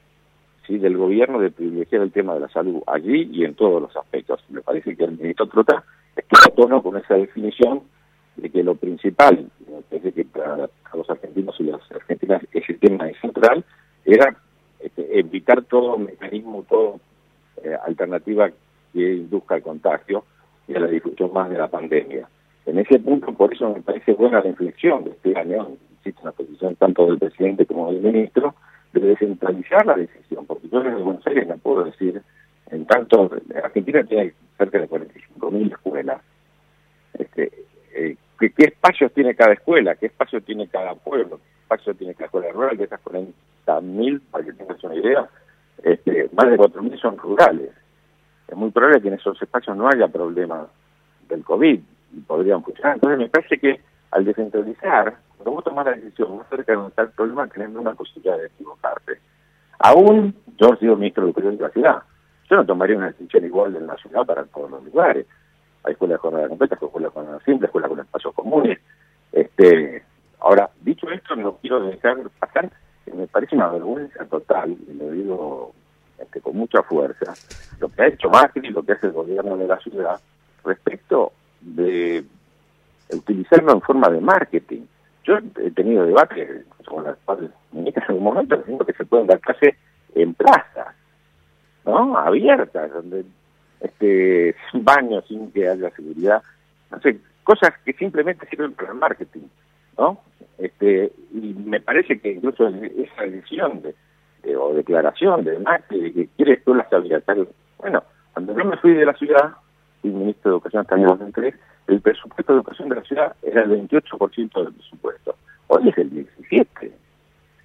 sí, 0.66 0.78
del 0.78 0.96
gobierno 0.96 1.38
de 1.38 1.50
privilegiar 1.50 2.02
el 2.02 2.12
tema 2.12 2.34
de 2.34 2.40
la 2.40 2.48
salud 2.48 2.82
allí 2.86 3.28
y 3.32 3.44
en 3.44 3.54
todos 3.54 3.82
los 3.82 3.96
aspectos. 3.96 4.42
Me 4.48 4.60
parece 4.60 4.96
que 4.96 5.04
el 5.04 5.18
ministro 5.18 5.46
Trota 5.46 5.84
está 6.16 6.38
a 6.46 6.54
tono 6.54 6.82
con 6.82 6.96
esa 6.96 7.14
definición 7.14 7.82
de 8.36 8.50
que 8.50 8.62
lo 8.62 8.74
principal, 8.74 9.50
me 9.68 9.82
parece 9.82 10.12
que 10.12 10.24
para, 10.24 10.68
los 10.94 11.10
argentinos 11.10 11.54
y 11.58 11.64
las 11.64 11.80
argentinas 11.92 12.42
ese 12.52 12.74
tema 12.74 13.08
es 13.08 13.18
central, 13.20 13.64
era 14.04 14.36
este, 14.80 15.18
evitar 15.18 15.62
todo 15.64 15.98
mecanismo, 15.98 16.64
todo 16.68 17.00
eh, 17.62 17.76
alternativa 17.86 18.50
que 18.92 19.14
induzca 19.14 19.56
el 19.56 19.62
contagio 19.62 20.24
y 20.66 20.74
a 20.74 20.80
la 20.80 20.86
difusión 20.86 21.32
más 21.32 21.50
de 21.50 21.58
la 21.58 21.68
pandemia. 21.68 22.28
En 22.66 22.78
ese 22.78 22.98
punto, 23.00 23.32
por 23.32 23.52
eso 23.52 23.72
me 23.74 23.82
parece 23.82 24.12
buena 24.12 24.40
la 24.40 24.48
inflexión 24.48 25.04
de 25.04 25.10
este 25.10 25.36
año, 25.36 25.68
existe 26.02 26.22
una 26.22 26.32
posición 26.32 26.74
tanto 26.76 27.06
del 27.06 27.18
presidente 27.18 27.64
como 27.64 27.92
del 27.92 28.02
ministro, 28.02 28.54
de 28.92 29.00
descentralizar 29.00 29.86
la 29.86 29.94
decisión, 29.94 30.44
porque 30.46 30.68
yo 30.68 30.82
desde 30.82 31.02
Buenos 31.02 31.26
Aires 31.26 31.46
no 31.46 31.56
puedo 31.58 31.84
decir, 31.84 32.20
en 32.70 32.86
tanto, 32.86 33.30
Argentina 33.62 34.02
tiene 34.04 34.34
cerca 34.58 34.78
de 34.78 34.88
45.000 34.88 35.72
escuelas, 35.72 36.20
este, 37.14 37.52
eh, 37.94 38.16
¿qué, 38.38 38.50
qué 38.50 38.64
espacios 38.64 39.12
tiene 39.12 39.34
cada 39.34 39.52
escuela? 39.52 39.94
¿Qué 39.94 40.06
espacio 40.06 40.40
tiene 40.40 40.66
cada 40.68 40.94
pueblo? 40.94 41.38
¿Qué 41.38 41.62
espacio 41.62 41.94
tiene 41.94 42.14
cada 42.14 42.26
escuela 42.26 42.50
rural? 42.50 42.76
De 42.76 42.84
esas 42.84 43.00
40.000, 43.04 44.20
para 44.30 44.44
que 44.44 44.52
tengas 44.52 44.82
una 44.84 44.94
idea, 44.94 45.28
este, 45.82 46.28
más 46.32 46.50
de 46.50 46.58
4.000 46.58 47.00
son 47.00 47.18
rurales. 47.18 47.70
Es 48.48 48.56
muy 48.56 48.70
probable 48.70 49.00
que 49.00 49.08
en 49.08 49.14
esos 49.14 49.40
espacios 49.40 49.76
no 49.76 49.88
haya 49.88 50.08
problema 50.08 50.66
del 51.28 51.44
COVID 51.44 51.80
y 52.14 52.20
podrían 52.20 52.62
funcionar. 52.62 52.94
Entonces 52.96 53.18
me 53.18 53.28
parece 53.28 53.58
que 53.58 53.80
al 54.10 54.24
descentralizar, 54.24 55.16
cuando 55.42 55.56
vos 55.56 55.64
tomás 55.64 55.86
la 55.86 55.92
decisión 55.92 56.38
más 56.38 56.48
cerca 56.48 56.76
de 56.76 56.86
está 56.86 57.02
el 57.02 57.10
problema, 57.10 57.46
tenés 57.48 57.74
una 57.74 57.94
posibilidad 57.94 58.38
de 58.38 58.46
equivocarte. 58.46 59.18
Aún 59.80 60.34
yo 60.56 60.72
he 60.72 60.76
sido 60.78 60.96
ministro 60.96 61.24
de 61.24 61.30
Educación 61.30 61.56
de 61.56 61.62
la 61.62 61.70
ciudad. 61.70 62.02
Yo 62.48 62.56
no 62.56 62.64
tomaría 62.66 62.96
una 62.96 63.10
decisión 63.10 63.44
igual 63.44 63.74
en 63.74 63.86
la 63.86 63.96
ciudad 63.96 64.24
para 64.24 64.44
todos 64.44 64.70
los 64.70 64.84
lugares. 64.84 65.26
Hay 65.84 65.92
escuelas 65.92 66.16
de 66.16 66.20
jornada 66.20 66.48
completa, 66.48 66.76
escuelas 66.76 67.10
de 67.10 67.14
jornada 67.14 67.40
simple, 67.44 67.66
escuelas 67.66 67.90
con 67.90 68.00
espacios 68.00 68.34
comunes. 68.34 68.78
Este, 69.32 70.04
ahora, 70.38 70.70
dicho 70.80 71.10
esto, 71.10 71.34
no 71.34 71.56
quiero 71.56 71.80
dejar 71.80 72.18
pasar 72.38 72.70
me 73.14 73.26
parece 73.26 73.56
una 73.56 73.68
vergüenza 73.68 74.24
total, 74.26 74.70
y 74.88 74.94
lo 74.94 75.10
digo 75.10 75.72
este, 76.18 76.40
con 76.40 76.56
mucha 76.56 76.82
fuerza, 76.82 77.34
lo 77.80 77.88
que 77.88 78.02
ha 78.02 78.06
hecho 78.06 78.30
Macri, 78.30 78.70
lo 78.70 78.82
que 78.82 78.92
hace 78.92 79.08
el 79.08 79.12
gobierno 79.12 79.56
de 79.56 79.66
la 79.66 79.78
ciudad 79.78 80.20
respecto 80.64 81.32
de 81.60 82.24
utilizarlo 83.10 83.72
en 83.72 83.80
forma 83.80 84.08
de 84.08 84.20
marketing. 84.20 84.82
Yo 85.24 85.36
he 85.60 85.70
tenido 85.70 86.04
debates 86.06 86.64
con 86.86 87.04
las 87.04 87.16
ministras 87.72 88.08
en 88.08 88.16
algún 88.16 88.24
momento 88.34 88.56
diciendo 88.56 88.84
que 88.84 88.92
se 88.92 89.04
pueden 89.04 89.26
dar 89.26 89.40
clases 89.40 89.74
en 90.14 90.34
plazas, 90.34 90.94
¿no? 91.84 92.16
Abiertas, 92.18 92.92
donde 92.92 93.24
este 93.80 94.54
sin 94.72 94.84
baños, 94.84 95.24
sin 95.28 95.50
que 95.52 95.68
haya 95.68 95.90
seguridad, 95.90 96.42
no 96.90 97.00
sé, 97.00 97.18
cosas 97.44 97.72
que 97.84 97.92
simplemente 97.94 98.46
sirven 98.48 98.72
para 98.74 98.92
el 98.92 98.98
marketing, 98.98 99.46
¿no? 99.98 100.18
Este, 100.58 101.12
y 101.32 101.54
me 101.54 101.80
parece 101.80 102.20
que 102.20 102.32
incluso 102.32 102.68
esa 102.68 103.22
decisión 103.22 103.82
de, 103.82 103.94
de- 104.42 104.56
o 104.56 104.74
declaración 104.74 105.44
de 105.44 105.58
Macri 105.58 106.00
de 106.00 106.12
que 106.12 106.28
quiere 106.36 106.52
escuelas 106.54 106.92
abiertas, 106.92 107.38
bueno, 107.78 108.02
cuando 108.32 108.56
yo 108.56 108.64
me 108.64 108.76
fui 108.76 108.92
de 108.94 109.04
la 109.06 109.14
ciudad, 109.14 109.52
fui 110.00 110.10
ministro 110.10 110.50
de 110.50 110.54
Educación 110.56 110.82
hasta 110.82 110.94
el 110.94 111.00
año 111.02 111.08
2003, 111.10 111.54
el 111.92 112.00
presupuesto 112.00 112.52
de 112.52 112.58
educación 112.58 112.88
de 112.88 112.96
la 112.96 113.02
ciudad 113.02 113.36
era 113.42 113.62
el 113.62 113.70
28% 113.70 114.64
del 114.64 114.72
presupuesto. 114.72 115.36
Hoy 115.68 115.88
es 115.88 115.98
el 115.98 116.10
17%. 116.50 116.92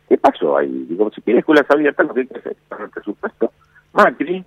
¿Qué 0.09 0.17
pasó 0.17 0.57
ahí? 0.57 0.85
Digo, 0.89 1.09
si 1.13 1.21
quiere 1.21 1.39
escuelas 1.39 1.65
abiertas, 1.69 2.07
lo 2.07 2.13
que 2.13 2.27
que 2.27 2.39
hacer 2.39 2.53
es 2.53 2.79
el 2.79 2.89
presupuesto. 2.89 3.51
Macri 3.93 4.45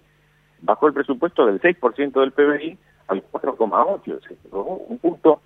bajó 0.62 0.89
el 0.89 0.94
presupuesto 0.94 1.47
del 1.47 1.61
6% 1.61 2.20
del 2.20 2.32
PBI 2.32 2.78
al 3.09 3.23
4,8%. 3.31 4.20
Se 4.27 4.36
quedó 4.36 4.65
un 4.65 4.98
punto, 4.98 5.40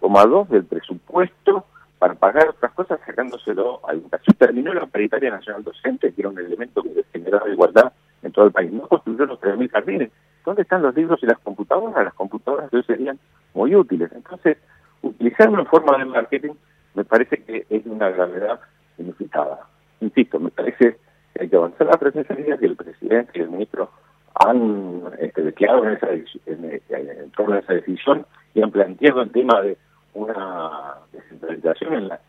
coma 0.00 0.24
dos 0.24 0.48
del 0.48 0.64
presupuesto 0.64 1.66
para 1.98 2.14
pagar 2.14 2.48
otras 2.48 2.72
cosas 2.72 2.98
sacándoselo 3.04 3.80
a 3.86 3.92
educación. 3.92 4.36
Terminó 4.38 4.72
la 4.72 4.86
paritaria 4.86 5.30
nacional 5.30 5.62
docente, 5.62 6.12
que 6.12 6.22
era 6.22 6.30
un 6.30 6.38
elemento 6.38 6.82
que 6.82 7.04
generaba 7.12 7.48
igualdad 7.48 7.92
en 8.22 8.32
todo 8.32 8.46
el 8.46 8.52
país. 8.52 8.72
No 8.72 8.88
construyó 8.88 9.26
los 9.26 9.40
3.000 9.40 9.70
jardines. 9.70 10.10
¿Dónde 10.44 10.62
están 10.62 10.82
los 10.82 10.94
libros 10.94 11.22
y 11.22 11.26
las 11.26 11.38
computadoras? 11.40 12.04
Las 12.04 12.14
computadoras 12.14 12.70
de 12.70 12.78
hoy 12.78 12.84
serían 12.84 13.18
muy 13.54 13.74
útiles. 13.74 14.10
Entonces, 14.12 14.56
utilizarlo 15.02 15.58
en 15.60 15.66
forma 15.66 15.98
de 15.98 16.04
marketing 16.04 16.52
me 16.94 17.04
parece 17.04 17.42
que 17.44 17.66
es 17.70 17.86
una 17.86 18.10
gravedad 18.10 18.60
inusitada. 18.98 19.60
Insisto, 20.00 20.38
me 20.40 20.50
parece 20.50 20.96
que 21.34 21.42
hay 21.42 21.48
que 21.48 21.56
avanzar 21.56 21.86
la 21.86 21.98
presencialidad 21.98 22.58
que 22.58 22.66
el 22.66 22.76
presidente 22.76 23.32
y 23.34 23.42
el 23.42 23.50
ministro 23.50 23.90
han 24.34 25.02
este, 25.20 25.42
declarado 25.42 25.84
en, 25.86 25.92
esa, 25.94 26.10
en- 26.10 26.80
en 26.90 27.30
torno 27.32 27.54
a 27.54 27.58
esa 27.58 27.74
decisión 27.74 28.26
y 28.54 28.62
han 28.62 28.70
planteado 28.70 29.22
el 29.22 29.30
tema 29.30 29.60
de 29.62 29.76
una 30.14 30.94
descentralización 31.12 31.94
en 31.94 32.08
la, 32.08 32.20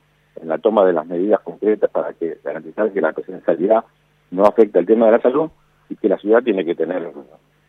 en 0.41 0.48
la 0.48 0.57
toma 0.60 0.85
de 0.85 0.93
las 0.93 1.06
medidas 1.07 1.39
concretas 1.41 1.89
para 1.89 2.14
que 2.14 2.38
garantizar 2.43 2.91
que 2.91 3.02
la 3.02 3.14
presencialidad 3.14 3.84
no 4.30 4.43
afecta 4.45 4.80
el 4.80 4.85
tema 4.85 5.07
de 5.07 5.11
la 5.14 5.22
salud 5.22 5.49
y 5.89 5.95
que 5.95 6.10
la 6.10 6.18
ciudad 6.18 6.43
tiene 6.43 6.64
que 6.64 6.76
tener, 6.76 7.11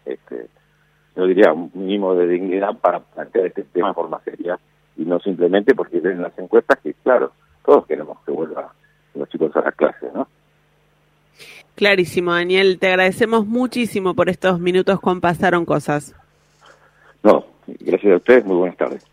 este, 0.04 0.46
yo 1.16 1.26
diría, 1.26 1.52
un 1.52 1.70
mínimo 1.74 2.14
de 2.14 2.26
dignidad 2.26 2.76
para 2.78 3.00
plantear 3.00 3.46
este 3.46 3.62
tema 3.64 3.88
de 3.88 3.94
forma 3.94 4.20
seria 4.24 4.58
y 4.96 5.04
no 5.04 5.20
simplemente 5.20 5.74
porque 5.74 6.00
ven 6.00 6.22
las 6.22 6.36
encuestas 6.38 6.78
que, 6.80 6.94
claro, 6.94 7.32
todos 7.64 7.86
queremos 7.86 8.18
que 8.24 8.32
vuelvan 8.32 8.66
los 9.14 9.28
chicos 9.28 9.54
a 9.56 9.60
las 9.60 9.74
clases, 9.74 10.12
¿no? 10.14 10.26
Clarísimo, 11.74 12.32
Daniel. 12.32 12.78
Te 12.78 12.88
agradecemos 12.88 13.46
muchísimo 13.46 14.14
por 14.14 14.28
estos 14.28 14.60
minutos 14.60 15.00
con 15.00 15.20
Pasaron 15.20 15.64
Cosas. 15.64 16.14
No, 17.22 17.44
gracias 17.66 18.12
a 18.12 18.16
ustedes, 18.16 18.44
muy 18.44 18.56
buenas 18.56 18.76
tardes. 18.76 19.11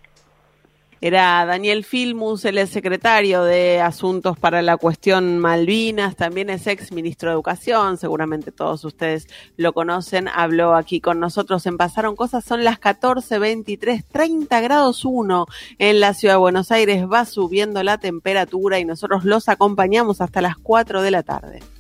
Era 1.02 1.46
Daniel 1.46 1.86
Filmus, 1.86 2.44
él 2.44 2.58
es 2.58 2.72
secretario 2.72 3.44
de 3.44 3.80
Asuntos 3.80 4.38
para 4.38 4.62
la 4.62 4.76
Cuestión 4.76 5.40
Malvinas, 5.40 6.18
también 6.18 6.50
es 6.50 6.68
ex 6.68 6.92
ministro 6.92 7.30
de 7.30 7.36
Educación, 7.36 7.98
seguramente 7.98 8.52
todos 8.52 8.84
ustedes 8.84 9.28
lo 9.56 9.72
conocen, 9.72 10.28
habló 10.28 10.76
aquí 10.76 11.00
con 11.00 11.22
nosotros 11.22 11.66
en 11.68 11.78
Pasaron 11.78 12.18
Cosas, 12.18 12.44
son 12.44 12.66
las 12.66 12.82
14.23, 12.82 14.04
30 14.12 14.60
grados 14.60 15.06
1 15.06 15.46
en 15.78 16.00
la 16.02 16.14
ciudad 16.14 16.34
de 16.34 16.40
Buenos 16.40 16.70
Aires, 16.72 17.06
va 17.10 17.24
subiendo 17.24 17.82
la 17.82 17.98
temperatura 17.98 18.78
y 18.80 18.84
nosotros 18.84 19.24
los 19.24 19.48
acompañamos 19.48 20.20
hasta 20.20 20.42
las 20.42 20.58
4 20.58 21.02
de 21.02 21.12
la 21.12 21.24
tarde. 21.24 21.79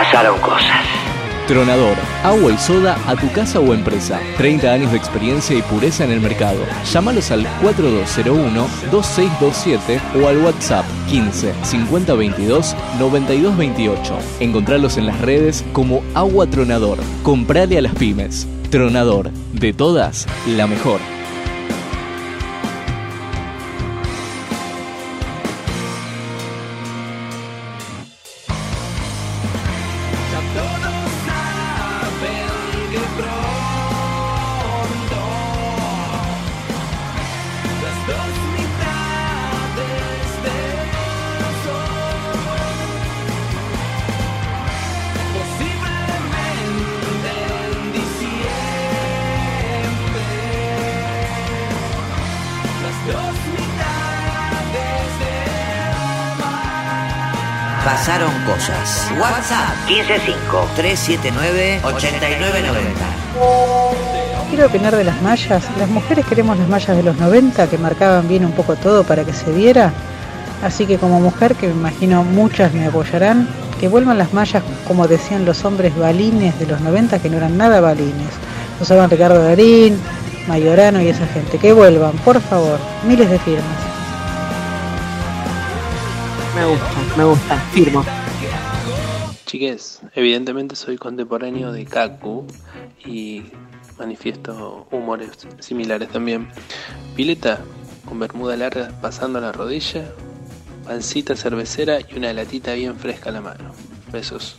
Pasaron 0.00 0.40
cosas. 0.40 0.80
Tronador, 1.46 1.94
agua 2.24 2.52
y 2.52 2.56
soda 2.56 2.96
a 3.06 3.14
tu 3.16 3.30
casa 3.32 3.60
o 3.60 3.74
empresa. 3.74 4.18
30 4.38 4.72
años 4.72 4.92
de 4.92 4.96
experiencia 4.96 5.54
y 5.54 5.60
pureza 5.60 6.04
en 6.04 6.10
el 6.10 6.22
mercado. 6.22 6.60
Llámalos 6.90 7.30
al 7.30 7.46
4201-2627 7.60 10.00
o 10.22 10.26
al 10.26 10.38
WhatsApp 10.38 10.86
15 11.10 11.52
50 11.62 12.14
22 12.14 12.74
92 12.98 13.58
28. 13.58 14.18
Encontralos 14.40 14.96
en 14.96 15.04
las 15.04 15.20
redes 15.20 15.62
como 15.74 16.02
Agua 16.14 16.46
Tronador. 16.46 16.96
Comprale 17.22 17.76
a 17.76 17.82
las 17.82 17.94
pymes. 17.94 18.48
Tronador, 18.70 19.30
de 19.52 19.74
todas, 19.74 20.26
la 20.46 20.66
mejor. 20.66 21.19
155-379-8990. 60.80 61.82
Quiero 64.48 64.66
opinar 64.66 64.96
de 64.96 65.04
las 65.04 65.20
mallas. 65.22 65.62
Las 65.78 65.88
mujeres 65.88 66.26
queremos 66.26 66.58
las 66.58 66.68
mallas 66.68 66.96
de 66.96 67.02
los 67.02 67.16
90 67.18 67.68
que 67.68 67.78
marcaban 67.78 68.26
bien 68.28 68.44
un 68.44 68.52
poco 68.52 68.76
todo 68.76 69.04
para 69.04 69.24
que 69.24 69.32
se 69.32 69.52
viera. 69.52 69.92
Así 70.62 70.86
que 70.86 70.98
como 70.98 71.20
mujer, 71.20 71.54
que 71.54 71.68
me 71.68 71.72
imagino 71.72 72.22
muchas 72.22 72.72
me 72.74 72.86
apoyarán, 72.86 73.48
que 73.78 73.88
vuelvan 73.88 74.18
las 74.18 74.34
mallas 74.34 74.62
como 74.86 75.08
decían 75.08 75.44
los 75.46 75.64
hombres 75.64 75.96
balines 75.96 76.58
de 76.58 76.66
los 76.66 76.80
90 76.80 77.18
que 77.20 77.30
no 77.30 77.38
eran 77.38 77.56
nada 77.56 77.80
balines. 77.80 78.30
Usaban 78.80 79.10
Ricardo 79.10 79.42
Darín, 79.42 79.98
Mayorano 80.46 81.00
y 81.00 81.08
esa 81.08 81.26
gente. 81.26 81.58
Que 81.58 81.72
vuelvan, 81.72 82.12
por 82.24 82.40
favor. 82.40 82.78
Miles 83.06 83.30
de 83.30 83.38
firmas. 83.38 83.64
Me 86.56 86.64
gusta, 86.64 87.16
me 87.16 87.24
gusta, 87.24 87.56
firmo. 87.72 88.04
Chiques, 89.50 90.00
evidentemente 90.14 90.76
soy 90.76 90.96
contemporáneo 90.96 91.72
de 91.72 91.84
Kaku 91.84 92.46
y 93.04 93.46
manifiesto 93.98 94.86
humores 94.92 95.30
similares 95.58 96.08
también. 96.10 96.46
Pileta 97.16 97.58
con 98.04 98.20
bermuda 98.20 98.56
larga 98.56 98.92
pasando 99.00 99.40
la 99.40 99.50
rodilla, 99.50 100.04
pancita 100.84 101.34
cervecera 101.34 101.98
y 102.00 102.16
una 102.16 102.32
latita 102.32 102.74
bien 102.74 102.94
fresca 102.94 103.30
a 103.30 103.32
la 103.32 103.40
mano. 103.40 103.72
Besos. 104.12 104.56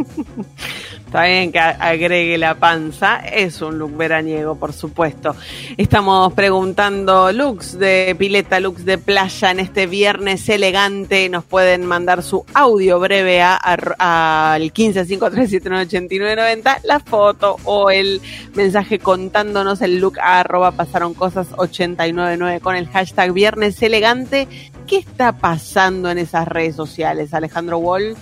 Está 1.06 1.24
bien 1.24 1.50
que 1.50 1.58
agregue 1.58 2.38
la 2.38 2.54
panza, 2.54 3.16
es 3.18 3.60
un 3.62 3.78
look 3.80 3.96
veraniego, 3.96 4.54
por 4.54 4.72
supuesto. 4.72 5.34
Estamos 5.76 6.32
preguntando 6.34 7.32
looks 7.32 7.76
de 7.78 8.14
pileta, 8.16 8.60
looks 8.60 8.84
de 8.84 8.96
playa 8.96 9.50
en 9.50 9.58
este 9.58 9.88
viernes 9.88 10.48
elegante. 10.48 11.28
Nos 11.28 11.42
pueden 11.44 11.84
mandar 11.84 12.22
su 12.22 12.44
audio 12.54 13.00
breve 13.00 13.42
a- 13.42 13.56
al 13.56 14.60
1553798990, 14.72 16.78
la 16.84 17.00
foto 17.00 17.56
o 17.64 17.90
el 17.90 18.20
mensaje 18.54 19.00
contándonos 19.00 19.82
el 19.82 19.98
look 19.98 20.20
a 20.20 20.38
arroba 20.40 20.70
pasaron 20.70 21.14
cosas 21.14 21.48
899 21.56 22.60
con 22.60 22.76
el 22.76 22.86
hashtag 22.88 23.32
viernes 23.32 23.82
elegante. 23.82 24.46
¿Qué 24.86 24.98
está 24.98 25.32
pasando 25.32 26.08
en 26.08 26.18
esas 26.18 26.46
redes 26.46 26.76
sociales, 26.76 27.34
Alejandro 27.34 27.78
Wall? 27.78 28.16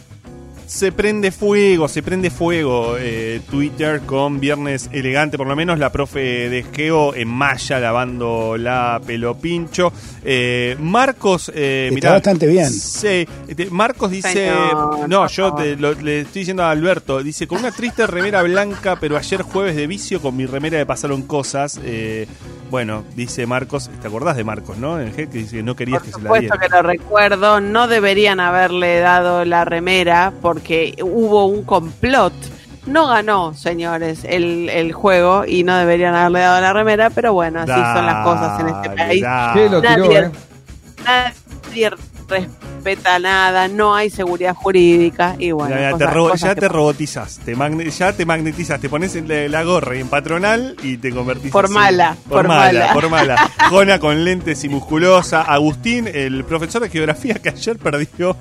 Se 0.69 0.93
prende 0.93 1.31
fuego, 1.33 1.89
se 1.89 2.03
prende 2.03 2.29
fuego 2.29 2.97
eh, 2.99 3.41
Twitter 3.51 4.03
con 4.03 4.39
Viernes 4.39 4.91
Elegante, 4.93 5.39
por 5.39 5.47
lo 5.47 5.57
menos 5.57 5.79
la 5.79 5.91
profe 5.91 6.51
de 6.51 6.63
Geo 6.63 7.15
en 7.15 7.27
malla 7.27 7.81
lavando 7.81 8.59
la 8.59 9.01
pelo 9.05 9.35
pincho. 9.39 9.91
Eh, 10.23 10.77
Marcos, 10.79 11.51
eh, 11.55 11.85
Está 11.89 11.95
mirá, 11.95 12.13
bastante 12.13 12.47
bien. 12.47 12.69
Sí, 12.71 13.27
este, 13.49 13.71
Marcos 13.71 14.11
dice, 14.11 14.29
Señor, 14.31 15.09
no, 15.09 15.21
por 15.21 15.31
yo 15.31 15.55
te- 15.55 15.77
lo- 15.77 15.95
le 15.95 16.21
estoy 16.21 16.41
diciendo 16.41 16.63
a 16.65 16.71
Alberto, 16.71 17.23
dice, 17.23 17.47
con 17.49 17.61
una 17.61 17.73
triste 17.73 18.07
remera 18.07 18.43
blanca, 18.43 18.97
pero 19.01 19.17
ayer 19.17 19.41
jueves 19.41 19.75
de 19.75 19.87
vicio 19.87 20.21
con 20.21 20.37
mi 20.37 20.45
remera 20.45 20.77
de 20.77 20.85
pasaron 20.85 21.23
cosas. 21.23 21.81
Eh, 21.83 22.27
bueno, 22.71 23.05
dice 23.17 23.47
Marcos, 23.47 23.89
¿te 24.03 24.07
acordás 24.07 24.37
de 24.37 24.45
Marcos, 24.45 24.77
no? 24.77 25.01
En 25.01 25.09
el 25.09 25.15
G 25.17 25.31
que 25.31 25.39
dice 25.39 25.57
que 25.57 25.63
no 25.63 25.75
querías 25.75 26.03
que 26.03 26.09
se 26.13 26.19
la 26.19 26.25
supuesto 26.25 26.41
diera. 26.41 26.59
que 26.59 26.69
lo 26.69 26.83
recuerdo, 26.83 27.61
no 27.63 27.89
deberían 27.89 28.41
haberle 28.41 28.99
dado 28.99 29.47
la 29.47 29.65
remera 29.65 30.35
porque 30.59 30.95
hubo 31.03 31.47
un 31.47 31.63
complot. 31.65 32.33
No 32.87 33.07
ganó, 33.07 33.53
señores, 33.55 34.25
el, 34.25 34.69
el 34.71 34.93
juego 34.93 35.45
y 35.47 35.63
no 35.63 35.77
deberían 35.77 36.15
haberle 36.15 36.41
dado 36.41 36.61
la 36.63 36.73
remera, 36.73 37.11
pero 37.11 37.35
bueno, 37.35 37.61
así 37.61 37.71
son 37.73 38.07
las 38.07 38.25
cosas 38.25 38.61
en 38.61 38.69
este 38.69 38.91
país. 38.91 39.23
dale. 39.23 39.63
Sí, 39.63 39.69
lo 39.71 39.81
tiró, 39.83 39.97
nadie, 39.99 40.19
eh. 40.21 40.31
nadie 41.05 41.91
respeta 42.29 43.19
nada, 43.19 43.69
no 43.69 43.95
hay 43.95 44.09
seguridad 44.09 44.55
jurídica 44.55 45.37
y 45.39 45.51
bueno, 45.51 45.75
Ya, 45.75 45.81
ya 45.83 45.91
cosas- 45.93 46.09
te, 46.09 46.15
ro- 46.15 46.35
ya 46.35 46.55
te 46.55 46.69
robotizas, 46.69 47.39
te 47.45 47.91
ya 47.91 48.13
te 48.15 48.25
magnetizas, 48.25 48.81
te 48.81 48.89
pones 48.89 49.15
en 49.17 49.29
la, 49.29 49.49
la 49.49 49.63
gorra 49.65 49.95
y 49.97 50.01
en 50.01 50.09
patronal 50.09 50.75
y 50.83 50.97
te 50.97 51.11
convertís 51.11 51.53
Por 51.53 51.67
así. 51.67 51.75
mala, 51.75 52.17
por, 52.27 52.39
por 52.39 52.49
mala, 52.49 52.81
mala. 52.81 52.93
por 52.95 53.11
mala. 53.11 53.51
Jona 53.69 53.99
con 53.99 54.25
lentes 54.25 54.65
y 54.65 54.71
musculosa, 54.71 55.43
Agustín, 55.43 56.09
el 56.09 56.43
profesor 56.45 56.81
de 56.83 56.89
geografía 56.89 57.35
que 57.35 57.51
ayer 57.51 57.77
perdió 57.79 58.35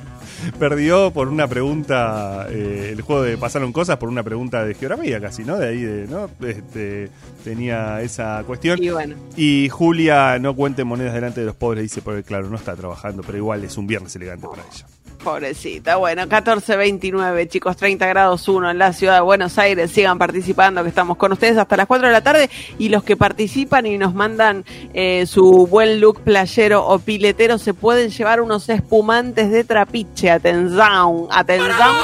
perdió 0.59 1.11
por 1.11 1.27
una 1.27 1.47
pregunta 1.47 2.47
eh, 2.49 2.89
el 2.93 3.01
juego 3.01 3.23
de 3.23 3.37
pasaron 3.37 3.71
cosas 3.71 3.97
por 3.97 4.09
una 4.09 4.23
pregunta 4.23 4.63
de 4.65 4.73
geografía 4.73 5.19
casi, 5.19 5.43
¿no? 5.43 5.57
De 5.57 5.67
ahí 5.67 5.81
de, 5.81 6.07
¿no? 6.07 6.29
Este, 6.45 7.09
tenía 7.43 8.01
esa 8.01 8.43
cuestión. 8.45 8.81
Y 8.81 8.89
bueno. 8.89 9.15
Y 9.35 9.69
Julia 9.69 10.39
no 10.39 10.55
cuente 10.55 10.83
monedas 10.83 11.13
delante 11.13 11.41
de 11.41 11.47
los 11.47 11.55
pobres, 11.55 11.83
dice, 11.83 12.01
porque 12.01 12.23
claro, 12.23 12.49
no 12.49 12.57
está 12.57 12.75
trabajando, 12.75 13.23
pero 13.23 13.37
igual 13.37 13.63
es 13.63 13.77
un 13.77 13.87
viernes 13.87 14.15
elegante 14.15 14.47
para 14.47 14.63
ella. 14.63 14.85
Pobrecita. 15.23 15.97
Bueno, 15.97 16.23
14.29, 16.23 17.49
chicos, 17.49 17.75
30 17.77 18.07
grados 18.07 18.47
1 18.47 18.71
en 18.71 18.77
la 18.77 18.93
ciudad 18.93 19.15
de 19.15 19.21
Buenos 19.21 19.57
Aires. 19.57 19.91
Sigan 19.91 20.17
participando, 20.17 20.83
que 20.83 20.89
estamos 20.89 21.17
con 21.17 21.31
ustedes 21.31 21.57
hasta 21.57 21.75
las 21.75 21.87
4 21.87 22.07
de 22.07 22.13
la 22.13 22.21
tarde. 22.21 22.49
Y 22.77 22.89
los 22.89 23.03
que 23.03 23.17
participan 23.17 23.85
y 23.85 23.97
nos 23.97 24.13
mandan 24.13 24.63
eh, 24.93 25.25
su 25.27 25.67
buen 25.67 25.99
look 25.99 26.21
playero 26.21 26.85
o 26.85 26.99
piletero 26.99 27.57
se 27.57 27.73
pueden 27.73 28.09
llevar 28.09 28.41
unos 28.41 28.69
espumantes 28.69 29.51
de 29.51 29.63
trapiche. 29.63 30.29
Atención, 30.29 31.27
atención. 31.31 31.95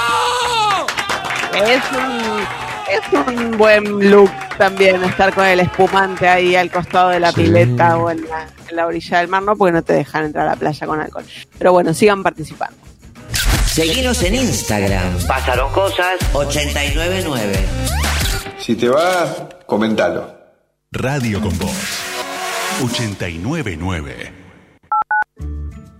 Es 1.65 1.83
un, 1.91 2.43
es 2.89 3.27
un 3.27 3.57
buen 3.57 4.09
look 4.09 4.31
también 4.57 5.03
estar 5.03 5.33
con 5.33 5.45
el 5.45 5.59
espumante 5.59 6.27
ahí 6.27 6.55
al 6.55 6.71
costado 6.71 7.09
de 7.09 7.19
la 7.19 7.31
pileta 7.31 7.97
o 7.97 8.09
en 8.09 8.27
la, 8.27 8.47
en 8.69 8.75
la 8.75 8.85
orilla 8.87 9.19
del 9.19 9.27
mar, 9.27 9.43
no 9.43 9.55
porque 9.55 9.71
no 9.71 9.81
te 9.81 9.93
dejan 9.93 10.25
entrar 10.25 10.47
a 10.47 10.51
la 10.51 10.55
playa 10.55 10.87
con 10.87 10.99
alcohol. 10.99 11.25
Pero 11.57 11.71
bueno, 11.71 11.93
sigan 11.93 12.23
participando. 12.23 12.92
Seguinos 13.73 14.21
en 14.21 14.35
Instagram. 14.35 15.25
Pasaron 15.25 15.73
cosas 15.73 16.19
899. 16.33 17.57
Si 18.59 18.75
te 18.75 18.87
va, 18.87 19.49
comentalo. 19.65 20.31
Radio 20.91 21.41
con 21.41 21.57
Voz 21.57 21.71
899. 22.83 24.42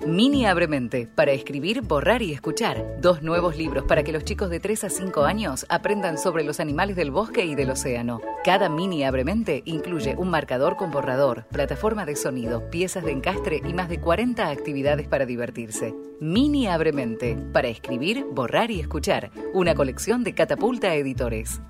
Mini 0.06 0.46
Abremente, 0.46 1.08
para 1.08 1.32
escribir, 1.32 1.82
borrar 1.82 2.22
y 2.22 2.34
escuchar. 2.34 2.98
Dos 3.00 3.22
nuevos 3.22 3.56
libros 3.56 3.86
para 3.86 4.04
que 4.04 4.12
los 4.12 4.26
chicos 4.26 4.50
de 4.50 4.60
3 4.60 4.84
a 4.84 4.90
5 4.90 5.24
años 5.24 5.66
aprendan 5.70 6.18
sobre 6.18 6.44
los 6.44 6.60
animales 6.60 6.98
del 6.98 7.10
bosque 7.10 7.46
y 7.46 7.56
del 7.56 7.70
océano. 7.70 8.20
Cada 8.44 8.68
Mini 8.68 9.06
Abremente 9.06 9.64
incluye 9.66 10.16
un 10.18 10.30
marcador 10.30 10.76
con 10.76 10.92
borrador, 10.92 11.46
plataforma 11.52 12.06
de 12.06 12.18
sonido, 12.18 12.70
piezas 12.70 13.06
de 13.06 13.12
encastre 13.12 13.62
y 13.66 13.74
más 13.74 13.88
de 13.88 14.02
40 14.02 14.50
actividades 14.50 15.08
para 15.08 15.26
divertirse. 15.26 15.96
Mini 16.20 16.68
Abremente, 16.68 17.38
para 17.54 17.70
escribir, 17.70 18.26
borrar 18.30 18.72
y 18.72 18.82
escuchar. 18.82 19.32
Una 19.54 19.74
colección 19.74 20.26
de 20.26 20.34
Catapulta 20.34 20.94
Editores. 20.96 21.62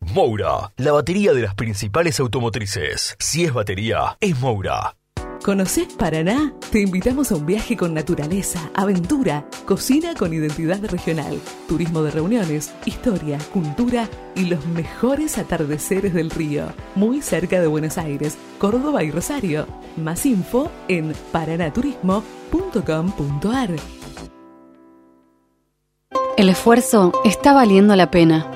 Moura, 0.00 0.72
la 0.76 0.92
batería 0.92 1.32
de 1.32 1.42
las 1.42 1.54
principales 1.54 2.20
automotrices. 2.20 3.16
Si 3.18 3.44
es 3.44 3.54
batería, 3.54 4.18
es 4.20 4.38
Moura. 4.38 4.96
¿Conoces 5.42 5.92
Paraná? 5.94 6.52
Te 6.70 6.82
invitamos 6.82 7.32
a 7.32 7.36
un 7.36 7.46
viaje 7.46 7.74
con 7.74 7.94
naturaleza, 7.94 8.70
aventura, 8.74 9.46
cocina 9.64 10.12
con 10.14 10.34
identidad 10.34 10.84
regional, 10.84 11.40
turismo 11.66 12.02
de 12.02 12.10
reuniones, 12.10 12.74
historia, 12.84 13.38
cultura 13.50 14.06
y 14.36 14.44
los 14.44 14.66
mejores 14.66 15.38
atardeceres 15.38 16.12
del 16.12 16.28
río, 16.28 16.66
muy 16.94 17.22
cerca 17.22 17.58
de 17.58 17.68
Buenos 17.68 17.96
Aires, 17.96 18.36
Córdoba 18.58 19.02
y 19.02 19.10
Rosario. 19.10 19.66
Más 19.96 20.26
info 20.26 20.70
en 20.88 21.14
paranaturismo.com.ar. 21.32 23.70
El 26.36 26.50
esfuerzo 26.50 27.12
está 27.24 27.54
valiendo 27.54 27.96
la 27.96 28.10
pena. 28.10 28.50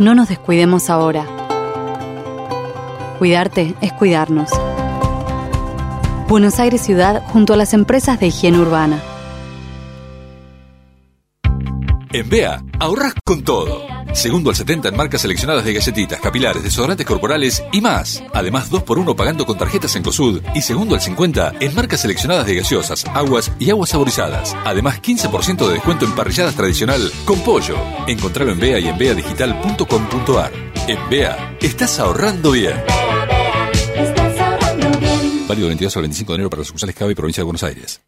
No 0.00 0.16
nos 0.16 0.28
descuidemos 0.28 0.90
ahora. 0.90 1.24
Cuidarte 3.18 3.76
es 3.80 3.92
cuidarnos. 3.92 4.50
Buenos 6.28 6.60
Aires 6.60 6.82
Ciudad 6.82 7.22
junto 7.28 7.54
a 7.54 7.56
las 7.56 7.72
empresas 7.72 8.20
de 8.20 8.26
higiene 8.26 8.58
urbana. 8.58 9.00
En 12.12 12.28
BEA, 12.28 12.62
ahorras 12.78 13.14
con 13.24 13.42
todo. 13.44 13.82
Segundo 14.12 14.50
al 14.50 14.56
70 14.56 14.90
en 14.90 14.96
marcas 14.96 15.22
seleccionadas 15.22 15.64
de 15.64 15.72
galletitas, 15.72 16.20
capilares, 16.20 16.62
desodorantes 16.62 17.06
corporales 17.06 17.64
y 17.72 17.80
más. 17.80 18.22
Además, 18.34 18.70
2x1 18.70 19.16
pagando 19.16 19.46
con 19.46 19.56
tarjetas 19.56 19.96
en 19.96 20.02
Cosud. 20.02 20.42
Y 20.54 20.60
segundo 20.60 20.94
al 20.94 21.00
50 21.00 21.54
en 21.60 21.74
marcas 21.74 22.02
seleccionadas 22.02 22.44
de 22.44 22.56
gaseosas, 22.56 23.06
aguas 23.14 23.50
y 23.58 23.70
aguas 23.70 23.88
saborizadas. 23.88 24.54
Además, 24.66 25.00
15% 25.00 25.66
de 25.66 25.72
descuento 25.72 26.04
en 26.04 26.14
parrilladas 26.14 26.54
tradicional 26.54 27.10
con 27.24 27.40
pollo. 27.40 27.76
Encontralo 28.06 28.52
en 28.52 28.60
BEA 28.60 28.80
y 28.80 28.88
en 28.88 28.98
beadigital.com.ar. 28.98 30.52
En 30.88 31.08
BEA, 31.08 31.56
estás 31.62 31.98
ahorrando 31.98 32.50
bien. 32.50 32.74
Válido 35.48 35.66
del 35.66 35.76
22 35.76 35.96
al 35.96 36.02
25 36.02 36.32
de 36.32 36.34
enero 36.34 36.50
para 36.50 36.60
las 36.60 36.66
sucursales 36.66 36.94
CABE 36.94 37.12
y 37.12 37.14
Provincia 37.14 37.40
de 37.40 37.44
Buenos 37.44 37.62
Aires. 37.62 38.02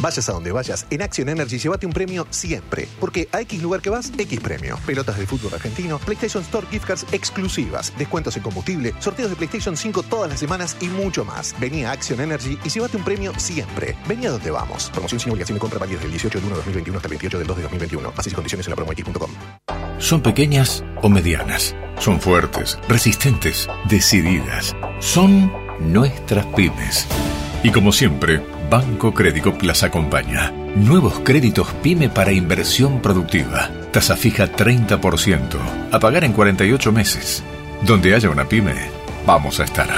Vayas 0.00 0.28
a 0.28 0.32
donde 0.32 0.52
vayas, 0.52 0.86
en 0.90 1.02
Action 1.02 1.28
Energy 1.28 1.58
llévate 1.58 1.84
un 1.84 1.92
premio 1.92 2.26
siempre. 2.30 2.88
Porque 3.00 3.28
a 3.32 3.40
X 3.42 3.60
lugar 3.60 3.82
que 3.82 3.90
vas, 3.90 4.12
X 4.16 4.40
premio. 4.40 4.78
Pelotas 4.86 5.18
de 5.18 5.26
fútbol 5.26 5.52
argentino, 5.52 5.98
PlayStation 5.98 6.42
Store 6.44 6.66
gift 6.70 6.86
cards 6.86 7.04
exclusivas, 7.12 7.92
descuentos 7.98 8.36
en 8.36 8.42
combustible, 8.42 8.94
sorteos 9.00 9.28
de 9.28 9.36
PlayStation 9.36 9.76
5 9.76 10.04
todas 10.04 10.30
las 10.30 10.40
semanas 10.40 10.76
y 10.80 10.86
mucho 10.86 11.24
más. 11.24 11.54
Vení 11.60 11.84
a 11.84 11.92
Action 11.92 12.20
Energy 12.20 12.56
y 12.64 12.68
llévate 12.70 12.96
un 12.96 13.04
premio 13.04 13.32
siempre. 13.38 13.96
Vení 14.08 14.26
a 14.26 14.30
donde 14.30 14.50
vamos. 14.50 14.88
Promoción 14.90 15.20
sin 15.20 15.32
obligación 15.32 15.56
de 15.56 15.60
compra 15.60 15.78
válida 15.80 15.98
del 16.00 16.10
18 16.12 16.38
de 16.38 16.46
1 16.46 16.54
de 16.54 16.56
2021 16.56 16.96
hasta 16.96 17.08
el 17.08 17.10
28 17.10 17.38
del 17.38 17.46
2 17.48 17.56
de 17.56 17.62
2021. 17.64 18.12
Bases 18.16 18.32
y 18.32 18.36
condiciones 18.36 18.66
en 18.66 18.70
la 18.70 18.76
promox.com. 18.76 19.30
Son 19.98 20.22
pequeñas 20.22 20.84
o 21.02 21.08
medianas. 21.08 21.74
Son 21.98 22.20
fuertes, 22.20 22.78
resistentes, 22.88 23.68
decididas. 23.90 24.76
Son 25.00 25.67
nuestras 25.80 26.46
pymes. 26.46 27.06
Y 27.62 27.70
como 27.70 27.92
siempre, 27.92 28.40
Banco 28.70 29.12
Crédito 29.12 29.56
las 29.62 29.82
acompaña. 29.82 30.52
Nuevos 30.76 31.20
créditos 31.20 31.72
pyme 31.82 32.08
para 32.08 32.32
inversión 32.32 33.00
productiva. 33.00 33.70
Tasa 33.92 34.16
fija 34.16 34.52
30%. 34.52 35.58
A 35.90 35.98
pagar 35.98 36.24
en 36.24 36.32
48 36.32 36.92
meses. 36.92 37.42
Donde 37.82 38.14
haya 38.14 38.30
una 38.30 38.48
pyme, 38.48 38.74
vamos 39.26 39.60
a 39.60 39.64
estar. 39.64 39.88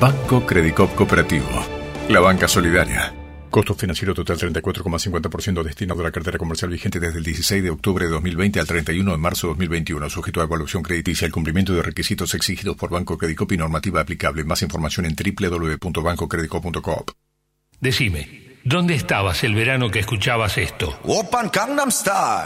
Banco 0.00 0.44
Crédito 0.46 0.88
Cooperativo. 0.88 1.48
La 2.08 2.20
banca 2.20 2.46
solidaria. 2.46 3.14
Costo 3.52 3.74
financiero 3.74 4.14
total 4.14 4.38
34,50% 4.38 5.62
destinado 5.62 6.00
a 6.00 6.04
la 6.04 6.10
cartera 6.10 6.38
comercial 6.38 6.70
vigente 6.70 6.98
desde 6.98 7.18
el 7.18 7.24
16 7.24 7.62
de 7.62 7.68
octubre 7.68 8.06
de 8.06 8.10
2020 8.10 8.58
al 8.58 8.66
31 8.66 9.12
de 9.12 9.18
marzo 9.18 9.48
de 9.48 9.50
2021, 9.50 10.08
sujeto 10.08 10.40
a 10.40 10.44
evaluación 10.44 10.82
crediticia 10.82 11.26
y 11.26 11.28
el 11.28 11.32
cumplimiento 11.32 11.74
de 11.74 11.82
requisitos 11.82 12.32
exigidos 12.34 12.76
por 12.76 12.88
Banco 12.88 13.18
Credicop 13.18 13.52
y 13.52 13.58
normativa 13.58 14.00
aplicable. 14.00 14.42
Más 14.44 14.62
información 14.62 15.04
en 15.04 15.14
www.bancocredicop.coop. 15.14 17.10
Decime, 17.78 18.56
¿dónde 18.64 18.94
estabas 18.94 19.44
el 19.44 19.54
verano 19.54 19.90
que 19.90 19.98
escuchabas 19.98 20.56
esto? 20.56 20.98
Open 21.04 21.50
Gangnam 21.52 21.90
Style. 21.90 22.44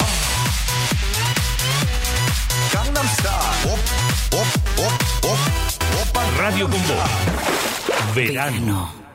Gangnam 2.72 3.06
Style. 3.06 3.72
Op, 3.72 3.78
op, 4.32 4.48
op, 4.84 4.92
op, 5.30 5.38
open 6.02 6.36
Radio 6.38 6.68
con 6.68 6.80
vos. 6.80 8.12
Verano. 8.12 9.05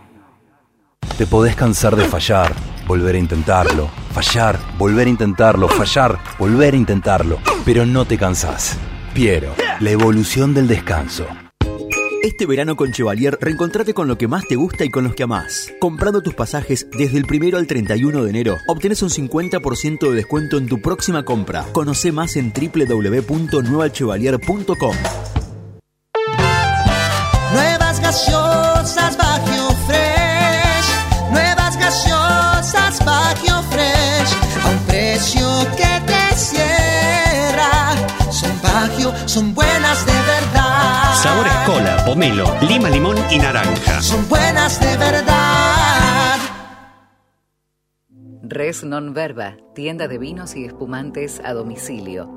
Te 1.18 1.28
podés 1.28 1.56
cansar 1.56 1.96
de 1.96 2.06
fallar, 2.06 2.54
volver 2.88 3.16
a 3.16 3.20
intentarlo, 3.20 3.90
fallar, 4.12 4.60
volver 4.78 5.08
a 5.08 5.10
intentarlo, 5.10 5.68
fallar, 5.68 6.20
volver 6.40 6.74
a 6.74 6.78
intentarlo, 6.78 7.40
pero 7.64 7.86
no 7.86 8.06
te 8.06 8.18
cansás. 8.18 8.78
Piero, 9.14 9.54
la 9.80 9.92
evolución 9.92 10.54
del 10.54 10.68
descanso. 10.68 11.28
Este 12.24 12.46
verano 12.46 12.76
con 12.76 12.92
Chevalier, 12.92 13.36
reencontrate 13.42 13.96
con 13.96 14.08
lo 14.08 14.16
que 14.18 14.28
más 14.28 14.48
te 14.48 14.56
gusta 14.56 14.86
y 14.86 14.90
con 14.90 15.04
los 15.04 15.16
que 15.16 15.24
amás. 15.24 15.74
Comprando 15.80 16.22
tus 16.22 16.36
pasajes 16.36 16.88
desde 16.92 17.18
el 17.18 17.26
primero 17.26 17.58
al 17.58 17.66
31 17.66 18.24
de 18.24 18.30
enero, 18.30 18.58
obtenés 18.68 19.02
un 19.02 19.10
50% 19.10 20.08
de 20.08 20.16
descuento 20.16 20.58
en 20.58 20.68
tu 20.68 20.80
próxima 20.82 21.26
compra. 21.26 21.66
Conoce 21.72 22.12
más 22.12 22.36
en 22.36 22.54
www.nuevachevalier.com. 22.54 24.96
Nuevas 27.54 28.00
gaseosas 28.00 29.18
Baggio 29.18 29.61
Baggio 33.06 33.62
Fresh. 33.72 34.32
A 34.64 34.70
un 34.70 34.80
precio 34.88 35.48
que 35.76 35.92
te 36.06 36.36
cierra. 36.36 37.96
Son 38.32 38.62
son 39.28 39.54
buenas 39.54 40.06
de 40.06 40.12
verdad. 40.12 41.14
Sabores 41.22 41.54
cola, 41.66 42.04
pomelo, 42.06 42.46
lima, 42.62 42.90
limón 42.90 43.18
y 43.30 43.38
naranja. 43.38 44.02
Son 44.02 44.28
buenas 44.28 44.80
de 44.80 44.98
verdad. 44.98 46.38
Res 48.44 48.84
Non 48.84 49.14
Verba, 49.14 49.56
tienda 49.76 50.08
de 50.08 50.18
vinos 50.18 50.56
y 50.56 50.66
espumantes 50.66 51.42
a 51.46 51.54
domicilio. 51.54 52.28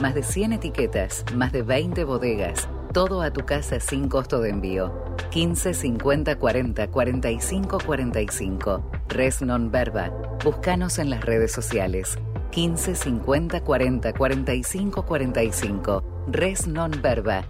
Más 0.00 0.14
de 0.14 0.22
100 0.22 0.52
etiquetas, 0.54 1.24
más 1.34 1.52
de 1.52 1.62
20 1.62 2.04
bodegas, 2.04 2.68
todo 2.92 3.22
a 3.22 3.32
tu 3.32 3.44
casa 3.44 3.80
sin 3.80 4.08
costo 4.08 4.40
de 4.40 4.50
envío. 4.50 4.92
15 5.30 5.74
50 5.74 6.36
40 6.36 6.88
45 6.88 7.78
45. 7.84 8.90
Res 9.08 9.42
Non 9.42 9.70
Verba. 9.70 10.10
Búscanos 10.44 10.98
en 10.98 11.10
las 11.10 11.24
redes 11.24 11.52
sociales. 11.52 12.18
15 12.50 12.94
50 12.94 13.60
40 13.62 14.12
45 14.12 15.06
45. 15.06 16.24
Res 16.28 16.66
Non 16.66 16.90
Verba. 17.02 17.44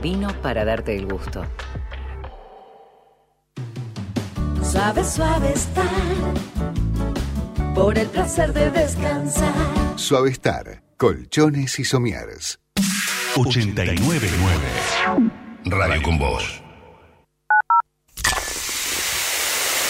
Vino 0.00 0.28
para 0.42 0.64
darte 0.64 0.96
el 0.96 1.06
gusto. 1.06 1.44
Suave, 4.62 5.04
suave 5.04 5.52
estar. 5.52 5.84
Por 7.74 7.98
el 7.98 8.08
placer 8.08 8.52
de 8.52 8.70
descansar. 8.70 9.52
Suavestar, 9.96 10.82
colchones 10.96 11.78
y 11.78 11.84
somieres. 11.84 12.63
899 13.36 14.28
Radio 15.64 16.02
con 16.02 16.18
vos. 16.18 16.63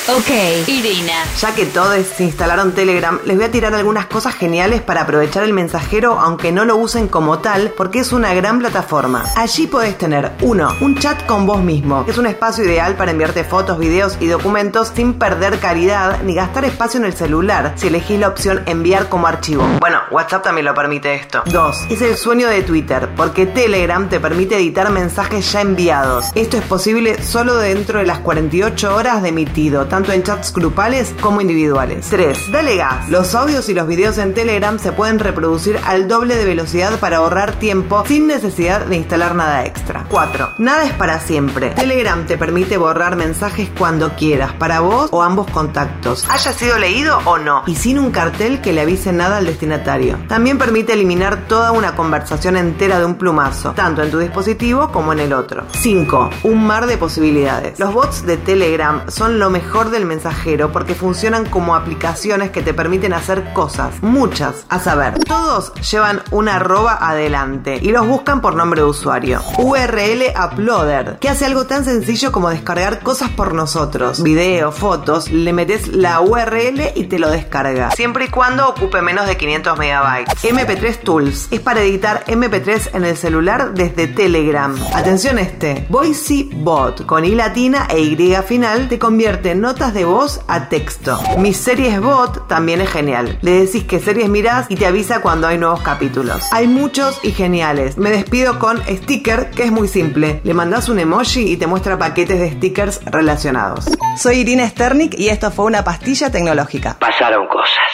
Ok, 0.07 0.69
Irina. 0.69 1.25
Ya 1.41 1.55
que 1.55 1.65
todos 1.65 1.97
se 2.05 2.25
instalaron 2.25 2.73
Telegram, 2.73 3.19
les 3.25 3.37
voy 3.37 3.47
a 3.47 3.51
tirar 3.51 3.75
algunas 3.75 4.05
cosas 4.05 4.35
geniales 4.35 4.83
para 4.83 5.01
aprovechar 5.01 5.45
el 5.45 5.55
mensajero, 5.55 6.21
aunque 6.21 6.53
no 6.53 6.67
lo 6.67 6.77
usen 6.77 7.09
como 7.09 7.39
tal, 7.39 7.73
porque 7.75 8.01
es 8.01 8.13
una 8.13 8.35
gran 8.35 8.59
plataforma. 8.59 9.25
Allí 9.35 9.67
podés 9.67 9.97
tener, 9.97 10.33
uno, 10.43 10.69
un 10.83 10.99
chat 10.99 11.25
con 11.25 11.47
vos 11.47 11.63
mismo, 11.63 12.05
que 12.05 12.11
es 12.11 12.19
un 12.19 12.27
espacio 12.27 12.65
ideal 12.65 12.97
para 12.97 13.13
enviarte 13.13 13.45
fotos, 13.45 13.79
videos 13.79 14.19
y 14.21 14.27
documentos 14.27 14.93
sin 14.95 15.15
perder 15.15 15.59
calidad 15.59 16.23
ni 16.23 16.35
gastar 16.35 16.67
espacio 16.67 17.01
en 17.01 17.07
el 17.07 17.15
celular, 17.15 17.73
si 17.77 17.87
elegís 17.87 18.21
la 18.21 18.29
opción 18.29 18.63
enviar 18.67 19.09
como 19.09 19.27
archivo. 19.27 19.67
Bueno, 19.81 20.01
WhatsApp 20.11 20.45
también 20.45 20.67
lo 20.67 20.75
permite 20.75 21.15
esto. 21.15 21.45
Dos, 21.47 21.79
es 21.89 22.03
el 22.03 22.19
sueño 22.19 22.49
de 22.49 22.63
Twitter, 22.63 23.09
porque 23.17 23.47
Telegram 23.47 24.07
te 24.11 24.21
permite 24.21 24.57
editar 24.57 24.91
mensajes 24.91 25.51
ya 25.51 25.63
enviados. 25.63 26.27
Esto 26.35 26.59
es 26.59 26.63
posible 26.65 27.23
solo 27.23 27.57
dentro 27.57 28.01
de 28.01 28.05
las 28.05 28.19
48 28.19 28.95
horas 28.95 29.23
de 29.23 29.31
emitido, 29.31 29.87
tanto 29.95 30.11
en 30.11 30.25
chats 30.25 30.53
grupales 30.53 31.15
como 31.21 31.41
individuales. 31.41 32.09
3. 32.11 32.51
Dale 32.51 32.75
gas. 32.75 33.09
Los 33.11 33.33
audios 33.37 33.69
y 33.69 33.75
los 33.75 33.87
videos 33.87 34.19
en 34.19 34.35
Telegram 34.35 34.77
se 34.77 34.91
pueden 34.91 35.21
reproducir 35.21 35.79
al 35.87 36.09
doble 36.09 36.35
de 36.35 36.45
velocidad 36.45 36.99
para 36.99 37.19
ahorrar 37.19 37.53
tiempo 37.61 38.03
sin 38.05 38.27
necesidad 38.27 38.87
de 38.87 38.97
instalar 38.97 39.37
nada 39.37 39.65
extra. 39.65 40.05
4. 40.11 40.55
Nada 40.59 40.85
es 40.85 40.93
para 40.95 41.21
siempre. 41.21 41.71
Telegram 41.71 42.27
te 42.27 42.37
permite 42.37 42.77
borrar 42.77 43.15
mensajes 43.15 43.71
cuando 43.79 44.17
quieras, 44.17 44.53
para 44.55 44.81
vos 44.81 45.11
o 45.13 45.23
ambos 45.23 45.49
contactos, 45.53 46.29
haya 46.29 46.53
sido 46.53 46.77
leído 46.77 47.21
o 47.25 47.39
no, 47.39 47.63
y 47.69 47.77
sin 47.77 48.01
un 48.01 48.11
cartel 48.11 48.61
que 48.61 48.73
le 48.73 48.81
avise 48.81 49.13
nada 49.13 49.37
al 49.37 49.47
destinatario. 49.47 50.19
También 50.27 50.59
permite 50.59 50.95
eliminar 50.95 51.47
toda 51.47 51.71
una 51.71 51.95
conversación 51.95 52.57
entera 52.57 52.99
de 52.99 53.05
un 53.05 53.15
plumazo, 53.15 53.75
tanto 53.75 54.03
en 54.03 54.11
tu 54.11 54.19
dispositivo 54.19 54.91
como 54.91 55.13
en 55.13 55.21
el 55.21 55.33
otro. 55.33 55.63
5. 55.71 56.31
Un 56.43 56.67
mar 56.67 56.87
de 56.87 56.99
posibilidades. 56.99 57.79
Los 57.79 57.95
bots 57.95 58.27
de 58.27 58.37
Telegram 58.39 59.03
son 59.09 59.39
lo 59.39 59.51
mejor 59.51 59.84
del 59.91 60.07
mensajero 60.07 60.73
porque 60.73 60.95
funcionan 60.95 61.47
como 61.47 61.75
aplicaciones 61.75 62.51
que 62.51 62.63
te 62.63 62.75
permiten 62.75 63.13
hacer 63.13 63.53
cosas, 63.53 64.03
muchas, 64.03 64.67
a 64.69 64.79
saber, 64.79 65.19
todos 65.25 65.73
llevan 65.91 66.23
una 66.31 66.57
arroba 66.57 66.99
adelante 67.01 67.79
y 67.81 67.91
los 67.91 68.07
buscan 68.07 68.41
por 68.41 68.55
nombre 68.55 68.83
de 68.83 68.89
usuario. 68.89 69.41
URL 69.59 70.23
Uploader, 70.45 71.19
que 71.19 71.29
hace 71.29 71.47
algo 71.47 71.67
tan 71.67 71.85
sencillo 71.85 72.33
como 72.33 72.51
descargar 72.51 73.01
cosas 73.01 73.31
por 73.31 73.55
nosotros, 73.55 74.23
videos, 74.23 74.75
fotos, 74.75 75.31
le 75.31 75.53
metes 75.53 75.89
la 75.89 76.21
URL 76.21 76.93
y 76.95 77.05
te 77.05 77.19
lo 77.19 77.31
descarga, 77.31 77.91
siempre 77.93 78.27
y 78.27 78.29
cuando 78.29 78.69
ocupe 78.69 79.03
menos 79.03 79.27
de 79.27 79.37
500 79.37 79.79
megabytes. 79.79 80.45
MP3 80.45 80.99
Tools 81.01 81.49
es 81.51 81.61
para 81.61 81.83
editar 81.83 82.25
MP3 82.27 82.91
en 82.95 83.05
el 83.05 83.17
celular 83.17 83.75
desde 83.75 84.07
Telegram. 84.07 84.75
Atención 84.95 85.39
este, 85.39 85.87
Voicy 85.89 86.51
Bot 86.55 87.07
con 87.07 87.25
I 87.25 87.35
latina 87.35 87.87
e 87.91 88.01
Y 88.01 88.35
final 88.47 88.89
te 88.89 88.99
convierte 88.99 89.55
no 89.55 89.74
notas 89.75 89.93
de 89.93 90.05
voz 90.05 90.41
a 90.47 90.69
texto. 90.69 91.19
Mi 91.39 91.53
series 91.53 92.01
bot 92.01 92.47
también 92.47 92.81
es 92.81 92.89
genial. 92.91 93.41
Le 93.43 93.65
decís 93.65 93.83
qué 93.83 93.99
series 93.99 94.29
mirás 94.29 94.67
y 94.69 94.77
te 94.77 94.87
avisa 94.87 95.21
cuando 95.21 95.49
hay 95.49 95.59
nuevos 95.59 95.81
capítulos. 95.81 96.45
Hay 96.53 96.69
muchos 96.69 97.19
y 97.25 97.33
geniales. 97.33 97.99
Me 97.99 98.11
despido 98.11 98.61
con 98.61 98.81
Sticker, 98.85 99.51
que 99.51 99.65
es 99.65 99.73
muy 99.73 99.89
simple. 99.89 100.41
Le 100.45 100.55
mandás 100.55 100.89
un 100.89 101.01
emoji 101.01 101.51
y 101.51 101.57
te 101.57 101.67
muestra 101.67 101.99
paquetes 101.99 102.39
de 102.39 102.53
stickers 102.53 103.05
relacionados. 103.07 103.87
Soy 104.17 104.37
Irina 104.37 104.69
Sternik 104.69 105.19
y 105.19 105.29
esto 105.29 105.51
fue 105.51 105.65
una 105.65 105.83
pastilla 105.83 106.31
tecnológica. 106.31 106.97
Pasaron 107.01 107.49
cosas. 107.49 107.91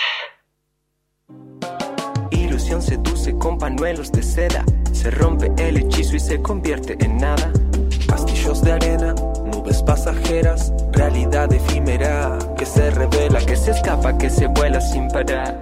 Ilusión 2.31 2.82
seduce 2.82 3.32
con 3.39 3.57
pañuelos 3.57 4.12
de 4.12 4.23
seda. 4.23 4.66
Se 4.93 5.11
rompe 5.11 5.51
el 5.57 5.78
hechizo 5.78 6.15
y 6.15 6.20
se 6.20 6.43
convierte 6.43 6.98
en 7.02 7.16
nada. 7.16 7.51
Castillos 8.07 8.61
de 8.61 8.73
arena, 8.73 9.15
pasajeras, 9.82 10.73
realidad 10.93 11.52
efímera 11.52 12.39
que 12.57 12.66
se 12.66 12.90
revela, 12.90 13.40
que 13.40 13.57
se 13.57 13.70
escapa, 13.73 14.16
que 14.16 14.31
se 14.31 14.47
vuela 14.47 14.81
sin 14.81 15.09
parar. 15.09 15.61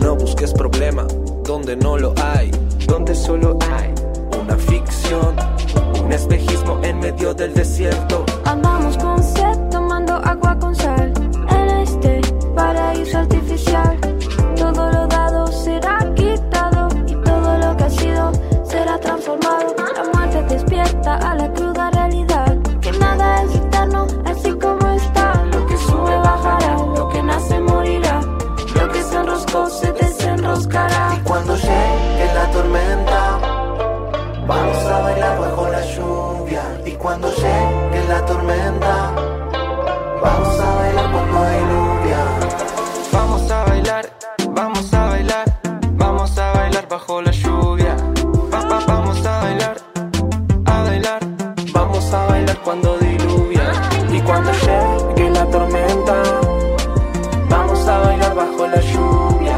No 0.00 0.16
busques 0.16 0.52
problema 0.52 1.06
donde 1.44 1.76
no 1.76 1.98
lo 1.98 2.14
hay, 2.22 2.50
donde 2.86 3.14
solo 3.14 3.58
hay 3.70 3.92
una 4.40 4.56
ficción, 4.56 5.36
un 6.02 6.12
espejismo 6.12 6.80
en 6.82 6.98
medio 6.98 7.34
del 7.34 7.54
desierto. 7.54 8.24
Andamos 8.44 8.96
con 8.98 9.22
sed 9.22 9.58
tomando 9.70 10.14
agua 10.14 10.58
con 10.58 10.74
sal 10.74 11.12
en 11.50 11.70
este 11.80 12.20
paraíso 12.54 13.18
artificial. 13.18 14.09
Bajo 47.00 47.22
la 47.22 47.30
lluvia. 47.30 47.96
Va- 48.52 48.60
va- 48.68 48.84
vamos 48.86 49.24
a 49.26 49.40
bailar, 49.40 49.76
a 50.66 50.82
bailar, 50.82 51.20
vamos 51.72 52.12
a 52.12 52.26
bailar 52.26 52.58
cuando 52.62 52.98
diluvia. 52.98 53.72
Y 54.12 54.20
cuando 54.20 54.50
llegue 54.52 55.30
la 55.30 55.44
tormenta, 55.46 56.22
vamos 57.48 57.86
a 57.88 57.98
bailar 57.98 58.34
bajo 58.34 58.66
la 58.66 58.80
lluvia. 58.80 59.56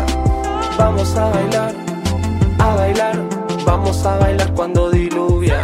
Vamos 0.79 1.17
a 1.17 1.29
bailar, 1.31 1.75
a 2.59 2.75
bailar, 2.77 3.17
vamos 3.67 4.07
a 4.07 4.17
bailar 4.19 4.55
cuando 4.55 4.91
diluvia. 4.91 5.63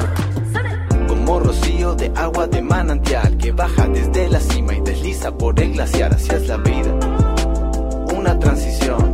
Como 1.07 1.41
rocío 1.41 1.95
de 1.95 2.11
agua 2.17 2.47
de 2.49 2.61
manantial 2.63 3.37
que 3.37 3.53
baja 3.53 3.87
desde 3.89 4.29
la 4.29 4.41
cima 4.41 4.75
y 4.75 4.81
desliza 4.81 5.31
por 5.31 5.61
el 5.61 5.73
glaciar 5.75 6.13
hacia 6.15 6.39
la 6.41 6.57
vida. 6.57 6.91
Una 8.17 8.37
transición, 8.39 9.08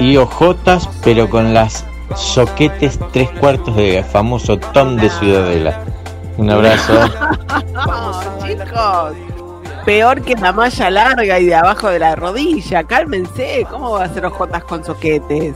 y 0.00 0.16
ojotas, 0.16 0.88
pero 1.02 1.28
con 1.30 1.54
las 1.54 1.84
soquetes 2.16 2.98
tres 3.12 3.30
cuartos 3.40 3.74
de 3.76 4.02
famoso 4.04 4.58
Tom 4.58 4.96
de 4.96 5.10
Ciudadela. 5.10 5.80
Un 6.36 6.50
abrazo. 6.50 6.92
Chicos, 8.46 9.12
peor 9.84 10.22
que 10.22 10.34
la 10.34 10.52
malla 10.52 10.90
larga 10.90 11.38
y 11.40 11.46
de 11.46 11.54
abajo 11.54 11.88
de 11.88 11.98
la 11.98 12.14
rodilla. 12.16 12.84
Cálmense, 12.84 13.66
¿cómo 13.70 13.92
va 13.92 14.02
a 14.02 14.06
hacer 14.06 14.24
ojotas 14.26 14.64
con 14.64 14.84
soquetes? 14.84 15.54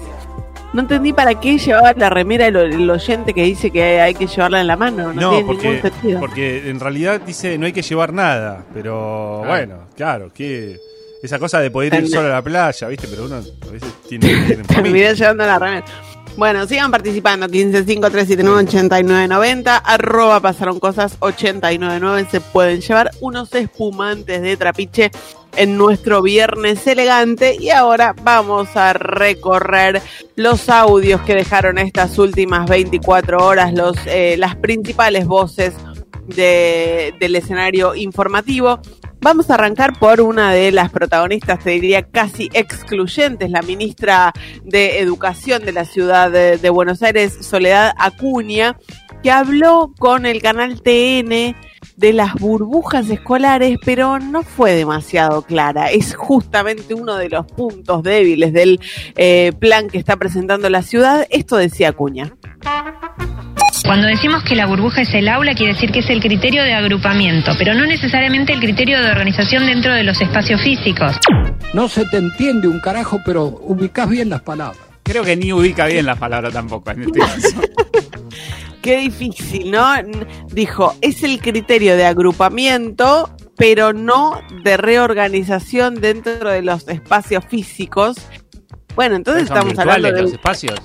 No 0.72 0.80
entendí 0.80 1.12
para 1.12 1.38
qué 1.38 1.58
llevaba 1.58 1.92
la 1.94 2.08
remera 2.08 2.46
el, 2.46 2.56
el 2.56 2.90
oyente 2.90 3.34
que 3.34 3.42
dice 3.44 3.70
que 3.70 4.00
hay 4.00 4.14
que 4.14 4.26
llevarla 4.26 4.60
en 4.62 4.66
la 4.66 4.76
mano. 4.76 5.12
No, 5.12 5.20
No, 5.20 5.30
tiene 5.30 5.44
porque, 5.44 5.68
ningún 5.68 5.82
sentido. 5.82 6.20
porque 6.20 6.70
en 6.70 6.80
realidad 6.80 7.20
dice 7.20 7.58
no 7.58 7.66
hay 7.66 7.72
que 7.74 7.82
llevar 7.82 8.12
nada, 8.14 8.64
pero 8.72 9.42
bueno, 9.46 9.80
claro, 9.94 10.30
que 10.32 10.78
esa 11.22 11.38
cosa 11.38 11.60
de 11.60 11.70
poder 11.70 11.94
ir 11.94 12.08
solo 12.08 12.28
a 12.28 12.30
la 12.30 12.42
playa, 12.42 12.88
¿viste? 12.88 13.06
Pero 13.06 13.26
uno 13.26 13.36
a 13.36 13.70
veces 13.70 13.92
tiene, 14.08 14.26
tiene 14.46 14.62
Terminé 14.64 15.14
llevando 15.14 15.44
la 15.44 15.58
remera. 15.58 15.84
Bueno, 16.36 16.66
sigan 16.66 16.90
participando. 16.90 17.46
1553798990. 17.48 19.80
Arroba 19.84 20.40
pasaron 20.40 20.80
cosas 20.80 21.16
899. 21.20 22.26
Se 22.30 22.40
pueden 22.40 22.80
llevar 22.80 23.10
unos 23.20 23.52
espumantes 23.54 24.40
de 24.42 24.56
trapiche 24.56 25.10
en 25.56 25.76
nuestro 25.76 26.22
viernes 26.22 26.86
elegante. 26.86 27.56
Y 27.60 27.68
ahora 27.70 28.14
vamos 28.22 28.74
a 28.76 28.92
recorrer 28.94 30.00
los 30.36 30.68
audios 30.70 31.20
que 31.22 31.34
dejaron 31.34 31.78
estas 31.78 32.18
últimas 32.18 32.68
24 32.68 33.44
horas, 33.44 33.72
los, 33.74 33.96
eh, 34.06 34.36
las 34.38 34.54
principales 34.56 35.26
voces 35.26 35.74
de- 36.26 37.12
del 37.20 37.36
escenario 37.36 37.94
informativo. 37.94 38.80
Vamos 39.22 39.50
a 39.50 39.54
arrancar 39.54 39.96
por 40.00 40.20
una 40.20 40.52
de 40.52 40.72
las 40.72 40.90
protagonistas, 40.90 41.60
te 41.60 41.70
diría 41.70 42.02
casi 42.02 42.50
excluyentes, 42.54 43.52
la 43.52 43.62
ministra 43.62 44.32
de 44.64 44.98
Educación 44.98 45.64
de 45.64 45.70
la 45.70 45.84
ciudad 45.84 46.28
de, 46.28 46.70
Buenos 46.70 47.04
Aires, 47.04 47.38
Soledad 47.40 47.94
Acuña, 47.98 48.76
que 49.22 49.30
habló 49.30 49.94
con 49.96 50.26
el 50.26 50.42
canal 50.42 50.82
TN 50.82 51.54
de 51.96 52.12
las 52.12 52.34
burbujas 52.34 53.08
escolares, 53.10 53.78
pero 53.84 54.18
no 54.18 54.42
fue 54.42 54.72
demasiado 54.72 55.42
clara. 55.42 55.92
Es 55.92 56.16
justamente 56.16 56.92
uno 56.92 57.14
de 57.14 57.28
los 57.28 57.46
puntos 57.46 58.02
débiles 58.02 58.52
del 58.52 58.80
eh, 59.14 59.52
plan 59.56 59.88
que 59.88 59.98
está 59.98 60.16
presentando 60.16 60.68
la 60.68 60.82
ciudad. 60.82 61.28
Esto 61.30 61.58
decía 61.58 61.90
Acuña. 61.90 62.34
Cuando 63.84 64.06
decimos 64.06 64.44
que 64.44 64.54
la 64.54 64.66
burbuja 64.66 65.02
es 65.02 65.12
el 65.14 65.28
aula, 65.28 65.54
quiere 65.54 65.72
decir 65.72 65.90
que 65.90 66.00
es 66.00 66.10
el 66.10 66.20
criterio 66.20 66.62
de 66.62 66.74
agrupamiento, 66.74 67.52
pero 67.58 67.74
no 67.74 67.86
necesariamente 67.86 68.52
el 68.52 68.60
criterio 68.60 69.02
de 69.02 69.10
organización 69.10 69.66
dentro 69.66 69.92
de 69.94 70.04
los 70.04 70.20
espacios 70.20 70.60
físicos. 70.62 71.16
No 71.72 71.88
se 71.88 72.04
te 72.06 72.18
entiende 72.18 72.68
un 72.68 72.80
carajo, 72.80 73.20
pero 73.24 73.46
ubicás 73.46 74.08
bien 74.08 74.28
las 74.28 74.42
palabras. 74.42 74.78
Creo 75.02 75.24
que 75.24 75.36
ni 75.36 75.52
ubica 75.52 75.86
bien 75.86 76.06
las 76.06 76.18
palabras 76.18 76.52
tampoco 76.52 76.90
en 76.90 77.02
este 77.02 77.18
caso. 77.18 77.60
Qué 78.82 78.98
difícil, 78.98 79.70
¿no? 79.70 79.86
Dijo, 80.48 80.94
es 81.00 81.22
el 81.22 81.40
criterio 81.40 81.96
de 81.96 82.04
agrupamiento, 82.04 83.30
pero 83.56 83.92
no 83.92 84.40
de 84.64 84.76
reorganización 84.76 85.94
dentro 85.94 86.50
de 86.50 86.62
los 86.62 86.88
espacios 86.88 87.44
físicos. 87.46 88.16
Bueno, 88.94 89.16
entonces 89.16 89.48
Son 89.48 89.56
estamos 89.56 89.78
hablando 89.78 90.12
de... 90.12 90.22
los 90.22 90.32
espacios. 90.32 90.80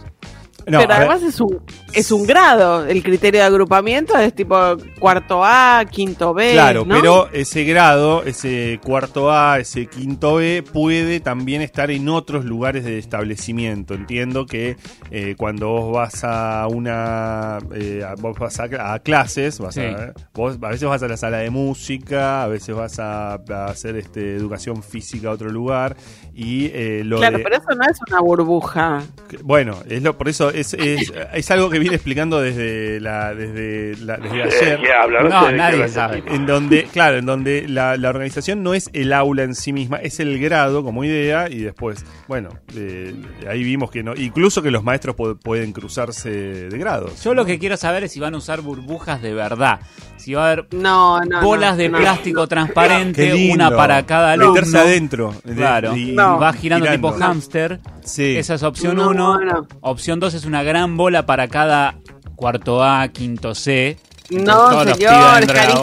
No, 0.72 0.80
pero 0.80 0.94
además 0.96 1.24
es 1.24 1.40
un, 1.40 1.62
es 1.94 2.12
un 2.12 2.26
grado. 2.28 2.86
El 2.86 3.02
criterio 3.02 3.40
de 3.42 3.48
agrupamiento 3.48 4.18
es 4.18 4.34
tipo 4.34 4.56
cuarto 5.00 5.42
A, 5.44 5.84
quinto 5.90 6.34
B. 6.34 6.52
Claro, 6.54 6.84
¿no? 6.86 6.96
pero 6.96 7.30
ese 7.32 7.64
grado, 7.64 8.24
ese 8.24 8.80
cuarto 8.84 9.32
A, 9.32 9.60
ese 9.60 9.86
quinto 9.88 10.36
B, 10.36 10.64
puede 10.74 11.20
también 11.22 11.62
estar 11.62 11.90
en 11.90 12.10
otros 12.10 12.44
lugares 12.46 12.84
de 12.84 12.98
establecimiento. 12.98 13.94
Entiendo 13.94 14.46
que 14.46 14.76
eh, 15.12 15.36
cuando 15.38 15.70
vos 15.70 15.94
vas 15.94 16.24
a 16.24 16.68
una. 16.70 17.60
eh, 17.74 18.04
vos 18.20 18.38
vas 18.38 18.60
a, 18.60 18.94
a 18.94 19.00
clases, 19.00 19.60
vas 19.60 19.76
Sí. 19.76 19.82
a, 19.82 20.14
vos 20.34 20.58
a 20.62 20.68
veces 20.70 20.88
vas 20.90 21.02
a 21.04 21.08
la 21.08 21.18
sala 21.18 21.38
de 21.38 21.50
música, 21.50 22.44
a 22.44 22.48
veces 22.48 22.76
vas 22.76 23.00
a, 23.00 23.34
a 23.36 23.66
hacer 23.66 23.96
este, 23.96 24.36
educación 24.36 24.84
física 24.84 25.30
a 25.30 25.32
otro 25.32 25.50
lugar. 25.50 25.96
Y 26.34 26.66
eh, 26.74 27.02
lo 27.04 27.18
Claro, 27.18 27.38
de- 27.38 27.44
pero 27.44 27.56
eso 27.58 27.70
no 27.76 27.84
es 27.90 27.98
una 28.10 28.20
burbuja. 28.22 29.02
que- 29.30 29.38
Bueno, 29.38 29.78
es 29.90 30.04
lo, 30.04 30.18
por 30.18 30.28
eso 30.30 30.50
es, 30.60 30.74
es, 30.74 31.14
es 31.34 31.52
algo 31.52 31.70
que 31.70 31.80
viene 31.80 31.96
explicando 31.96 32.42
desde 32.42 33.00
la 33.00 33.34
desde, 33.36 33.96
la, 34.04 34.18
desde 34.18 34.44
ayer. 34.44 34.80
Ya, 34.88 35.04
hablaron 35.04 35.30
No, 35.30 35.48
de 35.48 35.54
nadie 35.54 35.88
sabe. 35.88 36.24
En 36.28 36.46
donde, 36.46 36.84
claro, 36.92 37.18
en 37.18 37.26
donde 37.26 37.68
la, 37.68 37.98
la 37.98 38.10
organización 38.10 38.64
no 38.64 38.74
es 38.74 38.90
el 38.94 39.14
aula 39.14 39.44
en 39.44 39.56
sí 39.56 39.74
misma, 39.74 39.98
es 39.98 40.20
el 40.20 40.40
grado 40.40 40.84
como 40.84 41.04
idea 41.04 41.50
y 41.50 41.60
después, 41.60 42.06
bueno, 42.28 42.50
eh, 42.76 43.14
ahí 43.50 43.64
vimos 43.64 43.92
que 43.92 44.04
no, 44.04 44.14
incluso 44.16 44.62
que 44.62 44.72
los 44.72 44.84
maestros 44.84 45.16
pu- 45.16 45.38
pueden 45.40 45.72
cruzarse 45.74 46.30
de 46.30 46.78
grados. 46.78 47.24
Yo 47.24 47.34
lo 47.34 47.46
que 47.46 47.60
quiero 47.60 47.78
saber 47.78 48.04
es 48.04 48.12
si 48.12 48.20
van 48.20 48.34
a 48.34 48.38
usar 48.38 48.62
burbujas 48.62 49.22
de 49.22 49.34
verdad. 49.34 49.80
Si 50.18 50.34
va 50.34 50.48
a 50.50 50.52
haber 50.52 50.68
No, 50.74 51.22
no. 51.22 51.42
bolas 51.42 51.72
no, 51.74 51.78
de 51.78 51.90
no. 51.90 51.98
plástico 52.00 52.48
transparente, 52.48 53.32
lindo. 53.34 53.54
una 53.68 53.76
para 53.78 54.06
cada 54.06 54.32
alumno. 54.34 54.54
Meterse 54.54 54.78
adentro. 54.78 55.34
de- 55.44 55.56
Claro. 55.56 55.96
y- 55.96 56.12
Y 56.12 56.12
No. 56.14 56.40
va 56.40 56.54
girando, 56.54 56.86
girando. 56.88 57.10
tipo 57.10 57.20
hámster. 57.24 57.80
Sí. 58.04 58.36
Esa 58.38 58.56
es 58.56 58.64
opción 58.64 58.96
No, 58.96 59.10
1. 59.10 59.40
no. 59.42 59.68
Opción 59.82 60.20
2 60.20 60.34
es 60.34 60.46
una 60.48 60.64
gran 60.64 60.98
bola 60.98 61.26
para 61.26 61.48
cada 61.48 61.96
cuarto 62.36 62.84
A, 62.84 63.08
quinto 63.10 63.54
C. 63.54 63.98
No, 64.30 64.70
señor, 64.94 65.46
cari- 65.48 65.74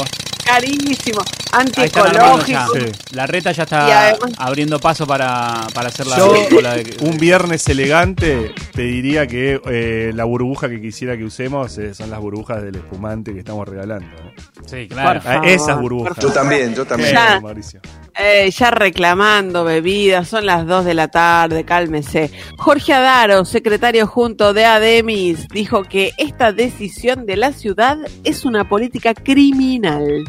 carísimo. 0.45 1.21
Antiecológico. 1.59 2.47
ya. 2.49 2.67
La 3.13 3.27
reta 3.27 3.53
ya 3.53 3.63
está 3.65 4.09
además- 4.09 4.33
abriendo 4.39 4.79
paso 4.79 5.07
para, 5.07 5.67
para 5.75 5.89
hacer 5.89 6.07
la 6.07 6.17
Yo, 6.19 6.35
bola 6.51 6.75
de... 6.75 6.97
un 7.01 7.19
viernes 7.19 7.67
elegante, 7.69 8.53
te 8.73 8.83
diría 8.83 9.27
que 9.27 9.61
eh, 9.67 10.13
la 10.15 10.25
burbuja 10.25 10.69
que 10.69 10.81
quisiera 10.81 11.17
que 11.17 11.25
usemos 11.25 11.77
eh, 11.79 11.95
son 11.95 12.11
las 12.11 12.21
burbujas 12.21 12.63
del 12.63 12.77
espumante 12.77 13.33
que 13.33 13.39
estamos 13.41 13.67
regalando. 13.69 14.07
¿no? 14.07 14.31
Sí, 14.67 14.89
claro. 14.89 15.21
Ah, 15.25 15.33
favor, 15.35 15.49
esas 15.49 15.81
burbujas. 15.81 16.17
favor. 16.17 16.33
también, 16.33 16.75
yo 16.75 16.85
también. 16.87 17.13
Ya. 17.13 17.41
Mauricio. 17.41 17.81
Eh, 18.19 18.51
ya 18.51 18.71
reclamando 18.71 19.65
bebidas, 19.65 20.29
son 20.29 20.47
las 20.47 20.67
2 20.67 20.85
de 20.85 20.95
la 20.95 21.09
tarde, 21.09 21.65
cálmese. 21.65 22.31
Jorge 22.57 22.93
Adaro, 22.95 23.45
secretario 23.45 24.07
junto 24.07 24.53
de 24.55 24.65
ADEMIS, 24.65 25.49
dijo 25.49 25.83
que 25.83 26.13
esta 26.19 26.53
decisión 26.53 27.27
de 27.27 27.37
la 27.37 27.53
ciudad 27.53 27.99
es 28.25 28.45
una 28.45 28.69
política 28.69 29.15
criminal. 29.15 30.25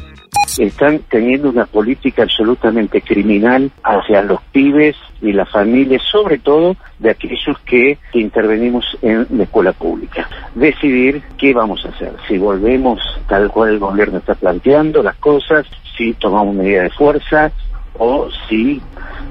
Están 0.58 1.00
teniendo 1.10 1.50
una 1.50 1.66
política 1.66 2.24
absolutamente 2.24 3.02
criminal 3.02 3.72
hacia 3.84 4.22
los 4.22 4.42
pibes 4.52 4.96
y 5.22 5.34
las 5.34 5.50
familias, 5.50 6.02
sobre 6.04 6.38
todo 6.38 6.76
de 7.00 7.12
aquellos 7.12 7.60
que, 7.66 7.98
intervenimos 8.14 8.86
en 9.02 9.28
la 9.30 9.44
escuela 9.44 9.74
pública. 9.74 10.28
Decidir 10.56 11.22
qué 11.38 11.54
vamos 11.54 11.86
a 11.86 11.90
hacer, 11.90 12.14
si 12.28 12.38
volvemos 12.38 13.00
tal 13.28 13.50
cual 13.50 13.72
el 13.72 13.80
gobierno 13.80 14.20
está 14.20 14.36
planteando 14.36 15.04
las 15.04 15.16
cosas, 15.18 15.66
si 15.98 16.14
tomamos 16.14 16.56
medidas 16.56 16.84
de 16.86 16.90
fuerza 16.92 17.52
o 17.98 18.30
si 18.48 18.82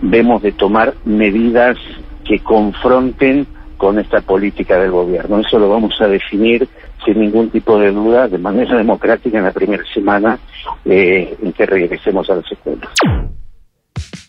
vemos 0.02 0.42
de 0.42 0.52
tomar 0.52 0.94
medidas 1.04 1.76
que 2.24 2.38
confronten 2.40 3.46
con 3.76 3.98
esta 3.98 4.20
política 4.20 4.78
del 4.78 4.90
gobierno. 4.90 5.40
Eso 5.40 5.58
lo 5.58 5.68
vamos 5.68 6.00
a 6.00 6.08
definir 6.08 6.68
sin 7.04 7.20
ningún 7.20 7.50
tipo 7.50 7.78
de 7.78 7.92
duda, 7.92 8.28
de 8.28 8.38
manera 8.38 8.76
democrática 8.76 9.38
en 9.38 9.44
la 9.44 9.52
primera 9.52 9.84
semana 9.92 10.38
eh, 10.84 11.36
en 11.42 11.52
que 11.52 11.66
regresemos 11.66 12.28
a 12.30 12.36
las 12.36 12.50
escuelas. 12.50 12.88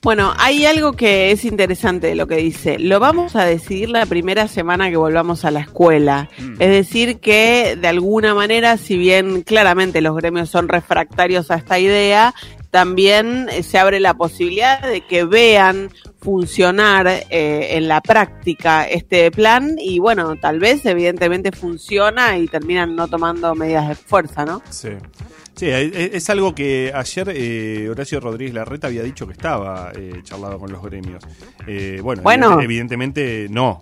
Bueno, 0.05 0.33
hay 0.37 0.67
algo 0.67 0.93
que 0.93 1.31
es 1.31 1.45
interesante 1.45 2.05
de 2.05 2.13
lo 2.13 2.27
que 2.27 2.35
dice. 2.35 2.77
Lo 2.77 2.99
vamos 2.99 3.35
a 3.35 3.43
decidir 3.43 3.89
la 3.89 4.05
primera 4.05 4.47
semana 4.47 4.91
que 4.91 4.97
volvamos 4.97 5.45
a 5.45 5.49
la 5.49 5.61
escuela. 5.61 6.29
Es 6.59 6.69
decir, 6.69 7.17
que 7.19 7.75
de 7.75 7.87
alguna 7.87 8.35
manera, 8.35 8.77
si 8.77 8.99
bien 8.99 9.41
claramente 9.41 10.01
los 10.01 10.15
gremios 10.15 10.49
son 10.49 10.67
refractarios 10.67 11.49
a 11.49 11.55
esta 11.55 11.79
idea, 11.79 12.35
también 12.75 13.47
eh, 13.53 13.63
se 13.63 13.77
abre 13.77 14.01
la 14.01 14.15
posibilidad 14.15 14.81
de 14.81 14.99
que 14.99 15.23
vean 15.23 15.89
funcionar 16.19 17.07
eh, 17.07 17.67
en 17.77 17.87
la 17.87 18.01
práctica 18.01 18.83
este 18.85 19.31
plan 19.31 19.77
y 19.79 19.99
bueno, 19.99 20.35
tal 20.35 20.59
vez 20.59 20.85
evidentemente 20.85 21.53
funciona 21.53 22.37
y 22.37 22.49
terminan 22.49 22.93
no 22.93 23.07
tomando 23.07 23.55
medidas 23.55 23.87
de 23.87 23.95
fuerza, 23.95 24.43
¿no? 24.43 24.61
Sí. 24.69 24.89
Sí, 25.55 25.67
es, 25.69 26.29
algo 26.29 26.53
que 26.53 26.91
ayer 26.93 27.29
eh, 27.33 27.87
Horacio 27.89 28.19
Rodríguez 28.19 28.53
Larreta 28.53 28.87
había 28.87 29.03
dicho 29.03 29.25
que 29.25 29.31
estaba 29.31 29.93
eh, 29.95 30.19
charlado 30.21 30.59
con 30.59 30.69
los 30.69 30.83
gremios. 30.83 31.23
Eh, 31.65 32.01
bueno, 32.03 32.23
Bueno. 32.23 32.47
evidente- 32.59 32.65
evidentemente 32.65 33.47
no. 33.49 33.79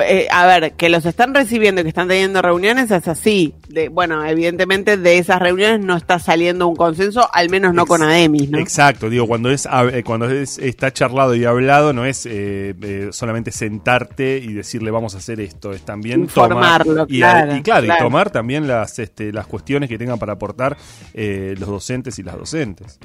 Eh, 0.00 0.28
a 0.30 0.46
ver, 0.46 0.72
que 0.72 0.88
los 0.88 1.04
están 1.04 1.34
recibiendo 1.34 1.80
y 1.80 1.84
que 1.84 1.88
están 1.88 2.08
teniendo 2.08 2.40
reuniones 2.40 2.90
es 2.90 3.08
así. 3.08 3.54
De, 3.68 3.88
bueno, 3.88 4.24
evidentemente 4.24 4.96
de 4.96 5.18
esas 5.18 5.40
reuniones 5.40 5.80
no 5.80 5.96
está 5.96 6.18
saliendo 6.18 6.66
un 6.66 6.76
consenso, 6.76 7.28
al 7.32 7.50
menos 7.50 7.74
no 7.74 7.86
con 7.86 8.02
ADEMIS, 8.02 8.50
¿no? 8.50 8.58
Exacto, 8.58 9.10
digo, 9.10 9.26
cuando 9.26 9.50
es 9.50 9.66
eh, 9.66 10.02
cuando 10.04 10.30
es, 10.30 10.58
está 10.58 10.92
charlado 10.92 11.34
y 11.34 11.44
hablado, 11.44 11.92
no 11.92 12.04
es 12.04 12.26
eh, 12.26 12.74
eh, 12.80 13.08
solamente 13.12 13.50
sentarte 13.50 14.38
y 14.38 14.52
decirle 14.52 14.90
vamos 14.90 15.14
a 15.14 15.18
hacer 15.18 15.40
esto, 15.40 15.72
es 15.72 15.82
también 15.82 16.26
tomar, 16.26 16.84
y, 17.08 17.18
claro, 17.18 17.56
y 17.56 17.62
claro, 17.62 17.86
y 17.86 17.98
tomar 17.98 18.30
también 18.30 18.66
las 18.66 18.98
este, 18.98 19.32
las 19.32 19.46
cuestiones 19.46 19.88
que 19.88 19.98
tengan 19.98 20.18
para 20.18 20.34
aportar 20.34 20.76
eh, 21.14 21.54
los 21.58 21.68
docentes 21.68 22.18
y 22.18 22.22
las 22.22 22.36
docentes. 22.36 22.98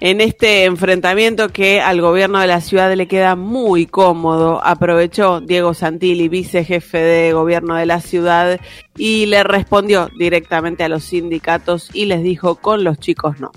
En 0.00 0.20
este 0.20 0.64
enfrentamiento 0.64 1.48
que 1.48 1.80
al 1.80 2.00
gobierno 2.00 2.40
de 2.40 2.46
la 2.46 2.60
ciudad 2.60 2.94
le 2.94 3.08
queda 3.08 3.36
muy 3.36 3.86
cómodo, 3.86 4.64
aprovechó 4.64 5.40
Diego 5.40 5.74
Santilli, 5.74 6.28
vicejefe 6.28 6.98
de 6.98 7.32
gobierno 7.32 7.74
de 7.74 7.86
la 7.86 8.00
ciudad, 8.00 8.60
y 8.96 9.26
le 9.26 9.44
respondió 9.44 10.08
directamente 10.18 10.84
a 10.84 10.88
los 10.88 11.04
sindicatos 11.04 11.90
y 11.92 12.06
les 12.06 12.22
dijo 12.22 12.56
con 12.56 12.84
los 12.84 12.98
chicos 12.98 13.40
no. 13.40 13.50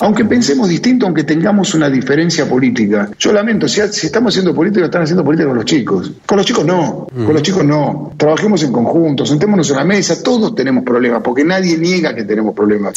Aunque 0.00 0.24
pensemos 0.24 0.68
distinto, 0.68 1.06
aunque 1.06 1.24
tengamos 1.24 1.74
una 1.74 1.88
diferencia 1.88 2.48
política, 2.48 3.10
yo 3.18 3.32
lamento, 3.32 3.68
si, 3.68 3.80
si 3.92 4.06
estamos 4.06 4.32
haciendo 4.32 4.54
política, 4.54 4.86
están 4.86 5.02
haciendo 5.02 5.24
política 5.24 5.48
con 5.48 5.56
los 5.56 5.64
chicos. 5.64 6.12
Con 6.26 6.38
los 6.38 6.46
chicos 6.46 6.64
no, 6.64 7.06
con 7.08 7.32
los 7.32 7.42
chicos 7.42 7.64
no. 7.64 8.12
Trabajemos 8.16 8.62
en 8.62 8.72
conjunto, 8.72 9.26
sentémonos 9.26 9.70
en 9.70 9.76
la 9.76 9.84
mesa, 9.84 10.22
todos 10.22 10.54
tenemos 10.54 10.82
problemas, 10.84 11.22
porque 11.22 11.44
nadie 11.44 11.76
niega 11.76 12.14
que 12.14 12.24
tenemos 12.24 12.54
problemas. 12.54 12.94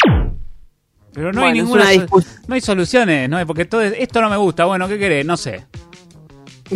Pero 1.16 1.32
no 1.32 1.40
Bueno, 1.42 1.48
hay 1.48 1.54
ninguna 1.62 1.86
no 2.48 2.56
hay 2.56 2.62
soluciones, 2.62 3.30
¿no? 3.30 3.44
Porque 3.48 3.66
todo 3.66 3.82
es- 3.82 3.96
esto 3.98 4.22
no 4.22 4.30
me 4.30 4.38
gusta, 4.38 4.66
bueno, 4.66 4.88
¿qué 4.88 5.00
querés? 5.00 5.26
No 5.26 5.38
sé. 5.38 5.66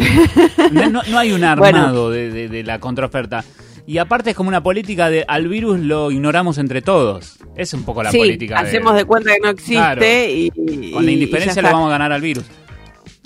No, 0.72 1.02
hay 1.18 1.32
un 1.32 1.41
Bueno. 1.41 1.48
armado 1.52 2.10
de, 2.11 2.30
de- 2.32 2.48
de 2.49 2.64
la 2.64 2.80
contraoferta. 2.80 3.44
Y 3.86 3.98
aparte 3.98 4.30
es 4.32 4.36
como 4.36 4.49
una 4.49 4.61
política 4.61 5.10
de 5.10 5.26
al 5.28 5.48
virus 5.48 5.80
lo 5.80 6.11
ignoramos 6.11 6.57
entre 6.60 6.82
todos. 6.84 7.38
Es 7.56 7.74
un 7.74 7.84
poco 7.84 8.03
la 8.03 8.11
sí, 8.11 8.20
política. 8.20 8.60
hacemos 8.60 8.95
de 8.95 9.03
cuenta 9.06 9.32
que 9.34 9.40
no 9.41 9.49
existe 9.49 9.74
Claro. 9.76 10.02
y, 10.06 10.52
y- 10.56 10.91
Con 10.91 11.06
la 11.06 11.11
indiferencia 11.11 11.61
le 11.61 11.72
vamos 11.72 11.88
a 11.88 11.91
ganar 11.91 12.11
al 12.11 12.22
virus. 12.22 12.45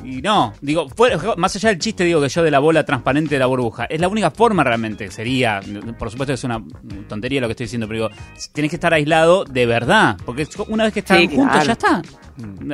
Y 0.03 0.21
no, 0.21 0.53
digo, 0.61 0.89
fuera- 0.89 1.17
más 1.37 1.55
allá 1.55 1.69
del 1.69 1.79
chiste, 1.79 2.03
digo 2.03 2.21
que 2.21 2.29
yo 2.29 2.43
de 2.43 2.51
la 2.51 2.59
bola 2.59 2.83
transparente 2.83 3.35
de 3.35 3.39
la 3.39 3.45
burbuja, 3.45 3.85
es 3.85 3.99
la 4.01 4.07
única 4.07 4.31
forma 4.31 4.63
realmente, 4.63 5.09
sería, 5.11 5.61
por 5.97 6.11
supuesto 6.11 6.33
es 6.33 6.43
una 6.43 6.63
tontería 7.07 7.39
lo 7.41 7.47
que 7.47 7.51
estoy 7.51 7.65
diciendo, 7.65 7.87
pero 7.87 8.09
digo, 8.09 8.21
tienes 8.53 8.69
que 8.69 8.75
estar 8.75 8.93
aislado 8.93 9.43
de 9.45 9.65
verdad, 9.65 10.17
porque 10.25 10.47
una 10.67 10.83
vez 10.85 10.93
que 10.93 10.99
están 10.99 11.19
Sí, 11.19 11.27
juntos 11.27 11.51
claro. 11.51 11.65
ya 11.65 11.71
está. 11.73 12.01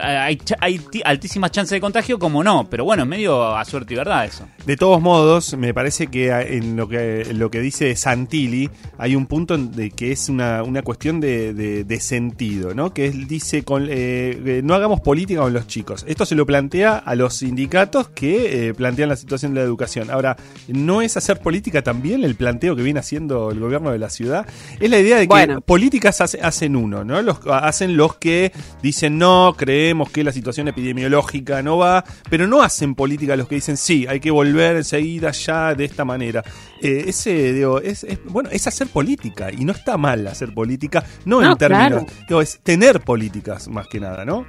Hay, 0.01 0.37
cha- 0.37 0.57
hay 0.59 0.79
ti- 0.79 1.01
altísimas 1.03 1.51
chances 1.51 1.71
de 1.71 1.81
contagio 1.81 2.17
como 2.17 2.43
no, 2.43 2.67
pero 2.69 2.83
bueno, 2.85 3.03
es 3.03 3.09
medio 3.09 3.55
a 3.55 3.63
suerte 3.65 3.93
y 3.93 3.97
verdad 3.97 4.25
eso. 4.25 4.47
De 4.65 4.77
todos 4.77 5.01
modos, 5.01 5.55
me 5.57 5.73
parece 5.73 6.07
que 6.07 6.29
en 6.31 6.75
lo 6.75 6.87
que, 6.87 7.21
en 7.21 7.39
lo 7.39 7.51
que 7.51 7.59
dice 7.59 7.95
Santilli 7.95 8.69
hay 8.97 9.15
un 9.15 9.25
punto 9.25 9.55
en 9.55 9.71
de 9.71 9.91
que 9.91 10.11
es 10.11 10.29
una, 10.29 10.63
una 10.63 10.81
cuestión 10.81 11.19
de, 11.19 11.53
de- 11.53 11.83
de 11.83 11.99
sentido, 11.99 12.73
¿no? 12.73 12.93
Que 12.93 13.07
él 13.07 13.27
dice, 13.27 13.63
con, 13.63 13.85
eh, 13.89 13.89
eh, 14.45 14.61
no 14.63 14.73
hagamos 14.75 15.01
política 15.01 15.41
con 15.41 15.53
los 15.53 15.67
chicos. 15.67 16.05
Esto 16.07 16.25
se 16.25 16.35
lo 16.35 16.45
plantea 16.45 16.97
a 16.97 17.15
los 17.15 17.35
sindicatos 17.35 18.09
que 18.09 18.69
eh, 18.69 18.73
plantean 18.73 19.09
la 19.09 19.15
situación 19.15 19.53
de 19.53 19.59
la 19.61 19.65
educación. 19.65 20.09
Ahora, 20.09 20.37
¿no 20.67 21.01
es 21.01 21.17
hacer 21.17 21.39
política 21.39 21.81
también 21.81 22.23
el 22.23 22.35
planteo 22.35 22.75
que 22.75 22.83
viene 22.83 22.99
haciendo 22.99 23.51
el 23.51 23.59
gobierno 23.59 23.91
de 23.91 23.99
la 23.99 24.09
ciudad? 24.09 24.45
Es 24.79 24.89
la 24.89 24.99
idea 24.99 25.17
de 25.17 25.23
que 25.23 25.27
Bueno. 25.27 25.61
políticas 25.61 26.21
hace- 26.21 26.41
hacen 26.41 26.75
uno, 26.75 27.03
¿no? 27.03 27.21
Los, 27.21 27.39
hacen 27.51 27.97
los 27.97 28.15
que 28.15 28.51
dicen 28.81 29.17
no, 29.17 29.48
creemos 29.55 30.09
que 30.09 30.23
la 30.23 30.31
situación 30.31 30.67
epidemiológica 30.67 31.61
no 31.61 31.77
va, 31.77 32.03
pero 32.29 32.47
no 32.47 32.61
hacen 32.61 32.95
política 32.95 33.35
los 33.35 33.47
que 33.47 33.55
dicen 33.55 33.77
sí, 33.77 34.05
hay 34.07 34.19
que 34.19 34.31
volver 34.31 34.75
enseguida 34.77 35.31
ya 35.31 35.73
de 35.75 35.85
esta 35.85 36.05
manera. 36.05 36.43
Eh, 36.81 37.05
ese, 37.07 37.53
digo, 37.53 37.79
es, 37.81 38.03
es- 38.03 38.19
bueno, 38.25 38.49
es 38.51 38.65
hacer 38.67 38.87
política 38.87 39.51
y 39.51 39.65
no 39.65 39.71
está 39.73 39.97
mal 39.97 40.27
hacer 40.27 40.53
política, 40.53 41.03
no, 41.25 41.41
No, 41.41 41.51
en 41.51 41.57
términos, 41.57 42.03
claro. 42.05 42.05
digo, 42.27 42.41
es 42.41 42.59
tener 42.61 43.01
políticas 43.01 43.67
más 43.67 43.87
que 43.87 43.99
nada, 43.99 44.25
¿no? 44.25 44.45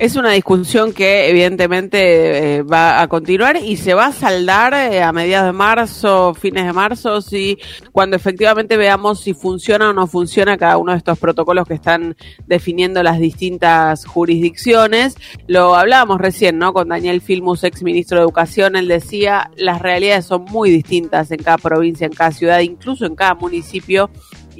Es 0.00 0.16
una 0.16 0.30
discusión 0.30 0.94
que 0.94 1.28
evidentemente 1.28 2.56
eh, 2.56 2.62
va 2.62 3.02
a 3.02 3.08
continuar 3.08 3.58
y 3.58 3.76
se 3.76 3.92
va 3.92 4.06
a 4.06 4.12
saldar 4.12 4.72
eh, 4.72 5.02
a 5.02 5.12
mediados 5.12 5.48
de 5.48 5.52
marzo, 5.52 6.32
fines 6.32 6.64
de 6.64 6.72
marzo, 6.72 7.20
si 7.20 7.58
cuando 7.92 8.16
efectivamente 8.16 8.78
veamos 8.78 9.20
si 9.20 9.34
funciona 9.34 9.90
o 9.90 9.92
no 9.92 10.06
funciona 10.06 10.56
cada 10.56 10.78
uno 10.78 10.92
de 10.92 10.98
estos 10.98 11.18
protocolos 11.18 11.68
que 11.68 11.74
están 11.74 12.16
definiendo 12.46 13.02
las 13.02 13.18
distintas 13.18 14.06
jurisdicciones. 14.06 15.16
Lo 15.46 15.74
hablábamos 15.74 16.18
recién, 16.18 16.56
¿no? 16.56 16.72
Con 16.72 16.88
Daniel 16.88 17.20
Filmus, 17.20 17.62
ex 17.62 17.82
ministro 17.82 18.16
de 18.16 18.24
Educación, 18.24 18.76
él 18.76 18.88
decía 18.88 19.50
las 19.58 19.82
realidades 19.82 20.24
son 20.24 20.46
muy 20.46 20.70
distintas 20.70 21.30
en 21.30 21.42
cada 21.42 21.58
provincia, 21.58 22.06
en 22.06 22.14
cada 22.14 22.32
ciudad, 22.32 22.60
incluso 22.60 23.04
en 23.04 23.16
cada 23.16 23.34
municipio 23.34 24.08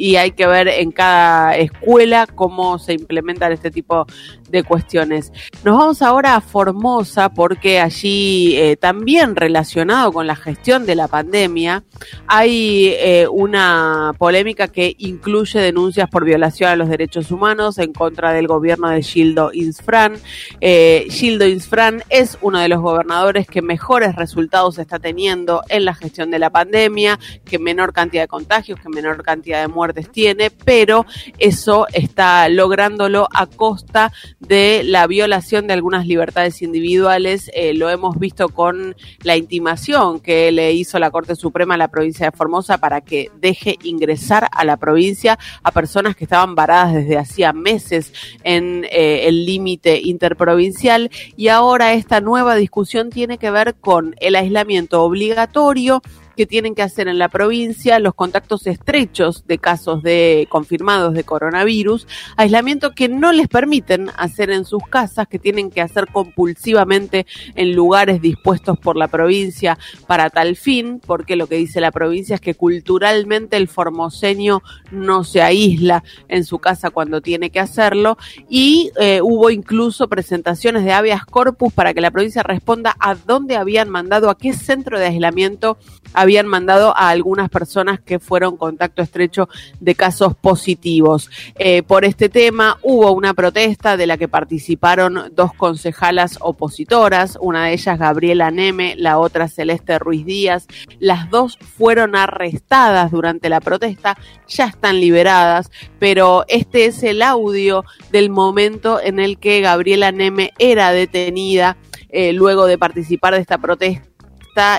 y 0.01 0.17
hay 0.17 0.31
que 0.31 0.47
ver 0.47 0.67
en 0.67 0.93
cada 0.93 1.55
escuela 1.57 2.27
cómo 2.27 2.79
se 2.79 2.95
implementan 2.95 3.53
este 3.53 3.71
tipo 3.71 4.07
de 4.49 4.65
cuestiones. 4.65 5.31
Nos 5.63 5.77
vamos 5.77 6.01
ahora 6.01 6.37
a 6.37 6.41
Formosa 6.41 7.29
porque 7.29 7.81
allí 7.81 8.57
eh, 8.57 8.79
también 8.79 9.37
relacionado 9.37 10.11
con 10.11 10.27
la 10.27 10.37
gestión 10.37 10.87
de 10.87 10.95
la 10.95 11.07
pandemia 11.07 11.85
hay 12.27 12.95
eh, 12.97 13.27
una 13.31 14.15
polémica 14.17 14.69
que 14.69 14.95
incluye 14.97 15.61
denuncias 15.61 16.09
por 16.09 16.25
violación 16.25 16.71
a 16.71 16.77
los 16.77 16.89
derechos 16.89 17.31
humanos 17.31 17.77
en 17.77 17.93
contra 17.93 18.33
del 18.33 18.47
gobierno 18.47 18.89
de 18.89 19.03
Gildo 19.03 19.51
Insfran. 19.53 20.15
Eh, 20.63 21.09
Gildo 21.11 21.47
Insfran 21.47 22.03
es 22.09 22.39
uno 22.41 22.59
de 22.59 22.69
los 22.69 22.81
gobernadores 22.81 23.47
que 23.47 23.61
mejores 23.61 24.17
resultados 24.17 24.79
está 24.79 24.99
teniendo 24.99 25.63
en 25.69 25.85
la 25.85 25.95
gestión 25.95 26.31
de 26.31 26.39
la 26.39 26.49
pandemia, 26.49 27.19
que 27.45 27.59
menor 27.59 27.93
cantidad 27.93 28.23
de 28.23 28.29
contagios, 28.29 28.81
que 28.81 28.89
menor 28.89 29.23
cantidad 29.23 29.61
de 29.61 29.69
muertes 29.69 29.90
tiene, 29.93 30.51
pero 30.51 31.07
eso 31.39 31.87
está 31.93 32.49
lográndolo 32.49 33.29
a 33.33 33.47
costa 33.47 34.13
de 34.39 34.83
la 34.85 35.07
violación 35.07 35.67
de 35.67 35.75
algunas 35.75 36.07
libertades 36.07 36.63
individuales. 36.63 37.51
Eh, 37.55 37.75
lo 37.75 37.91
hemos 37.91 38.19
visto 38.19 38.49
con 38.49 38.97
la 39.23 39.37
intimación 39.37 40.21
que 40.21 40.53
le 40.53 40.73
hizo 40.73 40.99
la 40.99 41.11
Corte 41.11 41.37
Suprema 41.37 41.75
a 41.75 41.79
la 41.79 41.89
provincia 41.89 42.27
de 42.27 42.37
Formosa 42.37 42.79
para 42.79 43.01
que 43.01 43.31
deje 43.41 43.79
ingresar 43.83 44.49
a 44.53 44.65
la 44.65 44.77
provincia 44.77 45.39
a 45.63 45.73
personas 45.73 46.17
que 46.17 46.25
estaban 46.25 46.55
varadas 46.55 46.95
desde 46.95 47.19
hacía 47.19 47.53
meses 47.53 48.13
en 48.45 48.85
eh, 48.91 49.29
el 49.29 49.45
límite 49.45 50.01
interprovincial. 50.03 51.11
Y 51.37 51.49
ahora 51.49 51.93
esta 51.93 52.21
nueva 52.21 52.57
discusión 52.57 53.11
tiene 53.11 53.39
que 53.39 53.51
ver 53.51 53.75
con 53.75 54.15
el 54.21 54.37
aislamiento 54.37 55.03
obligatorio 55.03 56.03
que 56.37 56.47
tienen 56.47 56.75
que 56.75 56.83
hacer 56.83 57.09
en 57.09 57.19
la 57.19 57.29
provincia, 57.29 57.99
los 57.99 58.15
contactos 58.15 58.67
estrechos 58.67 59.47
de 59.47 59.59
casos 59.59 60.03
de 60.03 60.47
confirmados 60.49 61.15
de 61.15 61.25
coronavirus, 61.25 62.07
aislamiento 62.37 62.93
que 62.93 63.09
no 63.09 63.33
les 63.33 63.49
permiten 63.49 64.11
hacer 64.17 64.51
en 64.51 64.65
sus 64.65 64.83
casas, 64.89 65.29
que 65.29 65.39
tienen 65.39 65.71
que 65.71 65.81
hacer 65.81 66.07
compulsivamente 66.13 67.27
en 67.55 67.75
lugares 67.75 68.21
dispuestos 68.21 68.79
por 68.79 68.97
la 68.97 69.09
provincia 69.09 69.79
para 70.07 70.31
tal 70.31 70.57
fin, 70.57 71.01
porque 71.05 71.37
lo 71.37 71.47
que 71.47 71.57
dice 71.57 71.81
la 71.81 71.91
provincia 71.91 72.35
es 72.35 72.41
que 72.41 72.55
culturalmente 72.55 73.57
el 73.57 73.69
formoseño 73.69 74.63
no 74.91 75.25
se 75.25 75.43
aísla 75.43 76.03
en 76.29 76.45
su 76.45 76.59
casa 76.59 76.91
cuando 76.91 77.21
tiene 77.21 77.51
que 77.51 77.61
hacerlo. 77.61 78.17
Y 78.49 78.91
eh, 79.01 79.21
hubo 79.23 79.51
incluso 79.51 80.09
presentaciones 80.09 80.85
de 80.85 80.93
habeas 80.93 81.25
corpus 81.25 81.73
para 81.73 81.95
que 81.95 82.01
la 82.01 82.11
provincia 82.11 82.43
responda 82.43 82.97
a 82.99 83.15
dónde 83.15 83.57
habían 83.57 83.89
mandado, 83.89 84.31
a 84.31 84.39
qué 84.39 84.53
centro 84.53 84.99
de 84.99 85.07
aislamiento 85.07 85.79
habían 86.21 86.47
mandado 86.47 86.95
a 86.95 87.09
algunas 87.09 87.49
personas 87.49 87.99
que 87.99 88.19
fueron 88.19 88.59
contacto 88.59 89.01
estrecho 89.01 89.49
de 89.81 89.95
casos 89.95 90.35
positivos. 90.37 91.31
Eh, 91.55 91.83
por 91.83 92.05
este 92.05 92.29
tema 92.29 92.79
hubo 92.83 93.11
una 93.13 93.33
protesta 93.33 93.97
de 93.97 94.07
la 94.07 94.19
que 94.19 94.29
participaron 94.29 95.33
dos 95.35 95.55
concejalas 95.55 96.37
opositoras, 96.43 97.39
una 97.41 97.65
de 97.65 97.73
ellas 97.73 97.99
Gabriela 97.99 98.51
Neme, 98.51 98.97
la 98.99 99.19
otra 99.19 99.49
Celeste 99.49 99.99
Ruiz 99.99 100.27
Díaz. 100.27 100.67
Las 100.99 101.31
dos 101.31 101.57
fueron 101.57 102.15
arrestadas 102.15 103.11
durante 103.11 103.49
la 103.49 103.61
protesta, 103.61 104.19
ya 104.47 104.67
están 104.67 105.01
liberadas, 105.01 105.71
pero 105.99 106.45
este 106.49 106.85
es 106.85 107.03
el 107.03 107.23
audio 107.23 107.83
del 108.13 108.29
momento 108.29 109.01
en 109.01 109.21
el 109.21 109.39
que 109.39 109.63
Gabriela 109.63 110.13
Neme 110.13 110.53
era 110.59 110.93
detenida 110.93 111.79
eh, 112.11 112.35
luego 112.35 112.67
de 112.67 112.77
participar 112.77 113.33
de 113.35 113.41
esta 113.41 113.57
protesta 113.57 114.10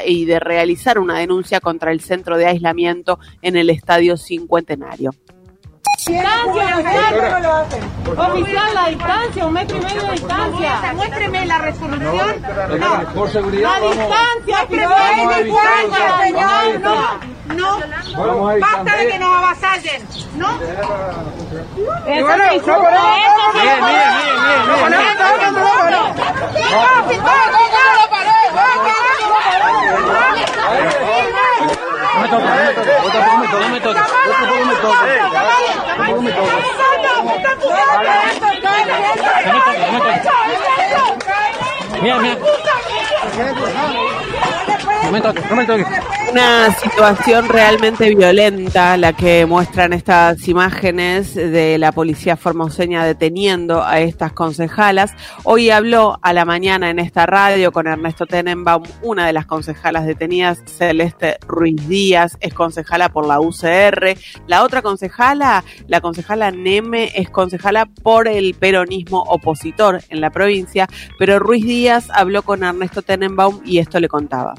y 0.06 0.26
de 0.26 0.40
realizar 0.40 1.00
una 1.00 1.20
denuncia 1.20 1.60
contra 1.60 1.92
el 1.92 2.02
centro 2.02 2.38
de 2.38 2.48
aislamiento 2.48 3.20
en 3.42 3.56
el 3.56 3.70
Estadio 3.70 4.18
Cincuentenario. 4.18 5.12
Distancia, 6.08 6.78
oficial, 6.78 7.46
oficial, 8.18 8.74
la 8.74 8.88
distancia, 8.90 9.46
un 9.46 9.54
metro 9.54 9.78
y 9.78 9.82
medio 9.82 10.02
de 10.02 10.12
distancia. 10.14 10.94
Muéstreme 10.96 11.46
la 11.46 11.58
resolución. 11.60 12.42
No, 12.80 13.14
Por 13.14 13.30
seguridad, 13.30 13.70
la 13.80 13.88
distancia, 13.88 14.58
Muéstreme 14.68 15.26
la 15.26 15.40
distancia, 15.44 16.18
señor. 16.24 16.80
No, 16.82 16.96
no, 17.56 17.80
no. 18.26 18.60
Basta 18.60 18.96
de 18.98 19.08
que 19.10 19.20
nos 19.20 19.38
avasallen. 19.38 20.02
No. 20.38 20.50
Eso 20.60 20.82
no, 20.82 22.06
pero- 22.08 22.18
eso 22.18 22.28
se 22.28 22.32
Miren, 22.42 22.54
insulta. 22.56 22.90
miren, 23.54 23.80
miren, 23.84 24.10
miren, 24.42 24.68
No, 24.68 24.74
miren. 24.78 24.92
no, 24.92 25.30
no, 25.38 25.52
no, 25.52 25.60
no, 25.62 25.92
no. 25.92 26.04
Chicos, 26.56 27.12
chicos, 27.12 27.38
no, 27.52 27.84
no, 27.94 28.04
paré, 28.10 28.40
No 32.14 32.20
me 32.22 32.28
toques, 32.28 32.46
no 32.46 32.56
me 32.64 32.74
toques. 32.74 33.02
Vos 33.02 33.12
tampoco 33.12 33.70
me 33.70 33.80
Vos 34.26 34.36
tampoco 34.38 34.66
me. 34.66 34.76
Tampoco. 37.42 37.76
Mira, 42.02 42.20
mira. 42.20 42.38
No 45.04 45.12
me 45.12 45.22
toques, 45.22 45.50
no 45.50 45.56
me 45.56 45.66
toques. 45.66 45.88
Una 46.32 46.74
situación 46.76 47.50
realmente 47.50 48.16
violenta 48.16 48.96
la 48.96 49.12
que 49.12 49.46
muestran 49.46 49.92
estas 49.92 50.48
imágenes 50.48 51.36
de 51.36 51.78
la 51.78 51.92
policía 51.92 52.38
formoseña 52.38 53.04
deteniendo 53.04 53.84
a 53.84 54.00
estas 54.00 54.32
concejalas. 54.32 55.12
Hoy 55.44 55.72
habló 55.72 56.20
a 56.22 56.32
la 56.32 56.46
mañana 56.46 56.90
en 56.90 57.00
esta 57.00 57.26
radio 57.26 57.74
con 57.74 57.86
Ernesto 57.86 58.26
Tenenbaum, 58.26 58.84
una 59.02 59.28
de 59.28 59.34
las 59.34 59.46
concejalas 59.46 60.06
detenidas, 60.06 60.60
Celeste 60.66 61.38
Ruiz 61.46 61.86
Díaz, 61.90 62.38
es 62.40 62.54
concejala 62.54 63.10
por 63.10 63.28
la 63.28 63.42
UCR. 63.42 64.18
La 64.48 64.64
otra 64.64 64.82
concejala, 64.82 65.66
la 65.88 66.00
concejala 66.00 66.50
Neme, 66.52 67.12
es 67.14 67.30
concejala 67.30 67.88
por 67.88 68.30
el 68.30 68.54
peronismo 68.54 69.20
opositor 69.28 70.02
en 70.08 70.22
la 70.22 70.30
provincia, 70.30 70.88
pero 71.20 71.40
Ruiz 71.40 71.66
Díaz 71.66 72.08
habló 72.10 72.44
con 72.44 72.64
Ernesto 72.64 73.02
Tenenbaum 73.02 73.60
y 73.66 73.80
esto 73.80 74.00
le 74.00 74.08
contaba. 74.08 74.54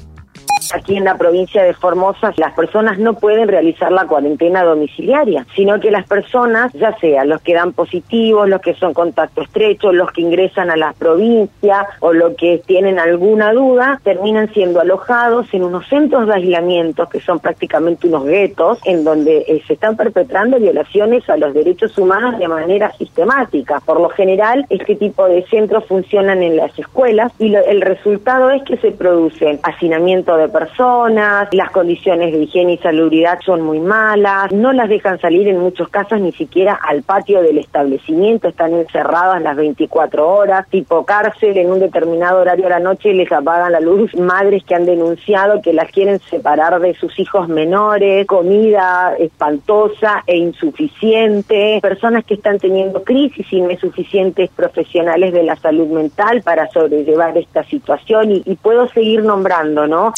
Aquí 0.73 0.95
en 0.97 1.03
la 1.03 1.17
provincia 1.17 1.63
de 1.63 1.73
Formosa 1.73 2.31
las 2.37 2.53
personas 2.53 2.97
no 2.99 3.15
pueden 3.15 3.47
realizar 3.47 3.91
la 3.91 4.05
cuarentena 4.05 4.63
domiciliaria, 4.63 5.45
sino 5.55 5.79
que 5.79 5.91
las 5.91 6.07
personas, 6.07 6.71
ya 6.73 6.95
sea 6.99 7.25
los 7.25 7.41
que 7.41 7.53
dan 7.53 7.73
positivos, 7.73 8.47
los 8.47 8.61
que 8.61 8.73
son 8.75 8.93
contacto 8.93 9.41
estrecho, 9.41 9.91
los 9.91 10.11
que 10.11 10.21
ingresan 10.21 10.69
a 10.69 10.75
la 10.77 10.93
provincia 10.93 11.87
o 11.99 12.13
los 12.13 12.35
que 12.35 12.61
tienen 12.65 12.99
alguna 12.99 13.51
duda, 13.53 13.99
terminan 14.03 14.51
siendo 14.53 14.79
alojados 14.79 15.47
en 15.53 15.63
unos 15.63 15.87
centros 15.87 16.27
de 16.27 16.33
aislamiento 16.35 17.07
que 17.09 17.19
son 17.19 17.39
prácticamente 17.39 18.07
unos 18.07 18.25
guetos 18.25 18.79
en 18.85 19.03
donde 19.03 19.39
eh, 19.47 19.61
se 19.67 19.73
están 19.73 19.95
perpetrando 19.97 20.59
violaciones 20.59 21.29
a 21.29 21.37
los 21.37 21.53
derechos 21.53 21.97
humanos 21.97 22.37
de 22.39 22.47
manera 22.47 22.91
sistemática. 22.93 23.81
Por 23.85 23.99
lo 23.99 24.09
general, 24.09 24.65
este 24.69 24.95
tipo 24.95 25.27
de 25.27 25.43
centros 25.47 25.85
funcionan 25.85 26.43
en 26.43 26.57
las 26.57 26.77
escuelas 26.77 27.31
y 27.39 27.49
lo- 27.49 27.65
el 27.65 27.81
resultado 27.81 28.49
es 28.51 28.63
que 28.63 28.77
se 28.77 28.91
producen 28.91 29.59
hacinamiento 29.63 30.37
de 30.37 30.49
personas, 30.53 31.49
las 31.51 31.71
condiciones 31.71 32.31
de 32.31 32.43
higiene 32.43 32.73
y 32.73 32.77
salubridad 32.77 33.39
son 33.45 33.61
muy 33.61 33.79
malas, 33.79 34.51
no 34.53 34.71
las 34.71 34.87
dejan 34.87 35.19
salir 35.19 35.47
en 35.49 35.59
muchos 35.59 35.89
casos 35.89 36.21
ni 36.21 36.31
siquiera 36.31 36.75
al 36.75 37.03
patio 37.03 37.41
del 37.41 37.57
establecimiento, 37.57 38.47
están 38.47 38.73
encerradas 38.73 39.41
las 39.41 39.57
24 39.57 40.29
horas, 40.29 40.67
tipo 40.69 41.03
cárcel, 41.03 41.57
en 41.57 41.71
un 41.71 41.79
determinado 41.79 42.39
horario 42.39 42.65
de 42.65 42.69
la 42.69 42.79
noche 42.79 43.13
les 43.13 43.31
apagan 43.31 43.71
la 43.71 43.79
luz, 43.79 44.15
madres 44.15 44.63
que 44.63 44.75
han 44.75 44.85
denunciado 44.85 45.61
que 45.61 45.73
las 45.73 45.91
quieren 45.91 46.19
separar 46.19 46.79
de 46.79 46.93
sus 46.93 47.19
hijos 47.19 47.49
menores, 47.49 48.25
comida 48.27 49.15
espantosa 49.17 50.23
e 50.27 50.37
insuficiente, 50.37 51.79
personas 51.81 52.23
que 52.25 52.35
están 52.35 52.59
teniendo 52.59 53.03
crisis 53.03 53.51
y 53.51 53.59
no 53.59 53.69
hay 53.69 53.77
suficientes 53.77 54.49
profesionales 54.51 55.33
de 55.33 55.43
la 55.43 55.55
salud 55.55 55.87
mental 55.87 56.41
para 56.43 56.69
sobrellevar 56.69 57.37
esta 57.37 57.63
situación 57.63 58.31
y, 58.31 58.43
y 58.45 58.55
puedo 58.55 58.87
seguir 58.89 59.23
nombrando, 59.23 59.87
¿no? 59.87 60.13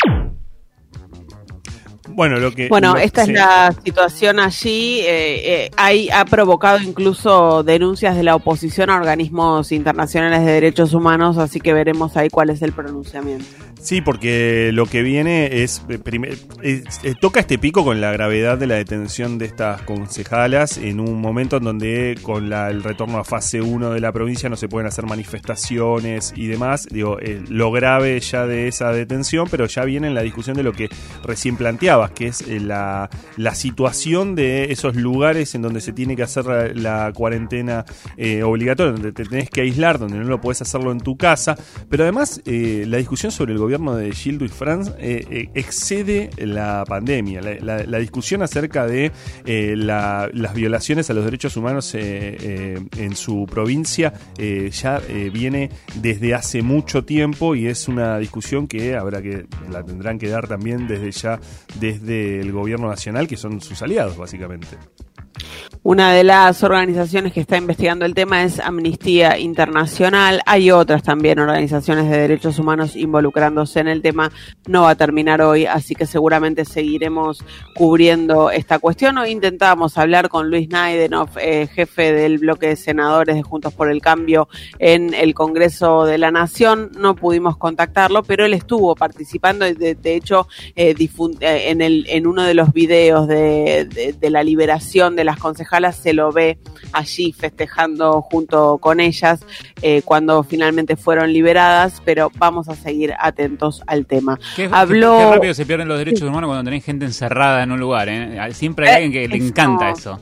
Bueno, 2.15 2.37
lo 2.39 2.51
que. 2.51 2.67
Bueno, 2.69 2.93
lo- 2.93 2.99
esta 2.99 3.23
es 3.23 3.29
la 3.29 3.73
situación 3.83 4.39
allí. 4.39 5.01
eh, 5.01 5.05
eh, 5.65 5.71
hay, 5.75 6.09
ha 6.09 6.23
provocado 6.25 6.79
incluso 6.79 7.61
denuncias 7.63 8.15
de 8.15 8.23
la 8.23 8.35
oposición 8.35 8.89
a 8.89 8.95
organismos 8.95 9.71
internacionales 9.71 10.45
de 10.45 10.51
derechos 10.53 10.93
humanos, 10.93 11.37
así 11.37 11.59
que 11.59 11.73
veremos 11.73 12.15
ahí 12.17 12.29
cuál 12.29 12.49
es 12.49 12.61
el 12.61 12.71
pronunciamiento. 12.71 13.45
Sí, 13.85 14.01
porque 14.01 14.71
lo 14.73 14.87
que 14.87 15.03
viene 15.03 15.61
es, 15.61 15.83
eh, 15.89 15.99
eh, 17.03 17.13
toca 17.21 17.39
este 17.39 17.59
pico 17.59 17.83
con 17.83 18.01
la 18.01 18.11
gravedad 18.11 18.57
de 18.57 18.65
la 18.65 18.73
detención 18.73 19.37
de 19.37 19.45
estas 19.45 19.83
concejalas 19.83 20.79
en 20.79 20.99
un 20.99 21.21
momento 21.21 21.57
en 21.57 21.65
donde 21.65 22.17
con 22.23 22.49
la- 22.49 22.71
el 22.71 22.81
retorno 22.81 23.19
a 23.19 23.23
fase 23.23 23.61
1 23.61 23.91
de 23.91 23.99
la 23.99 24.11
provincia 24.11 24.49
no 24.49 24.55
se 24.55 24.67
pueden 24.67 24.87
hacer 24.87 25.05
manifestaciones 25.05 26.33
y 26.35 26.47
demás. 26.47 26.87
Digo, 26.89 27.19
eh, 27.21 27.43
lo 27.47 27.71
grave 27.71 28.19
ya 28.21 28.47
de 28.47 28.67
esa 28.67 28.91
detención, 28.91 29.47
pero 29.51 29.67
ya 29.67 29.85
viene 29.85 30.07
en 30.07 30.15
la 30.15 30.23
discusión 30.23 30.57
de 30.57 30.63
lo 30.63 30.71
que 30.73 30.89
recién 31.23 31.55
planteabas, 31.55 32.09
que 32.09 32.25
es 32.25 32.41
la, 32.47 33.07
la 33.37 33.53
situación 33.53 34.33
de 34.33 34.71
esos 34.71 34.95
lugares 34.95 35.53
en 35.53 35.61
donde 35.61 35.79
se 35.79 35.93
tiene 35.93 36.15
que 36.15 36.23
hacer 36.23 36.75
la, 36.75 37.11
cuarentena 37.13 37.85
obligatoria, 38.43 38.93
donde 38.93 39.11
te 39.11 39.25
tenés 39.25 39.51
que 39.51 39.61
aislar, 39.61 39.99
donde 39.99 40.17
no 40.17 40.23
lo 40.23 40.41
podés 40.41 40.63
hacerlo 40.63 40.91
en 40.91 41.01
tu 41.01 41.17
casa. 41.17 41.55
Pero 41.87 42.01
además, 42.01 42.41
la 42.45 42.97
discusión 42.97 43.31
sobre 43.31 43.53
el 43.53 43.59
gobierno 43.59 43.74
de 43.75 44.11
Gildo 44.13 44.45
y 44.45 44.47
Franz 44.47 44.89
eh, 44.99 45.25
eh, 45.29 45.49
excede 45.53 46.29
la 46.37 46.83
pandemia. 46.87 47.41
La, 47.41 47.99
discusión 47.99 48.41
acerca 48.41 48.87
de 48.87 49.11
eh, 49.45 49.73
la- 49.77 50.29
las 50.33 50.53
violaciones 50.53 51.09
a 51.09 51.13
los 51.13 51.25
derechos 51.25 51.57
humanos 51.57 51.93
en 51.95 53.15
su 53.15 53.45
provincia 53.49 54.13
ya 54.71 55.01
viene 55.31 55.69
desde 55.95 56.33
hace 56.33 56.61
mucho 56.61 57.03
tiempo 57.03 57.55
y 57.55 57.67
es 57.67 57.87
una 57.87 58.17
discusión 58.17 58.67
que 58.67 58.95
habrá 58.95 59.21
que 59.21 59.45
la 59.69 59.83
tendrán 59.83 60.17
que 60.19 60.29
dar 60.29 60.47
también 60.47 60.87
desde 60.87 61.11
ya 61.11 61.39
desde 61.79 62.39
el 62.39 62.51
gobierno 62.51 62.87
nacional, 62.87 63.27
que 63.27 63.37
son 63.37 63.61
sus 63.61 63.81
aliados, 63.81 64.17
básicamente. 64.17 64.77
Una 65.87 66.13
de 66.13 66.23
las 66.23 66.63
organizaciones 66.63 67.31
que 67.31 67.41
está 67.41 67.57
investigando 67.57 68.05
el 68.05 68.15
tema 68.15 68.41
es 68.43 68.59
Amnistía 68.59 69.37
Internacional. 69.37 70.41
Hay 70.47 70.71
otras 70.71 71.03
también 71.03 71.37
organizaciones 71.37 72.09
de 72.09 72.17
derechos 72.17 72.57
humanos 72.57 72.95
involucrándose 72.95 73.81
en 73.81 73.89
el 73.89 74.01
tema. 74.01 74.31
No 74.65 74.81
va 74.81 74.89
a 74.89 74.95
terminar 74.95 75.43
hoy, 75.43 75.67
así 75.67 75.93
que 75.93 76.07
seguramente 76.07 76.65
seguiremos 76.65 77.43
cubriendo 77.75 78.49
esta 78.49 78.79
cuestión. 78.79 79.19
Hoy 79.19 79.29
intentábamos 79.29 79.99
hablar 79.99 80.27
con 80.27 80.49
Luis 80.49 80.69
Naidenov, 80.69 81.29
eh, 81.39 81.67
jefe 81.71 82.13
del 82.13 82.39
bloque 82.39 82.69
de 82.69 82.77
senadores 82.77 83.35
de 83.35 83.43
Juntos 83.43 83.71
por 83.71 83.91
el 83.91 84.01
Cambio 84.01 84.47
en 84.79 85.13
el 85.13 85.35
Congreso 85.35 86.05
de 86.05 86.17
la 86.17 86.31
Nación. 86.31 86.93
No 86.97 87.15
pudimos 87.15 87.57
contactarlo, 87.57 88.23
pero 88.23 88.43
él 88.43 88.55
estuvo 88.55 88.95
participando 88.95 89.65
de, 89.65 89.93
de 89.93 90.15
hecho 90.15 90.47
eh, 90.75 90.95
eh, 90.97 91.69
en, 91.69 91.81
el, 91.81 92.07
en 92.09 92.25
uno 92.25 92.41
de 92.41 92.55
los 92.55 92.73
videos 92.73 93.27
de, 93.27 93.85
de- 94.19 94.29
la 94.31 94.41
liberación 94.41 95.15
de 95.15 95.23
las 95.23 95.37
se 95.91 96.13
lo 96.13 96.31
ve 96.31 96.57
allí 96.91 97.33
festejando 97.33 98.21
junto 98.21 98.77
con 98.77 98.99
ellas 98.99 99.39
eh, 99.81 100.01
cuando 100.03 100.43
finalmente 100.43 100.95
fueron 100.95 101.31
liberadas, 101.31 102.01
pero 102.05 102.31
vamos 102.37 102.69
a 102.69 102.75
seguir 102.75 103.13
atentos 103.19 103.83
al 103.87 104.05
tema. 104.05 104.39
Qué, 104.55 104.69
Habló... 104.71 105.17
qué 105.17 105.35
rápido 105.35 105.53
se 105.53 105.65
pierden 105.65 105.87
los 105.87 105.97
derechos 105.97 106.23
humanos 106.23 106.47
cuando 106.47 106.63
tenés 106.63 106.83
gente 106.83 107.05
encerrada 107.05 107.63
en 107.63 107.71
un 107.71 107.79
lugar. 107.79 108.07
¿eh? 108.09 108.39
Siempre 108.53 108.89
hay 108.89 109.03
alguien 109.03 109.11
que 109.11 109.27
le 109.27 109.45
encanta 109.45 109.89
eso. 109.89 110.19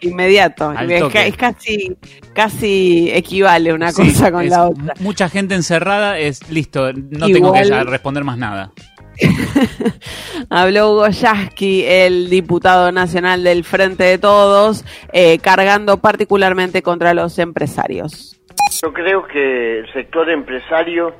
Inmediato, 0.00 0.72
es, 0.72 1.36
casi, 1.36 1.96
casi 2.32 3.10
equivale 3.12 3.72
una 3.72 3.90
Sí, 3.90 4.12
cosa 4.12 4.30
con 4.30 4.48
la 4.48 4.68
otra. 4.68 4.94
Mucha 5.00 5.28
gente 5.28 5.56
encerrada 5.56 6.18
es 6.18 6.48
listo, 6.50 6.92
no 6.92 7.26
tengo 7.26 7.52
que 7.52 7.64
responder 7.64 8.22
más 8.22 8.38
nada. 8.38 8.72
Habló 10.50 10.92
Hugo 10.92 11.08
Yasky, 11.08 11.84
el 11.86 12.30
diputado 12.30 12.92
nacional 12.92 13.44
del 13.44 13.64
Frente 13.64 14.04
de 14.04 14.18
Todos, 14.18 14.84
eh, 15.12 15.38
cargando 15.38 15.98
particularmente 15.98 16.82
contra 16.82 17.14
los 17.14 17.38
empresarios. 17.38 18.40
Yo 18.82 18.92
creo 18.92 19.26
que 19.26 19.80
el 19.80 19.92
sector 19.92 20.30
empresario 20.30 21.14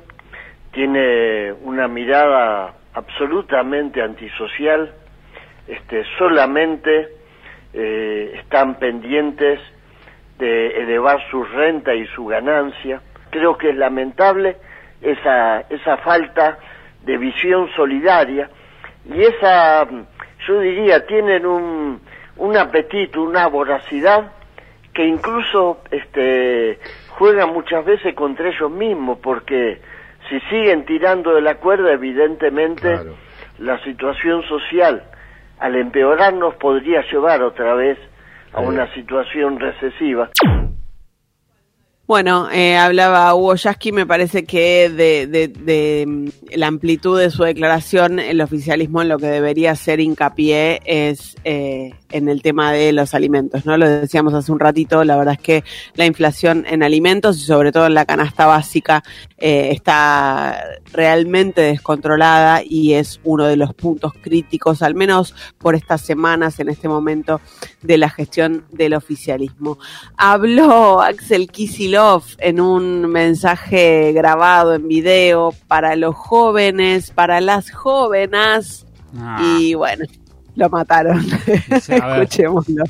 tiene 0.71 1.53
una 1.63 1.87
mirada 1.87 2.73
absolutamente 2.93 4.01
antisocial, 4.01 4.93
este, 5.67 6.03
solamente 6.17 7.09
eh, 7.73 8.39
están 8.41 8.79
pendientes 8.79 9.59
de 10.37 10.67
elevar 10.81 11.19
su 11.29 11.43
renta 11.43 11.93
y 11.93 12.07
su 12.07 12.25
ganancia. 12.25 13.01
Creo 13.29 13.57
que 13.57 13.69
es 13.69 13.75
lamentable 13.75 14.57
esa, 15.01 15.61
esa 15.69 15.97
falta 15.97 16.57
de 17.03 17.17
visión 17.17 17.69
solidaria 17.75 18.49
y 19.05 19.21
esa, 19.21 19.87
yo 20.47 20.59
diría, 20.59 21.05
tienen 21.05 21.45
un, 21.45 22.01
un 22.37 22.57
apetito, 22.57 23.21
una 23.21 23.47
voracidad 23.47 24.31
que 24.93 25.05
incluso 25.05 25.81
este, 25.91 26.79
juegan 27.09 27.53
muchas 27.53 27.85
veces 27.85 28.13
contra 28.15 28.49
ellos 28.49 28.71
mismos, 28.71 29.19
porque 29.19 29.79
si 30.29 30.39
siguen 30.41 30.85
tirando 30.85 31.33
de 31.33 31.41
la 31.41 31.55
cuerda, 31.55 31.91
evidentemente 31.91 32.99
la 33.59 33.81
situación 33.83 34.43
social, 34.43 35.03
al 35.59 35.75
empeorarnos, 35.75 36.55
podría 36.55 37.01
llevar 37.11 37.41
otra 37.41 37.73
vez 37.73 37.97
a 38.53 38.61
una 38.61 38.91
situación 38.93 39.59
recesiva. 39.59 40.29
Bueno, 42.09 42.49
eh, 42.51 42.75
hablaba 42.75 43.35
Hugo 43.35 43.53
Yasky, 43.53 43.91
me 43.91 44.07
parece 44.07 44.43
que 44.43 44.89
de, 44.89 45.27
de- 45.27 45.47
de, 45.47 46.05
mm, 46.07 46.27
la 46.55 46.65
amplitud 46.65 47.19
de 47.19 47.29
su 47.29 47.43
declaración, 47.43 48.17
el 48.17 48.41
oficialismo 48.41 49.03
en 49.03 49.09
lo 49.09 49.19
que 49.19 49.27
debería 49.27 49.73
hacer 49.73 49.99
hincapié 49.99 50.81
es 50.85 51.35
eh, 51.43 51.91
en 52.11 52.29
el 52.29 52.41
tema 52.41 52.71
de 52.71 52.91
los 52.91 53.13
alimentos, 53.13 53.65
¿no? 53.65 53.77
Lo 53.77 53.87
decíamos 53.87 54.33
hace 54.33 54.51
un 54.51 54.59
ratito, 54.59 55.03
la 55.03 55.15
verdad 55.17 55.35
es 55.35 55.41
que 55.41 55.63
la 55.95 56.05
inflación 56.05 56.65
en 56.67 56.83
alimentos 56.83 57.37
y 57.37 57.41
sobre 57.41 57.71
todo 57.71 57.87
en 57.87 57.93
la 57.93 58.05
canasta 58.05 58.45
básica 58.45 59.03
eh, 59.37 59.69
está 59.71 60.63
realmente 60.91 61.61
descontrolada 61.61 62.61
y 62.63 62.93
es 62.93 63.19
uno 63.23 63.45
de 63.45 63.55
los 63.55 63.73
puntos 63.73 64.13
críticos, 64.21 64.81
al 64.81 64.95
menos 64.95 65.35
por 65.57 65.75
estas 65.75 66.01
semanas 66.01 66.59
en 66.59 66.69
este 66.69 66.87
momento 66.87 67.41
de 67.81 67.97
la 67.97 68.09
gestión 68.09 68.65
del 68.71 68.93
oficialismo. 68.93 69.77
Habló 70.17 71.01
Axel 71.01 71.49
Kisilov 71.49 72.23
en 72.39 72.59
un 72.59 73.07
mensaje 73.07 74.11
grabado 74.13 74.73
en 74.73 74.87
video 74.87 75.53
para 75.67 75.95
los 75.95 76.15
jóvenes, 76.15 77.11
para 77.11 77.41
las 77.41 77.71
jóvenes 77.71 78.85
y 79.41 79.73
bueno, 79.73 80.05
lo 80.59 80.69
mataron. 80.69 81.25
Escuchémoslo. 81.87 82.83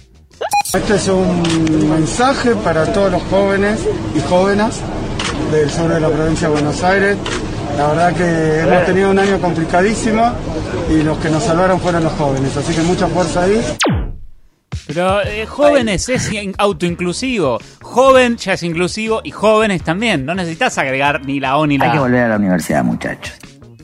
Este 0.73 0.95
es 0.95 1.07
un 1.07 1.89
mensaje 1.89 2.55
para 2.55 2.85
todos 2.91 3.11
los 3.11 3.21
jóvenes 3.23 3.79
y 4.15 4.19
jóvenes 4.21 4.81
del 5.51 5.69
sur 5.69 5.89
de 5.91 5.99
la 5.99 6.09
provincia 6.09 6.47
de 6.47 6.53
Buenos 6.53 6.83
Aires. 6.83 7.17
La 7.77 7.87
verdad 7.87 8.13
que 8.13 8.59
hemos 8.61 8.85
tenido 8.85 9.11
un 9.11 9.19
año 9.19 9.39
complicadísimo 9.39 10.33
y 10.89 11.01
los 11.03 11.17
que 11.19 11.29
nos 11.29 11.43
salvaron 11.43 11.79
fueron 11.79 12.03
los 12.03 12.13
jóvenes, 12.13 12.55
así 12.57 12.73
que 12.73 12.81
mucha 12.81 13.07
fuerza 13.07 13.43
ahí. 13.43 13.61
Pero 14.87 15.21
eh, 15.21 15.45
jóvenes 15.45 16.09
es 16.09 16.31
in- 16.33 16.53
autoinclusivo. 16.57 17.59
Joven 17.81 18.37
ya 18.37 18.53
es 18.53 18.63
inclusivo 18.63 19.21
y 19.23 19.31
jóvenes 19.31 19.83
también. 19.83 20.25
No 20.25 20.33
necesitas 20.35 20.77
agregar 20.77 21.25
ni 21.25 21.39
la 21.39 21.57
O 21.57 21.65
ni 21.67 21.77
la 21.77 21.85
Hay 21.85 21.91
que 21.91 21.97
A. 21.97 22.01
volver 22.01 22.23
a 22.23 22.27
la 22.29 22.35
universidad, 22.37 22.83
muchachos. 22.83 23.33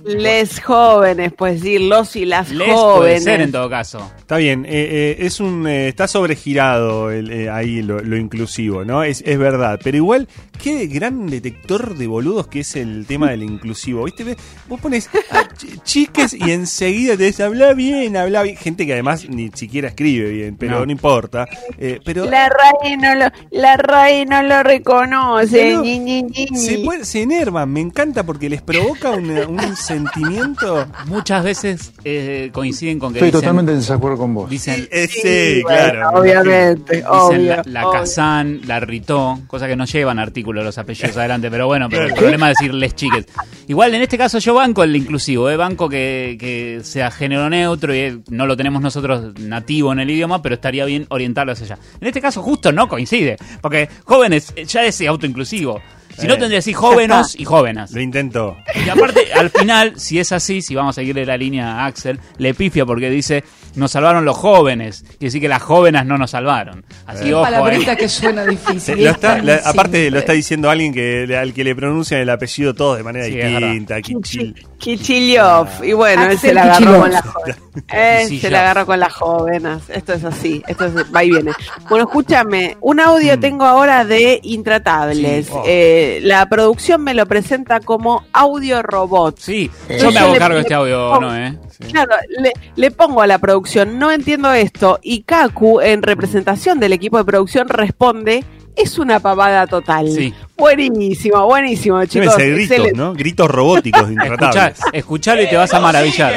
Les 0.05 0.59
jóvenes, 0.61 1.33
pues 1.35 1.61
decir 1.61 1.81
los 1.81 2.15
y 2.15 2.25
las 2.25 2.51
Les 2.51 2.67
jóvenes. 2.71 2.97
puede 2.97 3.19
ser 3.21 3.41
en 3.41 3.51
todo 3.51 3.69
caso. 3.69 4.11
Está 4.19 4.37
bien, 4.37 4.63
eh, 4.65 4.69
eh, 4.69 5.15
es 5.19 5.39
un 5.39 5.65
eh, 5.67 5.87
está 5.87 6.07
sobregirado 6.07 7.09
el, 7.11 7.31
eh, 7.31 7.49
ahí 7.49 7.81
lo, 7.81 7.99
lo 8.01 8.15
inclusivo, 8.17 8.85
¿no? 8.85 9.03
Es, 9.03 9.23
es 9.25 9.37
verdad, 9.39 9.79
pero 9.83 9.97
igual, 9.97 10.27
qué 10.61 10.85
gran 10.87 11.25
detector 11.27 11.95
de 11.97 12.05
boludos 12.07 12.47
que 12.47 12.59
es 12.59 12.75
el 12.75 13.05
tema 13.07 13.31
del 13.31 13.41
inclusivo, 13.43 14.03
¿viste? 14.03 14.35
Vos 14.67 14.79
pones 14.79 15.09
ah, 15.31 15.47
ch- 15.57 15.81
chiques 15.83 16.33
y 16.33 16.51
enseguida 16.51 17.17
te 17.17 17.23
dice, 17.23 17.43
habla 17.43 17.73
bien, 17.73 18.15
habla 18.15 18.43
bien. 18.43 18.57
Gente 18.57 18.85
que 18.85 18.93
además 18.93 19.27
ni 19.27 19.49
siquiera 19.53 19.87
escribe 19.87 20.29
bien, 20.29 20.55
pero 20.57 20.79
no, 20.79 20.85
No. 20.85 20.91
importa. 20.91 21.47
Eh, 21.79 21.99
pero 22.05 22.25
La 22.25 22.47
RAE 22.49 22.97
no 22.97 23.15
lo, 23.15 23.25
la 23.51 23.77
RAE 23.77 24.25
no 24.27 24.43
lo 24.43 24.61
reconoce. 24.61 25.57
Pero 25.57 25.81
ñi, 25.83 25.97
ñi, 25.99 26.23
ñi. 26.23 26.47
se, 26.57 27.05
se 27.05 27.21
enervan, 27.23 27.71
me 27.71 27.81
encanta 27.81 28.23
porque 28.23 28.49
les 28.49 28.61
provoca 28.61 29.09
una- 29.11 29.47
un 29.47 29.75
sentimiento. 29.95 30.87
Muchas 31.07 31.43
veces 31.43 31.91
eh, 32.03 32.49
coinciden 32.51 32.99
con 32.99 33.13
que 33.13 33.19
Estoy 33.19 33.27
dicen, 33.29 33.41
totalmente 33.41 33.71
en 33.71 33.79
desacuerdo 33.79 34.17
con 34.17 34.33
vos. 34.33 34.49
dicen 34.49 34.87
Eh, 34.91 35.07
sí, 35.07 35.61
bueno, 35.63 35.91
claro. 35.91 36.19
obviamente, 36.19 36.95
Dicen 36.97 37.07
obvio, 37.09 37.55
la, 37.55 37.63
la 37.65 37.87
obvio. 37.87 37.99
Kazán, 37.99 38.61
la 38.65 38.79
Ritó, 38.79 39.39
cosa 39.47 39.67
que 39.67 39.75
no 39.75 39.85
llevan 39.85 40.19
artículos 40.19 40.63
los 40.63 40.77
apellidos 40.77 41.15
adelante, 41.17 41.49
pero 41.49 41.67
bueno, 41.67 41.87
pero 41.89 42.05
el 42.05 42.13
problema 42.13 42.51
es 42.51 42.57
decir 42.57 42.73
les 42.73 42.95
chiques. 42.95 43.25
Igual 43.67 43.93
en 43.95 44.01
este 44.01 44.17
caso 44.17 44.39
yo 44.39 44.53
banco 44.53 44.83
el 44.83 44.95
inclusivo, 44.95 45.49
¿eh? 45.49 45.57
banco 45.57 45.89
que, 45.89 46.37
que 46.39 46.81
sea 46.83 47.11
género 47.11 47.49
neutro 47.49 47.93
y 47.95 47.99
eh, 47.99 48.17
no 48.29 48.45
lo 48.45 48.55
tenemos 48.55 48.81
nosotros 48.81 49.33
nativo 49.39 49.91
en 49.91 49.99
el 49.99 50.09
idioma, 50.09 50.41
pero 50.41 50.55
estaría 50.55 50.85
bien 50.85 51.05
orientarlo 51.09 51.53
hacia 51.53 51.65
allá. 51.65 51.79
En 51.99 52.07
este 52.07 52.21
caso 52.21 52.41
justo 52.41 52.71
no 52.71 52.87
coincide, 52.87 53.37
porque 53.61 53.89
jóvenes 54.03 54.53
eh, 54.55 54.65
ya 54.65 54.83
es 54.83 55.01
autoinclusivo. 55.01 55.81
Si 56.17 56.27
no 56.27 56.33
Eh. 56.33 56.37
tendría 56.37 56.49
que 56.49 56.55
decir 56.55 56.75
jóvenes 56.75 57.35
y 57.37 57.45
jóvenes. 57.45 57.91
Lo 57.91 58.01
intento. 58.01 58.57
Y 58.85 58.89
aparte, 58.89 59.33
al 59.33 59.49
final, 59.49 59.93
si 59.99 60.19
es 60.19 60.31
así, 60.31 60.61
si 60.61 60.73
vamos 60.75 60.97
a 60.97 61.01
seguirle 61.01 61.25
la 61.25 61.37
línea 61.37 61.81
a 61.81 61.85
Axel, 61.85 62.19
le 62.37 62.53
pifia 62.53 62.85
porque 62.85 63.09
dice, 63.09 63.43
nos 63.75 63.91
salvaron 63.91 64.23
los 64.25 64.37
jóvenes. 64.37 65.01
Quiere 65.03 65.17
decir 65.19 65.41
que 65.41 65.49
las 65.49 65.61
jóvenes 65.61 66.05
no 66.05 66.17
nos 66.17 66.31
salvaron. 66.31 66.85
Así, 67.05 67.29
Eh. 67.29 67.33
ojo, 67.33 67.43
Palabrita 67.43 67.93
eh. 67.93 67.97
que 67.97 68.07
suena 68.09 68.45
difícil. 68.45 69.03
Lo 69.03 69.09
está- 69.11 69.39
la- 69.39 69.61
aparte 69.65 70.09
lo 70.11 70.19
está 70.19 70.33
diciendo 70.33 70.69
alguien 70.69 70.93
que 70.93 71.35
al 71.37 71.53
que 71.53 71.63
le 71.63 71.75
pronuncian 71.75 72.21
el 72.21 72.29
apellido 72.29 72.73
todo 72.73 72.95
de 72.95 73.03
manera 73.03 73.25
Sí, 73.25 73.31
distinta. 73.35 74.01
Kichil. 74.01 74.55
Kichilov. 74.85 75.67
Y 75.83 75.93
bueno, 75.93 76.25
él 76.25 76.37
se 76.37 76.53
la 76.53 76.61
agarró 76.63 76.77
Kichilov. 76.79 77.01
con 77.01 77.11
las 77.11 77.21
jóvenes. 77.25 77.57
Él 77.89 78.27
Sí, 78.29 78.39
se 78.39 78.49
la 78.49 78.61
agarró 78.61 78.85
con 78.85 78.99
las 79.01 79.13
jóvenes. 79.13 79.83
Esto 79.89 80.13
es 80.13 80.23
así. 80.23 80.63
Esto 80.65 80.85
es, 80.85 80.93
va 81.13 81.23
y 81.25 81.31
viene. 81.31 81.51
Bueno, 81.89 82.05
escúchame. 82.05 82.77
Un 82.79 83.01
audio 83.01 83.37
tengo 83.37 83.65
ahora 83.65 84.05
de 84.05 84.39
Intratables. 84.43 85.47
Sí. 85.47 85.51
Oh. 85.53 85.63
Eh, 85.65 86.19
la 86.23 86.45
producción 86.47 87.03
me 87.03 87.13
lo 87.13 87.25
presenta 87.25 87.81
como 87.81 88.23
audio 88.31 88.81
robot. 88.81 89.37
Sí, 89.39 89.69
yo 89.99 90.09
me 90.11 90.19
hago 90.19 90.35
cargo 90.35 90.55
de 90.55 90.61
este 90.61 90.73
audio, 90.73 91.09
pongo- 91.11 91.21
¿no, 91.21 91.35
eh? 91.35 91.57
Claro, 91.91 92.15
le, 92.39 92.53
le 92.77 92.91
pongo 92.91 93.21
a 93.21 93.27
la 93.27 93.37
producción, 93.39 93.99
no 93.99 94.09
entiendo 94.09 94.53
esto, 94.53 94.97
y 95.03 95.23
Kaku, 95.23 95.81
en 95.81 96.01
representación 96.03 96.79
del 96.79 96.93
equipo 96.93 97.17
de 97.17 97.25
producción, 97.25 97.67
responde, 97.67 98.45
es 98.75 98.97
una 98.99 99.19
pavada 99.19 99.67
total. 99.67 100.09
Sí. 100.11 100.33
Buenísimo, 100.57 101.45
buenísimo, 101.45 102.03
chicos. 102.05 102.33
ser 102.35 102.53
gritos, 102.53 102.71
excelente. 102.71 102.97
¿no? 102.97 103.13
Gritos 103.13 103.49
robóticos 103.49 104.01
Escuchá, 104.09 104.23
intratables. 104.23 104.79
escuchalo 104.93 105.41
y 105.41 105.47
te 105.47 105.57
vas 105.57 105.73
a 105.73 105.79
maravillar. 105.79 106.33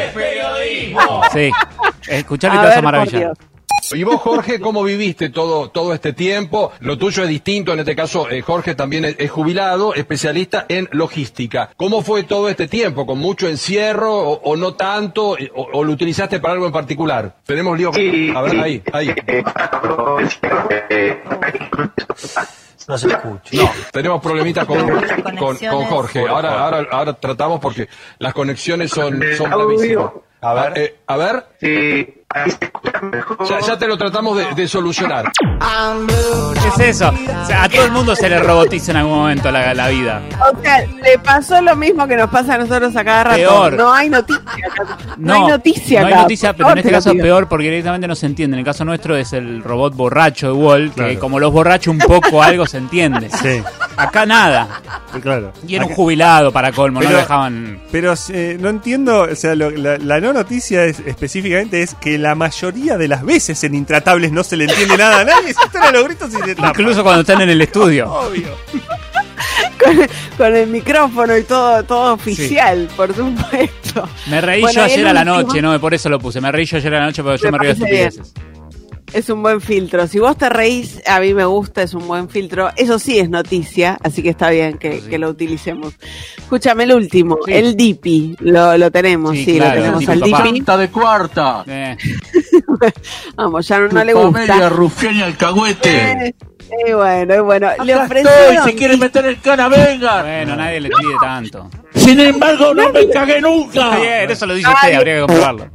Sí, 1.32 1.51
escuchalo 2.09 2.55
y 2.55 2.59
A 2.59 2.60
te 2.60 2.66
vas 2.69 2.77
a 2.77 2.82
maravillar. 2.82 3.32
¿Y 3.93 4.02
vos, 4.05 4.20
Jorge, 4.20 4.60
cómo 4.60 4.82
viviste 4.82 5.31
todo, 5.31 5.70
todo 5.70 5.94
este 5.94 6.12
tiempo? 6.12 6.73
Lo 6.81 6.98
tuyo 6.98 7.23
es 7.23 7.28
distinto, 7.28 7.73
en 7.73 7.81
este 7.81 7.94
caso, 7.97 8.28
eh, 8.31 8.40
Jorge 8.43 8.74
también 8.74 9.05
es, 9.05 9.16
es 9.19 9.31
jubilado, 9.31 9.94
especialista 9.94 10.66
en 10.69 10.89
logística. 10.93 11.70
¿Cómo 11.77 12.02
fue 12.02 12.24
todo 12.24 12.48
este 12.48 12.69
tiempo? 12.69 13.06
¿Con 13.06 13.19
mucho 13.19 13.48
encierro 13.48 14.12
o, 14.15 14.40
o 14.43 14.56
no 14.56 14.74
tanto? 14.74 15.39
Eh, 15.39 15.51
O, 15.55 15.69
o 15.73 15.85
lo 15.85 15.93
utilizaste 15.93 16.39
para 16.40 16.55
algo 16.55 16.66
en 16.66 16.73
particular? 16.73 17.36
Tenemos 17.44 17.77
lío. 17.78 17.90
con- 17.93 18.36
A 18.36 18.43
ver, 18.43 18.60
ahí, 18.60 18.82
ahí. 18.93 19.15
No 22.86 22.97
se 22.97 23.09
escucha. 23.09 23.51
No, 23.52 23.70
tenemos 23.93 24.23
problemitas 24.23 24.65
con, 24.66 24.78
con, 25.39 25.56
con 25.59 25.85
Jorge. 25.85 26.27
Ahora, 26.27 26.59
ahora, 26.65 26.86
ahora 26.90 27.12
tratamos 27.15 27.60
porque 27.60 27.89
las 28.19 28.32
conexiones 28.32 28.90
son, 28.90 29.20
son 29.36 29.51
gravísimas. 29.51 30.10
A 30.40 30.55
ver. 30.55 30.73
Eh, 30.78 30.97
a 31.06 31.16
ver. 31.16 31.44
Ya, 33.48 33.60
ya 33.66 33.78
te 33.78 33.86
lo 33.86 33.96
tratamos 33.96 34.36
de, 34.36 34.55
de 34.55 34.68
solucionar. 34.68 35.32
¿Qué 35.32 36.68
es 36.84 36.96
eso? 36.96 37.09
O 37.42 37.46
sea, 37.46 37.62
a 37.64 37.68
todo 37.68 37.84
el 37.86 37.92
mundo 37.92 38.14
se 38.14 38.28
le 38.28 38.38
robotiza 38.38 38.90
en 38.90 38.98
algún 38.98 39.18
momento 39.18 39.50
la, 39.50 39.72
la 39.72 39.88
vida. 39.88 40.20
O 40.52 40.60
sea, 40.62 40.84
le 40.86 41.18
pasó 41.20 41.60
lo 41.62 41.74
mismo 41.74 42.06
que 42.06 42.16
nos 42.16 42.28
pasa 42.28 42.55
a 42.55 42.59
nosotros 42.59 42.94
a 42.96 43.05
cada 43.05 43.24
rato. 43.24 43.36
Peor. 43.38 43.72
No 43.74 43.92
hay 43.92 44.10
noticia. 44.10 44.42
No, 45.16 45.34
hay 45.34 45.40
noticia. 45.48 46.00
No 46.02 46.06
hay 46.09 46.14
noticia, 46.14 46.52
pero 46.52 46.70
en 46.72 46.78
este 46.78 46.90
caso 46.90 47.12
pido. 47.12 47.22
peor 47.22 47.48
porque 47.48 47.64
directamente 47.64 48.06
no 48.06 48.14
se 48.14 48.26
entiende. 48.26 48.56
En 48.56 48.59
el 48.60 48.64
caso 48.64 48.84
nuestro 48.84 49.16
es 49.16 49.32
el 49.32 49.62
robot 49.62 49.94
borracho 49.94 50.48
de 50.48 50.52
Wall, 50.52 50.88
que 50.90 50.94
Claro. 51.02 51.20
como 51.20 51.38
los 51.40 51.52
borrachos 51.52 51.92
un 51.92 51.98
poco 52.00 52.42
algo 52.42 52.66
se 52.66 52.76
entiende. 52.78 53.30
Sí, 53.30 53.62
Acá 53.96 54.26
nada. 54.26 54.68
claro. 55.22 55.52
Y 55.66 55.76
era 55.76 55.86
un 55.86 55.94
jubilado 55.94 56.52
para 56.52 56.72
colmo, 56.72 57.00
no 57.00 57.09
lo 57.10 57.16
dejaban. 57.16 57.80
Pero 57.90 58.12
eh, 58.30 58.56
no 58.60 58.68
entiendo, 58.68 59.22
o 59.22 59.34
sea, 59.34 59.55
lo- 59.55 59.70
la, 59.70 59.96
la 59.98 60.20
no 60.20 60.32
noticia 60.34 60.84
es, 60.84 61.00
específicamente 61.00 61.82
es 61.82 61.94
que 61.94 62.17
la 62.18 62.34
mayoría 62.34 62.96
de 62.98 63.08
las 63.08 63.24
veces 63.24 63.62
en 63.64 63.74
Intratables 63.74 64.32
no 64.32 64.44
se 64.44 64.56
le 64.56 64.64
entiende 64.64 64.96
nada 64.96 65.20
a 65.20 65.24
nadie, 65.24 65.54
se 65.54 65.64
están 65.64 65.84
a 65.84 65.90
los 65.92 66.04
gritos 66.04 66.30
y 66.32 66.36
se 66.36 66.54
tapan. 66.54 66.70
Incluso 66.70 67.02
cuando 67.02 67.20
están 67.22 67.40
en 67.40 67.50
el 67.50 67.60
estudio. 67.60 68.12
Obvio. 68.12 68.48
con, 69.82 70.08
con 70.36 70.56
el 70.56 70.66
micrófono 70.68 71.36
y 71.36 71.44
todo, 71.44 71.82
todo 71.84 72.14
oficial, 72.14 72.88
por 72.96 73.14
supuesto. 73.14 74.08
Me 74.26 74.40
reí 74.40 74.60
Bueno, 74.60 74.80
yo 74.80 74.84
ayer 74.84 75.06
a 75.06 75.12
la 75.12 75.24
noche, 75.24 75.62
no, 75.62 75.78
por 75.80 75.94
eso 75.94 76.08
lo 76.08 76.18
puse. 76.18 76.40
Me 76.40 76.52
reí 76.52 76.66
yo 76.66 76.76
ayer 76.76 76.94
a 76.94 76.98
la 77.00 77.06
noche 77.06 77.22
porque 77.22 77.38
yo 77.38 77.52
Me 77.52 77.58
me 77.58 77.58
río 77.58 77.74
de 77.74 77.80
parece 77.80 78.10
bien. 78.10 78.24
Es 79.12 79.30
un 79.30 79.43
buen 79.43 79.60
filtro. 79.60 80.06
Si 80.06 80.18
vos 80.18 80.36
te 80.36 80.48
reís, 80.51 81.01
a 81.06 81.18
mí 81.20 81.32
me 81.32 81.44
gusta, 81.47 81.82
es 81.82 81.94
un 81.94 82.06
buen 82.06 82.28
filtro. 82.28 82.70
Eso 82.76 82.98
sí 82.98 83.18
es 83.18 83.30
noticia, 83.30 83.98
así 84.02 84.22
que 84.22 84.28
está 84.30 84.51
bien 84.51 84.76
que, 84.78 85.01
que 85.01 85.18
lo 85.18 85.30
utilicemos. 85.30 85.94
Escúchame 86.36 86.85
el 86.85 86.93
último, 86.93 87.39
Sí. 87.44 87.52
el 87.52 87.74
Dipi. 87.76 88.36
Lo, 88.40 88.76
lo 88.76 88.90
tenemos, 88.90 89.32
sí, 89.32 89.44
Sí, 89.47 89.56
claro, 89.56 89.76
lo 89.76 89.80
tenemos 89.80 90.02
el 90.05 90.10
al 90.10 90.20
Dipi. 90.20 90.43
Quinta 90.55 90.76
de 90.76 90.89
cuarta. 90.90 91.64
Eh, 91.66 91.97
Vamos, 93.36 93.66
ya 93.66 93.78
no, 93.80 93.89
no 93.89 94.05
le 94.05 94.12
gusta. 94.12 94.68
rufián 94.68 95.16
y 95.16 95.22
alcahuete. 95.22 95.90
Eh, 96.28 96.35
eh, 96.86 96.94
bueno, 96.94 97.34
eh, 97.34 97.40
bueno. 97.40 97.68
Le 97.84 97.94
ofrecieron. 97.96 98.52
estoy, 98.56 98.70
si 98.72 98.76
quieren 98.78 98.98
meter 99.00 99.24
el 99.26 99.40
cana, 99.40 99.68
venga. 99.68 100.22
bueno, 100.22 100.56
nadie 100.56 100.80
le 100.80 100.88
pide 100.88 101.14
tanto. 101.20 101.70
Sin 101.94 102.20
embargo, 102.20 102.74
no 102.74 102.92
me 102.92 103.08
cagué 103.08 103.40
nunca. 103.40 103.96
Bien, 103.96 104.30
eso 104.30 104.46
lo 104.46 104.54
dice 104.54 104.68
usted, 104.68 104.88
Ay. 104.88 104.94
habría 104.94 105.14
que 105.14 105.20
comprobarlo. 105.20 105.70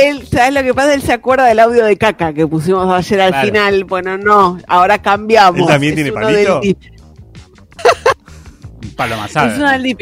Él, 0.00 0.26
¿Sabes 0.28 0.54
lo 0.54 0.62
que 0.62 0.74
pasa? 0.74 0.94
Él 0.94 1.02
se 1.02 1.12
acuerda 1.12 1.46
del 1.46 1.58
audio 1.60 1.84
de 1.84 1.96
caca 1.96 2.32
que 2.32 2.46
pusimos 2.46 2.92
ayer 2.92 3.20
al 3.20 3.30
Claro. 3.30 3.46
final. 3.48 3.84
Bueno, 3.84 4.18
no, 4.18 4.58
ahora 4.66 4.98
cambiamos. 5.00 5.60
¿Él 5.60 5.66
también 5.66 5.92
Es 5.92 5.96
tiene 5.96 6.12
palito? 6.12 6.60
del. 6.60 6.76
Un 8.82 8.90
palo 8.96 9.16
más 9.16 9.30
Es 9.34 9.56
uno 9.58 9.70
del. 9.70 9.96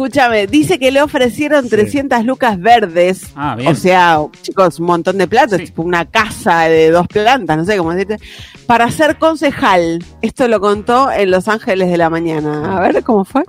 Escúchame, 0.00 0.46
dice 0.46 0.78
que 0.78 0.90
le 0.90 1.02
ofrecieron 1.02 1.68
300 1.68 2.24
lucas 2.24 2.58
verdes. 2.58 3.26
Ah, 3.34 3.54
bien. 3.54 3.70
O 3.70 3.74
sea, 3.74 4.18
chicos, 4.40 4.80
un 4.80 4.86
montón 4.86 5.18
de 5.18 5.28
plata, 5.28 5.58
tipo 5.58 5.82
una 5.82 6.06
casa 6.06 6.60
de 6.70 6.90
dos 6.90 7.06
plantas, 7.06 7.58
no 7.58 7.66
sé 7.66 7.76
cómo 7.76 7.92
decirte, 7.92 8.16
para 8.64 8.90
ser 8.90 9.18
concejal. 9.18 10.02
Esto 10.22 10.48
lo 10.48 10.58
contó 10.58 11.12
en 11.12 11.30
Los 11.30 11.48
Ángeles 11.48 11.90
de 11.90 11.98
la 11.98 12.08
Mañana. 12.08 12.78
A 12.78 12.80
ver 12.80 13.04
cómo 13.04 13.26
fue. 13.26 13.42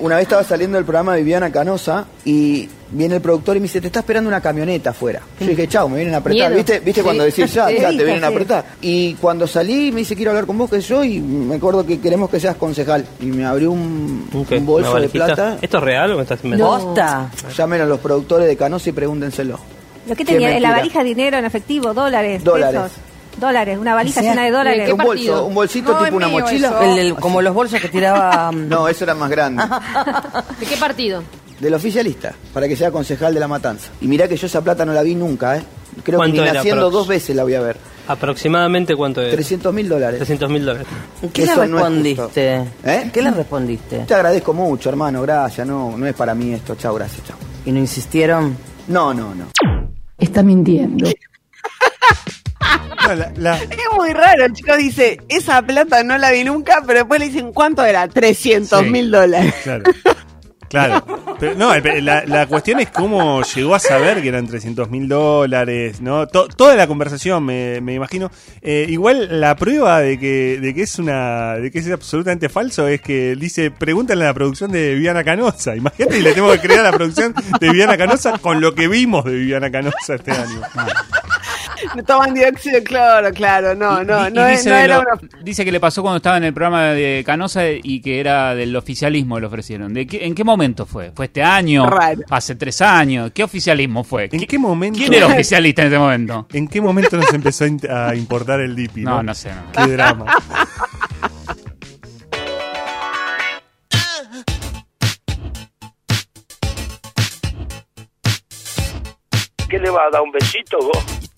Una 0.00 0.16
vez 0.16 0.22
estaba 0.22 0.44
saliendo 0.44 0.78
del 0.78 0.86
programa 0.86 1.12
de 1.12 1.18
Viviana 1.18 1.52
Canosa 1.52 2.06
y 2.24 2.70
viene 2.92 3.16
el 3.16 3.20
productor 3.20 3.56
y 3.56 3.60
me 3.60 3.64
dice, 3.64 3.80
te 3.80 3.88
está 3.88 4.00
esperando 4.00 4.28
una 4.28 4.40
camioneta 4.40 4.90
afuera. 4.90 5.20
Yo 5.40 5.46
dije, 5.46 5.66
chao, 5.68 5.88
me 5.88 5.96
vienen 5.96 6.14
a 6.14 6.18
apretar. 6.18 6.50
Miedo. 6.50 6.56
¿Viste, 6.56 6.80
¿Viste 6.80 7.00
Sí. 7.00 7.04
cuando 7.04 7.24
decís 7.24 7.52
ya, 7.52 7.70
ya, 7.70 7.88
te 7.90 8.04
vienen 8.04 8.22
a 8.24 8.28
apretar? 8.28 8.64
Y 8.80 9.14
cuando 9.14 9.46
salí 9.46 9.90
me 9.92 9.98
dice, 10.00 10.14
quiero 10.14 10.30
hablar 10.32 10.46
con 10.46 10.58
vos, 10.58 10.70
que 10.70 10.80
yo, 10.80 11.02
y 11.02 11.20
me 11.20 11.56
acuerdo 11.56 11.84
que 11.86 12.00
queremos 12.00 12.30
que 12.30 12.38
seas 12.38 12.56
concejal. 12.56 13.04
Y 13.20 13.26
me 13.26 13.44
abrió 13.44 13.70
un, 13.72 14.28
bolso 14.62 14.90
¿Una 14.92 15.00
de 15.00 15.08
plata. 15.08 15.58
¿Esto 15.60 15.78
es 15.78 15.82
real 15.84 16.12
o 16.12 16.16
me 16.16 16.22
estás 16.22 16.38
inventando? 16.44 16.78
Posta. 16.78 17.30
Llamen 17.56 17.80
a 17.80 17.84
los 17.86 17.98
productores 18.00 18.46
de 18.46 18.56
Canosa 18.56 18.90
y 18.90 18.92
pregúntenselo. 18.92 19.58
¿Lo 20.08 20.16
que 20.16 20.24
tenía? 20.24 20.56
¿En 20.56 20.62
la 20.62 20.70
valija 20.72 21.02
dinero 21.04 21.38
en 21.38 21.44
efectivo? 21.44 21.94
¿Dólares? 21.94 22.42
Dólares. 22.44 22.80
pesos? 22.80 22.92
Dólares, 23.40 23.78
una 23.78 23.94
valija 23.94 24.20
O 24.20 24.22
sea, 24.22 24.32
llena 24.32 24.44
de 24.44 24.50
dólares. 24.50 24.92
un 24.92 24.98
bolso, 24.98 25.46
un 25.46 25.54
bolsito 25.54 25.96
tipo 26.04 26.16
una 26.16 26.28
mochila. 26.28 26.80
El- 26.82 26.98
el- 26.98 27.14
como 27.14 27.40
los 27.40 27.54
bolsos 27.54 27.80
que 27.80 27.88
tiraba. 27.88 28.52
mm, 28.52 28.68
No, 28.68 28.88
eso 28.88 29.04
era 29.04 29.14
más 29.14 29.30
grande. 29.30 29.62
¿De 30.60 30.66
qué 30.66 30.76
partido? 30.76 31.22
Del 31.62 31.74
oficialista, 31.74 32.34
para 32.52 32.66
que 32.66 32.74
sea 32.74 32.90
concejal 32.90 33.32
de 33.32 33.38
la 33.38 33.46
matanza. 33.46 33.92
Y 34.00 34.08
mirá 34.08 34.26
que 34.26 34.36
yo 34.36 34.48
esa 34.48 34.62
plata 34.62 34.84
no 34.84 34.92
la 34.92 35.02
vi 35.04 35.14
nunca, 35.14 35.56
¿eh? 35.58 35.62
Creo 36.02 36.04
que 36.04 36.16
¿Cuánto 36.16 36.42
ni 36.42 36.48
era, 36.48 36.54
naciendo 36.54 36.90
dos 36.90 37.06
veces 37.06 37.36
la 37.36 37.44
voy 37.44 37.54
a 37.54 37.60
ver. 37.60 37.76
¿Aproximadamente 38.08 38.96
cuánto 38.96 39.22
es? 39.22 39.30
300 39.32 39.72
mil 39.72 39.88
dólares. 39.88 40.18
300 40.18 40.50
mil 40.50 40.64
dólares. 40.64 40.88
¿Qué 41.32 41.46
le 41.46 41.52
Eso 41.52 41.60
respondiste? 41.64 42.56
¿Eh? 42.84 43.10
¿Qué 43.12 43.22
le 43.22 43.30
respondiste? 43.30 43.98
Te 44.00 44.12
agradezco 44.14 44.52
mucho, 44.52 44.88
hermano, 44.88 45.22
gracias. 45.22 45.64
No, 45.64 45.96
no 45.96 46.04
es 46.04 46.14
para 46.14 46.34
mí 46.34 46.52
esto. 46.52 46.74
Chao, 46.74 46.94
gracias, 46.94 47.28
chao. 47.28 47.36
¿Y 47.64 47.70
no 47.70 47.78
insistieron? 47.78 48.56
No, 48.88 49.14
no, 49.14 49.32
no. 49.32 49.44
Está 50.18 50.42
mintiendo. 50.42 51.08
No, 53.06 53.14
la- 53.14 53.32
la- 53.36 53.56
Es 53.62 53.78
muy 53.96 54.12
raro, 54.12 54.46
el 54.46 54.52
chico 54.52 54.76
dice, 54.76 55.18
esa 55.28 55.62
plata 55.62 56.02
no 56.02 56.18
la 56.18 56.32
vi 56.32 56.42
nunca, 56.42 56.82
pero 56.84 57.00
después 57.00 57.20
le 57.20 57.26
dicen, 57.26 57.52
¿cuánto 57.52 57.84
era? 57.84 58.08
300 58.08 58.84
mil 58.86 59.12
dólares. 59.12 59.54
Claro. 59.62 59.84
Claro. 60.72 61.04
Pero, 61.38 61.54
no, 61.54 61.74
el- 61.74 62.04
la, 62.04 62.24
la 62.24 62.46
cuestión 62.46 62.80
es 62.80 62.88
cómo 62.90 63.42
llegó 63.42 63.74
a 63.74 63.78
saber 63.78 64.22
que 64.22 64.28
eran 64.28 64.46
300 64.46 64.88
mil 64.90 65.06
dólares, 65.08 66.00
¿no? 66.00 66.26
To- 66.28 66.48
toda 66.48 66.74
la 66.76 66.86
conversación, 66.86 67.44
me, 67.44 67.80
me 67.82 67.94
imagino. 67.94 68.30
Eh, 68.62 68.86
igual 68.88 69.40
la 69.40 69.54
prueba 69.56 70.00
de 70.00 70.18
que, 70.18 70.58
de 70.60 70.72
que 70.74 70.82
es 70.82 70.98
una 70.98 71.56
de 71.56 71.70
que 71.70 71.78
es 71.80 71.90
absolutamente 71.90 72.48
falso 72.48 72.88
es 72.88 73.00
que 73.02 73.36
dice, 73.36 73.70
pregúntale 73.70 74.24
a 74.24 74.28
la 74.28 74.34
producción 74.34 74.72
de 74.72 74.94
Viviana 74.94 75.22
Canosa. 75.24 75.76
Imagínate 75.76 76.18
y 76.18 76.22
le 76.22 76.32
tengo 76.32 76.50
que 76.52 76.60
crear 76.60 76.82
la 76.84 76.92
producción 76.92 77.34
de 77.60 77.68
Viviana 77.70 77.98
Canosa 77.98 78.38
con 78.38 78.60
lo 78.60 78.74
que 78.74 78.88
vimos 78.88 79.24
de 79.24 79.32
Viviana 79.32 79.70
Canosa 79.70 80.14
este 80.14 80.30
año. 80.32 80.60
No 80.74 80.86
toman 82.06 82.34
dióxido 82.34 82.76
de 82.78 82.84
cloro, 82.84 83.32
claro, 83.32 83.74
no, 83.74 84.02
no, 84.04 84.28
Y 84.28 84.32
no, 84.32 84.46
dice, 84.46 84.70
no 84.70 84.76
era 84.76 84.96
lo- 84.96 85.02
una... 85.02 85.42
dice 85.42 85.64
que 85.64 85.72
le 85.72 85.80
pasó 85.80 86.02
cuando 86.02 86.16
estaba 86.18 86.36
en 86.36 86.44
el 86.44 86.54
programa 86.54 86.86
de 86.88 87.22
Canosa 87.24 87.62
y 87.70 88.00
que 88.00 88.20
era 88.20 88.54
del 88.54 88.74
oficialismo 88.76 89.34
que 89.36 89.40
le 89.42 89.46
ofrecieron. 89.46 89.92
¿De 89.94 90.06
qué- 90.06 90.24
¿En 90.26 90.34
qué 90.34 90.44
momento 90.44 90.86
fue? 90.86 91.10
¿Fue 91.14 91.26
este 91.26 91.42
año? 91.42 91.88
Raro. 91.88 92.20
¿Hace 92.30 92.54
tres 92.56 92.80
años? 92.80 93.30
¿Qué 93.34 93.42
oficialismo 93.44 94.04
fue? 94.04 94.28
¿En 94.32 94.46
qué 94.46 94.58
momento? 94.58 94.98
¿Quién 94.98 95.12
era 95.14 95.26
oficialista 95.26 95.82
en 95.82 95.88
ese 95.88 95.98
momento? 95.98 96.46
¿En 96.52 96.68
qué 96.68 96.80
momento 96.80 97.16
nos 97.16 97.32
empezó 97.32 97.64
a 97.90 98.14
importar 98.14 98.60
el 98.60 98.74
Dipi? 98.76 99.02
No, 99.02 99.22
no 99.22 99.34
sé, 99.34 99.50
no. 99.50 99.84
Qué 99.84 99.92
drama. 99.92 100.26
¿Qué 109.68 109.78
le 109.78 109.90
va 109.90 110.06
a 110.06 110.10
dar 110.10 110.22
un 110.22 110.32
besito 110.32 110.78
vos? 110.78 111.31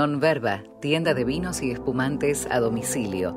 Res 0.00 0.06
Non 0.06 0.18
Verba, 0.18 0.62
tienda 0.80 1.12
de 1.12 1.24
vinos 1.24 1.60
y 1.60 1.72
espumantes 1.72 2.48
a 2.50 2.58
domicilio. 2.58 3.34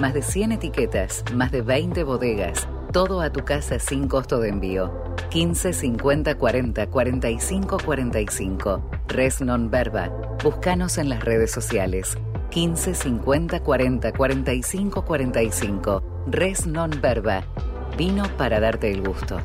Más 0.00 0.14
de 0.14 0.22
100 0.22 0.52
etiquetas, 0.52 1.24
más 1.34 1.52
de 1.52 1.60
20 1.60 2.04
bodegas, 2.04 2.66
todo 2.90 3.20
a 3.20 3.30
tu 3.30 3.44
casa 3.44 3.78
sin 3.78 4.08
costo 4.08 4.40
de 4.40 4.48
envío. 4.48 4.90
15 5.28 5.74
50 5.74 6.36
40 6.36 6.86
45 6.86 7.76
45. 7.84 8.90
Res 9.08 9.42
Non 9.42 9.70
Verba. 9.70 10.08
Búscanos 10.42 10.96
en 10.96 11.10
las 11.10 11.22
redes 11.22 11.50
sociales. 11.50 12.16
15 12.48 12.94
50 12.94 13.60
40 13.60 14.12
45 14.12 15.04
45. 15.04 16.24
Res 16.28 16.66
Non 16.66 16.90
Verba. 17.02 17.44
Vino 17.98 18.24
para 18.38 18.58
darte 18.58 18.90
el 18.90 19.06
gusto. 19.06 19.38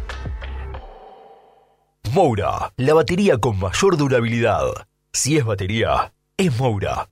Moura, 2.13 2.71
la 2.77 2.93
batería 2.93 3.37
con 3.37 3.59
mayor 3.59 3.97
durabilidad. 3.97 4.86
Si 5.13 5.37
es 5.37 5.45
batería, 5.45 6.13
es 6.37 6.57
Moura. 6.59 7.09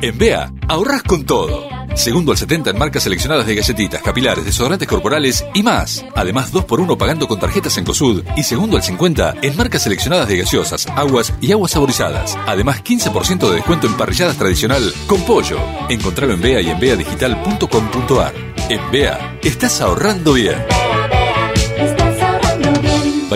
En 0.00 0.18
BEA, 0.18 0.52
ahorras 0.68 1.04
con 1.04 1.24
todo. 1.24 1.68
Segundo 1.94 2.32
al 2.32 2.38
70 2.38 2.70
en 2.70 2.78
marcas 2.78 3.04
seleccionadas 3.04 3.46
de 3.46 3.54
galletitas, 3.54 4.02
capilares, 4.02 4.44
desodorantes 4.44 4.88
corporales 4.88 5.44
y 5.54 5.62
más. 5.62 6.04
Además, 6.16 6.52
2x1 6.52 6.96
pagando 6.96 7.28
con 7.28 7.38
tarjetas 7.38 7.76
en 7.78 7.84
COSUD. 7.84 8.24
Y 8.36 8.42
segundo 8.42 8.76
al 8.76 8.82
50 8.82 9.36
en 9.42 9.56
marcas 9.56 9.82
seleccionadas 9.84 10.26
de 10.26 10.38
gaseosas, 10.38 10.88
aguas 10.88 11.32
y 11.40 11.52
aguas 11.52 11.72
saborizadas. 11.72 12.36
Además, 12.46 12.82
15% 12.82 13.48
de 13.48 13.54
descuento 13.56 13.86
en 13.86 13.96
parrilladas 13.96 14.36
tradicional 14.36 14.92
con 15.06 15.22
pollo. 15.22 15.58
Encontralo 15.88 16.32
en 16.32 16.40
BEA 16.40 16.60
y 16.62 16.70
en 16.70 16.80
beadigital.com.ar. 16.80 18.34
En 18.70 18.90
BEA, 18.90 19.38
estás 19.42 19.80
ahorrando 19.80 20.32
bien. 20.32 20.56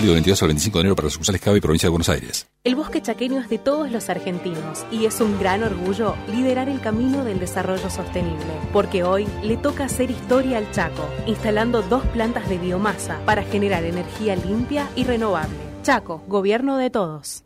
Del 0.07 0.15
22 0.15 0.41
al 0.43 0.49
25 0.49 0.79
de 0.79 0.81
enero 0.83 0.95
para 0.95 1.07
las 1.07 1.15
sucursales 1.15 1.41
Cava 1.41 1.57
y 1.57 1.61
Provincia 1.61 1.89
de 1.89 1.91
Buenos 1.91 2.09
Aires. 2.09 2.47
El 2.63 2.77
bosque 2.77 3.03
chaqueño 3.03 3.41
es 3.41 3.49
de 3.49 3.59
todos 3.59 3.91
los 3.91 4.09
argentinos 4.09 4.87
y 4.93 5.07
es 5.07 5.21
un 5.21 5.37
gran 5.41 5.65
orgullo 5.65 6.15
liderar 6.31 6.69
el 6.69 6.81
camino 6.81 7.25
del 7.25 7.41
desarrollo 7.41 7.91
sostenible, 7.91 8.47
porque 8.73 9.03
hoy 9.03 9.27
le 9.43 9.57
toca 9.57 9.87
hacer 9.87 10.13
historia 10.13 10.59
al 10.59 10.71
Chaco, 10.71 11.09
instalando 11.27 11.83
dos 11.83 12.05
plantas 12.07 12.49
de 12.49 12.59
biomasa 12.59 13.19
para 13.27 13.43
generar 13.43 13.85
energía 13.85 14.37
limpia 14.37 14.89
y 14.95 15.03
renovable. 15.03 15.57
Chaco, 15.83 16.23
gobierno 16.29 16.77
de 16.77 16.91
todos. 16.91 17.46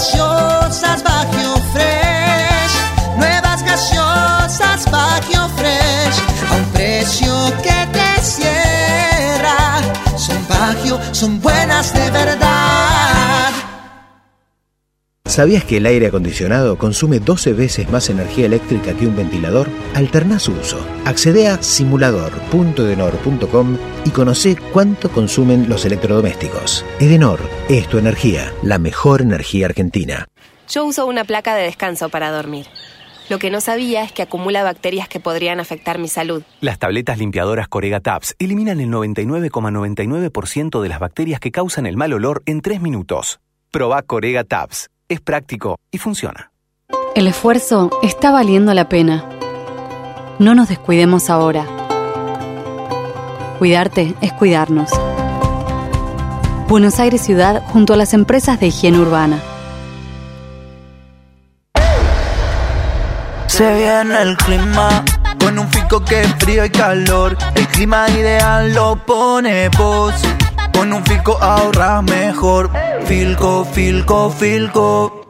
Gaseosas 0.00 1.02
Baggio 1.02 1.54
Fresh. 1.72 2.74
Nuevas 3.18 3.62
gaseosas 3.62 4.90
Baggio 4.90 5.46
Fresh. 5.56 6.18
A 6.50 6.54
un 6.56 6.64
precio 6.72 7.32
que 7.62 7.86
te 7.92 8.22
cierra. 8.22 9.80
Son 10.16 10.38
Baggio, 10.48 10.98
son 11.12 11.38
buenas 11.40 11.92
de 11.92 12.10
verdad. 12.10 12.79
¿Sabías 15.30 15.64
que 15.64 15.76
el 15.76 15.86
aire 15.86 16.08
acondicionado 16.08 16.76
consume 16.76 17.20
12 17.20 17.52
veces 17.52 17.88
más 17.88 18.10
energía 18.10 18.46
eléctrica 18.46 18.94
que 18.94 19.06
un 19.06 19.14
ventilador? 19.14 19.68
Alterná 19.94 20.40
su 20.40 20.50
uso. 20.50 20.84
Accede 21.04 21.46
a 21.46 21.62
simulador.edenor.com 21.62 23.78
y 24.04 24.10
conoce 24.10 24.56
cuánto 24.72 25.08
consumen 25.08 25.68
los 25.68 25.84
electrodomésticos. 25.84 26.84
Edenor 26.98 27.38
es 27.68 27.86
tu 27.86 27.98
energía, 27.98 28.52
la 28.64 28.78
mejor 28.78 29.22
energía 29.22 29.66
argentina. 29.66 30.26
Yo 30.68 30.84
uso 30.84 31.06
una 31.06 31.22
placa 31.22 31.54
de 31.54 31.62
descanso 31.62 32.08
para 32.08 32.32
dormir. 32.32 32.66
Lo 33.28 33.38
que 33.38 33.52
no 33.52 33.60
sabía 33.60 34.02
es 34.02 34.10
que 34.10 34.22
acumula 34.22 34.64
bacterias 34.64 35.08
que 35.08 35.20
podrían 35.20 35.60
afectar 35.60 36.00
mi 36.00 36.08
salud. 36.08 36.42
Las 36.60 36.80
tabletas 36.80 37.18
limpiadoras 37.18 37.68
Corega 37.68 38.00
Tabs 38.00 38.34
eliminan 38.40 38.80
el 38.80 38.88
99,99% 38.88 40.82
de 40.82 40.88
las 40.88 40.98
bacterias 40.98 41.38
que 41.38 41.52
causan 41.52 41.86
el 41.86 41.96
mal 41.96 42.14
olor 42.14 42.42
en 42.46 42.62
3 42.62 42.80
minutos. 42.80 43.38
Proba 43.70 44.02
Corega 44.02 44.42
Tabs. 44.42 44.90
Es 45.10 45.20
práctico 45.20 45.80
y 45.90 45.98
funciona. 45.98 46.52
El 47.16 47.26
esfuerzo 47.26 47.90
está 48.00 48.30
valiendo 48.30 48.72
la 48.74 48.88
pena. 48.88 49.28
No 50.38 50.54
nos 50.54 50.68
descuidemos 50.68 51.30
ahora. 51.30 51.66
Cuidarte 53.58 54.14
es 54.20 54.32
cuidarnos. 54.32 54.88
Buenos 56.68 57.00
Aires 57.00 57.22
Ciudad 57.22 57.60
junto 57.72 57.94
a 57.94 57.96
las 57.96 58.14
empresas 58.14 58.60
de 58.60 58.68
higiene 58.68 59.00
urbana. 59.00 59.40
Se 63.48 63.74
viene 63.74 64.22
el 64.22 64.36
clima 64.36 65.04
con 65.40 65.58
un 65.58 65.68
fico 65.72 66.04
que 66.04 66.20
es 66.20 66.34
frío 66.36 66.64
y 66.64 66.70
calor. 66.70 67.36
El 67.56 67.66
clima 67.66 68.08
ideal 68.10 68.72
lo 68.72 68.94
pone 69.04 69.70
vos. 69.70 70.14
Con 70.72 70.92
un 70.92 71.04
fico 71.04 71.38
ahorras 71.40 72.02
mejor. 72.02 72.70
Filco, 73.06 73.64
filco, 73.64 74.30
filco. 74.30 75.29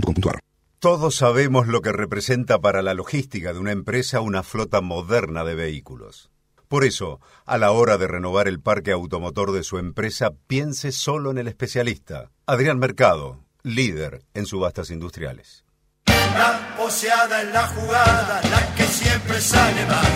Todos 0.79 1.15
sabemos 1.15 1.67
lo 1.67 1.81
que 1.81 1.91
representa 1.91 2.59
para 2.59 2.81
la 2.81 2.93
logística 2.93 3.53
de 3.53 3.59
una 3.59 3.71
empresa 3.71 4.19
una 4.21 4.41
flota 4.41 4.81
moderna 4.81 5.43
de 5.43 5.53
vehículos. 5.53 6.31
Por 6.67 6.85
eso, 6.85 7.19
a 7.45 7.57
la 7.57 7.71
hora 7.71 7.97
de 7.97 8.07
renovar 8.07 8.47
el 8.47 8.61
parque 8.61 8.91
automotor 8.91 9.51
de 9.51 9.61
su 9.63 9.77
empresa, 9.77 10.31
piense 10.47 10.91
solo 10.91 11.29
en 11.29 11.37
el 11.37 11.47
especialista, 11.49 12.31
Adrián 12.45 12.79
Mercado, 12.79 13.43
líder 13.61 14.23
en 14.33 14.45
subastas 14.45 14.89
industriales. 14.89 15.65
La 16.07 16.75
poseada 16.77 17.41
en 17.41 17.53
la 17.53 17.67
jugada, 17.67 18.41
la 18.49 18.75
que 18.75 18.83
siempre 18.85 19.39
sale 19.41 19.85
más. 19.85 20.09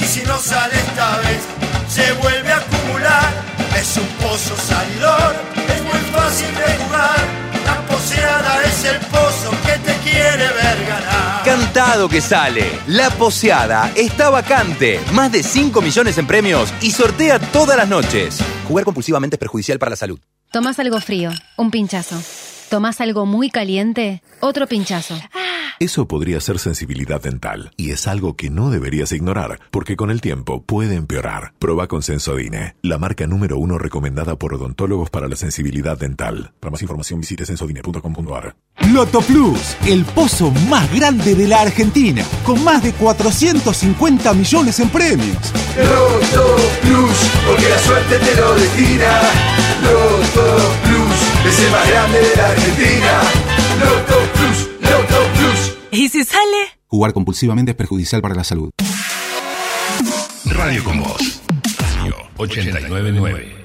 Y 0.00 0.04
si 0.04 0.26
no 0.26 0.36
sale 0.38 0.74
esta 0.74 1.18
vez, 1.20 1.42
se 1.88 2.12
vuelve 2.14 2.50
a 2.50 2.58
acumular. 2.58 3.32
Es 3.78 3.96
un 3.96 4.08
pozo 4.18 4.56
salidor, 4.56 5.34
es 5.68 5.82
muy 5.82 6.00
fácil 6.12 6.54
de 6.56 6.84
jugar. 6.84 7.53
La 8.24 8.38
poseada 8.40 8.64
es 8.64 8.84
el 8.84 8.98
pozo 9.00 9.50
que 9.66 9.78
te 9.78 9.96
quiere 9.98 10.46
ver 10.46 10.86
ganar. 10.86 11.42
Cantado 11.44 12.08
que 12.08 12.20
sale. 12.22 12.64
La 12.86 13.10
poseada 13.10 13.92
está 13.94 14.30
vacante. 14.30 14.98
Más 15.12 15.30
de 15.30 15.42
5 15.42 15.82
millones 15.82 16.16
en 16.16 16.26
premios 16.26 16.72
y 16.80 16.90
sortea 16.90 17.38
todas 17.38 17.76
las 17.76 17.88
noches. 17.88 18.38
Jugar 18.66 18.84
compulsivamente 18.84 19.36
es 19.36 19.40
perjudicial 19.40 19.78
para 19.78 19.90
la 19.90 19.96
salud. 19.96 20.18
Tomás 20.50 20.78
algo 20.78 21.00
frío, 21.00 21.32
un 21.56 21.70
pinchazo. 21.70 22.16
Tomás 22.70 23.00
algo 23.00 23.26
muy 23.26 23.50
caliente, 23.50 24.22
otro 24.40 24.66
pinchazo. 24.66 25.16
Eso 25.80 26.06
podría 26.06 26.40
ser 26.40 26.58
sensibilidad 26.58 27.20
dental 27.20 27.72
y 27.76 27.90
es 27.90 28.06
algo 28.06 28.36
que 28.36 28.48
no 28.48 28.70
deberías 28.70 29.10
ignorar 29.12 29.58
porque 29.70 29.96
con 29.96 30.10
el 30.10 30.20
tiempo 30.20 30.62
puede 30.62 30.94
empeorar. 30.94 31.52
Proba 31.58 31.88
con 31.88 32.02
Sensodine, 32.02 32.76
la 32.80 32.98
marca 32.98 33.26
número 33.26 33.58
uno 33.58 33.76
recomendada 33.76 34.36
por 34.36 34.54
odontólogos 34.54 35.10
para 35.10 35.28
la 35.28 35.36
sensibilidad 35.36 35.98
dental. 35.98 36.52
Para 36.60 36.70
más 36.70 36.82
información 36.82 37.20
visite 37.20 37.44
sensodine.com.ar. 37.44 38.54
Loto 38.92 39.20
Plus, 39.22 39.76
el 39.86 40.04
pozo 40.04 40.50
más 40.68 40.92
grande 40.94 41.34
de 41.34 41.48
la 41.48 41.62
Argentina, 41.62 42.24
con 42.44 42.62
más 42.62 42.82
de 42.82 42.92
450 42.92 44.32
millones 44.34 44.78
en 44.78 44.88
premios. 44.90 45.52
Loto 45.76 46.56
Plus, 46.82 47.30
porque 47.46 47.68
la 47.68 47.78
suerte 47.78 48.18
te 48.18 48.40
lo 48.40 48.54
destina. 48.54 49.20
Loto 49.82 50.74
Plus, 50.84 50.93
es 51.46 51.60
el 51.60 51.70
más 51.70 51.88
grande 51.88 52.20
de 52.20 52.36
la 52.36 52.48
Argentina. 52.48 53.22
Loto 53.80 54.32
Plus, 54.34 54.68
Loto 54.80 55.28
Plus. 55.38 55.76
¿Y 55.90 56.08
si 56.08 56.24
sale? 56.24 56.78
Jugar 56.86 57.12
compulsivamente 57.12 57.72
es 57.72 57.76
perjudicial 57.76 58.22
para 58.22 58.34
la 58.34 58.44
salud. 58.44 58.70
Radio 60.46 60.84
con 60.84 61.00
Voz. 61.00 61.40
Radio 61.96 62.16
899. 62.36 63.63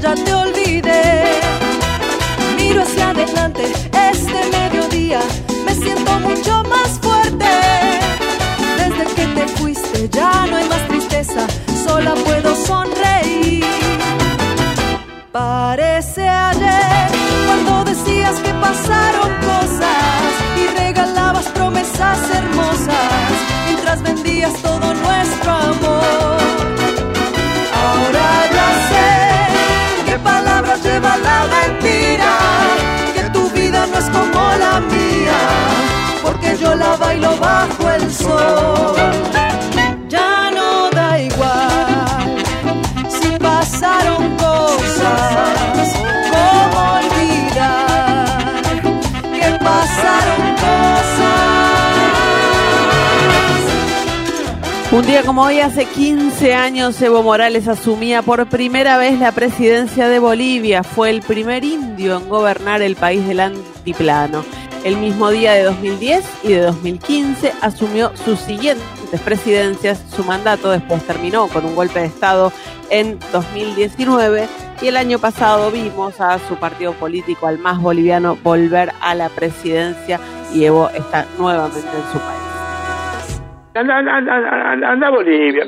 ya 0.00 0.14
te 0.14 0.32
olvidé. 0.34 1.40
Miro 2.56 2.82
hacia 2.82 3.10
adelante 3.10 3.64
este 4.12 4.40
mediodía, 4.56 5.20
me 5.66 5.74
siento 5.74 6.12
mucho 6.20 6.62
más 6.64 6.88
fuerte. 7.00 7.46
Desde 8.78 9.04
que 9.14 9.26
te 9.26 9.48
fuiste 9.56 10.08
ya 10.08 10.46
no 10.46 10.56
hay 10.56 10.68
más 10.68 10.88
tristeza, 10.88 11.46
sola 11.84 12.14
puedo 12.14 12.54
sonreír. 12.54 13.64
Parece 15.32 16.28
ayer 16.28 17.08
cuando 17.46 17.84
decías 17.84 18.36
que 18.40 18.52
pasaron 18.54 19.30
cosas 19.50 20.30
y 20.56 20.78
regalabas 20.78 21.46
promesas 21.48 22.18
hermosas 22.34 23.32
mientras 23.66 24.02
vendías 24.02 24.54
todo 24.62 24.94
nuestro 24.94 25.52
amor 25.52 25.79
bajo 37.40 37.90
el 37.90 38.10
sol. 38.10 38.94
Ya 40.08 40.50
no 40.54 40.90
da 40.90 41.20
igual 41.20 42.36
si 43.08 43.30
pasaron 43.38 44.36
cosas, 44.36 45.94
cómo 46.30 46.78
olvidar 47.00 48.82
que 49.34 49.64
pasaron 49.64 50.42
cosas. 50.56 51.40
Un 54.92 55.06
día 55.06 55.22
como 55.22 55.42
hoy, 55.42 55.60
hace 55.60 55.84
15 55.86 56.54
años, 56.54 57.00
Evo 57.00 57.22
Morales 57.22 57.68
asumía 57.68 58.22
por 58.22 58.46
primera 58.48 58.98
vez 58.98 59.18
la 59.18 59.30
presidencia 59.32 60.08
de 60.08 60.18
Bolivia. 60.18 60.82
Fue 60.82 61.10
el 61.10 61.22
primer 61.22 61.64
indio 61.64 62.16
en 62.18 62.28
gobernar 62.28 62.82
el 62.82 62.96
país 62.96 63.26
del 63.26 63.40
antiplano. 63.40 64.44
El 64.82 64.96
mismo 64.96 65.28
día 65.28 65.52
de 65.52 65.64
2010 65.64 66.44
y 66.44 66.52
de 66.54 66.60
2015 66.62 67.52
asumió 67.60 68.16
sus 68.16 68.38
siguientes 68.38 69.20
presidencias. 69.22 70.02
Su 70.16 70.24
mandato 70.24 70.70
después 70.70 71.06
terminó 71.06 71.48
con 71.48 71.66
un 71.66 71.74
golpe 71.74 72.00
de 72.00 72.06
Estado 72.06 72.50
en 72.88 73.18
2019 73.30 74.48
y 74.80 74.86
el 74.86 74.96
año 74.96 75.18
pasado 75.18 75.70
vimos 75.70 76.18
a 76.22 76.38
su 76.38 76.56
partido 76.56 76.94
político, 76.94 77.46
al 77.46 77.58
más 77.58 77.78
boliviano, 77.78 78.36
volver 78.36 78.92
a 79.02 79.14
la 79.14 79.28
presidencia 79.28 80.18
y 80.54 80.64
Evo 80.64 80.88
está 80.88 81.26
nuevamente 81.38 81.80
en 81.80 82.12
su 82.12 82.18
país. 82.18 83.42
Anda, 83.74 83.98
anda, 83.98 84.16
anda, 84.16 84.92
anda, 84.92 85.10
Bolivia. 85.10 85.64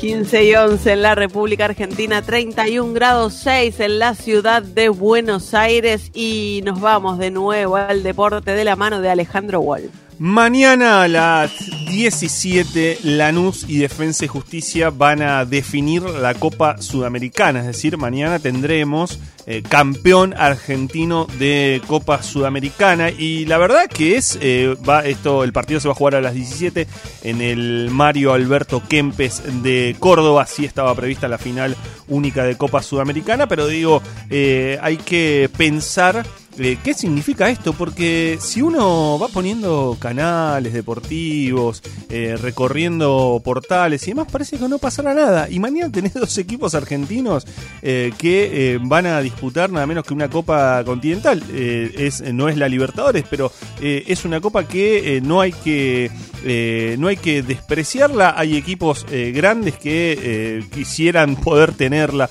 15 0.00 0.44
y 0.44 0.54
11 0.54 0.92
en 0.92 1.02
la 1.02 1.14
República 1.14 1.66
Argentina, 1.66 2.22
31 2.22 2.94
grados 2.94 3.34
6 3.34 3.80
en 3.80 3.98
la 3.98 4.14
ciudad 4.14 4.62
de 4.62 4.88
Buenos 4.88 5.52
Aires 5.52 6.10
y 6.14 6.62
nos 6.64 6.80
vamos 6.80 7.18
de 7.18 7.30
nuevo 7.30 7.76
al 7.76 8.02
deporte 8.02 8.52
de 8.52 8.64
la 8.64 8.76
mano 8.76 9.02
de 9.02 9.10
Alejandro 9.10 9.60
Wall. 9.60 9.90
Mañana 10.22 11.02
a 11.02 11.08
las 11.08 11.50
17 11.88 12.98
Lanús 13.04 13.64
y 13.66 13.78
Defensa 13.78 14.26
y 14.26 14.28
Justicia 14.28 14.90
van 14.90 15.22
a 15.22 15.46
definir 15.46 16.02
la 16.02 16.34
Copa 16.34 16.76
Sudamericana, 16.76 17.60
es 17.60 17.66
decir, 17.66 17.96
mañana 17.96 18.38
tendremos 18.38 19.18
eh, 19.46 19.62
campeón 19.66 20.34
argentino 20.36 21.26
de 21.38 21.80
Copa 21.86 22.22
Sudamericana. 22.22 23.08
Y 23.08 23.46
la 23.46 23.56
verdad 23.56 23.86
que 23.86 24.16
es 24.16 24.38
eh, 24.42 24.76
esto 25.06 25.42
el 25.42 25.54
partido 25.54 25.80
se 25.80 25.88
va 25.88 25.92
a 25.92 25.96
jugar 25.96 26.16
a 26.16 26.20
las 26.20 26.34
17 26.34 26.86
en 27.22 27.40
el 27.40 27.88
Mario 27.90 28.34
Alberto 28.34 28.82
Kempes 28.86 29.42
de 29.62 29.96
Córdoba, 29.98 30.44
sí 30.46 30.66
estaba 30.66 30.94
prevista 30.94 31.28
la 31.28 31.38
final 31.38 31.74
única 32.08 32.44
de 32.44 32.58
Copa 32.58 32.82
Sudamericana, 32.82 33.46
pero 33.46 33.66
digo, 33.66 34.02
eh, 34.28 34.78
hay 34.82 34.98
que 34.98 35.48
pensar 35.56 36.26
¿Qué 36.56 36.94
significa 36.94 37.48
esto? 37.48 37.72
Porque 37.72 38.36
si 38.40 38.60
uno 38.60 39.18
va 39.18 39.28
poniendo 39.28 39.96
canales 39.98 40.74
deportivos, 40.74 41.82
eh, 42.10 42.36
recorriendo 42.36 43.40
portales 43.42 44.06
y 44.06 44.10
demás, 44.10 44.26
parece 44.30 44.58
que 44.58 44.68
no 44.68 44.78
pasará 44.78 45.14
nada. 45.14 45.48
Y 45.48 45.58
mañana 45.58 45.90
tenés 45.90 46.12
dos 46.12 46.36
equipos 46.36 46.74
argentinos 46.74 47.46
eh, 47.80 48.12
que 48.18 48.74
eh, 48.74 48.78
van 48.82 49.06
a 49.06 49.20
disputar 49.20 49.70
nada 49.70 49.86
menos 49.86 50.04
que 50.04 50.12
una 50.12 50.28
Copa 50.28 50.82
Continental. 50.84 51.42
Eh, 51.52 51.94
es, 51.96 52.20
no 52.34 52.48
es 52.48 52.58
la 52.58 52.68
Libertadores, 52.68 53.24
pero 53.30 53.50
eh, 53.80 54.04
es 54.06 54.24
una 54.24 54.40
Copa 54.40 54.66
que 54.66 55.16
eh, 55.16 55.20
no 55.20 55.40
hay 55.40 55.52
que 55.52 56.10
eh, 56.44 56.96
no 56.98 57.08
hay 57.08 57.16
que 57.16 57.42
despreciarla. 57.42 58.34
Hay 58.36 58.56
equipos 58.56 59.06
eh, 59.10 59.32
grandes 59.34 59.76
que 59.76 60.18
eh, 60.20 60.64
quisieran 60.72 61.36
poder 61.36 61.72
tenerla. 61.72 62.30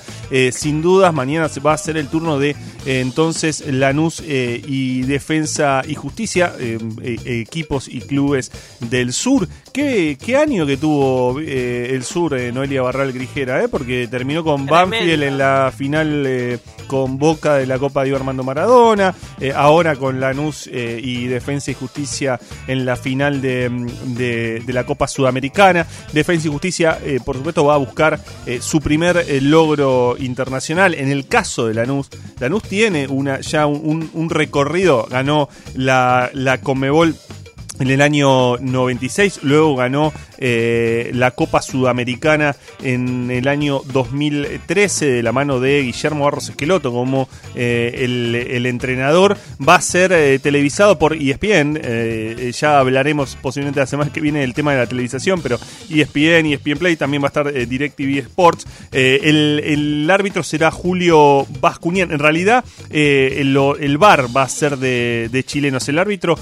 Sin 0.52 0.80
dudas, 0.80 1.12
mañana 1.12 1.48
se 1.48 1.60
va 1.60 1.72
a 1.72 1.78
ser 1.78 1.96
el 1.96 2.08
turno 2.08 2.38
de 2.38 2.54
entonces 2.86 3.64
Lanús 3.66 4.22
y 4.24 5.02
Defensa 5.02 5.82
y 5.86 5.96
Justicia, 5.96 6.54
equipos 7.24 7.88
y 7.88 8.00
clubes 8.00 8.52
del 8.78 9.12
sur. 9.12 9.48
¿Qué, 9.72 10.18
qué 10.24 10.36
año 10.36 10.66
que 10.66 10.76
tuvo 10.76 11.38
eh, 11.40 11.90
el 11.94 12.02
sur, 12.02 12.36
eh, 12.36 12.50
Noelia 12.50 12.82
Barral 12.82 13.12
Grijera? 13.12 13.62
Eh? 13.62 13.68
Porque 13.68 14.08
terminó 14.08 14.42
con 14.42 14.66
Banfield 14.66 15.22
en 15.22 15.38
la 15.38 15.72
final 15.76 16.24
eh, 16.26 16.58
con 16.88 17.18
Boca 17.18 17.54
de 17.54 17.66
la 17.66 17.78
Copa 17.78 18.02
Diego 18.02 18.18
Armando 18.18 18.42
Maradona. 18.42 19.14
eh, 19.40 19.52
ahora 19.54 19.94
con 19.94 20.18
Lanús 20.18 20.68
eh, 20.72 21.00
y 21.02 21.26
Defensa 21.26 21.70
y 21.70 21.74
Justicia 21.74 22.40
en 22.66 22.84
la 22.84 22.96
final 22.96 23.40
de, 23.40 23.70
de- 24.06 24.60
de 24.66 24.72
la 24.72 24.84
Copa 24.84 25.06
Sudamericana. 25.06 25.86
Defensa 26.12 26.48
y 26.48 26.50
Justicia, 26.50 26.98
por 27.24 27.36
supuesto, 27.36 27.64
va 27.64 27.74
a 27.74 27.78
buscar 27.78 28.18
su 28.60 28.80
primer 28.80 29.24
logro 29.42 30.16
internacional. 30.18 30.94
En 30.94 31.10
el 31.12 31.28
caso 31.28 31.66
de 31.68 31.74
Lanús, 31.74 32.08
Lanús 32.40 32.64
tiene 32.64 33.06
una, 33.06 33.38
ya 33.40 33.66
un, 33.66 33.80
un- 33.84 34.10
un 34.14 34.30
recorrido, 34.30 35.06
ganó 35.08 35.48
la, 35.74 36.28
la 36.34 36.60
Conmebol 36.60 37.14
en 37.80 37.90
el 37.90 38.02
año 38.02 38.56
96, 38.58 39.40
luego 39.42 39.74
ganó 39.74 40.12
eh, 40.42 41.10
la 41.12 41.32
Copa 41.32 41.60
Sudamericana 41.60 42.56
en 42.82 43.30
el 43.30 43.46
año 43.46 43.82
2013 43.92 45.10
de 45.10 45.22
la 45.22 45.32
mano 45.32 45.60
de 45.60 45.82
Guillermo 45.82 46.24
Barros 46.24 46.48
Esqueloto 46.48 46.90
como 46.92 47.28
eh, 47.54 48.00
el, 48.00 48.66
entrenador. 48.66 49.36
Va 49.66 49.74
a 49.74 49.80
ser 49.82 50.12
eh, 50.12 50.38
televisado 50.38 50.98
por 50.98 51.14
ESPN, 51.14 51.78
ya 52.52 52.78
hablaremos 52.78 53.36
posiblemente 53.36 53.80
la 53.80 53.86
semana 53.86 54.12
que 54.12 54.20
viene 54.20 54.40
del 54.40 54.54
tema 54.54 54.72
de 54.72 54.78
la 54.78 54.86
televisación, 54.86 55.42
pero 55.42 55.58
ESPN, 55.90 56.46
ESPN 56.46 56.78
Play 56.78 56.96
también 56.96 57.22
va 57.22 57.26
a 57.26 57.28
estar 57.28 57.52
DirecTV 57.52 58.18
Sports. 58.18 58.66
El, 58.92 60.08
árbitro 60.10 60.42
será 60.42 60.70
Julio 60.70 61.46
Bascunian. 61.60 62.12
En 62.12 62.18
realidad, 62.18 62.64
el, 62.90 63.56
el 63.80 63.98
VAR 63.98 64.34
va 64.34 64.42
a 64.42 64.48
ser 64.48 64.78
de, 64.78 65.28
de 65.30 65.44
chilenos. 65.44 65.88
El 65.88 65.98
árbitro 65.98 66.38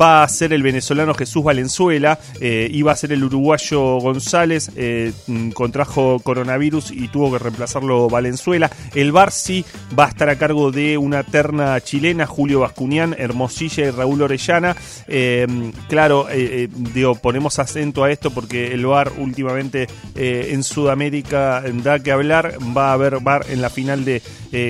va 0.00 0.22
a 0.22 0.28
ser 0.28 0.52
el 0.52 0.62
venezolano 0.62 1.14
Jesús 1.14 1.42
Valenzuela 1.42 2.18
y 2.40 2.82
va 2.82 2.92
a 2.92 2.96
ser 2.96 3.12
el 3.12 3.29
uruguayo 3.30 3.98
González. 3.98 4.70
eh, 4.76 5.12
mm, 5.26 5.50
contrajo 5.50 6.18
coronavirus 6.20 6.90
y 6.90 7.08
tuvo 7.08 7.32
que 7.32 7.38
reemplazarlo 7.38 8.08
Valenzuela. 8.08 8.70
El 8.94 9.12
VAR 9.12 9.30
sí 9.30 9.64
va 9.98 10.06
a 10.06 10.08
estar 10.08 10.28
a 10.28 10.36
cargo 10.36 10.70
de 10.70 10.98
una 10.98 11.22
terna 11.22 11.80
chilena, 11.80 12.26
Julio 12.26 12.60
Bascunian, 12.60 13.14
Hermosilla 13.18 13.86
y 13.86 13.90
Raúl 13.90 14.22
Orellana. 14.22 14.76
Eh, 15.06 15.46
claro, 15.88 16.28
eh, 16.28 16.64
eh, 16.64 16.68
digo, 16.70 17.14
ponemos 17.14 17.58
acento 17.58 18.04
a 18.04 18.10
esto 18.10 18.30
porque 18.30 18.72
el 18.72 18.86
VAR 18.86 19.12
últimamente 19.18 19.88
en 20.14 20.62
Sudamérica 20.62 21.62
da 21.82 21.98
que 21.98 22.12
hablar. 22.12 22.56
Va 22.76 22.90
a 22.90 22.92
haber 22.94 23.20
VAR 23.20 23.46
en 23.48 23.62
la 23.62 23.70
final 23.70 24.04
de 24.04 24.22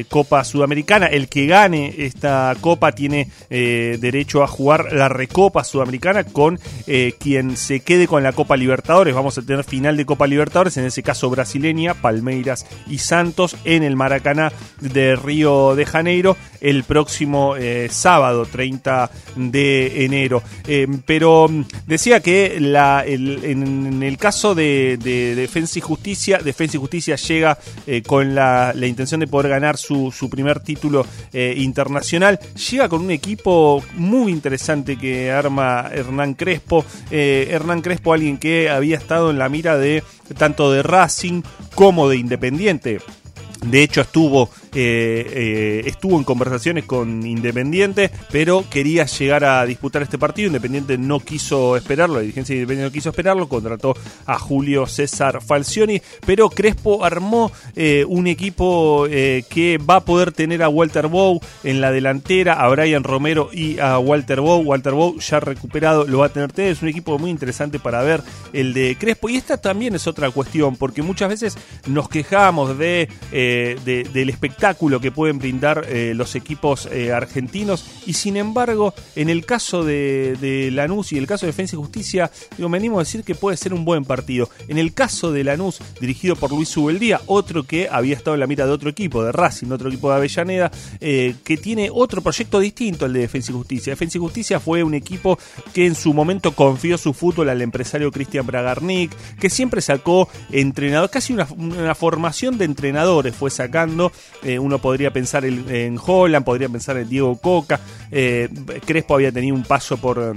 Copa 0.08 0.44
Sudamericana. 0.44 1.06
El 1.06 1.28
que 1.28 1.46
gane 1.46 1.94
esta 1.98 2.54
Copa 2.60 2.92
tiene 2.92 3.28
derecho 3.48 4.42
a 4.42 4.46
jugar 4.46 4.92
la 4.92 5.08
Recopa 5.08 5.64
Sudamericana 5.64 6.24
con 6.24 6.58
quien 7.18 7.56
se 7.56 7.80
quede 7.80 8.06
con 8.06 8.22
la 8.22 8.32
Copa 8.32 8.49
Libertadores. 8.56 9.14
Vamos 9.14 9.38
a 9.38 9.42
tener 9.42 9.64
final 9.64 9.96
de 9.96 10.06
Copa 10.06 10.26
Libertadores, 10.26 10.76
en 10.76 10.84
ese 10.84 11.02
caso 11.02 11.30
brasileña, 11.30 11.94
Palmeiras 11.94 12.66
y 12.88 12.98
Santos 12.98 13.56
en 13.64 13.82
el 13.82 13.96
Maracaná 13.96 14.52
de 14.80 15.16
Río 15.16 15.74
de 15.74 15.86
Janeiro 15.86 16.36
el 16.60 16.84
próximo 16.84 17.56
eh, 17.56 17.88
sábado 17.90 18.46
30 18.46 19.10
de 19.36 20.04
enero. 20.04 20.42
Eh, 20.66 20.86
pero 21.06 21.48
mm, 21.48 21.64
decía 21.86 22.20
que 22.20 22.58
la, 22.60 23.04
en 23.06 24.02
el 24.02 24.16
caso 24.18 24.54
de, 24.54 24.98
de 25.02 25.34
Defensa 25.34 25.78
y 25.78 25.82
Justicia, 25.82 26.38
Defensa 26.38 26.76
y 26.76 26.80
Justicia 26.80 27.16
llega 27.16 27.58
eh, 27.86 28.02
con 28.02 28.34
la, 28.34 28.72
la 28.74 28.86
intención 28.86 29.20
de 29.20 29.26
poder 29.26 29.50
ganar 29.50 29.76
su, 29.76 30.12
su 30.12 30.28
primer 30.28 30.60
título 30.60 31.06
internacional. 31.32 32.38
Llega 32.70 32.88
con 32.88 33.02
un 33.02 33.10
equipo 33.10 33.82
muy 33.94 34.32
interesante 34.32 34.96
que 34.96 35.30
arma 35.30 35.88
Hernán 35.92 36.34
Crespo. 36.34 36.84
Hernán 37.10 37.82
Crespo, 37.82 38.12
alguien 38.12 38.38
que 38.40 38.70
había 38.70 38.96
estado 38.96 39.30
en 39.30 39.38
la 39.38 39.48
mira 39.48 39.78
de 39.78 40.02
tanto 40.36 40.72
de 40.72 40.82
Racing 40.82 41.42
como 41.74 42.08
de 42.08 42.16
Independiente. 42.16 43.00
De 43.64 43.82
hecho, 43.82 44.00
estuvo, 44.00 44.50
eh, 44.74 45.26
eh, 45.32 45.82
estuvo 45.86 46.18
en 46.18 46.24
conversaciones 46.24 46.84
con 46.84 47.26
Independiente, 47.26 48.10
pero 48.30 48.64
quería 48.68 49.06
llegar 49.06 49.44
a 49.44 49.64
disputar 49.64 50.02
este 50.02 50.18
partido. 50.18 50.48
Independiente 50.48 50.98
no 50.98 51.20
quiso 51.20 51.76
esperarlo, 51.76 52.16
la 52.16 52.20
dirigencia 52.20 52.54
de 52.54 52.60
Independiente 52.62 52.90
no 52.90 52.92
quiso 52.92 53.10
esperarlo, 53.10 53.48
contrató 53.48 53.94
a 54.26 54.38
Julio 54.38 54.86
César 54.86 55.42
Falcioni, 55.42 56.00
pero 56.26 56.50
Crespo 56.50 57.04
armó 57.04 57.52
eh, 57.74 58.04
un 58.08 58.26
equipo 58.26 59.06
que 59.08 59.78
va 59.78 59.96
a 59.96 60.04
poder 60.04 60.32
tener 60.32 60.62
a 60.62 60.68
Walter 60.68 61.08
Bow 61.08 61.40
en 61.64 61.80
la 61.80 61.90
delantera, 61.90 62.54
a 62.54 62.68
Brian 62.68 63.04
Romero 63.04 63.50
y 63.52 63.78
a 63.78 63.98
Walter 63.98 64.40
Bow. 64.40 64.60
Walter 64.62 64.92
Bow 64.92 65.18
ya 65.18 65.40
recuperado 65.40 66.06
lo 66.06 66.18
va 66.18 66.26
a 66.26 66.28
tener 66.28 66.50
es 66.58 66.82
un 66.82 66.88
equipo 66.88 67.18
muy 67.18 67.30
interesante 67.30 67.78
para 67.78 68.02
ver 68.02 68.22
el 68.52 68.72
de 68.74 68.96
Crespo. 68.98 69.28
Y 69.28 69.36
esta 69.36 69.56
también 69.58 69.94
es 69.94 70.06
otra 70.06 70.30
cuestión, 70.30 70.76
porque 70.76 71.02
muchas 71.02 71.28
veces 71.28 71.56
nos 71.86 72.08
quejamos 72.08 72.76
de, 72.78 73.08
de- 73.84 74.04
del 74.12 74.30
espectáculo 74.30 75.00
que 75.00 75.10
pueden 75.10 75.38
brindar 75.38 75.84
eh, 75.88 76.12
los 76.14 76.34
equipos 76.34 76.86
eh, 76.92 77.12
argentinos. 77.12 77.84
Y 78.06 78.14
sin 78.14 78.36
embargo, 78.36 78.94
en 79.16 79.28
el 79.28 79.44
caso 79.44 79.84
de, 79.84 80.68
Lanús 80.72 81.12
y 81.12 81.18
el 81.18 81.26
caso 81.26 81.46
de 81.46 81.52
Defensa 81.52 81.76
y 81.76 81.78
Justicia, 81.78 82.30
digo, 82.56 82.68
me 82.68 82.78
animo 82.78 82.98
a 82.98 83.02
decir 83.02 83.22
que 83.24 83.34
puede 83.34 83.56
ser 83.56 83.74
un 83.74 83.84
buen 83.84 84.04
partido. 84.04 84.48
En 84.68 84.78
el 84.78 84.92
caso 84.94 85.32
de 85.32 85.44
Lanús, 85.44 85.78
dirigido 86.00 86.36
por 86.36 86.50
Luis 86.52 86.76
Ubeldía, 86.76 87.20
otro 87.26 87.64
que 87.64 87.88
había 87.90 88.14
estado 88.16 88.34
en 88.34 88.40
la 88.40 88.46
mira 88.46 88.66
de 88.66 88.72
otro 88.72 88.90
equipo, 88.90 89.22
de 89.24 89.32
Racing, 89.32 89.68
de 89.68 89.74
otro 89.74 89.88
equipo 89.88 90.10
de 90.10 90.16
Avellaneda, 90.16 90.70
eh, 91.00 91.34
que 91.44 91.56
tiene 91.56 91.88
otro 91.92 92.20
proyecto 92.22 92.58
distinto 92.60 93.04
al 93.04 93.12
de 93.12 93.20
Defensa 93.20 93.52
y 93.52 93.54
Justicia. 93.54 93.92
Defensa 93.92 94.18
y 94.18 94.20
Justicia 94.20 94.60
fue 94.60 94.82
un 94.82 94.94
equipo 94.94 95.38
que 95.74 95.86
en 95.86 95.94
su 95.94 96.12
momento 96.14 96.52
confió 96.54 96.98
su 96.98 97.12
fútbol 97.12 97.48
al 97.48 97.62
empresario 97.62 98.10
Cristian 98.10 98.46
Bragarnik, 98.46 99.10
que 99.38 99.50
siempre 99.50 99.80
sacó 99.80 100.28
entrenador, 100.50 101.10
casi 101.10 101.32
una 101.32 101.94
formación 101.94 102.58
de 102.58 102.64
entrenadores 102.64 103.34
fue 103.40 103.50
sacando. 103.50 104.12
Eh, 104.42 104.58
uno 104.58 104.78
podría 104.78 105.10
pensar 105.12 105.46
en, 105.46 105.64
en 105.74 105.98
Holland, 105.98 106.44
podría 106.44 106.68
pensar 106.68 106.98
en 106.98 107.08
Diego 107.08 107.36
Coca. 107.38 107.80
eh, 108.12 108.50
Crespo 108.84 109.14
había 109.14 109.32
tenido 109.32 109.56
un 109.56 109.62
paso 109.62 109.96
por 109.96 110.36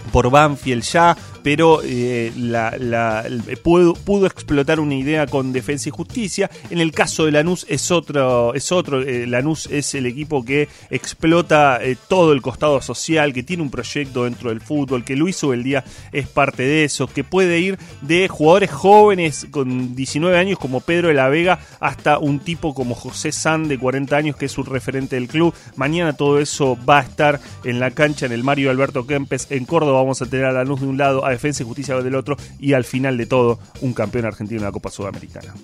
por 0.00 0.30
Banfield 0.30 0.82
ya, 0.82 1.16
pero 1.42 1.80
eh, 1.84 2.32
la- 2.36 2.74
la- 2.78 3.22
el- 3.26 3.42
pudo, 3.58 3.94
pudo 3.94 4.26
explotar 4.26 4.80
una 4.80 4.94
idea 4.94 5.26
con 5.26 5.52
Defensa 5.52 5.88
y 5.88 5.92
Justicia. 5.92 6.50
En 6.70 6.78
el 6.80 6.92
caso 6.92 7.24
de 7.24 7.32
Lanús 7.32 7.64
es 7.68 7.90
otro, 7.90 8.54
es 8.54 8.70
otro. 8.72 9.02
eh, 9.02 9.26
Lanús 9.26 9.66
es 9.70 9.94
el 9.94 10.06
equipo 10.06 10.44
que 10.44 10.68
explota 10.90 11.78
eh, 11.82 11.96
todo 12.08 12.32
el 12.32 12.42
costado 12.42 12.80
social, 12.82 13.32
que 13.32 13.42
tiene 13.42 13.62
un 13.62 13.70
proyecto 13.70 14.24
dentro 14.24 14.50
del 14.50 14.60
fútbol, 14.60 15.04
que 15.04 15.16
Luis 15.16 15.42
Ubeldía 15.42 15.84
es 16.12 16.28
parte 16.28 16.62
de 16.64 16.84
eso, 16.84 17.06
que 17.06 17.24
puede 17.24 17.58
ir 17.60 17.78
de 18.02 18.28
jugadores 18.28 18.70
jóvenes 18.70 19.46
con 19.50 19.94
19 19.96 20.36
años 20.38 20.58
como 20.58 20.80
Pedro 20.80 21.08
de 21.08 21.14
la 21.14 21.28
Vega 21.28 21.60
hasta 21.80 22.18
un 22.18 22.40
tipo 22.40 22.74
como 22.74 22.94
José 22.94 23.32
San 23.32 23.68
de 23.68 23.78
40 23.78 24.16
años 24.16 24.36
que 24.36 24.46
es 24.46 24.58
un 24.58 24.66
referente 24.66 25.16
del 25.16 25.28
club. 25.28 25.54
Mañana 25.76 26.12
todo 26.12 26.38
eso 26.38 26.76
va 26.88 26.98
a 26.98 27.02
estar 27.02 27.40
en 27.64 27.80
la 27.80 27.90
cancha 27.92 28.26
en 28.26 28.32
el 28.32 28.44
Mario 28.44 28.70
Alberto 28.70 29.06
Kempes 29.06 29.46
en 29.50 29.64
Córdoba. 29.64 29.87
Vamos 29.94 30.20
a 30.22 30.26
tener 30.26 30.46
a 30.46 30.52
Lanús 30.52 30.80
de 30.80 30.86
un 30.86 30.96
lado, 30.98 31.24
a 31.24 31.30
Defensa 31.30 31.62
y 31.62 31.66
Justicia 31.66 31.96
del 31.96 32.14
otro 32.14 32.36
y 32.58 32.72
al 32.74 32.84
final 32.84 33.16
de 33.16 33.26
todo 33.26 33.58
un 33.80 33.92
campeón 33.94 34.24
argentino 34.26 34.60
en 34.60 34.64
la 34.64 34.72
Copa 34.72 34.90
Sudamericana. 34.90 35.54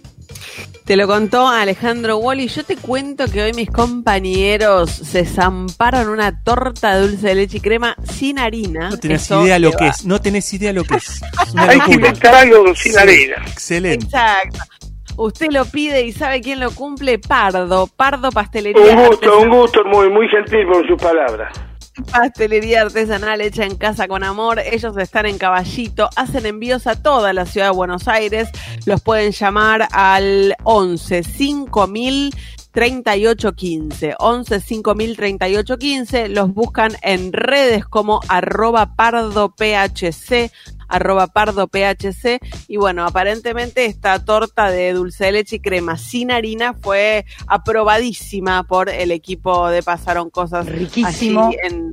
Te 0.84 0.96
lo 0.96 1.06
contó 1.06 1.48
Alejandro 1.48 2.18
Wally. 2.18 2.48
Yo 2.48 2.62
te 2.64 2.76
cuento 2.76 3.24
que 3.30 3.42
hoy 3.42 3.52
mis 3.54 3.70
compañeros 3.70 4.90
se 4.90 5.24
zamparon 5.24 6.08
una 6.08 6.42
torta 6.44 6.94
de 6.96 7.08
dulce 7.08 7.28
de 7.28 7.34
leche 7.36 7.56
y 7.56 7.60
crema 7.60 7.96
sin 8.12 8.38
harina. 8.38 8.90
No 8.90 8.98
tenés 8.98 9.22
Eso 9.22 9.44
idea 9.44 9.58
lo 9.58 9.72
que 9.72 9.84
va- 9.86 9.90
es, 9.90 10.04
no 10.04 10.20
tenés 10.20 10.52
idea 10.52 10.72
lo 10.74 10.84
que 10.84 10.96
es. 10.96 11.22
Hay 11.56 11.80
que 11.80 11.92
inventar 11.94 12.34
algo 12.34 12.74
sin 12.74 12.92
Sí, 12.92 12.98
harina. 12.98 13.36
Excelente. 13.46 14.04
Exacto. 14.04 14.58
Usted 15.16 15.46
lo 15.52 15.64
pide 15.64 16.02
y 16.02 16.12
sabe 16.12 16.40
quién 16.40 16.58
lo 16.60 16.70
cumple, 16.72 17.18
Pardo. 17.18 17.86
Pardo 17.86 18.30
Pastelería. 18.32 18.82
Un 18.96 19.06
gusto, 19.06 19.38
un 19.38 19.48
gusto 19.48 19.84
muy, 19.84 20.10
muy 20.10 20.28
gentil 20.28 20.66
por 20.66 20.86
sus 20.86 21.00
palabras. 21.00 21.52
Pastelería 22.10 22.82
artesanal 22.82 23.40
hecha 23.40 23.64
en 23.64 23.76
casa 23.76 24.08
con 24.08 24.24
amor. 24.24 24.58
Ellos 24.58 24.96
están 24.96 25.26
en 25.26 25.38
Caballito, 25.38 26.10
hacen 26.16 26.46
envíos 26.46 26.86
a 26.86 27.00
toda 27.00 27.32
la 27.32 27.46
ciudad 27.46 27.68
de 27.70 27.76
Buenos 27.76 28.08
Aires. 28.08 28.48
Los 28.84 29.00
pueden 29.00 29.32
llamar 29.32 29.88
al 29.92 30.56
11 30.64 31.22
5000 31.22 32.34
3815 32.74 34.16
11 34.18 34.60
5000 34.60 35.16
3815 35.16 36.28
los 36.28 36.52
buscan 36.52 36.92
en 37.02 37.32
redes 37.32 37.86
como 37.86 38.20
arroba 38.28 38.96
pardo 38.96 39.54
phc 39.54 40.50
arroba 40.88 41.26
pardo 41.26 41.68
phc 41.68 42.40
y 42.68 42.76
bueno 42.76 43.04
aparentemente 43.04 43.84
esta 43.84 44.24
torta 44.24 44.70
de 44.70 44.92
dulce 44.92 45.26
de 45.26 45.32
leche 45.32 45.56
y 45.56 45.60
crema 45.60 45.96
sin 45.96 46.30
harina 46.30 46.74
fue 46.74 47.24
aprobadísima 47.46 48.64
por 48.64 48.88
el 48.88 49.10
equipo 49.10 49.68
de 49.68 49.82
Pasaron 49.82 50.30
Cosas 50.30 50.66
Riquísimo. 50.66 51.46
allí 51.48 51.56
en 51.62 51.92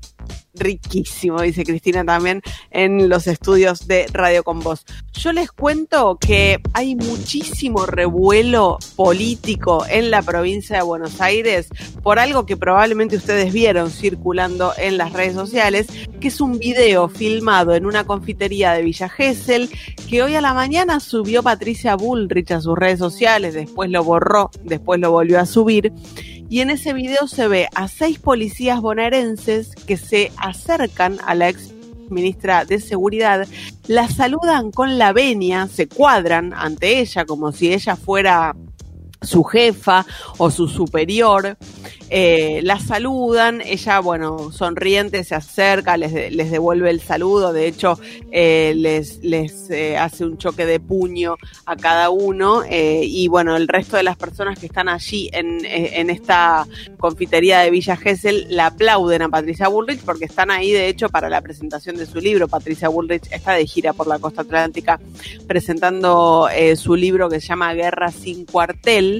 riquísimo, 0.54 1.42
dice 1.42 1.64
Cristina 1.64 2.04
también, 2.04 2.42
en 2.72 3.10
los 3.10 3.28
estudios 3.28 3.88
de 3.88 4.08
Radio 4.12 4.44
con 4.44 4.60
Voz. 4.60 4.86
Yo 5.14 5.32
les 5.34 5.52
cuento 5.52 6.18
que 6.20 6.60
hay 6.74 6.96
muchísimo 6.96 7.86
revuelo 7.86 8.78
político 8.96 9.86
en 9.90 10.12
la 10.12 10.22
provincia 10.22 10.78
de 10.78 10.84
Buenos 10.84 11.22
Aires 11.22 11.68
por 12.02 12.20
algo 12.20 12.46
que 12.46 12.58
probablemente 12.58 13.16
ustedes 13.16 13.54
vieron 13.54 13.90
circulando 13.92 14.74
en 14.78 14.98
las 14.98 15.14
redes 15.14 15.34
sociales, 15.34 15.88
que 16.20 16.30
es 16.30 16.42
un 16.42 16.60
video 16.60 17.10
filmado 17.10 17.76
en 17.76 17.86
una 17.86 18.06
confitería 18.06 18.74
de 18.74 18.84
Villa 18.84 19.10
Gesell 19.10 19.70
que 20.10 20.24
hoy 20.24 20.36
a 20.36 20.42
la 20.42 20.54
mañana 20.54 21.00
subió 21.00 21.44
Patricia 21.44 21.96
Bullrich 21.96 22.52
a 22.52 22.62
sus 22.62 22.78
redes 22.78 23.00
sociales, 23.00 23.54
después 23.54 23.90
lo 23.90 24.04
borró, 24.04 24.52
después 24.64 25.00
lo 25.00 25.12
volvió 25.12 25.40
a 25.40 25.46
subir. 25.46 25.92
Y 26.52 26.60
en 26.60 26.70
ese 26.70 26.92
video 26.92 27.28
se 27.28 27.48
ve 27.48 27.70
a 27.76 27.88
seis 27.88 28.20
policías 28.20 28.82
bonaerenses 28.82 29.74
que 29.88 29.96
se 29.96 30.34
acercan 30.36 31.18
a 31.26 31.34
la 31.34 31.48
ex 31.48 31.72
ministra 32.10 32.66
de 32.66 32.82
Seguridad, 32.82 33.48
la 33.88 34.10
saludan 34.10 34.72
con 34.72 34.98
la 34.98 35.14
venia, 35.14 35.70
se 35.70 35.88
cuadran 35.88 36.54
ante 36.54 37.00
ella 37.00 37.24
como 37.24 37.54
si 37.54 37.72
ella 37.72 37.96
fuera 37.96 38.54
su 39.22 39.44
jefa 39.44 40.06
o 40.38 40.50
su 40.50 40.68
superior, 40.68 41.58
eh, 42.14 42.60
la 42.64 42.78
saludan, 42.78 43.62
ella, 43.62 44.02
bueno, 44.02 44.52
sonriente 44.52 45.24
se 45.24 45.34
acerca, 45.34 45.96
les, 45.96 46.34
les 46.34 46.52
devuelve 46.52 46.90
el 46.90 47.00
saludo, 47.00 47.54
de 47.54 47.68
hecho, 47.68 47.98
eh, 48.34 48.74
les, 48.76 49.24
les 49.24 49.70
eh, 49.70 49.98
hace 49.98 50.26
un 50.26 50.38
choque 50.38 50.66
de 50.66 50.82
puño 50.82 51.38
a 51.66 51.78
cada 51.78 52.10
uno 52.10 52.64
y 52.70 53.28
bueno, 53.30 53.56
el 53.56 53.68
resto 53.68 53.96
de 53.96 54.04
las 54.04 54.18
personas 54.18 54.60
que 54.60 54.66
están 54.66 54.90
allí 54.90 55.30
en, 55.32 55.64
en 55.66 56.10
esta 56.10 56.68
confitería 56.98 57.60
de 57.60 57.70
Villa 57.70 57.96
Gesell 57.96 58.48
la 58.50 58.68
aplauden 58.68 59.22
a 59.22 59.30
Patricia 59.30 59.70
Bullrich 59.70 60.02
porque 60.02 60.26
están 60.26 60.52
ahí, 60.52 60.72
de 60.72 60.90
hecho, 60.90 61.08
para 61.08 61.30
la 61.30 61.42
presentación 61.42 61.96
de 61.96 62.06
su 62.06 62.20
libro. 62.20 62.48
Patricia 62.48 62.90
Bullrich 62.90 63.32
está 63.32 63.54
de 63.54 63.66
gira 63.66 63.94
por 63.94 64.08
la 64.08 64.20
costa 64.20 64.42
atlántica 64.42 65.00
presentando 65.48 66.50
su 66.76 66.96
libro 66.96 67.30
que 67.30 67.40
se 67.40 67.48
llama 67.48 67.74
Guerra 67.74 68.12
sin 68.12 68.46
cuartel, 68.46 69.11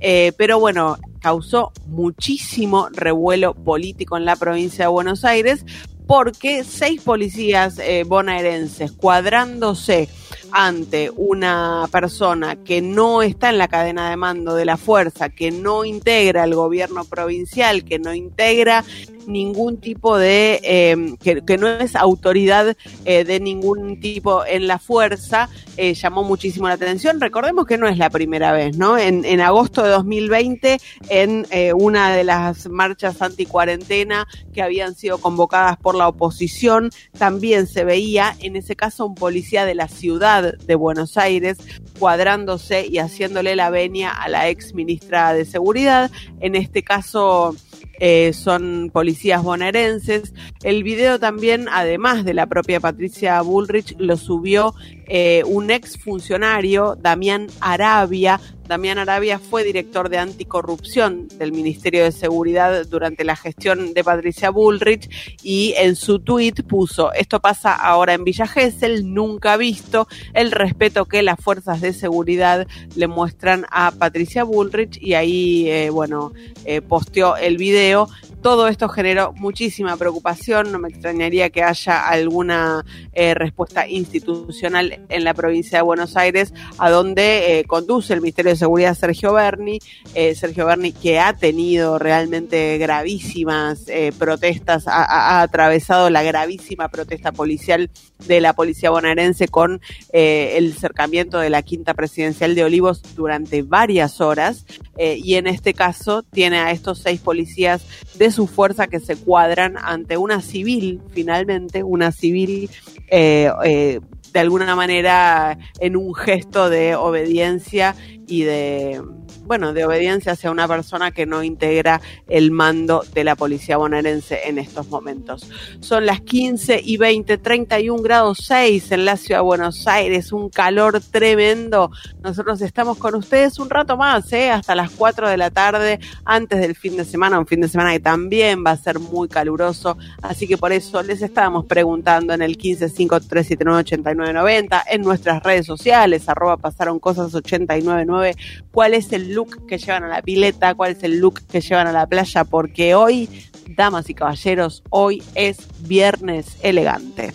eh, 0.00 0.32
pero 0.36 0.58
bueno, 0.58 0.98
causó 1.20 1.72
muchísimo 1.86 2.88
revuelo 2.90 3.54
político 3.54 4.16
en 4.16 4.24
la 4.24 4.36
provincia 4.36 4.84
de 4.84 4.90
Buenos 4.90 5.24
Aires 5.24 5.64
porque 6.06 6.64
seis 6.64 7.02
policías 7.02 7.78
eh, 7.78 8.04
bonaerenses 8.04 8.90
cuadrándose 8.90 10.08
ante 10.52 11.10
una 11.16 11.88
persona 11.90 12.56
que 12.56 12.82
no 12.82 13.22
está 13.22 13.50
en 13.50 13.58
la 13.58 13.68
cadena 13.68 14.10
de 14.10 14.16
mando 14.16 14.54
de 14.54 14.64
la 14.64 14.76
fuerza, 14.76 15.30
que 15.30 15.50
no 15.50 15.84
integra 15.84 16.44
el 16.44 16.54
gobierno 16.54 17.04
provincial, 17.04 17.84
que 17.84 17.98
no 17.98 18.14
integra 18.14 18.84
ningún 19.26 19.78
tipo 19.78 20.16
de, 20.16 21.16
que, 21.20 21.42
que 21.42 21.58
no 21.58 21.68
es 21.68 21.94
autoridad 21.94 22.76
eh, 23.04 23.24
de 23.24 23.40
ningún 23.40 24.00
tipo 24.00 24.44
en 24.44 24.66
la 24.66 24.78
fuerza, 24.78 25.48
eh, 25.76 25.94
llamó 25.94 26.22
muchísimo 26.22 26.68
la 26.68 26.74
atención. 26.74 27.20
Recordemos 27.20 27.66
que 27.66 27.78
no 27.78 27.88
es 27.88 27.98
la 27.98 28.10
primera 28.10 28.52
vez, 28.52 28.76
¿no? 28.76 28.98
En, 28.98 29.24
en 29.24 29.40
agosto 29.40 29.82
de 29.82 29.90
2020, 29.90 30.78
en 31.08 31.46
eh, 31.50 31.72
una 31.72 32.14
de 32.14 32.24
las 32.24 32.68
marchas 32.68 33.22
anticuarentena 33.22 34.26
que 34.52 34.62
habían 34.62 34.94
sido 34.94 35.18
convocadas 35.18 35.76
por 35.78 35.94
la 35.94 36.08
oposición, 36.08 36.90
también 37.18 37.66
se 37.66 37.84
veía, 37.84 38.36
en 38.40 38.56
ese 38.56 38.76
caso, 38.76 39.06
un 39.06 39.14
policía 39.14 39.64
de 39.64 39.74
la 39.74 39.88
ciudad 39.88 40.39
de 40.42 40.74
Buenos 40.74 41.16
Aires 41.16 41.58
cuadrándose 41.98 42.86
y 42.86 42.98
haciéndole 42.98 43.56
la 43.56 43.70
venia 43.70 44.10
a 44.10 44.28
la 44.28 44.48
ex 44.48 44.74
ministra 44.74 45.32
de 45.32 45.44
Seguridad. 45.44 46.10
En 46.40 46.54
este 46.54 46.82
caso, 46.82 47.54
eh, 48.02 48.32
son 48.32 48.90
policías 48.92 49.42
bonaerenses. 49.42 50.32
El 50.62 50.82
video 50.82 51.18
también, 51.18 51.68
además 51.70 52.24
de 52.24 52.32
la 52.32 52.46
propia 52.46 52.80
Patricia 52.80 53.40
Bullrich, 53.42 53.94
lo 53.98 54.16
subió 54.16 54.74
eh, 55.12 55.42
un 55.44 55.72
ex 55.72 55.98
funcionario, 55.98 56.94
Damián 56.94 57.48
Arabia. 57.60 58.40
Damián 58.68 58.98
Arabia 58.98 59.40
fue 59.40 59.64
director 59.64 60.08
de 60.08 60.18
anticorrupción 60.18 61.26
del 61.26 61.50
Ministerio 61.50 62.04
de 62.04 62.12
Seguridad 62.12 62.86
durante 62.86 63.24
la 63.24 63.34
gestión 63.34 63.92
de 63.94 64.04
Patricia 64.04 64.50
Bullrich 64.50 65.36
y 65.42 65.74
en 65.76 65.96
su 65.96 66.20
tuit 66.20 66.62
puso, 66.62 67.12
esto 67.12 67.40
pasa 67.40 67.74
ahora 67.74 68.14
en 68.14 68.22
Villa 68.22 68.46
Gesell, 68.46 69.12
nunca 69.12 69.56
visto 69.56 70.06
el 70.34 70.52
respeto 70.52 71.06
que 71.06 71.24
las 71.24 71.40
fuerzas 71.40 71.80
de 71.80 71.92
seguridad 71.92 72.68
le 72.94 73.08
muestran 73.08 73.66
a 73.72 73.90
Patricia 73.90 74.44
Bullrich 74.44 74.96
y 75.02 75.14
ahí, 75.14 75.68
eh, 75.68 75.90
bueno, 75.90 76.32
eh, 76.64 76.80
posteó 76.80 77.36
el 77.36 77.56
video. 77.56 78.08
Todo 78.40 78.68
esto 78.68 78.88
generó 78.88 79.32
muchísima 79.32 79.96
preocupación, 79.96 80.72
no 80.72 80.78
me 80.78 80.88
extrañaría 80.88 81.50
que 81.50 81.62
haya 81.62 82.08
alguna 82.08 82.86
eh, 83.12 83.34
respuesta 83.34 83.86
institucional 83.86 84.99
en 85.08 85.24
la 85.24 85.34
provincia 85.34 85.78
de 85.78 85.82
Buenos 85.82 86.16
Aires, 86.16 86.52
a 86.78 86.90
donde 86.90 87.58
eh, 87.60 87.64
conduce 87.64 88.12
el 88.14 88.20
Ministerio 88.20 88.50
de 88.52 88.56
Seguridad 88.56 88.94
Sergio 88.94 89.32
Berni, 89.32 89.78
eh, 90.14 90.34
Sergio 90.34 90.66
Berni 90.66 90.92
que 90.92 91.18
ha 91.18 91.32
tenido 91.36 91.98
realmente 91.98 92.78
gravísimas 92.78 93.88
eh, 93.88 94.12
protestas, 94.18 94.86
ha, 94.86 95.02
ha- 95.04 95.42
atravesado 95.42 96.10
la 96.10 96.22
gravísima 96.22 96.88
protesta 96.88 97.32
policial 97.32 97.90
de 98.26 98.40
la 98.40 98.52
policía 98.52 98.90
bonaerense 98.90 99.48
con 99.48 99.80
el 100.12 100.74
cercamiento 100.74 101.38
de 101.38 101.48
la 101.50 101.62
quinta 101.62 101.94
presidencial 101.94 102.54
de 102.54 102.64
Olivos 102.64 103.02
durante 103.16 103.62
varias 103.62 104.20
horas 104.20 104.66
y 104.98 105.34
en 105.36 105.46
este 105.46 105.72
caso 105.72 106.22
tiene 106.22 106.58
a 106.58 106.70
estos 106.70 106.98
seis 106.98 107.20
policías 107.20 107.82
de 108.16 108.30
su 108.30 108.46
fuerza 108.46 108.88
que 108.88 109.00
se 109.00 109.16
cuadran 109.16 109.76
ante 109.82 110.16
una 110.18 110.42
civil, 110.42 111.00
finalmente, 111.12 111.82
una 111.82 112.12
civil 112.12 112.68
eh, 113.10 113.50
eh, 113.64 114.00
de 114.32 114.40
alguna 114.40 114.76
manera 114.76 115.58
en 115.80 115.96
un 115.96 116.14
gesto 116.14 116.70
de 116.70 116.94
obediencia 116.94 117.94
y 118.26 118.42
de 118.42 119.02
bueno, 119.50 119.72
de 119.72 119.84
obediencia 119.84 120.30
hacia 120.30 120.52
una 120.52 120.68
persona 120.68 121.10
que 121.10 121.26
no 121.26 121.42
integra 121.42 122.00
el 122.28 122.52
mando 122.52 123.02
de 123.12 123.24
la 123.24 123.34
policía 123.34 123.78
bonaerense 123.78 124.48
en 124.48 124.60
estos 124.60 124.86
momentos. 124.90 125.50
Son 125.80 126.06
las 126.06 126.20
15 126.20 126.80
y 126.84 126.98
20, 126.98 127.36
31 127.36 128.00
grados 128.00 128.44
6 128.46 128.92
en 128.92 129.04
la 129.04 129.16
ciudad 129.16 129.40
de 129.40 129.44
Buenos 129.44 129.88
Aires, 129.88 130.30
un 130.30 130.50
calor 130.50 131.00
tremendo. 131.00 131.90
Nosotros 132.22 132.60
estamos 132.60 132.96
con 132.98 133.16
ustedes 133.16 133.58
un 133.58 133.70
rato 133.70 133.96
más, 133.96 134.32
¿eh? 134.32 134.52
hasta 134.52 134.76
las 134.76 134.92
4 134.92 135.28
de 135.28 135.36
la 135.36 135.50
tarde, 135.50 135.98
antes 136.24 136.60
del 136.60 136.76
fin 136.76 136.96
de 136.96 137.04
semana, 137.04 137.36
un 137.36 137.48
fin 137.48 137.60
de 137.60 137.66
semana 137.66 137.90
que 137.90 137.98
también 137.98 138.64
va 138.64 138.70
a 138.70 138.76
ser 138.76 139.00
muy 139.00 139.26
caluroso. 139.26 139.98
Así 140.22 140.46
que 140.46 140.58
por 140.58 140.70
eso 140.70 141.02
les 141.02 141.22
estábamos 141.22 141.64
preguntando 141.64 142.34
en 142.34 142.42
el 142.42 142.56
1553798990, 142.56 144.84
en 144.92 145.02
nuestras 145.02 145.42
redes 145.42 145.66
sociales, 145.66 146.28
arroba 146.28 146.56
pasaron 146.56 147.00
cosas 147.00 147.34
899, 147.34 148.36
cuál 148.70 148.94
es 148.94 149.12
el 149.12 149.39
look 149.40 149.66
que 149.66 149.78
llevan 149.78 150.04
a 150.04 150.08
la 150.08 150.20
pileta, 150.20 150.74
cuál 150.74 150.92
es 150.92 151.02
el 151.02 151.18
look 151.18 151.40
que 151.50 151.62
llevan 151.62 151.86
a 151.86 151.92
la 151.92 152.06
playa, 152.06 152.44
porque 152.44 152.94
hoy, 152.94 153.28
damas 153.68 154.10
y 154.10 154.14
caballeros, 154.14 154.82
hoy 154.90 155.22
es 155.34 155.66
viernes 155.80 156.58
elegante. 156.62 157.32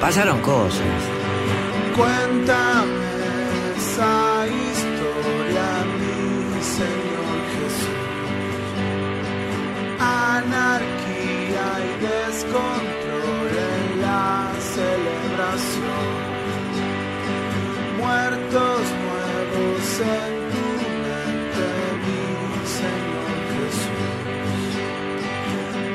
Pasaron 0.00 0.40
cosas. 0.40 0.80
Cuéntame 1.96 3.00
Anarquía 10.00 11.66
y 11.84 11.92
descontrol 12.00 13.52
en 13.74 14.00
la 14.00 14.50
celebración. 14.74 16.08
Muertos 17.98 18.82
nuevos 19.04 20.00
en 20.00 20.32
tu 20.52 20.66
mente, 21.04 21.66
mi 22.04 22.24
Señor 22.78 23.38
Jesús. 23.54 24.00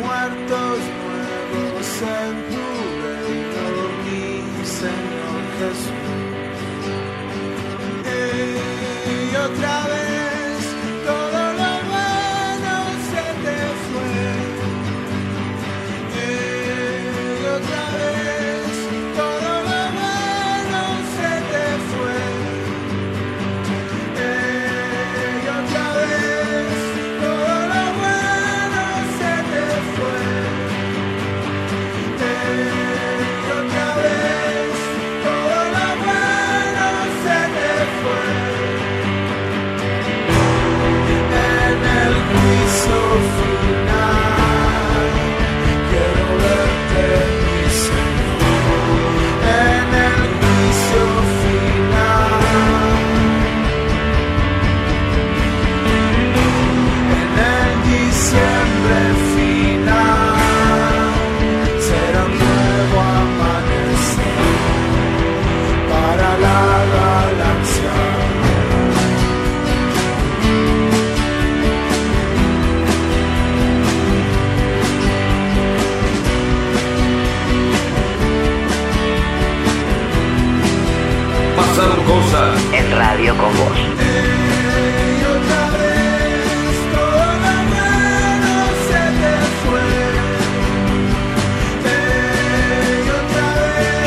Muertos 0.04 0.78
nuevos 1.02 1.88
en 2.22 2.34
tu 2.52 2.66
reino, 3.02 3.66
mi 4.06 4.24
Señor 4.66 5.42
Jesús. 5.60 6.06
Y 9.08 9.36
otra 9.36 9.76
vez 9.88 10.05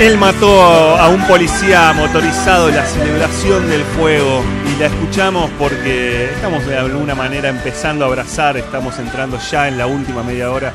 Él 0.09 0.17
mató 0.17 0.63
a 0.97 1.07
un 1.11 1.23
policía 1.27 1.93
motorizado 1.93 2.71
la 2.71 2.87
celebración 2.87 3.69
del 3.69 3.83
fuego 3.83 4.43
y 4.67 4.81
la 4.81 4.87
escuchamos 4.87 5.51
porque 5.59 6.31
estamos 6.33 6.65
de 6.65 6.79
alguna 6.79 7.15
manera 7.15 7.51
empezando 7.51 8.07
a 8.07 8.09
abrazar, 8.09 8.57
estamos 8.57 8.99
entrando 8.99 9.39
ya 9.39 9.69
en 9.69 9.77
la 9.77 9.87
última 9.87 10.23
media 10.23 10.51
hora 10.51 10.73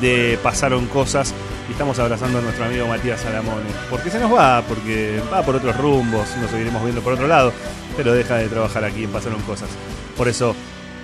de 0.00 0.38
Pasaron 0.40 0.86
Cosas 0.86 1.34
y 1.68 1.72
estamos 1.72 1.98
abrazando 1.98 2.38
a 2.38 2.42
nuestro 2.42 2.64
amigo 2.64 2.86
Matías 2.86 3.22
Salamone. 3.22 3.70
Porque 3.90 4.08
se 4.08 4.20
nos 4.20 4.32
va, 4.32 4.62
porque 4.62 5.20
va 5.32 5.42
por 5.42 5.56
otros 5.56 5.76
rumbos, 5.76 6.36
nos 6.36 6.48
seguiremos 6.52 6.84
viendo 6.84 7.00
por 7.00 7.14
otro 7.14 7.26
lado, 7.26 7.52
pero 7.96 8.12
deja 8.12 8.36
de 8.36 8.46
trabajar 8.46 8.84
aquí 8.84 9.02
en 9.02 9.10
Pasaron 9.10 9.42
Cosas. 9.42 9.68
Por 10.16 10.28
eso 10.28 10.54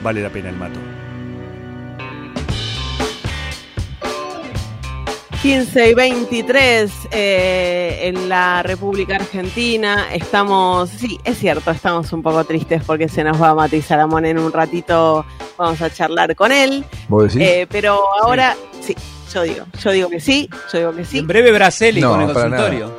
vale 0.04 0.22
la 0.22 0.30
pena 0.30 0.50
el 0.50 0.56
mato. 0.56 0.78
15 5.42 5.90
y 5.90 5.94
23 5.94 6.92
eh, 7.10 7.98
en 8.02 8.28
la 8.28 8.62
República 8.62 9.16
Argentina. 9.16 10.06
Estamos, 10.14 10.88
sí, 10.88 11.18
es 11.24 11.36
cierto, 11.36 11.72
estamos 11.72 12.12
un 12.12 12.22
poco 12.22 12.44
tristes 12.44 12.84
porque 12.86 13.08
se 13.08 13.24
nos 13.24 13.42
va 13.42 13.52
Mati 13.52 13.82
Salamón 13.82 14.24
en 14.24 14.38
un 14.38 14.52
ratito. 14.52 15.26
Vamos 15.58 15.82
a 15.82 15.90
charlar 15.92 16.36
con 16.36 16.52
él. 16.52 16.84
¿Vos 17.08 17.24
decís? 17.24 17.48
Eh, 17.48 17.66
pero 17.68 18.00
ahora, 18.22 18.56
sí. 18.80 18.94
yo 19.34 19.42
digo, 19.42 19.64
yo 19.82 19.90
digo 19.90 20.08
que 20.08 20.20
sí, 20.20 20.48
yo 20.72 20.78
digo 20.78 20.94
que 20.94 21.04
sí. 21.04 21.18
En 21.18 21.26
breve 21.26 21.50
Braceli 21.50 22.00
No, 22.00 22.12
con 22.12 22.20
el 22.20 22.32
para 22.32 22.48
consultorio. 22.48 22.92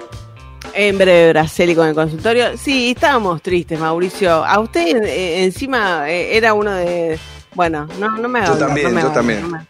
En 0.73 0.97
breve 0.97 1.29
Braceli 1.29 1.75
con 1.75 1.87
el 1.87 1.95
consultorio. 1.95 2.57
Sí, 2.57 2.91
estábamos 2.91 3.41
tristes, 3.41 3.79
Mauricio. 3.79 4.43
A 4.43 4.59
usted 4.59 5.01
eh, 5.01 5.45
encima 5.45 6.11
eh, 6.11 6.35
era 6.35 6.53
uno 6.53 6.73
de... 6.73 7.17
Bueno, 7.55 7.87
no, 7.99 8.09
no 8.17 8.27
me 8.27 8.45
Yo 8.45 8.53
también, 8.57 8.89
no 8.89 8.95
me 8.95 9.01
yo 9.01 9.11
también. 9.11 9.41
no 9.43 9.49
me- 9.49 9.65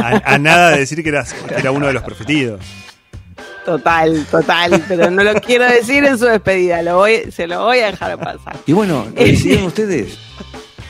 A, 0.00 0.34
a 0.34 0.38
nada 0.38 0.70
de 0.70 0.78
decir 0.80 1.02
que, 1.02 1.08
eras- 1.10 1.32
que 1.34 1.54
era 1.54 1.70
uno 1.72 1.86
de 1.86 1.92
los 1.92 2.02
preferidos. 2.02 2.60
Total, 3.64 4.26
total, 4.30 4.82
pero 4.88 5.10
no 5.10 5.22
lo 5.22 5.34
quiero 5.34 5.64
decir 5.66 6.02
en 6.04 6.18
su 6.18 6.24
despedida, 6.24 6.82
lo 6.82 6.96
voy, 6.96 7.30
se 7.30 7.46
lo 7.46 7.64
voy 7.64 7.80
a 7.80 7.86
dejar 7.90 8.18
pasar. 8.18 8.56
Y 8.66 8.72
bueno, 8.72 9.06
lo 9.14 9.22
decidieron 9.22 9.66
ustedes. 9.66 10.18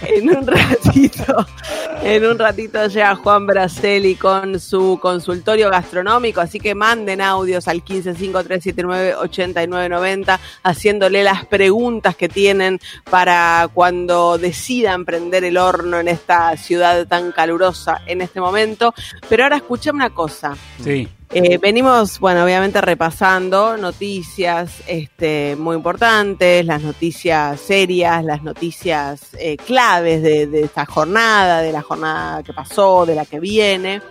En 0.03 0.31
un 0.31 0.47
ratito, 0.47 1.47
en 2.03 2.25
un 2.25 2.39
ratito 2.39 2.87
llega 2.87 3.15
Juan 3.17 3.47
Braceli 3.47 4.15
con 4.15 4.59
su 4.59 4.99
consultorio 5.01 5.69
gastronómico, 5.71 6.41
así 6.41 6.59
que 6.59 6.75
manden 6.75 7.21
audios 7.21 7.69
al 7.69 7.85
1553798990 7.85 10.39
haciéndole 10.63 11.23
las 11.23 11.45
preguntas 11.45 12.17
que 12.17 12.29
tienen 12.29 12.81
para 13.11 13.69
cuando 13.73 14.39
decidan 14.39 15.05
prender 15.05 15.45
el 15.45 15.59
horno 15.59 16.01
en 16.01 16.09
esta 16.09 16.57
ciudad 16.57 17.07
tan 17.07 17.31
calurosa 17.33 18.01
en 18.07 18.23
este 18.23 18.41
momento. 18.41 18.95
Pero 19.29 19.43
ahora 19.45 19.57
escuché 19.57 19.91
una 19.91 20.09
cosa. 20.11 20.57
Sí. 20.83 21.09
Eh, 21.33 21.59
venimos, 21.59 22.19
bueno, 22.19 22.43
obviamente 22.43 22.81
repasando 22.81 23.77
noticias 23.77 24.83
este, 24.89 25.55
muy 25.57 25.77
importantes, 25.77 26.67
las 26.67 26.83
noticias 26.83 27.61
serias, 27.61 28.25
las 28.25 28.43
noticias 28.43 29.29
eh, 29.39 29.57
claves 29.57 30.23
de, 30.23 30.49
de 30.49 30.63
esta 30.63 30.85
jornada, 30.87 31.63
de 31.63 31.71
la 31.71 31.83
jornada 31.83 32.43
que 32.43 32.53
pasó, 32.53 33.07
de 33.07 33.15
la 33.15 33.25
que 33.27 33.39
viene. 33.39 34.03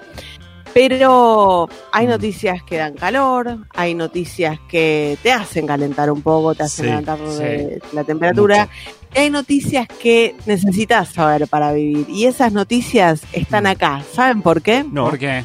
Pero 0.73 1.67
hay 1.91 2.07
noticias 2.07 2.63
que 2.63 2.77
dan 2.77 2.93
calor, 2.93 3.57
hay 3.71 3.95
noticias 3.95 4.57
que 4.69 5.17
te 5.21 5.31
hacen 5.33 5.67
calentar 5.67 6.09
un 6.11 6.21
poco, 6.21 6.55
te 6.55 6.63
hacen 6.63 6.85
Sí, 6.85 6.89
levantar 6.89 7.19
sí. 7.27 7.79
la 7.91 8.03
temperatura. 8.05 8.69
Y 9.13 9.19
hay 9.19 9.29
noticias 9.29 9.87
que 9.87 10.35
necesitas 10.45 11.09
saber 11.09 11.47
para 11.47 11.73
vivir. 11.73 12.05
Y 12.09 12.25
esas 12.25 12.53
noticias 12.53 13.23
están 13.33 13.65
acá. 13.65 14.03
¿Saben 14.13 14.41
por 14.41 14.61
qué? 14.61 14.85
No. 14.89 15.05
¿Por 15.09 15.17
qué? 15.17 15.43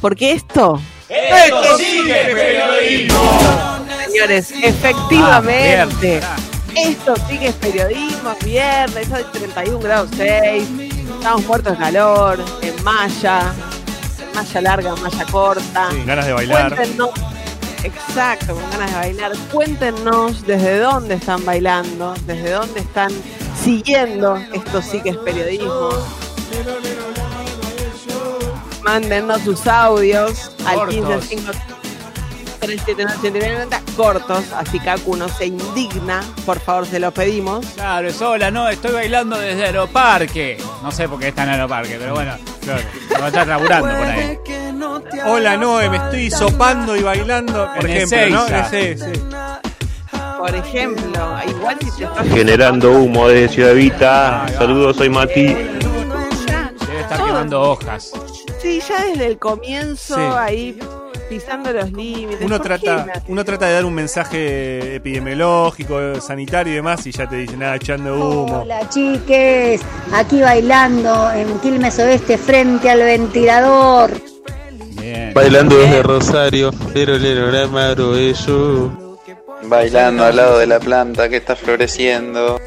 Porque 0.00 0.32
esto 0.32 0.80
¡Esto 1.08 1.78
sí 1.78 2.02
que 2.04 2.20
es 2.20 2.34
periodismo! 2.34 3.78
Señores, 4.06 4.50
efectivamente. 4.62 6.20
Esto 6.74 7.14
sí 7.28 7.38
que 7.38 7.48
es 7.48 7.54
periodismo, 7.54 8.32
es 8.32 8.44
viernes, 8.44 9.12
hay 9.12 9.24
31 9.32 9.78
grados 9.78 10.10
6, 10.16 10.68
estamos 11.16 11.46
muertos 11.46 11.72
de 11.72 11.78
calor, 11.78 12.38
en 12.60 12.84
malla, 12.84 13.54
en 14.20 14.34
malla 14.34 14.60
larga, 14.60 14.94
en 14.94 15.02
malla 15.02 15.24
corta. 15.26 15.88
Sí, 15.90 16.02
ganas 16.04 16.26
de 16.26 16.32
bailar. 16.34 16.76
Cuéntenos, 16.76 17.10
exacto, 17.82 18.54
con 18.54 18.70
ganas 18.70 18.90
de 18.90 18.96
bailar. 18.96 19.32
Cuéntenos 19.52 20.46
desde 20.46 20.78
dónde 20.78 21.14
están 21.14 21.44
bailando, 21.46 22.14
desde 22.26 22.50
dónde 22.50 22.80
están 22.80 23.10
siguiendo 23.62 24.36
esto 24.52 24.82
sí 24.82 25.00
que 25.00 25.10
es 25.10 25.16
periodismo. 25.16 25.90
Mándennos 28.86 29.42
sus 29.42 29.66
audios 29.66 30.52
al 30.64 30.76
Cortos. 30.76 31.26
155 31.26 31.76
379 32.60 33.66
cortos, 33.96 34.44
así 34.56 34.80
Kaku 34.80 35.16
no 35.16 35.28
se 35.28 35.46
indigna, 35.46 36.22
por 36.44 36.58
favor 36.58 36.86
se 36.86 36.98
lo 36.98 37.12
pedimos. 37.12 37.66
Claro, 37.74 38.08
es 38.08 38.20
hola, 38.20 38.50
no, 38.50 38.68
estoy 38.68 38.92
bailando 38.92 39.38
desde 39.38 39.66
Aeroparque. 39.66 40.58
No 40.82 40.90
sé 40.90 41.08
por 41.08 41.20
qué 41.20 41.28
está 41.28 41.44
en 41.44 41.50
Aeroparque, 41.50 41.96
pero 41.98 42.14
bueno, 42.14 42.34
claro, 42.62 42.82
va 43.20 43.24
a 43.24 43.28
estar 43.28 43.46
laburando 43.46 43.96
por 43.96 44.06
ahí. 44.06 44.38
Hola 45.26 45.56
Noé, 45.56 45.88
me 45.90 45.96
estoy 45.96 46.30
sopando 46.30 46.96
y 46.96 47.02
bailando, 47.02 47.68
por 47.74 47.88
En 47.88 47.96
ejemplo, 47.96 48.30
¿no? 48.30 48.46
Sí, 48.70 48.96
sí. 48.96 49.20
Por 50.38 50.54
ejemplo, 50.54 51.38
igual 51.48 51.76
si 51.80 51.90
te 51.98 52.04
estás 52.04 52.28
Generando 52.28 52.92
humo 52.92 53.28
desde 53.28 53.48
Ciudad 53.54 53.74
Vita. 53.74 54.46
Saludos, 54.58 54.96
soy 54.96 55.08
Mati. 55.08 55.46
Debe 55.46 57.00
estar 57.00 57.24
quemando 57.24 57.62
hojas. 57.62 58.12
Sí, 58.66 58.80
ya 58.88 59.04
desde 59.04 59.26
el 59.26 59.38
comienzo 59.38 60.16
Sí. 60.16 60.20
ahí 60.36 60.78
pisando 61.28 61.72
los 61.72 61.92
límites. 61.92 62.38
Uno 62.40 62.58
¿Por 62.58 62.62
qué 62.62 62.78
trata, 62.78 63.22
uno 63.28 63.44
trata 63.44 63.66
de 63.66 63.74
dar 63.74 63.84
un 63.84 63.94
mensaje 63.94 64.96
epidemiológico, 64.96 66.20
sanitario 66.20 66.72
y 66.72 66.76
demás, 66.76 67.06
y 67.06 67.12
ya 67.12 67.28
te 67.28 67.36
dicen, 67.36 67.60
nada, 67.60 67.76
echando 67.76 68.14
humo. 68.16 68.62
Hola 68.62 68.88
chiques, 68.88 69.82
aquí 70.12 70.40
bailando 70.40 71.30
en 71.30 71.60
Quilmes 71.60 71.96
Oeste 72.00 72.38
frente 72.38 72.90
al 72.90 72.98
ventilador. 72.98 74.10
Bien. 75.00 75.32
Bailando 75.32 75.78
desde 75.78 76.02
Rosario, 76.02 76.72
pero 76.92 77.14
el. 78.16 78.90
Bailando 79.62 80.24
al 80.24 80.34
lado 80.34 80.58
de 80.58 80.66
la 80.66 80.80
planta 80.80 81.28
que 81.28 81.36
está 81.36 81.54
floreciendo. 81.54 82.58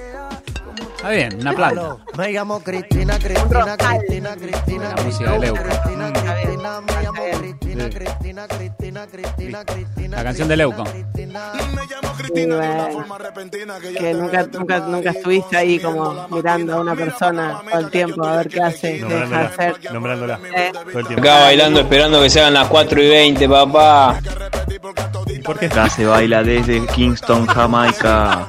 Está 0.99 1.09
bien, 1.11 1.39
una 1.39 1.53
planta. 1.53 1.97
Me 2.17 2.31
llamo 2.33 2.59
Cristina, 2.59 3.17
Cristina, 3.17 3.77
Cristina, 3.77 4.35
Cristina. 4.35 4.93
La 4.97 5.03
música 5.03 5.31
de 5.31 5.39
Leuco. 5.39 5.63
La 10.09 10.23
canción 10.23 10.47
de 10.49 10.57
Leuco. 10.57 10.83
Que 13.97 14.13
nunca, 14.13 14.43
nunca, 14.51 14.79
nunca 14.79 15.09
estuviste 15.11 15.55
ahí 15.57 15.79
como 15.79 16.27
mirando 16.29 16.75
a 16.75 16.81
una 16.81 16.95
persona 16.95 17.61
todo 17.69 17.79
el 17.79 17.89
tiempo 17.89 18.25
a 18.25 18.37
ver 18.37 18.49
qué 18.49 18.61
hace, 18.61 18.97
qué 18.99 19.05
deja 19.05 19.15
de 19.15 19.19
Nombrándola, 19.23 19.45
hacer. 19.45 19.93
nombrándola 19.93 20.39
Eh. 20.55 20.71
todo 20.73 20.99
el 20.99 21.07
tiempo. 21.07 21.21
Acá 21.23 21.39
bailando 21.43 21.79
esperando 21.79 22.21
que 22.21 22.29
sean 22.29 22.53
las 22.53 22.67
4 22.67 23.01
y 23.01 23.07
20, 23.09 23.47
papá. 23.49 24.19
¿Por 25.45 25.59
qué? 25.59 25.65
Acá 25.67 25.89
se 25.89 26.05
baila 26.05 26.43
desde 26.43 26.85
Kingston, 26.87 27.45
Jamaica. 27.47 28.45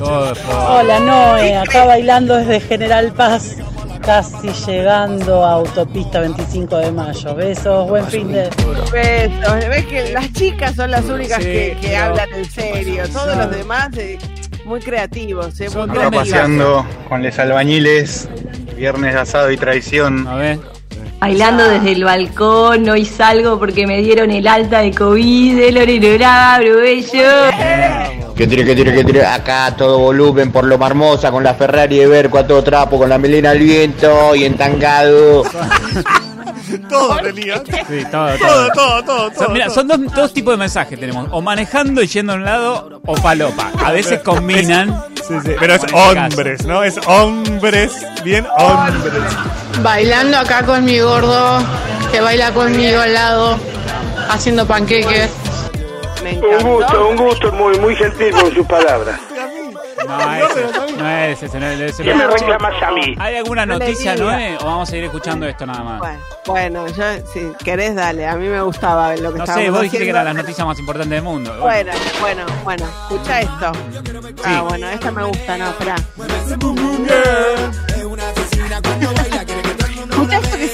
Hola 0.00 1.00
Noé, 1.00 1.56
acá 1.56 1.84
bailando 1.84 2.36
desde 2.36 2.60
General 2.60 3.12
Paz, 3.12 3.56
casi 4.04 4.48
llegando 4.66 5.44
a 5.44 5.52
Autopista 5.54 6.20
25 6.20 6.76
de 6.76 6.92
Mayo. 6.92 7.34
Besos, 7.34 7.88
buen 7.88 8.06
fin 8.06 8.30
de... 8.32 8.48
Besos. 8.92 9.68
Ves 9.68 9.86
que 9.86 10.12
las 10.12 10.32
chicas 10.32 10.76
son 10.76 10.90
las 10.92 11.04
únicas 11.06 11.42
Sí, 11.42 11.72
que, 11.80 11.96
hablan 11.96 12.28
en 12.32 12.44
serio. 12.44 13.04
Todos 13.12 13.36
los 13.36 13.50
demás 13.50 13.88
eh, 13.96 14.18
muy 14.64 14.80
creativos, 14.80 15.60
eh, 15.60 15.68
muy 15.70 15.82
Acá 15.82 15.92
creativos. 15.92 16.28
paseando 16.28 16.86
con 17.08 17.22
los 17.22 17.38
albañiles. 17.38 18.28
Viernes 18.76 19.16
asado 19.16 19.50
y 19.50 19.56
traición. 19.56 20.28
A 20.28 20.36
ver. 20.36 20.58
Bailando 21.20 21.64
desde 21.68 21.90
el 21.92 22.04
balcón, 22.04 22.88
hoy 22.88 23.04
salgo 23.04 23.58
porque 23.58 23.88
me 23.88 24.00
dieron 24.02 24.30
el 24.30 24.46
alta 24.46 24.78
de 24.82 24.92
COVID, 24.92 25.58
el 25.58 25.78
orelorá, 25.78 26.60
bello. 26.60 27.50
Que 28.38 28.46
tire, 28.46 28.64
que 28.64 28.74
tire, 28.76 28.94
que 28.94 29.04
tire. 29.04 29.26
Acá 29.26 29.66
a 29.66 29.76
todo 29.76 29.98
volumen 29.98 30.52
por 30.52 30.64
lo 30.64 30.78
marmosa 30.78 31.30
con 31.32 31.42
la 31.42 31.54
Ferrari 31.54 31.98
de 31.98 32.06
Berco 32.06 32.38
a 32.38 32.46
todo 32.46 32.62
trapo, 32.62 32.96
con 32.96 33.08
la 33.08 33.18
melena 33.18 33.50
al 33.50 33.58
viento 33.58 34.32
y 34.36 34.44
entangado. 34.44 35.42
todo 36.88 37.16
tenía. 37.16 37.56
Sí, 37.88 38.04
todo, 38.10 38.28
Todo, 38.38 38.68
todo, 38.72 39.02
todo, 39.04 39.24
Son- 39.24 39.34
todo, 39.34 39.48
mira, 39.50 39.68
son 39.70 39.88
dos, 39.88 39.98
dos 40.14 40.32
tipos 40.32 40.52
de 40.54 40.58
mensajes 40.58 40.98
tenemos. 41.00 41.26
O 41.32 41.40
manejando 41.40 42.00
y 42.00 42.06
yendo 42.06 42.34
a 42.34 42.36
un 42.36 42.44
lado, 42.44 43.00
o 43.04 43.14
palopa. 43.16 43.72
A 43.84 43.90
veces 43.90 44.20
combinan. 44.20 45.04
Sí, 45.26 45.34
sí, 45.44 45.50
Pero 45.58 45.74
es 45.74 45.82
este 45.82 45.94
hombres, 45.96 46.64
¿no? 46.64 46.84
Es 46.84 46.96
hombres, 47.08 47.92
bien 48.24 48.46
hombres. 48.56 49.12
Bailando 49.82 50.38
acá 50.38 50.62
con 50.64 50.84
mi 50.84 51.00
gordo, 51.00 51.58
que 52.12 52.20
baila 52.20 52.52
conmigo 52.52 53.00
al 53.00 53.12
lado, 53.14 53.58
haciendo 54.30 54.64
panqueques. 54.64 55.28
Un 56.20 56.62
gusto, 56.62 57.08
un 57.08 57.16
gusto, 57.16 57.52
muy, 57.52 57.78
muy 57.78 57.94
gentil 57.96 58.32
con 58.32 58.52
sus 58.52 58.66
palabras. 58.66 59.18
No, 60.06 60.34
ese, 60.34 60.96
no 60.96 61.08
es 61.10 61.42
ese, 61.42 61.60
no 61.60 61.66
es 61.66 61.80
ese. 61.80 62.02
¿Qué 62.02 62.14
me 62.14 62.26
reclamas 62.26 62.82
a 62.82 62.90
mí? 62.92 63.14
¿Hay 63.18 63.36
alguna 63.36 63.66
No 63.66 63.78
noticia. 63.78 64.14
Noé? 64.16 64.56
¿O 64.60 64.64
vamos 64.64 64.90
a 64.90 64.96
ir 64.96 65.04
escuchando 65.04 65.46
esto 65.46 65.66
nada 65.66 65.82
más? 65.82 65.98
Bueno, 65.98 66.20
bueno, 66.46 66.86
yo, 66.88 67.04
si 67.32 67.52
querés, 67.64 67.94
dale. 67.94 68.26
A 68.26 68.36
mí 68.36 68.48
me 68.48 68.60
gustaba 68.62 69.14
lo 69.16 69.32
que 69.32 69.38
No 69.38 69.44
estábamos 69.44 69.64
sé, 69.66 69.70
vos 69.70 69.80
dijiste 69.82 69.98
que 70.04 70.10
haciendo. 70.10 70.20
eran 70.20 70.24
las 70.24 70.34
noticias 70.44 70.66
más 70.66 70.78
importantes 70.78 71.10
del 71.10 71.22
mundo. 71.22 71.54
Bueno, 71.60 71.92
bueno, 72.20 72.42
bueno, 72.64 72.84
escucha 73.10 73.40
esto. 73.40 73.72
Ah, 74.44 74.62
bueno, 74.68 74.88
esta 74.88 75.10
me 75.10 75.24
gusta, 75.24 75.56
no, 75.58 75.68
espera. 75.70 75.96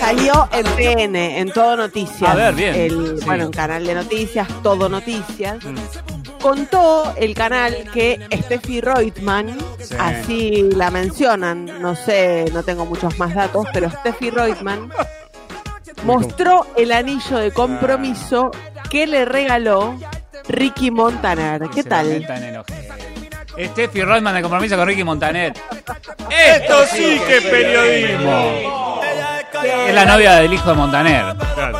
Salió 0.05 0.47
en 0.53 0.67
PN, 0.67 1.39
en 1.39 1.51
Todo 1.51 1.79
Noticias. 1.79 2.31
A 2.31 2.35
ver, 2.35 2.55
bien. 2.55 2.75
El, 2.75 3.19
Sí. 3.21 3.25
Bueno, 3.25 3.47
un 3.47 3.53
canal 3.53 3.87
de 3.87 3.95
noticias, 3.95 4.47
Todo 4.63 4.91
Noticias. 4.91 5.57
Contó 6.43 7.15
el 7.17 7.35
canal 7.35 7.91
que 7.91 8.21
Steffi 8.31 8.83
Reutemann, 8.83 9.57
Sí. 9.79 9.95
así 9.99 10.69
la 10.77 10.91
mencionan, 10.91 11.81
no 11.81 11.97
sé, 11.97 12.45
no 12.53 12.63
tengo 12.63 12.85
muchos 12.85 13.19
más 13.19 13.35
datos, 13.35 13.65
pero 13.73 13.89
Steffi 13.89 14.29
Reutemann 14.29 14.93
mostró 16.05 16.67
el 16.77 16.93
anillo 16.93 17.39
de 17.39 17.51
compromiso 17.51 18.51
que 18.91 19.07
le 19.07 19.25
regaló 19.25 19.99
Ricky 20.49 20.91
Montaner. 20.91 21.63
¿Qué 21.75 21.83
tal? 21.83 22.13
en. 22.13 23.71
Steffi 23.71 24.03
Rodman 24.03 24.35
de 24.35 24.43
compromiso 24.43 24.77
con 24.77 24.87
Ricky 24.87 25.03
Montaner. 25.03 25.55
Esto 26.29 26.85
sí 26.93 27.19
que 27.27 27.39
es 27.39 27.45
periodismo. 27.45 29.01
Es 29.65 29.95
la 29.95 30.05
novia 30.05 30.35
del 30.37 30.53
hijo 30.53 30.69
de 30.71 30.75
Montaner. 30.77 31.35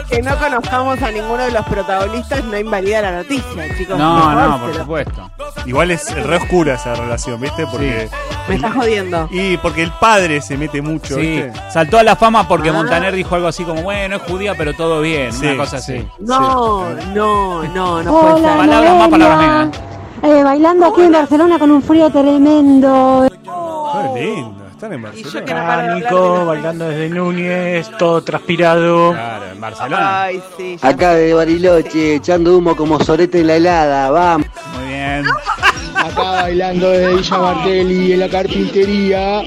Que 0.09 0.23
no 0.23 0.37
conozcamos 0.39 1.01
a 1.03 1.11
ninguno 1.11 1.43
de 1.45 1.51
los 1.51 1.65
protagonistas 1.67 2.45
no 2.45 2.59
invalida 2.59 3.03
la 3.03 3.13
noticia, 3.19 3.77
chicos. 3.77 3.99
No, 3.99 4.33
no, 4.33 4.59
por 4.61 4.75
supuesto. 4.75 5.31
Igual 5.67 5.91
es 5.91 6.11
re 6.25 6.37
oscura 6.37 6.75
esa 6.75 6.95
relación, 6.95 7.41
¿viste? 7.41 7.67
Porque. 7.67 8.09
Me 8.49 8.57
estás 8.57 8.75
jodiendo. 8.75 9.29
Y 9.31 9.57
porque 9.59 9.83
el 9.83 9.91
padre 9.93 10.41
se 10.43 10.57
mete 10.59 10.83
mucho, 10.83 11.15
Sí, 11.15 11.21
¿viste? 11.43 11.53
saltó 11.71 11.99
a 11.99 12.03
la 12.03 12.15
fama 12.17 12.47
porque 12.47 12.69
Ah. 12.71 12.75
Montaner 12.75 13.15
dijo 13.15 13.35
algo 13.35 13.49
así 13.49 13.65
como, 13.65 13.83
bueno, 13.83 14.17
es 14.17 14.23
judía, 14.23 14.55
pero 14.57 14.75
todo 14.75 15.01
bien, 15.01 15.33
Sí, 15.33 15.47
una 15.47 15.57
cosa 15.57 15.79
así. 15.79 16.07
No, 16.21 16.91
no, 17.15 17.63
no, 17.65 18.03
no 18.03 18.21
puede 18.21 18.35
Hola, 18.35 18.49
ser. 18.49 18.57
Palabras 18.59 18.95
más, 18.99 19.09
palabras 19.09 19.39
menos. 19.39 19.77
Eh, 20.23 20.43
bailando 20.43 20.87
aquí 20.87 21.03
en 21.03 21.13
Barcelona 21.13 21.59
con 21.59 21.71
un 21.71 21.83
frío 21.83 22.11
tremendo. 22.11 23.27
Ah, 23.49 24.09
lindo, 24.15 24.64
están 24.85 24.93
en 24.93 25.03
Barcelona. 25.03 26.01
no 26.11 26.39
de 26.39 26.45
bailando 26.45 26.89
desde 26.89 27.09
Núñez, 27.09 27.91
todo 27.99 28.23
transpirado. 28.23 29.13
Claro, 29.13 29.45
en 29.53 29.61
Barcelona. 29.61 30.23
Ay, 30.23 30.43
sí. 30.57 30.77
ya- 30.81 30.89
Acá 30.89 31.15
de 31.15 31.35
Bariloche, 31.35 32.17
echando 32.17 32.57
humo 32.57 32.77
como 32.77 33.01
sorete 33.03 33.41
en 33.41 33.47
la 33.47 33.57
helada, 33.57 34.11
vamos. 34.11 34.47
Muy 34.75 34.89
bien. 34.89 35.25
Acá 35.97 36.23
bailando 36.23 36.91
desde 36.91 37.15
Villa 37.15 37.39
Martelli 37.39 38.13
en 38.13 38.21
la 38.21 38.29
carpintería. 38.29 39.43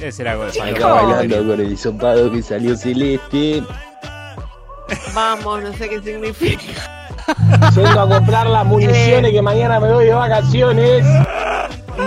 Ese 0.00 0.22
era 0.22 0.32
algo 0.32 0.44
de 0.46 0.60
Acá 0.60 0.86
bailando 0.88 1.36
con 1.52 1.60
el 1.60 1.72
hisopado 1.72 2.30
que 2.30 2.42
salió 2.42 2.76
celeste. 2.76 3.62
Vamos, 5.14 5.62
no 5.62 5.72
sé 5.74 5.88
qué 5.88 6.00
significa. 6.02 6.62
Yendo 7.74 8.00
a 8.00 8.08
comprar 8.08 8.46
las 8.48 8.66
municiones 8.66 9.30
que 9.30 9.40
mañana 9.40 9.78
me 9.78 9.92
voy 9.92 10.06
de 10.06 10.14
vacaciones. 10.14 11.04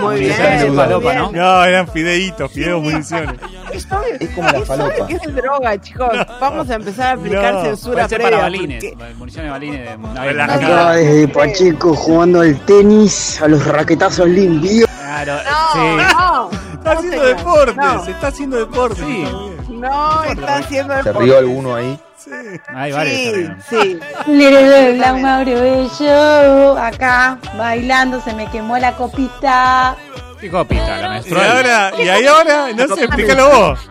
Muy 0.00 0.20
bien. 0.20 0.36
De 0.60 0.72
falopa. 0.72 1.14
¿no? 1.14 1.30
No, 1.32 1.64
eran 1.64 1.88
fideitos, 1.88 2.50
fideos, 2.52 2.82
municiones. 2.82 3.34
Esto 3.72 4.00
Es 4.20 4.30
como 4.30 4.48
la 4.50 4.60
falopa. 4.60 4.94
es 4.94 5.04
que 5.06 5.14
es 5.28 5.34
droga, 5.34 5.80
chicos. 5.80 6.10
Vamos 6.40 6.70
a 6.70 6.74
empezar 6.74 7.06
a 7.08 7.12
aplicar 7.20 7.54
No, 7.54 7.62
censura 7.64 8.06
previa. 8.08 8.24
para 8.30 8.38
balines. 8.42 8.84
porque- 8.84 9.14
Municiones 9.14 9.46
de 9.46 9.50
balines. 9.50 9.84
de- 9.84 10.42
Acá 10.42 10.92
desde 10.92 11.28
Pacheco 11.28 11.94
jugando 11.94 12.40
al 12.40 12.58
tenis, 12.66 13.40
a 13.42 13.48
los 13.48 13.66
raquetazos 13.66 14.28
limpios. 14.28 14.88
Claro, 15.00 15.34
No, 15.34 15.72
sí. 15.72 16.14
no. 16.14 16.50
Está 16.74 16.92
haciendo 16.92 17.24
deporte, 17.26 17.74
No, 17.76 18.04
se 18.04 18.10
está 18.10 18.26
haciendo 18.28 18.56
deporte. 18.58 19.02
Sí. 19.02 19.24
No 19.88 20.24
está 20.24 20.56
haciendo 20.56 20.94
¿Se 20.94 21.02
deporte. 21.04 21.26
rió 21.26 21.38
alguno 21.38 21.74
ahí? 21.74 21.98
Hay 22.74 22.92
varios. 22.92 23.34
Sí, 23.34 23.48
sí. 23.68 24.00
Lerolol, 24.26 25.20
Mauro 25.20 25.60
Bello, 25.60 26.78
acá 26.78 27.38
bailando, 27.58 28.20
se 28.22 28.32
me 28.32 28.50
quemó 28.50 28.78
la 28.78 28.92
copita. 28.92 29.94
¿Qué 30.40 30.50
copita? 30.50 30.96
La 30.98 31.06
Y 31.06 31.10
menstrual. 31.10 31.56
ahora, 31.56 31.92
y 32.02 32.08
ahí 32.08 32.26
ahora, 32.26 32.66
no 32.74 32.94
sé, 32.96 33.04
explícalo 33.04 33.48
vos. 33.50 33.90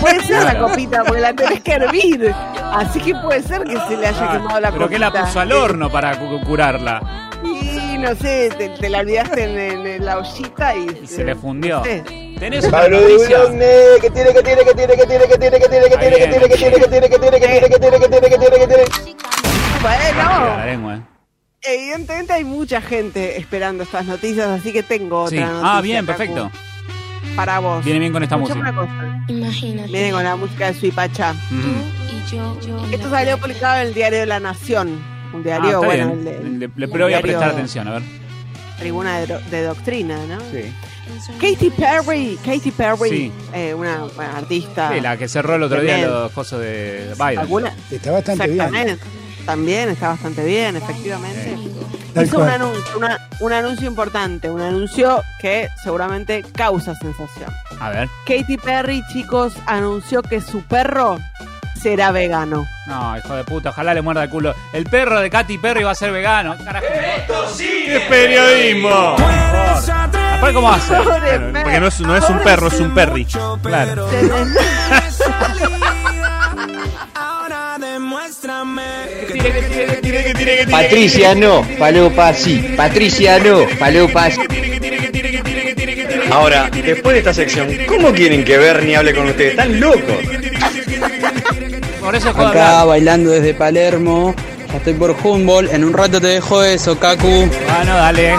Puede 0.00 0.22
ser 0.26 0.42
la 0.44 0.58
copita, 0.58 1.02
porque 1.04 1.20
la 1.22 1.32
tenés 1.32 1.60
que 1.62 1.72
hervir. 1.72 2.34
Así 2.74 3.00
que 3.00 3.14
puede 3.16 3.42
ser 3.42 3.64
que 3.64 3.78
se 3.88 3.96
le 3.96 4.06
haya 4.08 4.24
Ah, 4.28 4.32
quemado 4.32 4.60
la 4.60 4.70
pero 4.70 4.84
copita. 4.84 4.88
que 4.90 4.98
la 5.18 5.24
puso 5.24 5.40
al 5.40 5.52
horno 5.52 5.90
para 5.90 6.16
cu- 6.18 6.40
curarla. 6.44 7.30
No 7.98 8.14
sé, 8.14 8.50
te, 8.56 8.68
te 8.68 8.88
la 8.88 9.00
olvidaste 9.00 9.42
en, 9.44 9.58
en- 9.58 9.86
en 9.86 10.04
la 10.04 10.18
ollita 10.18 10.74
y, 10.76 11.00
Y 11.02 11.06
se 11.06 11.24
le 11.24 11.34
fundió. 11.34 11.78
no 11.78 11.84
sé. 11.84 12.02
¿Tenés 12.38 12.64
una 12.66 12.78
Pablo 12.82 13.00
noticia? 13.00 13.38
Que 14.00 14.10
tiene, 14.10 14.32
que 14.32 14.42
tiene, 14.42 14.64
que 14.64 14.74
tiene, 14.74 14.96
que 14.96 15.06
tiene, 15.06 15.26
que 15.26 15.36
tiene, 15.38 15.58
que 15.58 15.68
tiene, 15.68 15.88
que 15.88 15.98
tiene, 15.98 16.18
que 16.18 16.28
tiene, 16.28 16.48
que 16.48 16.56
tiene, 16.58 16.78
que 16.78 16.88
tiene, 16.88 17.08
que 17.08 17.18
tiene, 17.18 17.38
que 17.40 17.48
tiene, 17.48 17.68
que 17.68 17.78
tiene, 17.78 17.98
que 17.98 18.08
tiene, 18.08 18.28
que 18.28 18.38
tiene, 18.38 18.58
que 18.58 18.66
tiene. 18.66 18.84
Bueno, 19.82 20.92
eh. 20.92 21.00
evidentemente 21.62 22.32
hay 22.32 22.44
mucha 22.44 22.80
gente 22.80 23.38
esperando 23.38 23.84
estas 23.84 24.04
noticias, 24.06 24.48
así 24.48 24.72
que 24.72 24.82
tengo 24.82 25.22
otra 25.22 25.36
Sí. 25.38 25.42
noticia. 25.44 25.76
Ah, 25.76 25.80
bien, 25.80 26.06
perfecto. 26.06 26.50
Para 27.34 27.58
vos. 27.60 27.84
Viene 27.84 28.00
bien 28.00 28.12
con 28.12 28.22
esta 28.22 28.36
Escuchame 28.36 28.72
música. 28.72 29.24
Imagínate. 29.28 29.88
Viene 29.88 30.10
con 30.12 30.24
la 30.24 30.36
música 30.36 30.66
de 30.68 30.74
Suipacha. 30.74 31.32
Ujú. 31.32 32.16
Y 32.16 32.30
yo, 32.36 32.60
yo. 32.60 32.86
Esto 32.92 33.10
salió 33.10 33.38
publicado 33.38 33.80
en 33.80 33.88
el 33.88 33.94
diario 33.94 34.20
de 34.20 34.26
La 34.26 34.40
Nación. 34.40 34.98
Un 35.36 35.40
Ah, 35.40 35.44
diario, 35.44 35.68
está 35.68 35.78
bueno, 35.86 36.12
el 36.12 36.24
de- 36.24 36.38
Le, 36.42 36.50
le- 36.58 36.64
el 36.84 36.90
pero 36.90 37.04
voy 37.04 37.14
a 37.14 37.20
prestar 37.20 37.50
atención, 37.50 37.88
a 37.88 37.92
ver. 37.92 38.02
Tribuna 38.78 39.18
de, 39.20 39.26
do- 39.26 39.40
de 39.50 39.62
Doctrina, 39.62 40.18
¿no? 40.28 40.38
Sí. 40.50 40.72
Katy 41.40 41.70
Perry, 41.70 42.38
Katy 42.44 42.70
Perry, 42.72 43.08
Sí. 43.08 43.32
eh, 43.54 43.72
una, 43.74 44.04
una 44.04 44.36
artista. 44.36 44.90
Sí, 44.92 45.00
la 45.00 45.16
que 45.16 45.28
cerró 45.28 45.54
el 45.54 45.62
otro 45.62 45.80
día 45.80 46.06
los 46.06 46.32
cosas 46.32 46.60
de 46.60 47.12
Biden. 47.16 47.38
¿Alguna? 47.38 47.72
Está 47.90 48.10
bastante 48.12 48.48
bien. 48.48 48.60
Exactamente. 48.66 49.04
También 49.46 49.88
está 49.90 50.08
bastante 50.08 50.44
bien, 50.44 50.76
efectivamente. 50.76 51.56
Hizo 52.22 52.38
un 52.38 52.48
anuncio, 52.48 52.96
una- 52.98 53.28
un 53.40 53.52
anuncio 53.52 53.86
importante, 53.86 54.50
un 54.50 54.60
anuncio 54.60 55.22
que 55.40 55.68
seguramente 55.84 56.42
causa 56.52 56.94
sensación. 56.96 57.50
A 57.78 57.90
ver. 57.90 58.08
Katy 58.26 58.56
Perry, 58.56 59.02
chicos, 59.12 59.54
anunció 59.66 60.22
que 60.22 60.40
su 60.40 60.62
perro 60.62 61.18
será 61.86 62.10
vegano. 62.10 62.66
No, 62.88 63.16
hijo 63.16 63.36
de 63.36 63.44
puta, 63.44 63.70
ojalá 63.70 63.94
le 63.94 64.02
muerda 64.02 64.24
el 64.24 64.28
culo. 64.28 64.52
El 64.72 64.86
perro 64.86 65.20
de 65.20 65.30
Katy 65.30 65.58
Perry 65.58 65.84
va 65.84 65.92
a 65.92 65.94
ser 65.94 66.10
vegano. 66.10 66.56
Carajo. 66.64 66.84
¡Qué 67.56 68.02
periodismo! 68.08 68.88
Aparte, 68.88 70.52
¿cómo 70.52 70.68
Bueno, 70.68 71.20
perro. 71.20 71.52
porque 71.62 71.78
no 71.80 71.86
es, 71.86 72.00
no 72.00 72.16
es 72.16 72.28
un 72.28 72.40
perro, 72.40 72.66
es 72.66 72.80
un 72.80 72.92
perry. 72.92 73.24
Claro. 73.62 74.08
Patricia 80.70 81.34
no, 81.36 81.62
Palopa 81.78 82.34
sí. 82.34 82.74
Patricia 82.76 83.38
no, 83.38 83.60
Palopa 83.78 84.30
sí. 84.30 84.40
Ahora, 86.30 86.68
después 86.70 87.14
de 87.14 87.18
esta 87.18 87.32
sección, 87.34 87.68
¿cómo 87.86 88.12
quieren 88.12 88.44
que 88.44 88.58
Bernie 88.58 88.96
hable 88.96 89.14
con 89.14 89.26
ustedes? 89.26 89.50
¿Están 89.52 89.80
locos? 89.80 90.00
Por 92.00 92.14
eso 92.14 92.30
Acá 92.30 92.48
hablar. 92.48 92.86
bailando 92.86 93.30
desde 93.30 93.54
Palermo, 93.54 94.34
ya 94.68 94.76
estoy 94.76 94.94
por 94.94 95.16
Humboldt, 95.22 95.72
en 95.72 95.84
un 95.84 95.92
rato 95.92 96.20
te 96.20 96.28
dejo 96.28 96.62
eso, 96.62 96.98
Kaku. 96.98 97.26
Bueno, 97.28 97.96
dale. 97.96 98.34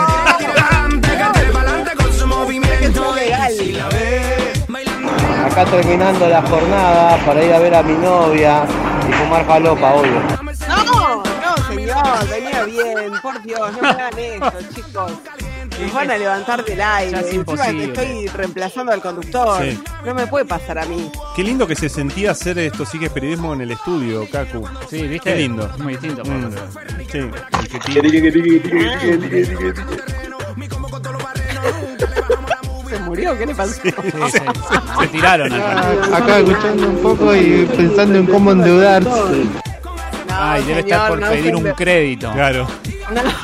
Acá 5.45 5.66
terminando 5.66 6.27
la 6.27 6.41
jornada 6.41 7.17
para 7.25 7.43
ir 7.43 7.53
a 7.53 7.59
ver 7.59 7.75
a 7.75 7.83
mi 7.83 7.93
novia 7.93 8.64
y 9.07 9.14
fumar 9.14 9.45
falopa, 9.45 9.93
obvio. 9.93 10.22
No, 10.67 11.24
no, 11.24 11.24
señor, 11.67 12.30
venía 12.30 12.64
bien, 12.64 13.11
por 13.22 13.41
Dios, 13.43 13.72
no 13.74 13.82
me 13.82 13.88
hagan 13.90 14.19
eso, 14.19 14.53
chicos. 14.75 15.11
Nos 15.80 15.94
van 15.94 16.12
a 16.12 16.18
levantar 16.18 16.66
del 16.66 16.82
aire. 16.82 17.20
Es 17.20 17.34
imposible. 17.34 17.86
estoy 17.86 18.28
reemplazando 18.28 18.92
al 18.92 19.02
conductor. 19.02 19.64
Sí. 19.64 19.80
No 20.06 20.14
me 20.14 20.28
puede 20.28 20.46
pasar 20.46 20.80
a 20.80 20.86
mí. 20.86 21.12
Qué 21.36 21.44
lindo 21.44 21.68
que 21.68 21.76
se 21.76 21.90
sentía 21.90 22.32
hacer 22.32 22.58
esto, 22.58 22.84
es 22.84 23.12
periodismo 23.12 23.54
en 23.54 23.62
el 23.62 23.72
estudio, 23.72 24.28
Kaku. 24.30 24.68
Sí, 24.90 25.08
¿viste? 25.08 25.32
Qué 25.32 25.36
lindo. 25.38 25.70
Es 25.72 25.78
muy 25.80 25.94
distinto. 25.96 26.24
Mm, 26.24 26.52
sí, 27.12 27.20
¿Se 32.90 33.00
murió? 33.00 33.38
¿Qué 33.38 33.46
le 33.46 33.56
pasó? 33.56 33.74
Sí, 33.74 33.92
sí, 33.92 34.40
Se 35.00 35.08
tiraron 35.08 35.52
al 35.52 36.14
Acá 36.14 36.40
escuchando 36.40 36.90
un 36.90 36.98
poco 36.98 37.36
y 37.36 37.66
pensando 37.76 38.18
en 38.20 38.26
cómo 38.26 38.52
endeudarse. 38.52 39.10
Ay, 40.40 40.64
debe 40.64 40.80
estar 40.82 41.09
por 41.09 41.19
no 41.19 41.30
pedir 41.30 41.56
un 41.56 41.64
crédito. 41.74 42.32
Claro. 42.33 42.67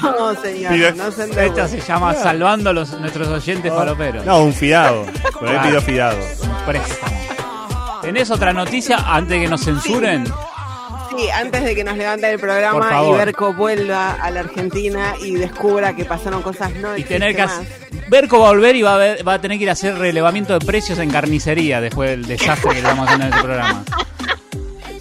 No, 0.02 0.36
señor, 0.42 0.72
Mira, 0.74 0.92
no 0.92 1.10
se. 1.12 1.46
Esta 1.46 1.68
se 1.68 1.80
llama 1.80 2.14
Salvando 2.14 2.70
a 2.70 2.74
los, 2.74 2.92
nuestros 3.00 3.28
oyentes 3.30 3.72
faloperos. 3.74 4.26
No, 4.26 4.44
un 4.44 4.54
fiado. 4.54 5.06
Por 5.40 5.48
ahí 5.48 5.58
pidió 5.68 5.82
fiado. 5.82 6.18
Préstamo. 6.66 7.14
¿Tenés 8.02 8.30
otra 8.32 8.52
noticia 8.54 8.98
antes 8.98 9.30
de 9.38 9.44
que 9.46 9.50
nos 9.50 9.62
censuren? 9.64 10.26
Sí, 11.16 11.30
antes 11.30 11.64
de 11.64 11.76
que 11.76 11.84
nos 11.84 11.96
levanten 11.96 12.32
el 12.32 12.40
programa 12.40 13.04
y. 13.04 13.12
Berco 13.14 13.54
vuelva 13.54 14.14
a 14.14 14.30
la 14.32 14.42
Argentina 14.42 15.14
y 15.22 15.36
descubra 15.36 15.96
que 15.96 16.04
pasaron 16.06 16.42
cosas 16.42 16.74
no 16.76 16.98
Y 16.98 17.04
tener 17.04 17.36
que 17.36 17.44
hacer... 17.44 17.66
Berco 18.10 18.40
va 18.40 18.48
a 18.48 18.52
volver 18.52 18.76
y 18.76 18.82
va 18.82 18.96
a, 18.96 18.98
ver- 18.98 19.28
va 19.28 19.36
a 19.36 19.40
tener 19.42 19.58
que 19.58 19.64
ir 19.64 19.70
a 19.70 19.74
hacer 19.74 19.96
relevamiento 19.98 20.58
de 20.58 20.66
precios 20.66 20.98
en 21.00 21.10
carnicería 21.12 21.80
después 21.82 22.10
del 22.10 22.26
desastre 22.26 22.70
que 22.70 22.76
le 22.76 22.80
estamos 22.82 23.06
haciendo 23.06 23.26
en 23.28 23.32
este 23.32 23.44
programa. 23.44 23.84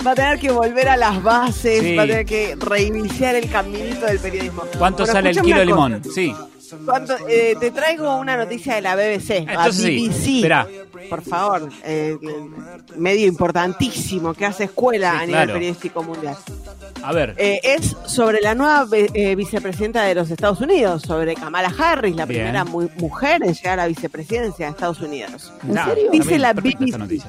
Va 0.06 0.12
a 0.12 0.14
tener 0.14 0.38
que 0.38 0.50
volver 0.50 0.88
a 0.88 0.96
las 0.96 1.22
bases, 1.22 1.80
Sí. 1.80 1.96
va 1.96 2.02
a 2.02 2.06
tener 2.06 2.26
que 2.26 2.56
reiniciar 2.58 3.36
el 3.36 3.48
caminito 3.50 4.06
del 4.06 4.18
periodismo. 4.18 4.62
¿Cuánto 4.78 5.04
Pero 5.04 5.12
sale 5.12 5.30
el 5.30 5.40
kilo 5.40 5.58
de 5.58 5.66
limón? 5.66 6.02
Sí. 6.12 6.30
cosa. 6.32 6.48
¿Cuánto- 6.86 7.28
eh, 7.28 7.54
te 7.60 7.70
traigo 7.70 8.16
una 8.16 8.34
noticia 8.34 8.74
de 8.76 8.80
la 8.80 8.96
BBC, 8.96 9.36
Entonces 9.46 9.74
sí, 9.84 10.08
BBC. 10.08 10.36
esperá. 10.36 10.66
Por 11.10 11.20
favor, 11.22 11.68
eh, 11.84 12.16
medio 12.96 13.26
importantísimo 13.26 14.32
que 14.32 14.46
hace 14.46 14.64
escuela 14.64 15.10
Sí, 15.10 15.16
a 15.16 15.20
nivel 15.26 15.32
claro. 15.34 15.52
periodístico 15.52 16.02
mundial. 16.02 16.34
A 17.02 17.12
ver. 17.12 17.34
Eh, 17.36 17.60
es 17.62 17.94
sobre 18.06 18.40
la 18.40 18.54
nueva 18.54 18.86
eh, 18.92 19.34
vicepresidenta 19.36 20.02
de 20.04 20.14
los 20.14 20.30
Estados 20.30 20.60
Unidos, 20.62 21.02
sobre 21.02 21.34
Kamala 21.34 21.70
Harris, 21.78 22.16
la 22.16 22.24
Bien. 22.24 22.40
primera 22.40 22.64
mu- 22.64 22.88
mujer 22.96 23.42
en 23.44 23.52
llegar 23.52 23.78
a 23.78 23.86
vicepresidencia 23.86 24.64
de 24.66 24.70
Estados 24.72 25.00
Unidos. 25.00 25.52
Nah, 25.64 25.88
Dice 26.10 26.38
también, 26.38 26.40
la 26.42 26.52
BBC. 26.54 27.22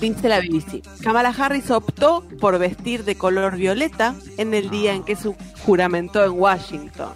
Dice 0.00 0.28
la 0.28 0.40
BBC. 0.40 0.82
Kamala 1.02 1.28
Harris 1.28 1.70
optó 1.70 2.24
por 2.40 2.58
vestir 2.58 3.04
de 3.04 3.16
color 3.16 3.56
violeta 3.56 4.14
en 4.38 4.54
el 4.54 4.70
día 4.70 4.94
en 4.94 5.04
que 5.04 5.14
se 5.14 5.34
juramentó 5.64 6.24
en 6.24 6.32
Washington. 6.32 7.12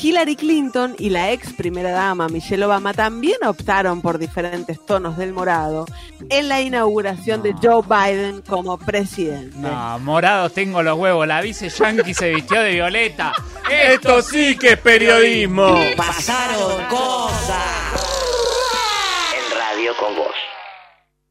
Hillary 0.00 0.36
Clinton 0.36 0.94
y 0.98 1.08
la 1.08 1.32
ex 1.32 1.54
primera 1.54 1.90
dama 1.90 2.28
Michelle 2.28 2.64
Obama 2.64 2.92
también 2.92 3.38
optaron 3.46 4.02
por 4.02 4.18
diferentes 4.18 4.84
tonos 4.84 5.16
del 5.16 5.32
morado 5.32 5.86
en 6.28 6.48
la 6.48 6.60
inauguración 6.60 7.42
de 7.42 7.54
Joe 7.54 7.82
Biden 7.82 8.42
como 8.42 8.76
presidente. 8.78 9.56
No, 9.56 9.98
morados 10.00 10.52
tengo 10.52 10.82
los 10.82 10.98
huevos. 10.98 11.26
La 11.26 11.40
vice 11.40 11.70
yankee 11.70 12.12
se 12.12 12.34
vistió 12.34 12.60
de 12.60 12.72
violeta. 12.72 13.32
Esto 13.70 14.20
sí 14.20 14.56
que 14.58 14.72
es 14.72 14.78
periodismo. 14.78 15.78
Pasaron 15.96 16.84
cosas. 16.90 17.56
En 19.34 19.58
Radio 19.58 19.92
con 19.98 20.14
Vos. 20.16 20.35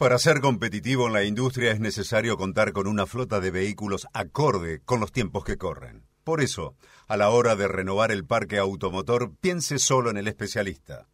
Para 0.00 0.16
ser 0.16 0.40
competitivo 0.40 1.08
en 1.08 1.12
la 1.12 1.24
industria 1.24 1.72
es 1.72 1.78
necesario 1.78 2.38
contar 2.38 2.72
con 2.72 2.86
una 2.86 3.04
flota 3.04 3.38
de 3.38 3.50
vehículos 3.50 4.08
acorde 4.14 4.80
con 4.80 4.98
los 4.98 5.12
tiempos 5.12 5.44
que 5.44 5.58
corren. 5.58 6.06
Por 6.24 6.40
eso, 6.40 6.74
a 7.06 7.18
la 7.18 7.28
hora 7.28 7.54
de 7.54 7.68
renovar 7.68 8.10
el 8.10 8.24
parque 8.24 8.56
automotor, 8.56 9.32
piense 9.42 9.78
solo 9.78 10.08
en 10.08 10.16
el 10.16 10.26
especialista. 10.26 11.06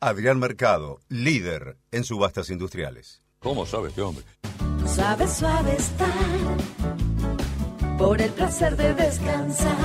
Adrián 0.00 0.38
Mercado, 0.38 1.00
líder 1.10 1.76
en 1.90 2.04
subastas 2.04 2.48
industriales. 2.48 3.20
¿Cómo 3.38 3.66
sabe 3.66 3.90
este 3.90 4.00
hombre? 4.00 4.24
Suave, 4.86 5.28
suave 5.28 5.76
estar 5.76 6.08
por 7.98 8.22
el 8.22 8.30
placer 8.30 8.78
de 8.78 8.94
descansar. 8.94 9.76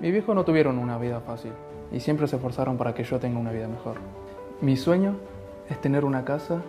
Mi 0.00 0.10
viejo 0.10 0.32
no 0.32 0.46
tuvieron 0.46 0.78
una 0.78 0.96
vida 0.96 1.20
fácil 1.20 1.52
y 1.92 2.00
siempre 2.00 2.26
se 2.26 2.36
esforzaron 2.36 2.78
para 2.78 2.94
que 2.94 3.04
yo 3.04 3.20
tenga 3.20 3.38
una 3.38 3.52
vida 3.52 3.68
mejor. 3.68 3.98
Mi 4.62 4.78
sueño 4.78 5.18
es 5.68 5.78
tener 5.82 6.06
una 6.06 6.24
casa 6.24 6.62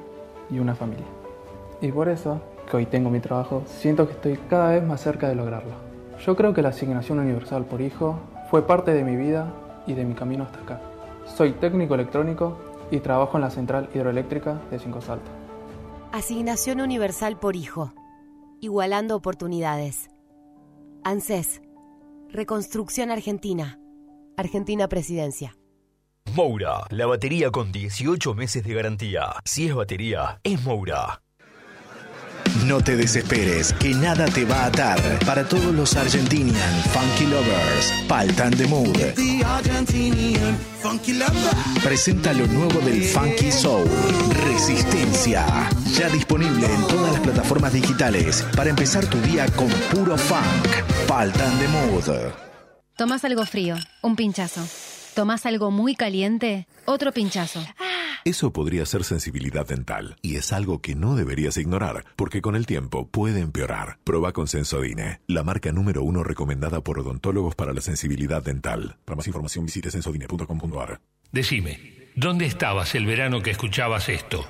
y 0.49 0.59
una 0.59 0.75
familia. 0.75 1.05
Y 1.81 1.91
por 1.91 2.09
eso, 2.09 2.41
que 2.69 2.77
hoy 2.77 2.85
tengo 2.85 3.09
mi 3.09 3.19
trabajo, 3.19 3.63
siento 3.65 4.07
que 4.07 4.13
estoy 4.13 4.37
cada 4.49 4.71
vez 4.71 4.83
más 4.83 5.01
cerca 5.01 5.27
de 5.27 5.35
lograrlo. 5.35 5.73
Yo 6.25 6.35
creo 6.35 6.53
que 6.53 6.61
la 6.61 6.69
asignación 6.69 7.19
universal 7.19 7.65
por 7.65 7.81
hijo 7.81 8.19
fue 8.49 8.65
parte 8.65 8.93
de 8.93 9.03
mi 9.03 9.15
vida 9.15 9.53
y 9.85 9.93
de 9.93 10.05
mi 10.05 10.13
camino 10.13 10.43
hasta 10.43 10.61
acá. 10.61 10.81
Soy 11.25 11.53
técnico 11.53 11.95
electrónico 11.95 12.57
y 12.91 12.99
trabajo 12.99 13.37
en 13.37 13.41
la 13.41 13.49
central 13.49 13.89
hidroeléctrica 13.93 14.61
de 14.71 14.79
Cinco 14.79 15.01
Saltos. 15.01 15.31
Asignación 16.11 16.81
universal 16.81 17.37
por 17.37 17.55
hijo. 17.55 17.93
Igualando 18.61 19.15
oportunidades. 19.15 20.09
ANSES. 21.03 21.61
Reconstrucción 22.29 23.11
Argentina. 23.11 23.79
Argentina 24.37 24.87
Presidencia. 24.87 25.57
Moura, 26.35 26.85
la 26.89 27.05
batería 27.05 27.49
con 27.51 27.71
18 27.71 28.33
meses 28.33 28.63
de 28.63 28.73
garantía. 28.73 29.35
Si 29.45 29.67
es 29.67 29.75
batería, 29.75 30.39
es 30.43 30.61
Moura. 30.63 31.21
No 32.65 32.81
te 32.81 32.95
desesperes, 32.97 33.73
que 33.73 33.93
nada 33.93 34.25
te 34.25 34.43
va 34.43 34.63
a 34.63 34.65
atar. 34.67 34.99
Para 35.25 35.47
todos 35.47 35.73
los 35.73 35.95
Argentinian 35.95 36.83
Funky 36.91 37.25
Lovers, 37.29 37.93
Paltan 38.07 38.51
de 38.57 38.67
Mood. 38.67 38.97
The 39.15 39.43
Argentinian 39.45 40.57
funky 40.81 41.13
lover. 41.13 41.81
Presenta 41.83 42.33
lo 42.33 42.47
nuevo 42.47 42.79
del 42.81 43.03
Funky 43.03 43.51
Soul, 43.51 43.87
Resistencia. 44.45 45.45
Ya 45.93 46.09
disponible 46.09 46.65
en 46.65 46.87
todas 46.87 47.13
las 47.13 47.21
plataformas 47.21 47.71
digitales 47.73 48.45
para 48.55 48.69
empezar 48.71 49.05
tu 49.05 49.19
día 49.21 49.45
con 49.55 49.69
puro 49.93 50.17
funk. 50.17 51.07
Paltan 51.07 51.59
de 51.59 51.67
Mood. 51.67 52.31
Tomás 52.97 53.23
algo 53.25 53.45
frío, 53.45 53.75
un 54.01 54.15
pinchazo. 54.15 54.61
Tomás 55.15 55.45
algo 55.45 55.71
muy 55.71 55.95
caliente, 55.95 56.67
otro 56.83 57.13
pinchazo. 57.13 57.65
Eso 58.25 58.51
podría 58.51 58.85
ser 58.85 59.05
sensibilidad 59.05 59.65
dental 59.65 60.17
y 60.21 60.35
es 60.35 60.51
algo 60.51 60.81
que 60.81 60.93
no 60.93 61.15
deberías 61.15 61.55
ignorar 61.55 62.03
porque 62.17 62.41
con 62.41 62.57
el 62.57 62.65
tiempo 62.65 63.07
puede 63.07 63.39
empeorar. 63.39 63.97
Proba 64.03 64.33
con 64.33 64.47
Sensodine, 64.47 65.21
la 65.27 65.43
marca 65.43 65.71
número 65.71 66.03
uno 66.03 66.21
recomendada 66.23 66.81
por 66.81 66.99
odontólogos 66.99 67.55
para 67.55 67.71
la 67.71 67.79
sensibilidad 67.79 68.43
dental. 68.43 68.97
Para 69.05 69.15
más 69.15 69.27
información 69.27 69.65
visite 69.65 69.89
sensodine.com.ar. 69.89 70.99
Decime, 71.31 72.09
¿dónde 72.15 72.45
estabas 72.45 72.93
el 72.95 73.05
verano 73.05 73.41
que 73.41 73.51
escuchabas 73.51 74.09
esto? 74.09 74.45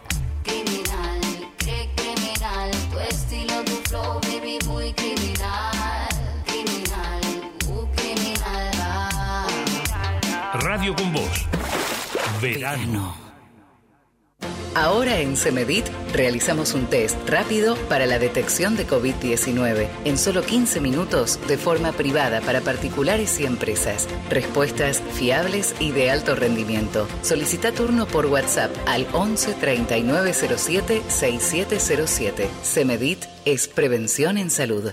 Con 10.93 11.13
Voz. 11.13 11.47
Verano. 12.41 13.15
Ahora 14.75 15.19
en 15.19 15.35
Semedit 15.35 15.85
realizamos 16.13 16.73
un 16.75 16.85
test 16.85 17.17
rápido 17.27 17.75
para 17.89 18.05
la 18.05 18.19
detección 18.19 18.75
de 18.75 18.85
COVID-19 18.85 19.87
en 20.03 20.17
solo 20.17 20.43
15 20.43 20.81
minutos 20.81 21.39
de 21.47 21.57
forma 21.57 21.91
privada 21.93 22.41
para 22.41 22.61
particulares 22.61 23.39
y 23.39 23.45
empresas. 23.45 24.07
Respuestas 24.29 25.01
fiables 25.13 25.73
y 25.79 25.91
de 25.91 26.11
alto 26.11 26.35
rendimiento. 26.35 27.07
Solicita 27.23 27.71
turno 27.71 28.05
por 28.05 28.27
WhatsApp 28.27 28.71
al 28.85 29.07
11 29.13 29.53
3907 29.53 31.01
6707. 31.07 32.49
Semedit 32.61 33.25
es 33.45 33.67
prevención 33.67 34.37
en 34.37 34.51
salud. 34.51 34.91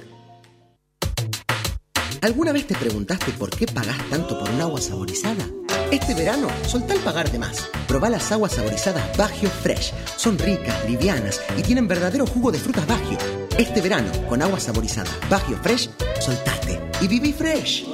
¿Alguna 2.22 2.52
vez 2.52 2.68
te 2.68 2.76
preguntaste 2.76 3.32
por 3.32 3.50
qué 3.50 3.66
pagás 3.66 3.98
tanto 4.08 4.38
por 4.38 4.48
un 4.48 4.60
agua 4.60 4.80
saborizada? 4.80 5.44
Este 5.90 6.14
verano, 6.14 6.46
soltá 6.68 6.94
el 6.94 7.00
pagar 7.00 7.28
de 7.32 7.40
más. 7.40 7.68
Probá 7.88 8.08
las 8.10 8.30
aguas 8.30 8.52
saborizadas 8.52 9.16
Bagio 9.18 9.50
Fresh. 9.50 9.92
Son 10.16 10.38
ricas, 10.38 10.88
livianas 10.88 11.42
y 11.58 11.62
tienen 11.62 11.88
verdadero 11.88 12.24
jugo 12.24 12.52
de 12.52 12.60
frutas 12.60 12.86
Bagio. 12.86 13.18
Este 13.58 13.80
verano, 13.80 14.08
con 14.28 14.40
agua 14.40 14.60
saborizada 14.60 15.10
Bagio 15.28 15.56
Fresh, 15.56 15.90
soltate 16.20 16.80
y 17.00 17.08
viví 17.08 17.32
fresh. 17.32 17.88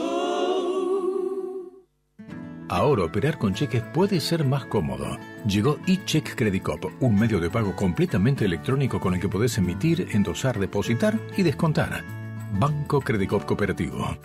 Ahora 2.68 3.04
operar 3.04 3.38
con 3.38 3.54
cheques 3.54 3.82
puede 3.94 4.20
ser 4.20 4.44
más 4.44 4.66
cómodo. 4.66 5.16
Llegó 5.46 5.78
eCheck 5.86 6.34
Credit 6.34 6.62
Cop, 6.62 6.84
un 7.00 7.18
medio 7.18 7.40
de 7.40 7.48
pago 7.48 7.74
completamente 7.74 8.44
electrónico 8.44 9.00
con 9.00 9.14
el 9.14 9.20
que 9.22 9.28
podés 9.30 9.56
emitir, 9.56 10.06
endosar, 10.12 10.58
depositar 10.58 11.18
y 11.34 11.42
descontar. 11.44 12.27
Banco 12.52 13.00
Credit 13.00 13.28
Cop 13.28 13.44
Cooperativo. 13.44 14.16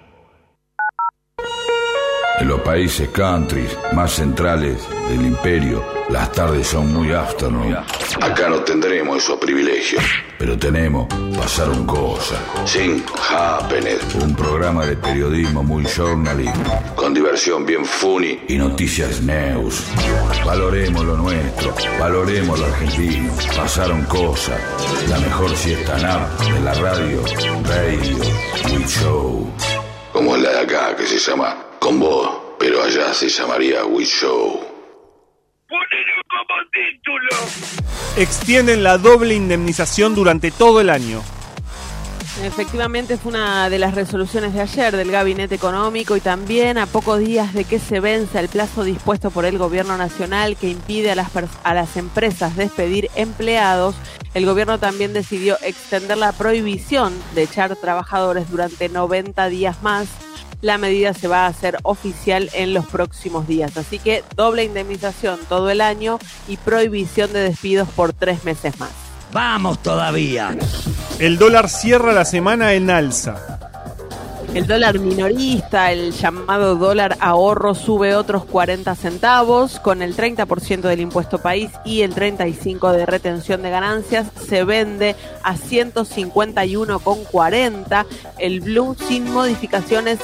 En 2.41 2.47
los 2.47 2.61
países 2.61 3.09
countries 3.09 3.75
más 3.95 4.13
centrales 4.13 4.87
del 5.09 5.25
imperio, 5.25 5.83
las 6.09 6.33
tardes 6.33 6.67
son 6.67 6.93
muy 6.93 7.13
afternoon. 7.13 7.77
Acá 8.21 8.49
no 8.49 8.61
tendremos 8.61 9.19
esos 9.19 9.39
privilegios, 9.39 10.03
pero 10.39 10.59
tenemos 10.59 11.07
Pasaron 11.37 11.87
Cosas, 11.87 12.39
Sin 12.65 13.05
Happener, 13.31 13.99
un 14.23 14.35
programa 14.35 14.87
de 14.87 14.97
periodismo 14.97 15.63
muy 15.63 15.85
journalism, 15.85 16.63
con 16.95 17.15
diversión 17.15 17.65
bien 17.67 17.85
funny 17.85 18.41
y 18.49 18.57
noticias 18.57 19.21
news. 19.21 19.85
Valoremos 20.45 21.05
lo 21.05 21.17
nuestro, 21.17 21.75
valoremos 21.99 22.59
lo 22.59 22.67
argentino. 22.67 23.33
Pasaron 23.57 24.03
Cosas, 24.05 24.61
la 25.09 25.19
mejor 25.19 25.55
siesta 25.57 25.99
nap 25.99 26.41
de 26.41 26.61
la 26.61 26.75
radio, 26.75 27.23
Radio 27.65 28.19
We 28.73 28.85
Show. 28.87 29.47
Como 30.13 30.37
la 30.37 30.51
de 30.51 30.61
acá 30.61 30.97
que 30.97 31.07
se 31.07 31.19
llama 31.19 31.57
Con 31.79 32.01
Vos, 32.01 32.31
pero 32.59 32.83
allá 32.83 33.13
se 33.15 33.29
llamaría 33.29 33.85
We 33.85 34.05
Show. 34.05 34.78
Extienden 38.17 38.83
la 38.83 38.99
doble 38.99 39.35
indemnización 39.35 40.15
durante 40.15 40.51
todo 40.51 40.81
el 40.81 40.91
año. 40.91 41.23
Efectivamente 42.43 43.17
fue 43.17 43.31
una 43.31 43.69
de 43.69 43.81
las 43.81 43.95
resoluciones 43.95 44.55
de 44.55 44.61
ayer 44.61 44.97
del 44.97 45.11
Gabinete 45.11 45.57
Económico 45.57 46.17
y 46.17 46.21
también 46.21 46.79
a 46.79 46.87
pocos 46.87 47.19
días 47.19 47.53
de 47.53 47.65
que 47.65 47.81
se 47.81 47.99
venza 47.99 48.39
el 48.39 48.49
plazo 48.49 48.85
dispuesto 48.85 49.33
por 49.33 49.45
el 49.45 49.59
Gobierno 49.59 49.97
Nacional 49.97 50.57
que 50.57 50.69
impide 50.69 51.11
a 51.11 51.17
las, 51.17 51.31
a 51.65 51.75
las 51.75 51.97
empresas 51.97 52.57
despedir 52.57 53.11
empleados, 53.17 53.97
el 54.35 54.47
Gobierno 54.47 54.79
también 54.79 55.13
decidió 55.13 55.57
extender 55.63 56.17
la 56.17 56.33
prohibición 56.33 57.13
de 57.35 57.43
echar 57.43 57.75
trabajadores 57.75 58.49
durante 58.51 58.89
90 58.89 59.49
días 59.49 59.83
más. 59.83 60.09
La 60.61 60.77
medida 60.77 61.15
se 61.15 61.29
va 61.29 61.45
a 61.45 61.47
hacer 61.47 61.79
oficial 61.85 62.51
en 62.53 62.75
los 62.75 62.85
próximos 62.87 63.47
días, 63.47 63.77
así 63.77 64.01
que 64.01 64.25
doble 64.35 64.65
indemnización 64.65 65.39
todo 65.49 65.71
el 65.71 65.81
año 65.81 66.19
y 66.49 66.57
prohibición 66.57 67.33
de 67.33 67.39
despidos 67.41 67.89
por 67.91 68.13
tres 68.13 68.45
meses 68.45 68.79
más. 68.81 68.91
Vamos 69.33 69.81
todavía. 69.83 70.57
El 71.21 71.39
dólar 71.39 71.69
cierra 71.69 72.13
la 72.13 72.25
semana 72.25 72.75
en 72.75 72.91
alza. 72.91 73.59
El 74.55 74.67
dólar 74.67 74.99
minorista, 74.99 75.93
el 75.93 76.13
llamado 76.13 76.75
dólar 76.75 77.19
ahorro, 77.21 77.75
sube 77.75 78.17
otros 78.17 78.47
40 78.47 78.95
centavos, 78.95 79.79
con 79.79 80.01
el 80.01 80.17
30% 80.17 80.81
del 80.81 81.01
impuesto 81.01 81.37
país 81.39 81.71
y 81.85 82.01
el 82.01 82.15
35% 82.15 82.93
de 82.93 83.05
retención 83.05 83.61
de 83.63 83.69
ganancias, 83.71 84.29
se 84.49 84.65
vende 84.65 85.17
a 85.43 85.55
151,40. 85.55 88.07
El 88.39 88.61
blue 88.61 88.97
sin 89.07 89.31
modificaciones 89.31 90.19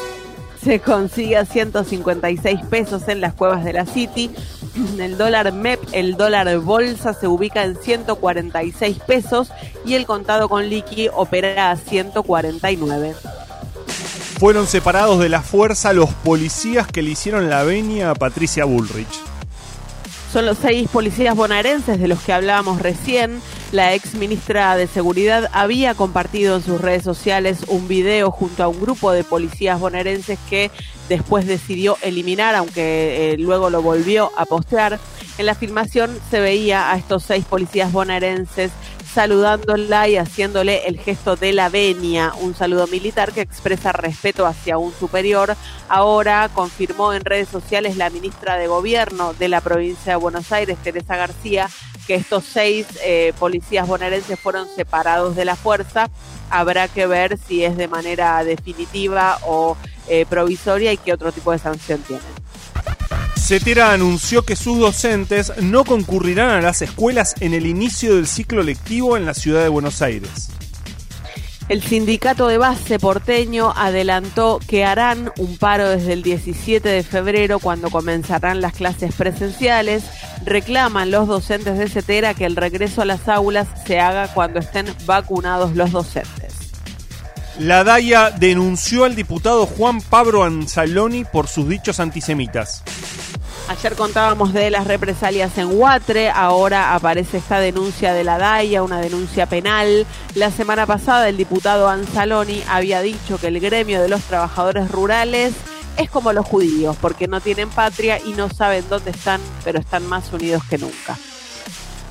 se 0.65 0.81
consigue 0.81 1.37
a 1.37 1.45
156 1.45 2.61
pesos 2.71 3.07
en 3.09 3.21
las 3.21 3.35
cuevas 3.35 3.65
de 3.65 3.75
la 3.75 3.85
City. 3.85 4.31
El 4.99 5.19
dólar 5.19 5.53
MEP, 5.53 5.81
el 5.93 6.17
dólar 6.17 6.59
bolsa 6.59 7.13
se 7.13 7.29
ubica 7.29 7.63
en 7.63 7.77
146 7.77 8.99
pesos 9.07 9.53
y 9.85 9.95
el 9.95 10.07
contado 10.07 10.49
con 10.49 10.69
liqui 10.69 11.09
opera 11.13 11.71
a 11.71 11.77
149. 11.77 13.15
Fueron 14.41 14.67
separados 14.67 15.21
de 15.21 15.29
la 15.29 15.43
fuerza 15.43 15.93
los 15.93 16.11
policías 16.11 16.89
que 16.89 17.03
le 17.03 17.11
hicieron 17.11 17.49
la 17.49 17.63
venia 17.63 18.11
a 18.11 18.15
Patricia 18.15 18.65
Bullrich. 18.65 19.34
Son 20.35 20.47
los 20.47 20.59
seis 20.59 20.89
policías 20.91 21.37
bonaerenses 21.37 22.01
de 22.01 22.09
los 22.09 22.21
que 22.21 22.33
hablábamos 22.33 22.83
recién. 22.83 23.41
La 23.71 23.95
ex 23.95 24.15
ministra 24.15 24.77
de 24.77 24.89
Seguridad 24.89 25.49
había 25.53 25.95
compartido 25.95 26.57
en 26.57 26.63
sus 26.65 26.81
redes 26.81 27.05
sociales 27.05 27.61
un 27.69 27.87
video 27.87 28.33
junto 28.33 28.65
a 28.65 28.67
un 28.67 28.81
grupo 28.81 29.13
de 29.13 29.23
policías 29.23 29.79
bonaerenses 29.79 30.41
que 30.51 30.73
después 31.09 31.47
decidió 31.47 31.99
eliminar, 32.03 32.57
aunque 32.57 33.35
eh, 33.35 33.37
luego 33.39 33.71
lo 33.71 33.81
volvió 33.81 34.33
a 34.37 34.45
postear. 34.45 34.99
En 35.39 35.47
la 35.47 35.55
filmación 35.55 36.19
se 36.33 36.41
veía 36.41 36.91
a 36.91 36.97
estos 36.97 37.23
seis 37.23 37.45
policías 37.45 37.93
bonaerenses 37.93 38.73
saludándola 39.15 40.09
y 40.09 40.17
haciéndole 40.17 40.89
el 40.89 40.99
gesto 40.99 41.37
de 41.37 41.53
la 41.53 41.69
venia, 41.69 42.33
un 42.41 42.57
saludo 42.57 42.89
militar 42.89 43.33
que 43.33 43.43
expresa 43.43 43.93
respeto 43.93 44.45
hacia 44.45 44.77
un 44.77 44.93
superior. 44.93 45.57
Ahora 45.89 46.51
confirmó 46.53 47.13
en 47.13 47.25
redes 47.25 47.49
sociales 47.49 47.97
la 47.97 48.11
ministra 48.11 48.57
de 48.57 48.67
Gobierno 48.67 49.33
de 49.35 49.49
la 49.49 49.61
provincia 49.61 50.15
de 50.15 50.17
Buenos 50.17 50.51
Aires, 50.51 50.79
Teresa 50.83 51.17
García, 51.17 51.71
que 52.09 52.17
estos 52.17 52.43
seis 52.43 52.89
eh, 53.05 53.33
policías 53.39 53.87
bonaerenses 53.87 54.39
fueron 54.41 54.67
separados 54.75 55.37
de 55.37 55.45
la 55.45 55.55
fuerza. 55.55 56.11
Habrá 56.51 56.89
que 56.89 57.07
ver 57.07 57.39
si 57.39 57.65
es 57.65 57.77
de 57.77 57.87
manera 57.87 58.43
definitiva 58.43 59.39
o 59.47 59.77
eh, 60.09 60.27
provisoria 60.29 60.93
y 60.93 60.97
qué 60.97 61.13
otro 61.13 61.31
tipo 61.31 61.53
de 61.53 61.61
sanción 61.61 62.03
tienen. 62.03 62.27
CETERA 63.45 63.93
anunció 63.93 64.47
que 64.47 64.57
sus 64.57 64.79
docentes 64.79 65.53
no 65.61 65.85
concurrirán 65.85 66.49
a 66.49 66.63
las 66.63 66.81
escuelas 66.81 67.35
en 67.41 67.53
el 67.53 67.67
inicio 67.67 68.17
del 68.17 68.27
ciclo 68.27 68.63
lectivo 68.63 69.19
en 69.19 69.27
la 69.27 69.35
ciudad 69.35 69.63
de 69.63 69.69
Buenos 69.69 70.01
Aires. 70.01 70.49
El 71.69 71.83
sindicato 71.83 72.49
de 72.49 72.57
base 72.57 72.99
porteño 72.99 73.75
adelantó 73.77 74.61
que 74.67 74.87
harán 74.87 75.31
un 75.37 75.59
paro 75.59 75.91
desde 75.91 76.15
el 76.15 76.23
17 76.23 76.89
de 76.89 77.03
febrero 77.03 77.59
cuando 77.59 77.91
comenzarán 77.91 78.63
las 78.63 78.73
clases 78.73 79.15
presenciales. 79.15 80.05
Reclaman 80.47 81.11
los 81.11 81.29
docentes 81.29 81.77
de 81.77 81.91
CETERA 81.91 82.33
que 82.33 82.47
el 82.47 82.57
regreso 82.57 83.03
a 83.03 83.05
las 83.05 83.29
aulas 83.29 83.69
se 83.87 84.01
haga 84.01 84.29
cuando 84.33 84.59
estén 84.59 84.87
vacunados 85.05 85.77
los 85.77 85.93
docentes. 85.93 86.55
La 87.59 87.85
DAIA 87.85 88.31
denunció 88.31 89.05
al 89.05 89.15
diputado 89.15 89.67
Juan 89.67 90.01
Pablo 90.01 90.45
Anzaloni 90.45 91.25
por 91.25 91.47
sus 91.47 91.69
dichos 91.69 92.01
antisemitas. 92.01 92.83
Ayer 93.67 93.95
contábamos 93.95 94.53
de 94.53 94.71
las 94.71 94.87
represalias 94.87 95.57
en 95.57 95.69
Huatre, 95.71 96.29
ahora 96.29 96.95
aparece 96.95 97.39
esta 97.39 97.61
denuncia 97.61 98.13
de 98.13 98.23
la 98.23 98.37
DAIA, 98.37 98.83
una 98.83 99.01
denuncia 99.01 99.47
penal. 99.47 100.07
La 100.35 100.51
semana 100.51 100.85
pasada 100.85 101.31
el 101.31 101.39
diputado 101.39 101.89
Anzaloni 101.89 102.63
había 102.69 103.01
dicho 103.01 103.39
que 103.39 103.47
el 103.47 103.61
gremio 103.61 104.03
de 104.03 104.09
los 104.09 104.23
trabajadores 104.23 104.91
rurales 104.91 105.55
es 105.97 106.11
como 106.11 106.35
los 106.35 106.45
judíos, 106.45 106.97
porque 107.01 107.27
no 107.27 107.41
tienen 107.41 107.71
patria 107.71 108.21
y 108.25 108.33
no 108.35 108.51
saben 108.51 108.85
dónde 108.91 109.13
están, 109.13 109.41
pero 109.65 109.79
están 109.79 110.07
más 110.07 110.31
unidos 110.33 110.63
que 110.69 110.77
nunca. 110.77 111.17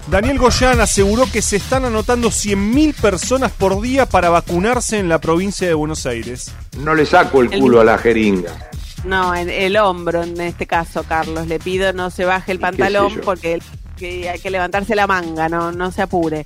Daniel 0.07 0.39
Goyán 0.39 0.81
aseguró 0.81 1.31
que 1.31 1.41
se 1.41 1.57
están 1.57 1.85
anotando 1.85 2.29
100.000 2.29 2.95
personas 2.95 3.51
por 3.51 3.79
día 3.79 4.07
para 4.07 4.29
vacunarse 4.29 4.97
en 4.97 5.07
la 5.07 5.19
provincia 5.19 5.67
de 5.67 5.73
Buenos 5.75 6.05
Aires. 6.07 6.51
No 6.79 6.95
le 6.95 7.05
saco 7.05 7.41
el 7.41 7.49
culo 7.51 7.79
a 7.79 7.85
la 7.85 7.97
jeringa. 7.97 8.71
No, 9.03 9.35
en 9.35 9.49
el 9.49 9.77
hombro 9.77 10.23
en 10.23 10.39
este 10.39 10.65
caso, 10.65 11.03
Carlos. 11.03 11.47
Le 11.47 11.59
pido 11.59 11.91
no 11.93 12.09
se 12.09 12.25
baje 12.25 12.51
el 12.51 12.59
pantalón 12.59 13.21
porque 13.23 13.59
que 13.97 14.29
hay 14.29 14.39
que 14.39 14.49
levantarse 14.49 14.95
la 14.95 15.07
manga, 15.07 15.49
no, 15.49 15.71
no 15.71 15.91
se 15.91 16.01
apure. 16.01 16.45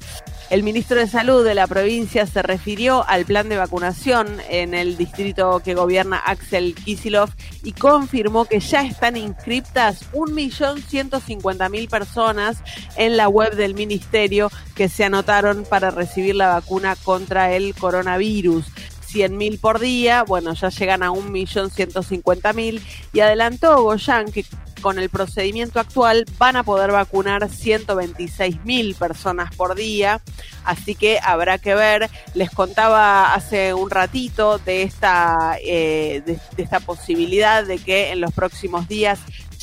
El 0.49 0.63
ministro 0.63 0.97
de 0.97 1.07
Salud 1.07 1.43
de 1.43 1.55
la 1.55 1.67
provincia 1.67 2.25
se 2.25 2.41
refirió 2.41 3.05
al 3.07 3.25
plan 3.25 3.49
de 3.49 3.57
vacunación 3.57 4.27
en 4.49 4.73
el 4.73 4.95
distrito 4.95 5.61
que 5.63 5.75
gobierna 5.75 6.17
Axel 6.17 6.73
Kisilov 6.73 7.29
y 7.63 7.73
confirmó 7.73 8.45
que 8.45 8.61
ya 8.61 8.85
están 8.85 9.17
inscriptas 9.17 10.09
1.150.000 10.13 11.89
personas 11.89 12.57
en 12.95 13.17
la 13.17 13.27
web 13.27 13.55
del 13.55 13.73
ministerio 13.73 14.49
que 14.73 14.87
se 14.87 15.03
anotaron 15.03 15.65
para 15.69 15.91
recibir 15.91 16.35
la 16.35 16.47
vacuna 16.47 16.95
contra 16.95 17.51
el 17.53 17.75
coronavirus. 17.75 18.65
100.000 19.07 19.59
por 19.59 19.79
día, 19.79 20.23
bueno, 20.23 20.53
ya 20.53 20.69
llegan 20.69 21.03
a 21.03 21.11
1.150.000 21.11 22.81
y 23.13 23.19
adelantó 23.19 23.81
Goyan 23.81 24.31
que 24.31 24.45
con 24.81 24.99
el 24.99 25.09
procedimiento 25.09 25.79
actual 25.79 26.25
van 26.37 26.55
a 26.55 26.63
poder 26.63 26.91
vacunar 26.91 27.41
126.000 27.43 28.95
personas 28.95 29.55
por 29.55 29.75
día, 29.75 30.21
así 30.63 30.95
que 30.95 31.19
habrá 31.21 31.57
que 31.57 31.75
ver. 31.75 32.09
Les 32.33 32.51
contaba 32.51 33.33
hace 33.33 33.73
un 33.73 33.89
ratito 33.89 34.59
de 34.59 34.83
esta, 34.83 35.57
eh, 35.61 36.21
de, 36.25 36.39
de 36.55 36.63
esta 36.63 36.79
posibilidad 36.79 37.65
de 37.65 37.79
que 37.79 38.11
en 38.11 38.21
los 38.21 38.31
próximos 38.33 38.87
días 38.87 39.19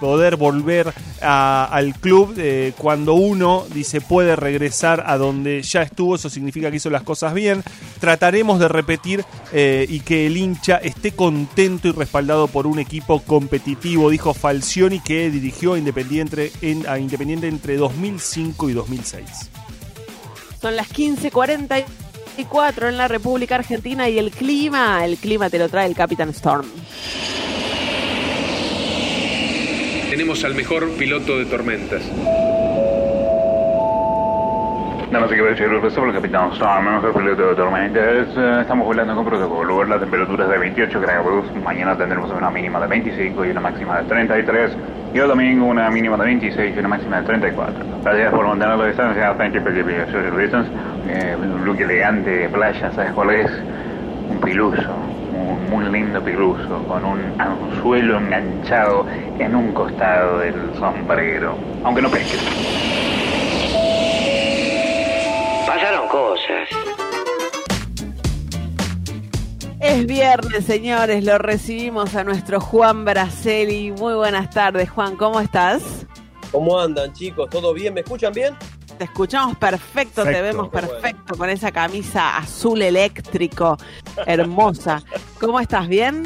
poder, 0.00 0.36
volver 0.36 0.92
al 1.20 1.94
club. 1.94 2.34
Eh, 2.38 2.72
cuando 2.76 3.14
uno 3.14 3.64
dice 3.72 4.00
puede 4.00 4.34
regresar 4.36 5.04
a 5.06 5.18
donde 5.18 5.62
ya 5.72 5.82
estuvo, 5.82 6.14
eso 6.16 6.28
significa 6.30 6.70
que 6.70 6.76
hizo 6.78 6.90
las 6.90 7.02
cosas 7.02 7.34
bien. 7.34 7.62
Trataremos 8.00 8.58
de 8.58 8.68
repetir 8.68 9.24
eh, 9.52 9.86
y 9.88 10.00
que 10.00 10.26
el 10.26 10.36
hincha 10.36 10.76
esté 10.76 11.12
contento 11.12 11.88
y 11.88 11.92
respaldado 11.92 12.48
por 12.48 12.66
un 12.66 12.78
equipo 12.78 13.20
competitivo, 13.20 14.10
dijo 14.10 14.34
Falcioni, 14.34 15.00
que 15.00 15.30
dirigió 15.30 15.74
a 15.74 15.78
Independiente, 15.78 16.52
en- 16.62 16.86
a 16.88 16.98
Independiente 16.98 17.48
entre 17.48 17.76
2005 17.76 18.70
y 18.70 18.72
2006. 18.72 19.50
Son 20.60 20.74
las 20.76 20.88
15:44 20.88 22.88
en 22.88 22.96
la 22.96 23.08
República 23.08 23.56
Argentina 23.56 24.08
y 24.08 24.18
el 24.18 24.30
clima, 24.30 25.04
el 25.04 25.16
clima 25.16 25.50
te 25.50 25.58
lo 25.58 25.68
trae 25.68 25.86
el 25.86 25.94
Capitán 25.94 26.30
Storm. 26.30 26.66
Tenemos 30.10 30.42
al 30.44 30.54
mejor 30.54 30.90
piloto 30.96 31.38
de 31.38 31.44
tormentas. 31.44 32.02
Damas 35.10 35.32
y 35.32 35.36
caballeros, 35.36 35.82
resuelve 35.82 36.10
el 36.10 36.16
capitán 36.16 36.52
Storm, 36.52 36.84
mejor 36.84 37.14
piloto 37.14 37.48
de 37.48 37.54
tormentas. 37.54 38.28
Estamos 38.60 38.86
volando 38.86 39.14
con 39.14 39.24
protocolo. 39.24 39.82
La 39.84 39.98
temperatura 39.98 40.44
es 40.44 40.50
de 40.50 40.58
28 40.58 41.00
grados. 41.00 41.44
Mañana 41.64 41.96
tendremos 41.96 42.30
una 42.30 42.50
mínima 42.50 42.78
de 42.78 42.88
25 42.88 43.46
y 43.46 43.50
una 43.50 43.60
máxima 43.60 44.02
de 44.02 44.04
33. 44.04 44.76
Y 45.14 45.18
el 45.18 45.28
domingo 45.28 45.64
una 45.64 45.88
mínima 45.90 46.18
de 46.18 46.24
26 46.24 46.76
y 46.76 46.78
una 46.78 46.88
máxima 46.88 47.20
de 47.20 47.26
34. 47.26 47.84
Gracias 48.04 48.30
por 48.34 48.46
mantener 48.48 48.76
la 48.76 48.86
distancia. 48.86 49.34
Thank 49.38 49.54
you 49.54 49.62
for 49.62 49.72
keeping 49.72 49.96
social 50.12 50.36
distance. 50.36 50.70
Eh, 51.08 51.36
un 51.40 51.64
look 51.64 51.80
elegante 51.80 52.46
playa, 52.50 52.92
¿sabes 52.92 53.12
cuál 53.12 53.30
es? 53.30 53.50
Un 54.28 54.38
piluso. 54.40 54.94
Un 55.32 55.70
muy 55.70 55.86
lindo 55.90 56.22
piluso 56.22 56.84
con 56.86 57.02
un 57.06 57.20
anzuelo 57.38 58.18
enganchado 58.18 59.06
en 59.38 59.54
un 59.54 59.72
costado 59.72 60.40
del 60.40 60.54
sombrero. 60.78 61.56
Aunque 61.82 62.02
no 62.02 62.10
pesques. 62.10 62.87
Pasaron 65.68 66.08
cosas. 66.08 66.66
Es 69.80 70.06
viernes, 70.06 70.64
señores, 70.64 71.22
lo 71.24 71.36
recibimos 71.36 72.14
a 72.14 72.24
nuestro 72.24 72.58
Juan 72.58 73.04
Braceli. 73.04 73.90
Muy 73.92 74.14
buenas 74.14 74.48
tardes, 74.48 74.88
Juan, 74.88 75.16
¿cómo 75.16 75.40
estás? 75.40 76.06
¿Cómo 76.50 76.80
andan, 76.80 77.12
chicos? 77.12 77.50
¿Todo 77.50 77.74
bien? 77.74 77.92
¿Me 77.92 78.00
escuchan 78.00 78.32
bien? 78.32 78.56
Te 78.96 79.04
escuchamos 79.04 79.58
perfecto, 79.58 80.22
te 80.24 80.30
Perfecto, 80.32 80.42
vemos 80.42 80.72
bueno. 80.72 80.88
perfecto 80.88 81.36
con 81.36 81.50
esa 81.50 81.70
camisa 81.70 82.38
azul 82.38 82.80
eléctrico, 82.80 83.76
hermosa. 84.24 85.02
¿Cómo 85.38 85.60
estás? 85.60 85.86
¿Bien? 85.86 86.22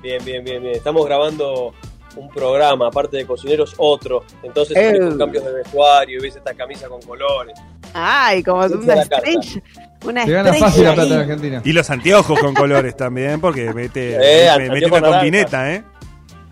Bien, 0.00 0.24
bien, 0.24 0.44
bien, 0.44 0.62
bien. 0.62 0.76
Estamos 0.76 1.04
grabando 1.04 1.74
un 2.16 2.28
programa, 2.30 2.86
aparte 2.86 3.16
de 3.16 3.26
cocineros, 3.26 3.74
otro. 3.78 4.24
Entonces, 4.44 4.76
Eh. 4.76 4.98
cambios 5.18 5.44
de 5.44 5.52
vestuario 5.54 6.18
y 6.20 6.22
ves 6.22 6.36
esta 6.36 6.54
camisa 6.54 6.88
con 6.88 7.02
colores. 7.02 7.58
Ay, 7.94 8.42
como 8.42 8.64
Esa 8.64 8.76
una 8.76 8.94
estrella. 9.02 9.62
Una 10.04 10.20
estrella 10.22 10.54
fácil 10.54 10.82
la 10.84 10.90
ahí. 10.90 10.94
plata 10.96 11.14
en 11.14 11.20
Argentina. 11.20 11.62
Y 11.64 11.72
los 11.72 11.88
anteojos 11.90 12.38
con 12.40 12.52
colores 12.54 12.96
también, 12.96 13.40
porque 13.40 13.72
mete, 13.72 14.16
Eh, 14.20 14.50
mete- 14.68 14.86
una 14.90 15.00
combineta, 15.00 15.72
¿eh? 15.72 15.82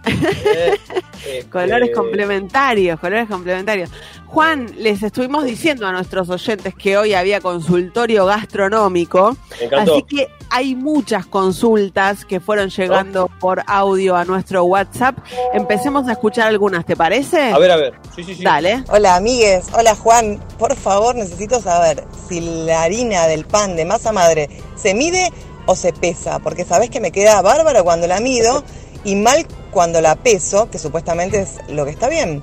Colores 1.51 1.89
Eh, 1.91 1.93
complementarios, 1.93 2.99
colores 2.99 3.29
complementarios. 3.29 3.91
Juan, 4.33 4.73
les 4.79 5.03
estuvimos 5.03 5.45
diciendo 5.45 5.87
a 5.87 5.93
nuestros 5.93 6.31
oyentes 6.31 6.75
que 6.75 6.97
hoy 6.97 7.13
había 7.13 7.43
consultorio 7.43 8.25
gastronómico, 8.25 9.37
Me 9.61 9.67
encantó. 9.67 9.93
así 9.93 10.03
que 10.05 10.29
hay 10.49 10.75
muchas 10.75 11.27
consultas 11.27 12.25
que 12.25 12.41
fueron 12.41 12.71
llegando 12.71 13.29
por 13.41 13.63
audio 13.67 14.17
a 14.17 14.25
nuestro 14.25 14.65
WhatsApp. 14.65 15.19
Empecemos 15.53 16.09
a 16.09 16.13
escuchar 16.13 16.49
algunas, 16.49 16.87
¿te 16.87 16.97
parece? 16.97 17.53
A 17.53 17.59
ver, 17.59 17.73
a 17.73 17.77
ver. 17.77 17.93
Sí, 18.17 18.25
sí, 18.25 18.35
sí. 18.35 18.43
Dale. 18.43 18.83
Hola 18.89 19.17
amigues, 19.17 19.67
hola 19.75 19.95
Juan, 19.95 20.41
por 20.59 20.77
favor 20.77 21.15
necesito 21.15 21.61
saber 21.61 22.03
si 22.27 22.41
la 22.65 22.85
harina 22.85 23.27
del 23.27 23.45
pan 23.45 23.77
de 23.77 23.85
masa 23.85 24.13
madre 24.13 24.49
se 24.77 24.95
mide 24.95 25.31
o 25.67 25.77
se 25.77 25.93
pesa, 25.93 26.39
porque 26.39 26.65
sabés 26.65 26.89
que 26.89 27.01
me 27.01 27.13
queda 27.13 27.43
bárbaro 27.43 27.85
cuando 27.85 28.07
la 28.07 28.19
mido 28.21 28.65
y 29.05 29.15
mal 29.15 29.47
cuando 29.71 30.01
la 30.01 30.15
peso, 30.15 30.71
que 30.71 30.79
supuestamente 30.79 31.43
es 31.43 31.59
lo 31.69 31.85
que 31.85 31.91
está 31.91 32.09
bien. 32.09 32.43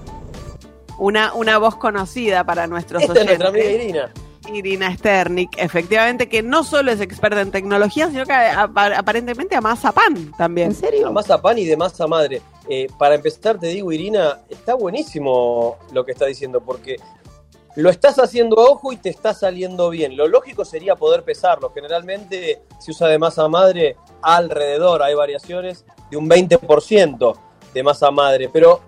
Una, 1.00 1.34
una 1.34 1.58
voz 1.58 1.76
conocida 1.78 2.44
para 2.44 2.68
nuestros 2.68 3.02
Esta 3.04 3.20
es 3.20 3.26
nuestra 3.26 3.50
amiga 3.50 3.66
Irina. 3.72 4.14
Irina 4.54 4.96
Sternik, 4.96 5.52
efectivamente, 5.58 6.28
que 6.28 6.42
no 6.42 6.64
solo 6.64 6.92
es 6.92 7.02
experta 7.02 7.42
en 7.42 7.52
tecnología, 7.52 8.10
sino 8.10 8.26
que 8.26 8.34
apa- 8.34 8.98
aparentemente 8.98 9.56
amasa 9.56 9.92
pan 9.92 10.32
también. 10.38 10.70
¿En 10.70 10.76
serio? 10.76 11.12
Masa 11.12 11.40
pan 11.42 11.58
y 11.58 11.66
de 11.66 11.78
masa 11.78 12.08
madre. 12.08 12.42
Eh, 12.68 12.88
para 12.98 13.16
empezar, 13.16 13.60
te 13.60 13.68
digo, 13.68 13.92
Irina, 13.92 14.40
está 14.50 14.74
buenísimo 14.74 15.78
lo 15.94 16.04
que 16.04 16.12
está 16.14 16.26
diciendo, 16.26 16.62
porque 16.62 16.96
lo 17.76 17.90
estás 17.92 18.18
haciendo 18.18 18.60
a 18.60 18.70
ojo 18.72 18.92
y 18.92 18.98
te 18.98 19.10
está 19.10 19.34
saliendo 19.34 19.90
bien. 19.90 20.18
Lo 20.18 20.28
lógico 20.28 20.66
sería 20.66 20.96
poder 20.96 21.24
pesarlo. 21.24 21.72
Generalmente 21.74 22.64
se 22.80 22.92
usa 22.92 23.08
de 23.08 23.20
masa 23.20 23.48
madre 23.48 23.96
alrededor, 24.22 25.04
hay 25.04 25.14
variaciones 25.14 25.86
de 26.10 26.18
un 26.18 26.28
20% 26.28 27.36
de 27.74 27.84
masa 27.84 28.10
madre, 28.10 28.50
pero 28.52 28.82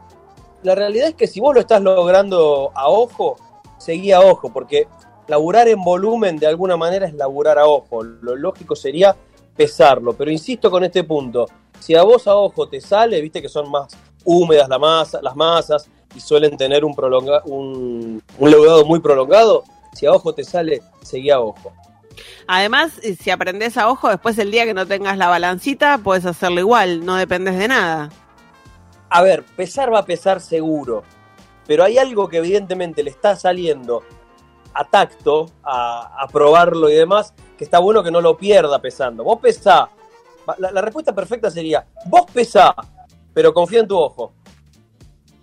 la 0.63 0.75
realidad 0.75 1.09
es 1.09 1.15
que 1.15 1.27
si 1.27 1.39
vos 1.39 1.53
lo 1.53 1.61
estás 1.61 1.81
logrando 1.81 2.71
a 2.75 2.89
ojo, 2.89 3.37
seguí 3.77 4.11
a 4.11 4.21
ojo, 4.21 4.51
porque 4.51 4.87
laburar 5.27 5.67
en 5.67 5.83
volumen 5.83 6.37
de 6.37 6.47
alguna 6.47 6.77
manera 6.77 7.07
es 7.07 7.13
laburar 7.13 7.57
a 7.57 7.65
ojo. 7.65 8.03
Lo 8.03 8.35
lógico 8.35 8.75
sería 8.75 9.15
pesarlo, 9.55 10.13
pero 10.13 10.31
insisto 10.31 10.69
con 10.69 10.83
este 10.83 11.03
punto, 11.03 11.47
si 11.79 11.95
a 11.95 12.03
vos 12.03 12.27
a 12.27 12.35
ojo 12.35 12.67
te 12.67 12.79
sale, 12.79 13.21
viste 13.21 13.41
que 13.41 13.49
son 13.49 13.69
más 13.69 13.95
húmedas 14.23 14.69
masa, 14.79 15.19
las 15.21 15.35
masas 15.35 15.89
y 16.15 16.19
suelen 16.19 16.57
tener 16.57 16.85
un, 16.85 16.93
prolonga, 16.93 17.41
un, 17.45 18.21
un 18.37 18.87
muy 18.87 18.99
prolongado, 18.99 19.63
si 19.93 20.05
a 20.05 20.11
ojo 20.11 20.33
te 20.33 20.43
sale, 20.43 20.81
seguí 21.01 21.29
a 21.29 21.39
ojo. 21.39 21.71
Además, 22.47 22.91
si 23.19 23.29
aprendes 23.29 23.77
a 23.77 23.89
ojo, 23.89 24.09
después 24.09 24.37
el 24.37 24.51
día 24.51 24.65
que 24.65 24.73
no 24.73 24.85
tengas 24.85 25.17
la 25.17 25.27
balancita, 25.27 25.99
puedes 25.99 26.25
hacerlo 26.25 26.59
igual, 26.59 27.05
no 27.05 27.15
dependes 27.15 27.57
de 27.57 27.67
nada. 27.67 28.09
A 29.11 29.21
ver, 29.21 29.43
pesar 29.43 29.93
va 29.93 29.99
a 29.99 30.05
pesar 30.05 30.39
seguro, 30.41 31.03
pero 31.67 31.83
hay 31.83 31.97
algo 31.97 32.27
que 32.27 32.37
evidentemente 32.37 33.03
le 33.03 33.09
está 33.09 33.35
saliendo 33.35 34.03
a 34.73 34.85
tacto, 34.85 35.51
a, 35.63 36.23
a 36.23 36.27
probarlo 36.27 36.89
y 36.89 36.93
demás, 36.93 37.33
que 37.57 37.63
está 37.65 37.79
bueno 37.79 38.01
que 38.03 38.09
no 38.09 38.21
lo 38.21 38.37
pierda 38.37 38.79
pesando. 38.81 39.23
Vos 39.23 39.39
pesá. 39.39 39.89
La, 40.57 40.71
la 40.71 40.81
respuesta 40.81 41.13
perfecta 41.13 41.51
sería, 41.51 41.85
vos 42.05 42.25
pesá, 42.33 42.73
pero 43.33 43.53
confía 43.53 43.81
en 43.81 43.87
tu 43.87 43.97
ojo. 43.97 44.33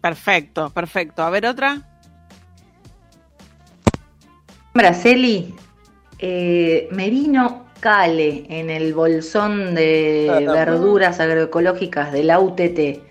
Perfecto, 0.01 0.71
perfecto. 0.71 1.23
A 1.23 1.31
ver 1.31 1.47
otra. 1.47 1.83
Braceli, 4.75 5.55
eh, 6.19 6.89
me 6.91 7.11
vino 7.11 7.67
Cale 7.81 8.45
en 8.49 8.71
el 8.71 8.93
bolsón 8.93 9.75
de 9.75 10.29
Ah, 10.31 10.41
verduras 10.53 11.21
agroecológicas 11.21 12.13
de 12.13 12.25
la 12.25 12.41
UTT. 12.41 13.08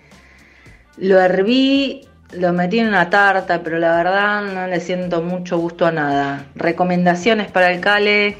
Lo 0.98 1.20
herví, 1.20 2.08
lo 2.32 2.52
metí 2.52 2.80
en 2.80 2.88
una 2.88 3.08
tarta, 3.08 3.62
pero 3.62 3.78
la 3.78 3.96
verdad 3.96 4.42
no 4.42 4.66
le 4.66 4.80
siento 4.80 5.22
mucho 5.22 5.58
gusto 5.58 5.86
a 5.86 5.92
nada. 5.92 6.46
¿Recomendaciones 6.54 7.50
para 7.50 7.70
el 7.70 7.80
Cale? 7.80 8.36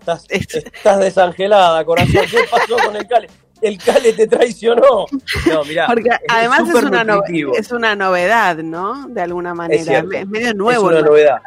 Estás, 0.00 0.26
estás 0.30 0.98
desangelada, 0.98 1.84
corazón. 1.84 2.22
¿Qué 2.30 2.38
pasó 2.50 2.76
con 2.84 2.96
el 2.96 3.06
Cale? 3.06 3.28
El 3.62 3.78
Cale 3.78 4.12
te 4.12 4.26
traicionó. 4.26 5.06
No, 5.46 5.64
mirá. 5.64 5.86
Porque 5.86 6.10
además 6.28 6.68
es 6.68 6.74
una, 6.74 7.04
nutritivo. 7.04 7.54
es 7.56 7.72
una 7.72 7.94
novedad, 7.96 8.56
¿no? 8.58 9.08
De 9.08 9.22
alguna 9.22 9.54
manera. 9.54 10.04
Es 10.12 10.28
medio 10.28 10.54
nuevo. 10.54 10.90
Es 10.90 10.96
una 10.96 11.00
¿no? 11.00 11.06
novedad. 11.08 11.38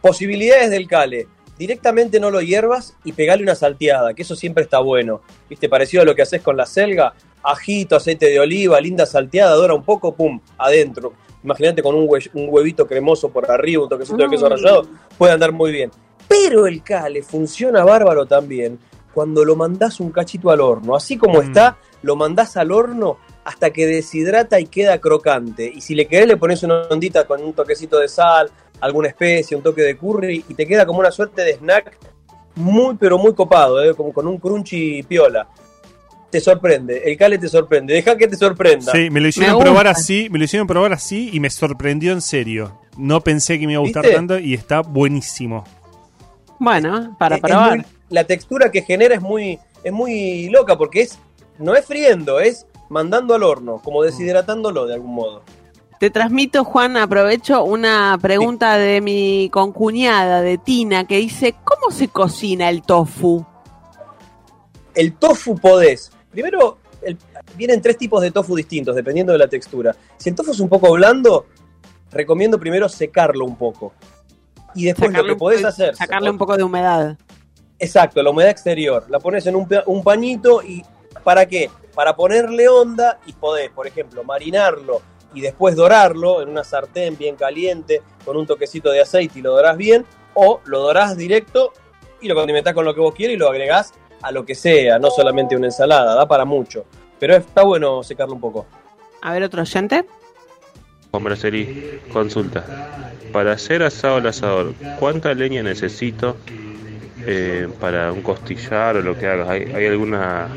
Posibilidades 0.00 0.70
del 0.70 0.88
cale. 0.88 1.26
Directamente 1.58 2.20
no 2.20 2.30
lo 2.30 2.40
hiervas 2.40 2.96
y 3.04 3.12
pegale 3.12 3.42
una 3.42 3.56
salteada, 3.56 4.14
que 4.14 4.22
eso 4.22 4.36
siempre 4.36 4.62
está 4.62 4.78
bueno. 4.78 5.22
¿Viste? 5.50 5.68
Parecido 5.68 6.02
a 6.02 6.06
lo 6.06 6.14
que 6.14 6.22
haces 6.22 6.40
con 6.40 6.56
la 6.56 6.66
selga. 6.66 7.14
Ajito, 7.50 7.96
aceite 7.96 8.26
de 8.26 8.38
oliva, 8.40 8.80
linda 8.80 9.06
salteada, 9.06 9.54
dora 9.54 9.74
un 9.74 9.82
poco, 9.84 10.14
pum, 10.14 10.38
adentro. 10.58 11.12
Imagínate 11.42 11.82
con 11.82 11.94
un, 11.94 12.06
hue- 12.06 12.30
un 12.34 12.46
huevito 12.50 12.86
cremoso 12.86 13.30
por 13.30 13.50
arriba, 13.50 13.84
un 13.84 13.88
toquecito 13.88 14.16
de 14.18 14.28
queso 14.28 14.46
Mm. 14.46 14.50
rallado, 14.50 14.86
puede 15.16 15.32
andar 15.32 15.52
muy 15.52 15.72
bien. 15.72 15.90
Pero 16.28 16.66
el 16.66 16.82
cale 16.82 17.22
funciona 17.22 17.84
bárbaro 17.84 18.26
también 18.26 18.78
cuando 19.14 19.44
lo 19.44 19.56
mandás 19.56 19.98
un 20.00 20.10
cachito 20.10 20.50
al 20.50 20.60
horno. 20.60 20.94
Así 20.94 21.16
como 21.16 21.40
está, 21.40 21.78
lo 22.02 22.16
mandás 22.16 22.56
al 22.56 22.70
horno 22.70 23.16
hasta 23.44 23.70
que 23.70 23.86
deshidrata 23.86 24.60
y 24.60 24.66
queda 24.66 24.98
crocante. 25.00 25.72
Y 25.74 25.80
si 25.80 25.94
le 25.94 26.06
querés, 26.06 26.28
le 26.28 26.36
pones 26.36 26.62
una 26.64 26.82
ondita 26.90 27.26
con 27.26 27.42
un 27.42 27.54
toquecito 27.54 27.98
de 27.98 28.08
sal, 28.08 28.50
alguna 28.80 29.08
especie, 29.08 29.56
un 29.56 29.62
toque 29.62 29.80
de 29.82 29.96
curry, 29.96 30.44
y 30.48 30.54
te 30.54 30.66
queda 30.66 30.84
como 30.84 30.98
una 31.00 31.10
suerte 31.10 31.42
de 31.42 31.54
snack 31.54 31.96
muy, 32.56 32.96
pero 32.96 33.16
muy 33.16 33.32
copado, 33.34 33.82
¿eh? 33.82 33.94
como 33.94 34.12
con 34.12 34.26
un 34.26 34.36
crunchy 34.38 35.02
piola. 35.04 35.48
Te 36.30 36.40
sorprende, 36.40 37.02
el 37.10 37.16
cale 37.16 37.38
te 37.38 37.48
sorprende. 37.48 37.94
Deja 37.94 38.16
que 38.16 38.28
te 38.28 38.36
sorprenda. 38.36 38.92
Sí, 38.92 39.08
me 39.10 39.20
lo 39.20 39.28
hicieron 39.28 39.58
probar 39.60 39.86
así, 39.86 40.28
me 40.30 40.38
lo 40.38 40.44
hicieron 40.44 40.66
probar 40.66 40.92
así 40.92 41.30
y 41.32 41.40
me 41.40 41.48
sorprendió 41.48 42.12
en 42.12 42.20
serio. 42.20 42.78
No 42.98 43.20
pensé 43.22 43.58
que 43.58 43.66
me 43.66 43.72
iba 43.72 43.80
a 43.80 43.84
gustar 43.84 44.02
¿Viste? 44.02 44.16
tanto 44.16 44.38
y 44.38 44.52
está 44.54 44.80
buenísimo. 44.82 45.64
Bueno, 46.58 47.16
para 47.18 47.36
Es- 47.36 47.42
es 47.44 47.48
probar. 47.50 47.76
muy- 47.78 47.86
la 48.10 48.24
textura 48.24 48.70
que 48.70 48.82
genera 48.82 49.14
es 49.14 49.22
muy, 49.22 49.58
es 49.82 49.92
muy 49.92 50.48
loca 50.50 50.76
porque 50.76 51.02
es 51.02 51.18
no 51.58 51.74
es 51.74 51.86
friendo, 51.86 52.40
es 52.40 52.66
mandando 52.90 53.34
al 53.34 53.42
horno, 53.42 53.80
como 53.82 54.02
deshidratándolo 54.02 54.86
de 54.86 54.94
algún 54.94 55.14
modo. 55.14 55.42
Te 55.98 56.10
transmito, 56.10 56.62
Juan, 56.62 56.96
aprovecho 56.96 57.64
una 57.64 58.16
pregunta 58.20 58.76
de 58.78 59.00
mi 59.00 59.48
concuñada, 59.52 60.42
de 60.42 60.56
Tina, 60.58 61.04
que 61.06 61.16
dice, 61.16 61.54
¿cómo 61.64 61.90
se 61.90 62.08
cocina 62.08 62.68
el 62.68 62.82
tofu? 62.82 63.44
El 64.94 65.14
tofu 65.14 65.56
podés. 65.58 66.10
Primero, 66.30 66.78
el- 67.02 67.16
vienen 67.56 67.80
tres 67.80 67.96
tipos 67.96 68.20
de 68.22 68.30
tofu 68.30 68.54
distintos, 68.56 68.94
dependiendo 68.94 69.32
de 69.32 69.38
la 69.38 69.48
textura. 69.48 69.94
Si 70.16 70.28
el 70.28 70.34
tofu 70.34 70.52
es 70.52 70.60
un 70.60 70.68
poco 70.68 70.92
blando, 70.92 71.46
recomiendo 72.10 72.58
primero 72.58 72.88
secarlo 72.88 73.44
un 73.44 73.56
poco. 73.56 73.92
Y 74.74 74.84
después 74.84 75.10
Sacarle 75.10 75.28
lo 75.28 75.34
que 75.34 75.38
podés 75.38 75.64
hacer. 75.64 75.96
Sacarle 75.96 76.30
un 76.30 76.38
poco 76.38 76.56
de 76.56 76.62
humedad. 76.62 77.16
Exacto, 77.78 78.22
la 78.22 78.30
humedad 78.30 78.50
exterior. 78.50 79.04
La 79.08 79.18
pones 79.18 79.46
en 79.46 79.56
un, 79.56 79.68
un 79.86 80.02
pañito 80.02 80.62
y 80.62 80.82
¿para 81.24 81.46
qué? 81.46 81.70
Para 81.94 82.14
ponerle 82.14 82.68
onda 82.68 83.18
y 83.26 83.32
podés, 83.32 83.70
por 83.70 83.86
ejemplo, 83.86 84.24
marinarlo 84.24 85.00
y 85.34 85.40
después 85.40 85.76
dorarlo 85.76 86.42
en 86.42 86.48
una 86.48 86.64
sartén 86.64 87.16
bien 87.16 87.36
caliente 87.36 88.02
con 88.24 88.36
un 88.36 88.46
toquecito 88.46 88.90
de 88.90 89.00
aceite 89.02 89.38
y 89.38 89.42
lo 89.42 89.52
dorás 89.52 89.76
bien, 89.76 90.06
o 90.34 90.60
lo 90.64 90.80
dorás 90.80 91.16
directo 91.16 91.72
y 92.20 92.28
lo 92.28 92.34
condimentás 92.34 92.74
con 92.74 92.84
lo 92.84 92.94
que 92.94 93.00
vos 93.00 93.14
quieras 93.14 93.34
y 93.34 93.38
lo 93.38 93.48
agregás 93.48 93.92
a 94.22 94.32
lo 94.32 94.44
que 94.44 94.54
sea, 94.54 94.98
no 94.98 95.10
solamente 95.10 95.56
una 95.56 95.66
ensalada, 95.66 96.14
da 96.14 96.26
para 96.26 96.44
mucho. 96.44 96.84
Pero 97.18 97.36
está 97.36 97.62
bueno 97.62 98.02
secarlo 98.02 98.34
un 98.34 98.40
poco. 98.40 98.66
A 99.22 99.32
ver, 99.32 99.42
otro 99.42 99.62
oyente. 99.62 100.04
Braceri, 101.12 101.68
consulta. 102.12 102.64
Para 103.32 103.52
hacer 103.52 103.82
asado 103.82 104.16
al 104.16 104.26
asador, 104.26 104.72
¿cuánta 104.98 105.34
leña 105.34 105.62
necesito 105.62 106.36
eh, 107.26 107.68
para 107.80 108.12
un 108.12 108.22
costillar 108.22 108.96
o 108.96 109.02
lo 109.02 109.16
que 109.18 109.26
hagas? 109.26 109.48
¿Hay, 109.48 109.68
hay 109.74 109.86
alguna 109.86 110.48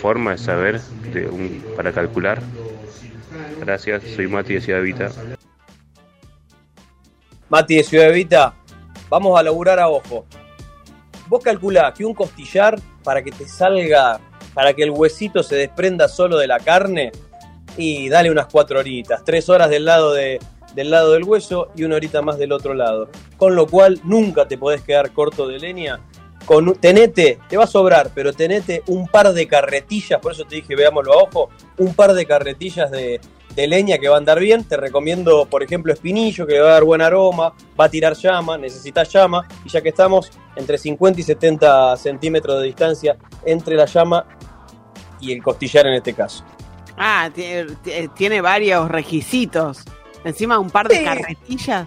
forma 0.00 0.32
de 0.32 0.38
saber, 0.38 0.80
de 1.12 1.28
un- 1.28 1.62
para 1.76 1.92
calcular? 1.92 2.40
Gracias, 3.60 4.02
soy 4.16 4.26
Mati 4.26 4.54
de 4.54 4.60
Ciudad 4.62 4.80
Vita. 4.82 5.10
Mati 7.50 7.76
de 7.76 7.82
Ciudad 7.84 8.08
Evita, 8.08 8.54
vamos 9.08 9.38
a 9.38 9.42
laburar 9.42 9.78
a 9.80 9.88
ojo. 9.88 10.24
Vos 11.30 11.44
calculás 11.44 11.94
que 11.94 12.04
un 12.04 12.12
costillar, 12.12 12.76
para 13.04 13.22
que 13.22 13.30
te 13.30 13.46
salga, 13.46 14.18
para 14.52 14.74
que 14.74 14.82
el 14.82 14.90
huesito 14.90 15.44
se 15.44 15.54
desprenda 15.54 16.08
solo 16.08 16.36
de 16.36 16.48
la 16.48 16.58
carne, 16.58 17.12
y 17.76 18.08
dale 18.08 18.32
unas 18.32 18.46
cuatro 18.46 18.80
horitas, 18.80 19.22
tres 19.24 19.48
horas 19.48 19.70
del 19.70 19.84
lado, 19.84 20.12
de, 20.12 20.40
del 20.74 20.90
lado 20.90 21.12
del 21.12 21.22
hueso 21.22 21.70
y 21.76 21.84
una 21.84 21.94
horita 21.94 22.20
más 22.20 22.36
del 22.36 22.50
otro 22.50 22.74
lado. 22.74 23.10
Con 23.36 23.54
lo 23.54 23.68
cual 23.68 24.00
nunca 24.02 24.48
te 24.48 24.58
podés 24.58 24.82
quedar 24.82 25.12
corto 25.12 25.46
de 25.46 25.60
leña. 25.60 26.00
Con, 26.46 26.74
tenete, 26.74 27.38
te 27.48 27.56
va 27.56 27.62
a 27.62 27.68
sobrar, 27.68 28.10
pero 28.12 28.32
tenete 28.32 28.82
un 28.88 29.06
par 29.06 29.32
de 29.32 29.46
carretillas, 29.46 30.18
por 30.18 30.32
eso 30.32 30.44
te 30.46 30.56
dije, 30.56 30.74
veámoslo 30.74 31.12
a 31.12 31.22
ojo, 31.22 31.50
un 31.78 31.94
par 31.94 32.12
de 32.12 32.26
carretillas 32.26 32.90
de, 32.90 33.20
de 33.54 33.66
leña 33.66 33.98
que 33.98 34.08
va 34.08 34.14
a 34.16 34.18
andar 34.18 34.38
bien. 34.38 34.64
Te 34.64 34.76
recomiendo, 34.76 35.46
por 35.46 35.62
ejemplo, 35.62 35.92
espinillo, 35.92 36.46
que 36.46 36.54
le 36.54 36.60
va 36.60 36.70
a 36.70 36.72
dar 36.74 36.84
buen 36.84 37.00
aroma, 37.02 37.52
va 37.78 37.84
a 37.84 37.88
tirar 37.88 38.14
llama, 38.14 38.56
necesitas 38.58 39.08
llama, 39.12 39.46
y 39.64 39.68
ya 39.68 39.80
que 39.80 39.88
estamos 39.90 40.30
entre 40.56 40.78
50 40.78 41.20
y 41.20 41.24
70 41.24 41.96
centímetros 41.96 42.58
de 42.60 42.66
distancia 42.66 43.16
entre 43.44 43.76
la 43.76 43.86
llama 43.86 44.24
y 45.20 45.32
el 45.32 45.42
costillar 45.42 45.86
en 45.86 45.94
este 45.94 46.14
caso. 46.14 46.44
Ah, 46.96 47.30
tie- 47.34 47.76
tie- 47.82 48.12
tiene 48.14 48.40
varios 48.40 48.88
requisitos. 48.90 49.84
Encima 50.24 50.58
un 50.58 50.70
par 50.70 50.86
de 50.88 50.98
Sí. 50.98 51.04
carretillas. 51.04 51.86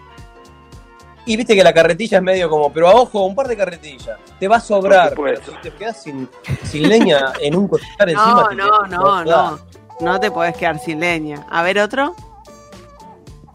Y 1.25 1.37
viste 1.37 1.55
que 1.55 1.63
la 1.63 1.73
carretilla 1.73 2.17
es 2.17 2.23
medio 2.23 2.49
como, 2.49 2.73
pero 2.73 2.89
a 2.89 2.95
ojo, 2.95 3.25
un 3.25 3.33
par 3.33 3.47
de 3.47 3.55
carretillas. 3.55 4.17
Te 4.39 4.47
va 4.47 4.57
a 4.57 4.59
sobrar. 4.59 5.13
Pero 5.15 5.37
si 5.41 5.51
te 5.61 5.71
quedas 5.71 6.03
sin, 6.03 6.27
sin 6.63 6.89
leña 6.89 7.31
en 7.39 7.55
un 7.55 7.67
costillar 7.69 8.09
encima. 8.09 8.49
No, 8.53 8.81
te 8.83 8.89
no, 8.89 9.23
no. 9.23 9.59
No 10.03 10.19
te 10.19 10.31
podés 10.31 10.57
quedar 10.57 10.79
sin 10.79 10.99
leña. 10.99 11.47
A 11.49 11.63
ver, 11.63 11.79
otro. 11.79 12.13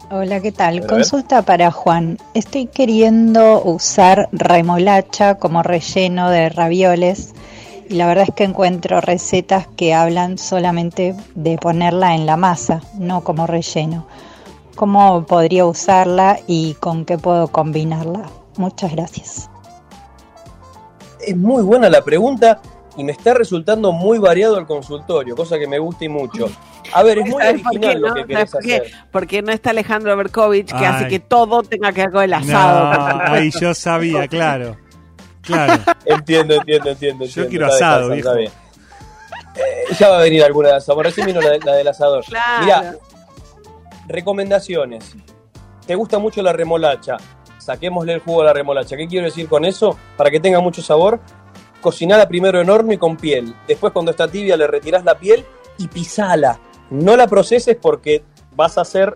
Hola, 0.09 0.39
¿qué 0.39 0.51
tal? 0.51 0.87
Consulta 0.87 1.43
para 1.43 1.69
Juan. 1.69 2.17
Estoy 2.33 2.65
queriendo 2.65 3.61
usar 3.61 4.29
remolacha 4.31 5.35
como 5.35 5.61
relleno 5.61 6.31
de 6.31 6.49
ravioles 6.49 7.35
y 7.87 7.93
la 7.93 8.07
verdad 8.07 8.25
es 8.29 8.33
que 8.33 8.45
encuentro 8.45 8.99
recetas 8.99 9.67
que 9.67 9.93
hablan 9.93 10.39
solamente 10.39 11.15
de 11.35 11.59
ponerla 11.59 12.15
en 12.15 12.25
la 12.25 12.35
masa, 12.35 12.81
no 12.95 13.23
como 13.23 13.45
relleno. 13.45 14.07
¿Cómo 14.75 15.27
podría 15.27 15.67
usarla 15.67 16.39
y 16.47 16.73
con 16.79 17.05
qué 17.05 17.19
puedo 17.19 17.49
combinarla? 17.49 18.23
Muchas 18.57 18.91
gracias. 18.91 19.51
Es 21.19 21.37
muy 21.37 21.61
buena 21.61 21.91
la 21.91 22.03
pregunta 22.03 22.59
y 22.97 23.03
me 23.03 23.11
está 23.11 23.33
resultando 23.33 23.91
muy 23.91 24.17
variado 24.19 24.57
el 24.57 24.65
consultorio, 24.65 25.35
cosa 25.35 25.57
que 25.57 25.67
me 25.67 25.79
gusta 25.79 26.05
y 26.05 26.09
mucho. 26.09 26.47
A 26.93 27.03
ver, 27.03 27.19
es 27.19 27.29
muy 27.29 27.41
¿Sabes 27.41 27.61
por 27.61 27.71
qué 27.71 27.77
original 27.77 28.01
no? 28.01 28.07
lo 28.07 28.13
que 28.15 28.25
querés 28.25 28.49
¿Sabes 28.49 28.51
por 28.51 28.61
qué? 28.63 28.75
hacer. 28.75 28.91
Porque 29.11 29.41
no 29.41 29.51
está 29.51 29.69
Alejandro 29.69 30.17
Berkovich, 30.17 30.67
que 30.75 30.85
hace 30.85 31.07
que 31.07 31.19
todo 31.19 31.61
tenga 31.63 31.91
que 31.93 32.01
ver 32.01 32.11
con 32.11 32.23
el 32.23 32.33
asado. 32.33 32.93
No, 33.17 33.33
ahí 33.33 33.51
yo 33.59 33.73
sabía, 33.73 34.27
claro. 34.27 34.75
Claro. 35.41 35.81
Entiendo, 36.05 36.55
entiendo, 36.55 36.89
entiendo. 36.89 37.25
Yo 37.25 37.43
entiendo, 37.43 37.49
quiero 37.49 37.65
está 37.67 37.95
asado, 37.95 38.09
viejo. 38.11 38.35
Eh, 38.35 38.51
ya 39.97 40.09
va 40.09 40.17
a 40.19 40.21
venir 40.21 40.43
alguna 40.43 40.69
de 40.69 40.75
asado. 40.75 41.01
Recién 41.01 41.25
vino 41.25 41.41
la, 41.41 41.51
de- 41.51 41.59
la 41.59 41.73
del 41.75 41.87
asador. 41.87 42.23
Claro. 42.25 42.63
Mira, 42.65 42.95
recomendaciones. 44.07 45.15
¿Te 45.85 45.95
gusta 45.95 46.19
mucho 46.19 46.41
la 46.41 46.53
remolacha? 46.53 47.17
Saquémosle 47.57 48.13
el 48.13 48.19
jugo 48.19 48.41
a 48.41 48.45
la 48.45 48.53
remolacha. 48.53 48.95
¿Qué 48.95 49.07
quiero 49.07 49.25
decir 49.25 49.47
con 49.47 49.65
eso? 49.65 49.97
Para 50.17 50.29
que 50.31 50.39
tenga 50.39 50.59
mucho 50.59 50.81
sabor, 50.81 51.19
cocinala 51.81 52.27
primero 52.27 52.61
en 52.61 52.69
horno 52.69 52.93
y 52.93 52.97
con 52.97 53.17
piel. 53.17 53.55
Después, 53.67 53.93
cuando 53.93 54.11
está 54.11 54.27
tibia, 54.27 54.57
le 54.57 54.67
retirás 54.67 55.03
la 55.03 55.17
piel 55.17 55.45
y 55.77 55.87
pisala. 55.87 56.59
No 56.89 57.15
la 57.15 57.27
proceses 57.27 57.77
porque 57.79 58.23
vas 58.55 58.77
a 58.77 58.81
hacer 58.81 59.15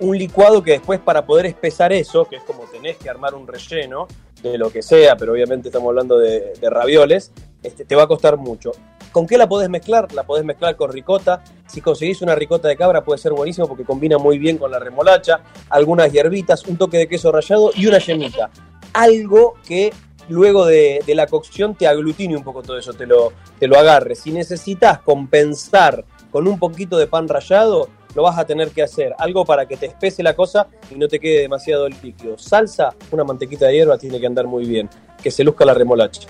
un 0.00 0.16
licuado 0.16 0.62
que 0.62 0.72
después 0.72 0.98
para 0.98 1.26
poder 1.26 1.46
espesar 1.46 1.92
eso, 1.92 2.24
que 2.24 2.36
es 2.36 2.42
como 2.42 2.64
tenés 2.64 2.96
que 2.96 3.10
armar 3.10 3.34
un 3.34 3.46
relleno 3.46 4.08
de 4.42 4.56
lo 4.56 4.70
que 4.70 4.82
sea, 4.82 5.16
pero 5.16 5.32
obviamente 5.32 5.68
estamos 5.68 5.88
hablando 5.88 6.18
de, 6.18 6.54
de 6.58 6.70
ravioles, 6.70 7.32
este, 7.62 7.84
te 7.84 7.94
va 7.94 8.04
a 8.04 8.06
costar 8.06 8.38
mucho. 8.38 8.72
¿Con 9.12 9.26
qué 9.26 9.36
la 9.36 9.48
podés 9.48 9.68
mezclar? 9.68 10.12
La 10.12 10.24
podés 10.24 10.44
mezclar 10.44 10.76
con 10.76 10.92
ricota. 10.92 11.42
Si 11.66 11.80
conseguís 11.80 12.22
una 12.22 12.34
ricota 12.34 12.68
de 12.68 12.76
cabra 12.76 13.04
puede 13.04 13.18
ser 13.18 13.32
buenísimo 13.32 13.66
porque 13.66 13.84
combina 13.84 14.18
muy 14.18 14.38
bien 14.38 14.56
con 14.56 14.70
la 14.70 14.78
remolacha, 14.78 15.40
algunas 15.68 16.12
hierbitas, 16.12 16.64
un 16.66 16.76
toque 16.76 16.96
de 16.96 17.08
queso 17.08 17.32
rallado 17.32 17.72
y 17.74 17.86
una 17.86 17.98
yemita. 17.98 18.50
Algo 18.92 19.54
que 19.66 19.92
luego 20.30 20.64
de, 20.64 21.02
la 21.08 21.26
cocción 21.26 21.74
te 21.74 21.86
aglutine 21.86 22.36
un 22.36 22.44
poco 22.44 22.62
todo 22.62 22.78
eso, 22.78 22.94
te 22.94 23.06
lo, 23.06 23.32
te 23.58 23.68
lo 23.68 23.78
agarre. 23.78 24.14
Si 24.14 24.30
necesitas 24.30 25.00
compensar 25.00 26.04
con 26.30 26.46
un 26.46 26.58
poquito 26.58 26.96
de 26.96 27.06
pan 27.06 27.28
rallado, 27.28 27.88
lo 28.14 28.22
vas 28.22 28.38
a 28.38 28.44
tener 28.44 28.70
que 28.70 28.82
hacer. 28.82 29.14
Algo 29.18 29.44
para 29.44 29.66
que 29.66 29.76
te 29.76 29.86
espese 29.86 30.22
la 30.22 30.34
cosa 30.34 30.68
y 30.90 30.94
no 30.94 31.08
te 31.08 31.20
quede 31.20 31.42
demasiado 31.42 31.88
líquido. 31.88 32.38
Salsa, 32.38 32.94
una 33.10 33.24
mantequita 33.24 33.66
de 33.66 33.74
hierba 33.74 33.98
tiene 33.98 34.20
que 34.20 34.26
andar 34.26 34.46
muy 34.46 34.64
bien. 34.64 34.88
Que 35.22 35.30
se 35.30 35.44
luzca 35.44 35.64
la 35.64 35.74
remolacha. 35.74 36.28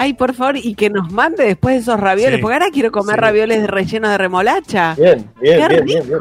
Ay, 0.00 0.12
por 0.12 0.32
favor, 0.32 0.56
y 0.56 0.76
que 0.76 0.90
nos 0.90 1.10
mande 1.10 1.44
después 1.44 1.82
esos 1.82 1.98
ravioles, 1.98 2.36
Sí. 2.36 2.40
porque 2.42 2.54
ahora 2.54 2.70
quiero 2.72 2.92
comer 2.92 3.16
Sí. 3.16 3.20
ravioles 3.20 3.66
rellenos 3.66 4.10
de 4.12 4.18
remolacha. 4.18 4.94
Bien, 4.96 5.28
bien, 5.40 5.68
Qué 5.68 5.80
bien, 5.82 6.20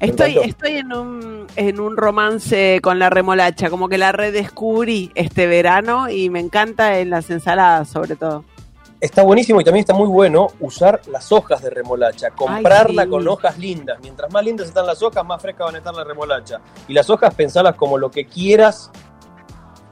Estoy, 0.00 0.38
estoy 0.38 0.76
en 0.78 0.94
un, 0.94 1.46
en 1.54 1.78
un 1.78 1.98
romance 1.98 2.80
con 2.82 2.98
la 2.98 3.10
remolacha, 3.10 3.68
como 3.68 3.86
que 3.90 3.98
la 3.98 4.12
redescubrí 4.12 5.12
este 5.14 5.46
verano 5.46 6.08
y 6.08 6.30
me 6.30 6.40
encanta 6.40 6.98
en 7.00 7.10
las 7.10 7.28
ensaladas, 7.28 7.88
sobre 7.90 8.16
todo. 8.16 8.44
Está 8.98 9.22
buenísimo 9.22 9.60
y 9.60 9.64
también 9.64 9.82
está 9.82 9.92
muy 9.92 10.08
bueno 10.08 10.48
usar 10.58 11.02
las 11.12 11.30
hojas 11.30 11.62
de 11.62 11.68
remolacha, 11.68 12.30
comprarla 12.30 13.02
sí. 13.04 13.08
con 13.10 13.28
hojas 13.28 13.58
lindas. 13.58 13.98
Mientras 14.00 14.32
más 14.32 14.42
lindas 14.42 14.68
están 14.68 14.86
las 14.86 15.02
hojas, 15.02 15.22
más 15.24 15.40
frescas 15.40 15.66
van 15.66 15.74
a 15.74 15.78
estar 15.78 15.94
la 15.94 16.02
remolacha. 16.02 16.60
Y 16.88 16.94
las 16.94 17.08
hojas 17.10 17.34
pensalas 17.34 17.74
como 17.76 17.98
lo 17.98 18.10
que 18.10 18.24
quieras. 18.24 18.90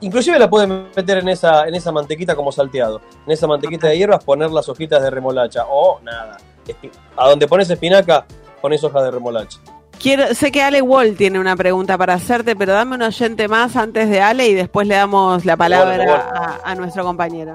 Inclusive 0.00 0.38
la 0.38 0.48
puedes 0.50 0.68
meter 0.68 1.18
en 1.18 1.28
esa, 1.28 1.66
en 1.66 1.74
esa 1.74 1.90
mantequita 1.90 2.36
como 2.36 2.52
salteado. 2.52 3.00
En 3.26 3.32
esa 3.32 3.46
mantequita 3.46 3.88
de 3.88 3.96
hierbas 3.98 4.22
poner 4.22 4.50
las 4.50 4.68
hojitas 4.68 5.02
de 5.02 5.10
remolacha. 5.10 5.64
O 5.70 6.00
nada. 6.02 6.36
espi- 6.66 6.90
A 7.16 7.28
donde 7.30 7.46
pones 7.48 7.70
espinaca, 7.70 8.26
pones 8.60 8.82
hojas 8.84 9.04
de 9.04 9.10
remolacha. 9.10 9.58
Quiero, 9.98 10.34
sé 10.34 10.52
que 10.52 10.62
Ale 10.62 10.82
Wall 10.82 11.16
tiene 11.16 11.40
una 11.40 11.56
pregunta 11.56 11.96
para 11.96 12.12
hacerte, 12.14 12.54
pero 12.54 12.74
dame 12.74 12.96
un 12.96 13.02
oyente 13.02 13.48
más 13.48 13.76
antes 13.76 14.10
de 14.10 14.20
Ale 14.20 14.46
y 14.48 14.52
después 14.54 14.86
le 14.86 14.94
damos 14.96 15.46
la 15.46 15.56
palabra 15.56 15.96
Bueno, 15.96 16.10
bueno. 16.12 16.24
a, 16.34 16.60
a 16.70 16.74
nuestro 16.74 17.02
compañero. 17.02 17.54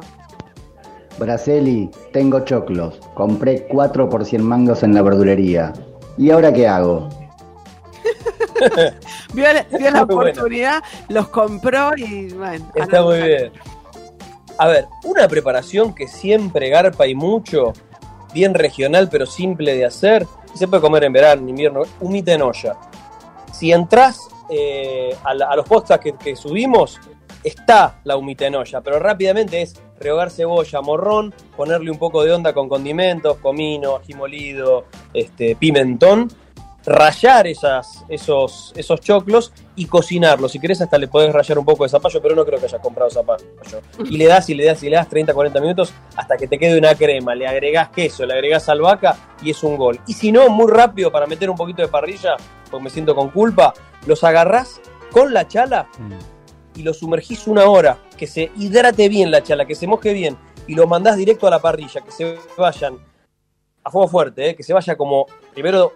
Braceli, 1.20 1.90
tengo 2.12 2.40
choclos. 2.42 3.00
Compré 3.14 3.68
4 3.68 4.10
por 4.10 4.26
100 4.26 4.44
mangos 4.44 4.82
en 4.82 4.96
la 4.96 5.04
verdulería. 5.04 5.72
¿Y 6.18 6.32
ahora 6.32 6.52
qué 6.52 6.68
hago? 6.68 7.08
Vio, 9.34 9.54
la- 9.54 9.66
vio 9.78 10.04
oportunidad, 10.04 10.84
los 11.10 11.28
compró 11.30 11.92
y 11.98 12.30
bueno. 12.34 12.72
Está 12.76 13.02
muy 13.02 13.22
bien. 13.22 13.52
A 14.58 14.68
ver, 14.68 14.88
una 15.06 15.28
preparación 15.28 15.94
que 15.96 16.08
siempre 16.08 16.70
garpa 16.70 17.08
y 17.08 17.16
mucho, 17.16 17.74
bien 18.34 18.54
regional 18.54 19.10
pero 19.10 19.26
simple 19.26 19.76
de 19.76 19.86
hacer, 19.86 20.28
y 20.54 20.58
se 20.58 20.68
puede 20.68 20.82
comer 20.82 21.06
en 21.06 21.14
verano, 21.14 21.42
en 21.42 21.50
invierno, 21.50 21.82
humita 22.00 22.34
en 22.34 22.42
olla. 22.44 22.76
Si 23.54 23.72
entras 23.72 24.20
eh, 24.50 25.16
a, 25.24 25.34
la- 25.34 25.48
a 25.50 25.56
los 25.56 25.66
que, 26.02 26.14
que 26.14 26.36
subimos, 26.36 27.00
está 27.44 28.00
la 28.04 28.18
humita 28.18 28.46
en 28.46 28.56
olla, 28.56 28.82
pero 28.82 29.00
rápidamente 29.00 29.62
es 29.62 29.82
rehogar 30.00 30.30
cebolla, 30.30 30.82
morrón, 30.82 31.34
ponerle 31.56 31.90
un 31.92 31.98
poco 31.98 32.24
de 32.24 32.34
onda 32.34 32.54
con 32.54 32.68
condimentos, 32.70 33.38
comino, 33.38 33.96
ají 33.98 34.14
molido, 34.14 34.86
este, 35.14 35.56
pimentón, 35.56 36.28
rayar 36.86 37.48
esas, 37.48 38.04
esos, 38.10 38.74
esos 38.76 39.00
choclos 39.02 39.54
y 39.76 39.86
cocinarlos. 39.86 40.52
Si 40.52 40.60
querés 40.60 40.82
hasta 40.82 40.98
le 40.98 41.08
podés 41.08 41.32
rayar 41.32 41.60
un 41.60 41.66
poco 41.66 41.84
de 41.84 41.90
zapallo, 41.90 42.22
pero 42.22 42.36
no 42.36 42.46
creo 42.46 42.60
que 42.60 42.66
hayas 42.66 42.82
comprado 42.82 43.10
zapallo. 43.10 43.48
Y 44.06 44.18
le 44.18 44.26
das 44.26 44.50
y 44.50 44.56
le 44.56 44.66
das 44.66 44.82
y 44.84 44.90
le 44.90 44.96
das 44.96 45.10
30, 45.10 45.34
40 45.34 45.62
minutos 45.62 45.94
hasta 46.16 46.38
que 46.38 46.48
te 46.48 46.58
quede 46.58 46.78
una 46.78 46.96
crema. 46.96 47.36
Le 47.36 47.48
agregás 47.48 47.90
queso, 47.90 48.26
le 48.26 48.34
agregás 48.34 48.68
albahaca 48.70 49.18
y 49.42 49.52
es 49.52 49.64
un 49.64 49.78
gol. 49.78 50.00
Y 50.08 50.14
si 50.14 50.32
no, 50.32 50.50
muy 50.50 50.72
rápido 50.72 51.12
para 51.12 51.28
meter 51.28 51.50
un 51.50 51.58
poquito 51.58 51.82
de 51.82 51.88
parrilla, 51.88 52.36
porque 52.70 52.84
me 52.84 52.90
siento 52.90 53.16
con 53.16 53.30
culpa, 53.30 53.74
los 54.06 54.24
agarrás 54.24 54.82
con 55.12 55.34
la 55.34 55.48
chala 55.48 55.88
y 56.76 56.84
lo 56.84 56.94
sumergís 56.94 57.48
una 57.48 57.66
hora, 57.66 57.98
que 58.18 58.28
se 58.28 58.52
hidrate 58.58 59.10
bien 59.10 59.30
la 59.30 59.44
chala, 59.44 59.66
que 59.66 59.76
se 59.76 59.88
moje 59.88 60.14
bien, 60.14 60.38
y 60.68 60.76
lo 60.76 60.88
mandás 60.88 61.18
directo 61.18 61.48
a 61.48 61.50
la 61.50 61.60
parrilla, 61.60 62.02
que 62.02 62.12
se 62.12 62.38
vayan 62.58 62.98
a 63.84 63.90
fuego 63.92 64.08
fuerte, 64.08 64.50
¿eh? 64.50 64.56
que 64.56 64.64
se 64.64 64.74
vaya 64.74 64.96
como 64.96 65.26
primero 65.54 65.92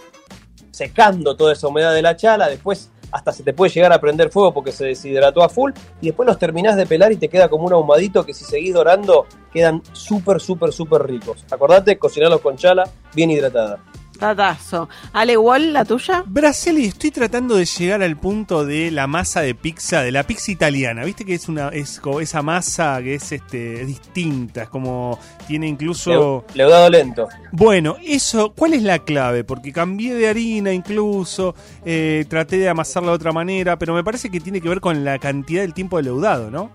secando 0.75 1.37
toda 1.37 1.53
esa 1.53 1.69
humedad 1.69 1.93
de 1.93 2.01
la 2.01 2.17
chala, 2.17 2.49
después 2.49 2.91
hasta 3.11 3.31
se 3.31 3.43
te 3.43 3.53
puede 3.53 3.71
llegar 3.71 3.93
a 3.93 4.01
prender 4.01 4.29
fuego 4.29 4.53
porque 4.53 4.73
se 4.73 4.85
deshidrató 4.85 5.41
a 5.41 5.47
full, 5.47 5.71
y 6.01 6.07
después 6.07 6.27
los 6.27 6.37
terminás 6.37 6.75
de 6.75 6.85
pelar 6.85 7.13
y 7.13 7.15
te 7.15 7.29
queda 7.29 7.47
como 7.47 7.65
un 7.65 7.71
ahumadito 7.71 8.25
que 8.25 8.33
si 8.33 8.43
seguís 8.43 8.73
dorando 8.73 9.25
quedan 9.53 9.81
súper, 9.93 10.41
súper, 10.41 10.73
súper 10.73 11.03
ricos. 11.03 11.45
Acordate, 11.49 11.97
cocinarlos 11.97 12.41
con 12.41 12.57
chala 12.57 12.83
bien 13.13 13.31
hidratada. 13.31 13.79
Datazo. 14.19 14.87
Ale 15.13 15.37
Wall, 15.37 15.73
la 15.73 15.83
tuya. 15.85 16.23
Braceli, 16.25 16.85
estoy 16.85 17.11
tratando 17.11 17.55
de 17.55 17.65
llegar 17.65 18.01
al 18.01 18.17
punto 18.17 18.65
de 18.65 18.91
la 18.91 19.07
masa 19.07 19.41
de 19.41 19.55
pizza, 19.55 20.01
de 20.01 20.11
la 20.11 20.23
pizza 20.23 20.51
italiana. 20.51 21.03
Viste 21.03 21.25
que 21.25 21.33
es 21.35 21.47
una 21.49 21.69
es 21.69 21.99
como 21.99 22.21
esa 22.21 22.41
masa 22.41 22.99
que 23.01 23.15
es 23.15 23.31
este 23.31 23.81
es 23.81 23.87
distinta, 23.87 24.63
es 24.63 24.69
como 24.69 25.19
tiene 25.47 25.67
incluso 25.67 26.45
Le- 26.53 26.57
leudado 26.63 26.89
lento. 26.89 27.27
Bueno, 27.51 27.97
eso, 28.03 28.53
¿cuál 28.55 28.73
es 28.73 28.83
la 28.83 28.99
clave? 28.99 29.43
Porque 29.43 29.71
cambié 29.71 30.13
de 30.13 30.27
harina 30.27 30.71
incluso, 30.73 31.55
eh, 31.85 32.25
traté 32.29 32.57
de 32.57 32.69
amasarla 32.69 33.09
de 33.09 33.15
otra 33.15 33.31
manera, 33.31 33.77
pero 33.77 33.93
me 33.93 34.03
parece 34.03 34.29
que 34.29 34.39
tiene 34.39 34.61
que 34.61 34.69
ver 34.69 34.79
con 34.81 35.03
la 35.03 35.19
cantidad 35.19 35.61
del 35.61 35.73
tiempo 35.73 35.97
de 35.97 36.03
leudado, 36.03 36.49
¿no? 36.49 36.71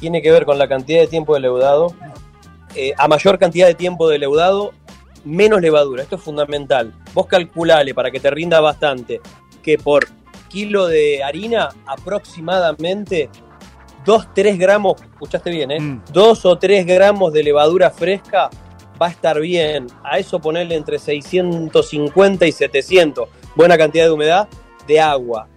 Tiene 0.00 0.22
que 0.22 0.30
ver 0.30 0.44
con 0.44 0.58
la 0.58 0.68
cantidad 0.68 1.00
de 1.00 1.06
tiempo 1.08 1.34
de 1.34 1.40
leudado. 1.40 1.94
Eh, 2.74 2.92
a 2.98 3.08
mayor 3.08 3.38
cantidad 3.38 3.66
de 3.66 3.74
tiempo 3.74 4.08
de 4.08 4.18
leudado, 4.18 4.72
menos 5.28 5.60
levadura. 5.60 6.02
Esto 6.02 6.16
es 6.16 6.22
fundamental. 6.22 6.92
Vos 7.14 7.26
calculale 7.26 7.94
para 7.94 8.10
que 8.10 8.18
te 8.18 8.30
rinda 8.30 8.60
bastante 8.60 9.20
que 9.62 9.78
por 9.78 10.08
kilo 10.48 10.86
de 10.86 11.22
harina 11.22 11.68
aproximadamente 11.86 13.28
2-3 14.04 14.58
gramos, 14.58 15.00
escuchaste 15.02 15.50
bien, 15.50 15.70
¿eh? 15.70 16.00
2 16.12 16.46
o 16.46 16.58
3 16.58 16.86
gramos 16.86 17.32
de 17.32 17.42
levadura 17.42 17.90
fresca 17.90 18.48
va 19.00 19.06
a 19.06 19.10
estar 19.10 19.38
bien. 19.40 19.86
A 20.02 20.18
eso 20.18 20.40
ponerle 20.40 20.74
entre 20.74 20.98
650 20.98 22.46
y 22.46 22.52
700. 22.52 23.28
Buena 23.54 23.76
cantidad 23.76 24.06
de 24.06 24.10
humedad 24.10 24.48
de 24.86 25.00
agua. 25.00 25.48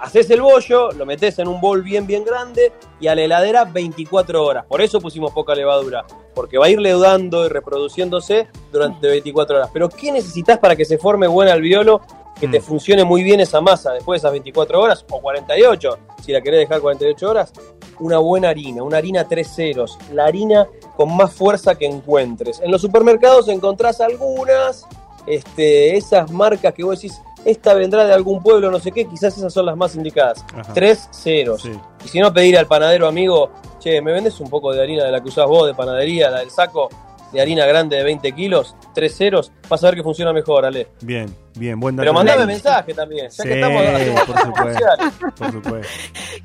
Haces 0.00 0.30
el 0.30 0.42
bollo, 0.42 0.92
lo 0.92 1.06
metes 1.06 1.38
en 1.38 1.48
un 1.48 1.60
bol 1.60 1.82
bien, 1.82 2.06
bien 2.06 2.24
grande 2.24 2.72
y 3.00 3.08
a 3.08 3.14
la 3.14 3.22
heladera 3.22 3.64
24 3.64 4.44
horas. 4.44 4.66
Por 4.66 4.80
eso 4.82 5.00
pusimos 5.00 5.32
poca 5.32 5.54
levadura, 5.54 6.04
porque 6.34 6.58
va 6.58 6.66
a 6.66 6.70
ir 6.70 6.80
leudando 6.80 7.46
y 7.46 7.48
reproduciéndose 7.48 8.48
durante 8.72 9.08
24 9.08 9.56
horas. 9.56 9.70
Pero 9.72 9.88
¿qué 9.88 10.12
necesitas 10.12 10.58
para 10.58 10.76
que 10.76 10.84
se 10.84 10.98
forme 10.98 11.26
buen 11.26 11.48
alveolo? 11.48 12.00
Que 12.38 12.48
te 12.48 12.60
funcione 12.60 13.04
muy 13.04 13.22
bien 13.22 13.40
esa 13.40 13.60
masa 13.60 13.92
después 13.92 14.20
de 14.20 14.26
esas 14.26 14.32
24 14.32 14.80
horas 14.80 15.04
o 15.08 15.20
48, 15.20 15.98
si 16.24 16.32
la 16.32 16.40
querés 16.40 16.60
dejar 16.60 16.80
48 16.80 17.30
horas. 17.30 17.52
Una 18.00 18.18
buena 18.18 18.48
harina, 18.48 18.82
una 18.82 18.96
harina 18.96 19.26
tres 19.28 19.54
ceros, 19.54 19.96
la 20.12 20.24
harina 20.24 20.66
con 20.96 21.16
más 21.16 21.32
fuerza 21.32 21.76
que 21.76 21.86
encuentres. 21.86 22.60
En 22.60 22.72
los 22.72 22.80
supermercados 22.80 23.46
encontrás 23.48 24.00
algunas, 24.00 24.84
este, 25.26 25.96
esas 25.96 26.30
marcas 26.32 26.74
que 26.74 26.82
vos 26.82 27.00
decís, 27.00 27.20
esta 27.44 27.74
vendrá 27.74 28.04
de 28.04 28.12
algún 28.12 28.42
pueblo, 28.42 28.70
no 28.70 28.80
sé 28.80 28.90
qué, 28.90 29.06
quizás 29.06 29.36
esas 29.36 29.52
son 29.52 29.66
las 29.66 29.76
más 29.76 29.94
indicadas. 29.94 30.44
Ajá. 30.54 30.72
Tres 30.72 31.08
ceros. 31.12 31.64
Y 32.04 32.08
si 32.08 32.18
no, 32.18 32.32
pedir 32.32 32.56
al 32.58 32.66
panadero 32.66 33.06
amigo, 33.06 33.50
che, 33.84 34.00
¿me 34.00 34.12
vendes 34.12 34.40
un 34.40 34.48
poco 34.48 34.72
de 34.72 34.82
harina 34.82 35.04
de 35.04 35.12
la 35.12 35.22
que 35.22 35.28
usás 35.28 35.46
vos, 35.46 35.66
de 35.66 35.74
panadería, 35.74 36.30
la 36.30 36.38
del 36.38 36.50
saco 36.50 36.88
de 37.32 37.40
harina 37.40 37.66
grande 37.66 37.96
de 37.96 38.02
20 38.02 38.32
kilos? 38.32 38.74
Tres 38.94 39.14
ceros, 39.14 39.52
vas 39.68 39.84
a 39.84 39.88
ver 39.88 39.96
que 39.96 40.02
funciona 40.02 40.32
mejor, 40.32 40.64
Ale. 40.64 40.88
Bien, 41.02 41.34
bien, 41.56 41.78
buen 41.78 41.94
dato. 41.94 42.04
Pero 42.04 42.14
mandame 42.14 42.46
mensaje 42.46 42.94
también, 42.94 43.26
ya 43.26 43.42
Sí, 43.42 43.48
que 43.48 43.54
estamos 43.54 43.82
por 44.26 44.40
supuesto, 44.40 44.86
por 45.36 45.52
supuesto. 45.52 45.88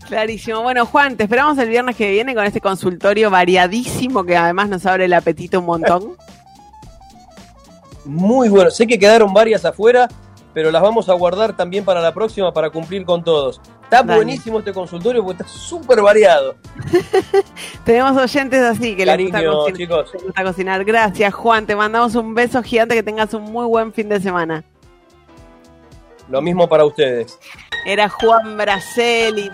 Clarísimo. 0.08 0.61
Bueno, 0.64 0.85
Juan, 0.85 1.16
te 1.16 1.24
esperamos 1.24 1.58
el 1.58 1.69
viernes 1.69 1.95
que 1.95 2.11
viene 2.11 2.35
con 2.35 2.43
este 2.43 2.59
consultorio 2.59 3.32
variadísimo 3.32 4.26
que 4.26 4.35
además 4.35 4.68
nos 4.68 4.85
abre 4.85 5.06
el 5.06 5.14
apetito 5.14 5.59
un 5.59 5.66
montón. 5.66 6.18
Muy 8.03 8.50
bueno. 8.50 8.69
Sé 8.72 8.85
que 8.85 9.00
quedaron 9.00 9.34
varias 9.34 9.64
afuera, 9.64 10.09
pero 10.53 10.72
las 10.72 10.82
vamos 10.82 11.10
a 11.10 11.14
guardar 11.14 11.56
también 11.56 11.86
para 11.86 12.02
la 12.02 12.14
próxima 12.14 12.52
para 12.52 12.69
cumplir 12.69 13.06
con 13.06 13.24
todos. 13.24 13.61
Está 13.84 14.03
Dale. 14.03 14.16
buenísimo 14.16 14.60
este 14.60 14.74
consultorio 14.74 15.24
porque 15.24 15.44
está 15.44 15.52
súper 15.52 16.02
variado. 16.02 16.56
Tenemos 17.84 18.18
oyentes 18.18 18.61
así 18.61 18.95
que 18.95 19.06
les 19.06 19.18
gusta, 19.18 19.74
chicos. 19.74 20.14
les 20.14 20.24
gusta 20.24 20.44
cocinar. 20.44 20.86
Gracias, 20.86 21.34
Juan. 21.34 21.66
Te 21.66 21.76
mandamos 21.76 22.16
un 22.16 22.36
beso 22.36 22.61
gigante. 22.61 22.95
Que 22.95 23.03
tengas 23.03 23.34
un 23.34 23.44
muy 23.44 23.66
buen 23.66 23.92
fin 23.94 24.10
de 24.10 24.19
semana. 24.19 24.64
Lo 26.30 26.42
mismo 26.42 26.69
para 26.69 26.86
ustedes. 26.86 27.40
Era 27.86 28.08
Juan 28.10 28.58
Braceli, 28.58 29.50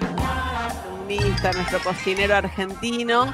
nuestro 1.07 1.80
cocinero 1.83 2.35
argentino. 2.35 3.33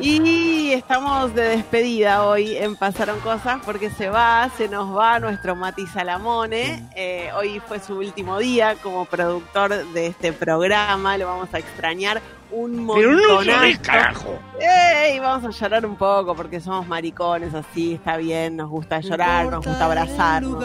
Y 0.00 0.70
estamos 0.72 1.34
de 1.34 1.42
despedida 1.42 2.24
hoy 2.24 2.56
en 2.56 2.76
Pasaron 2.76 3.18
Cosas 3.18 3.60
porque 3.64 3.90
se 3.90 4.08
va, 4.08 4.48
se 4.56 4.68
nos 4.68 4.96
va 4.96 5.18
nuestro 5.18 5.56
Mati 5.56 5.88
Salamone. 5.88 6.88
Eh, 6.94 7.30
hoy 7.36 7.60
fue 7.66 7.80
su 7.80 7.98
último 7.98 8.38
día 8.38 8.76
como 8.80 9.06
productor 9.06 9.86
de 9.92 10.06
este 10.06 10.32
programa, 10.32 11.18
lo 11.18 11.26
vamos 11.26 11.48
a 11.52 11.58
extrañar 11.58 12.22
un 12.50 12.90
Pero 12.94 13.12
no 13.12 13.42
llores, 13.42 13.78
carajo. 13.80 14.38
¡Ey! 14.60 15.18
Vamos 15.18 15.44
a 15.56 15.58
llorar 15.60 15.84
un 15.86 15.96
poco 15.96 16.34
porque 16.34 16.60
somos 16.60 16.86
maricones 16.86 17.52
así, 17.54 17.94
está 17.94 18.16
bien, 18.16 18.56
nos 18.56 18.70
gusta 18.70 19.00
llorar, 19.00 19.46
nos 19.50 19.64
gusta 19.64 19.84
abrazarnos. 19.84 20.64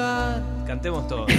Cantemos 0.65 1.07
todos. 1.07 1.29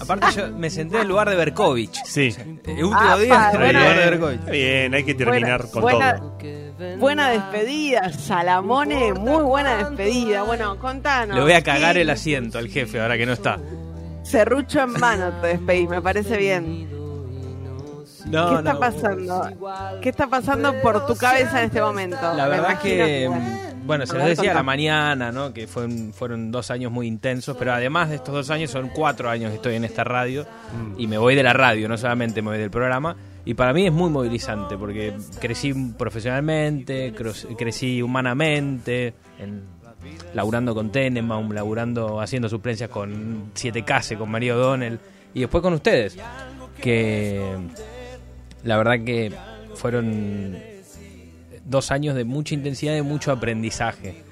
Aparte 0.00 0.26
yo 0.36 0.48
me 0.52 0.70
senté 0.70 0.96
en 0.96 1.02
el 1.02 1.08
lugar 1.08 1.28
de 1.28 1.36
Berkovich. 1.36 2.00
Sí. 2.04 2.34
El 2.38 2.84
último 2.84 2.90
Ah, 2.94 3.16
día 3.18 3.50
en 3.52 3.62
el 3.62 3.76
lugar 3.76 3.96
de 3.98 4.10
Berkovich. 4.10 4.38
Está 4.40 4.50
bien, 4.52 4.94
hay 4.94 5.04
que 5.04 5.14
terminar 5.14 5.60
Buena- 5.62 5.72
con 5.72 5.82
buena- 5.82 6.16
todo. 6.16 6.36
Buena 6.98 7.30
despedida, 7.30 8.12
Salamone, 8.12 9.14
muy 9.14 9.42
buena 9.42 9.76
despedida. 9.76 10.42
Bueno, 10.42 10.78
contanos. 10.78 11.34
Le 11.36 11.42
voy 11.42 11.52
a 11.52 11.62
cagar 11.62 11.94
¿qué- 11.96 12.02
el 12.02 12.10
asiento 12.10 12.58
al 12.58 12.68
jefe 12.68 13.00
ahora 13.00 13.16
que 13.16 13.26
no 13.26 13.32
está. 13.32 13.58
Serrucho 14.22 14.80
en 14.82 14.92
mano 14.92 15.32
te 15.40 15.46
despedís, 15.48 15.88
me 15.88 16.02
parece 16.02 16.36
bien. 16.36 16.88
No, 18.26 18.50
¿Qué 18.50 18.54
está 18.56 18.72
no. 18.72 18.80
pasando? 18.80 19.42
¿Qué 20.02 20.08
está 20.08 20.26
pasando 20.26 20.74
por 20.82 21.06
tu 21.06 21.14
cabeza 21.16 21.60
en 21.60 21.66
este 21.66 21.80
momento? 21.80 22.16
La 22.34 22.48
verdad 22.48 22.70
imagino 22.70 23.04
que, 23.04 23.28
bueno. 23.28 23.44
mm, 23.44 23.86
bueno, 23.86 24.06
se 24.06 24.16
ver, 24.16 24.28
decía 24.28 24.50
a 24.50 24.54
la 24.54 24.62
mañana, 24.62 25.30
¿no? 25.30 25.52
Que 25.52 25.66
fueron, 25.66 26.12
fueron 26.12 26.50
dos 26.50 26.70
años 26.70 26.90
muy 26.90 27.06
intensos, 27.06 27.56
pero 27.56 27.72
además 27.72 28.10
de 28.10 28.16
estos 28.16 28.34
dos 28.34 28.50
años 28.50 28.70
son 28.70 28.88
cuatro 28.88 29.30
años 29.30 29.50
que 29.50 29.56
estoy 29.56 29.74
en 29.76 29.84
esta 29.84 30.02
radio 30.02 30.44
y 30.98 31.06
me 31.06 31.18
voy 31.18 31.34
de 31.36 31.42
la 31.42 31.52
radio, 31.52 31.88
no 31.88 31.96
solamente 31.96 32.42
me 32.42 32.50
voy 32.50 32.58
del 32.58 32.70
programa. 32.70 33.16
Y 33.44 33.54
para 33.54 33.72
mí 33.72 33.86
es 33.86 33.92
muy 33.92 34.10
movilizante 34.10 34.76
porque 34.76 35.14
crecí 35.40 35.72
profesionalmente, 35.96 37.14
crecí 37.56 38.02
humanamente, 38.02 39.14
en, 39.38 39.62
laburando 40.34 40.74
con 40.74 40.90
Tenenbaum, 40.90 41.52
laburando, 41.52 42.20
haciendo 42.20 42.48
suplencias 42.48 42.90
con 42.90 43.52
7K, 43.54 44.18
con 44.18 44.30
María 44.30 44.56
O'Donnell 44.56 44.98
y 45.32 45.40
después 45.40 45.62
con 45.62 45.74
ustedes, 45.74 46.18
que 46.80 47.40
la 48.66 48.76
verdad 48.76 49.04
que 49.04 49.32
fueron 49.74 50.58
dos 51.64 51.90
años 51.90 52.14
de 52.14 52.24
mucha 52.24 52.54
intensidad 52.54 52.96
y 52.96 53.02
mucho 53.02 53.32
aprendizaje, 53.32 54.22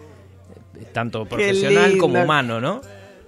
tanto 0.92 1.24
profesional 1.24 1.96
como 1.96 2.22
humano, 2.22 2.60
¿no? 2.60 2.80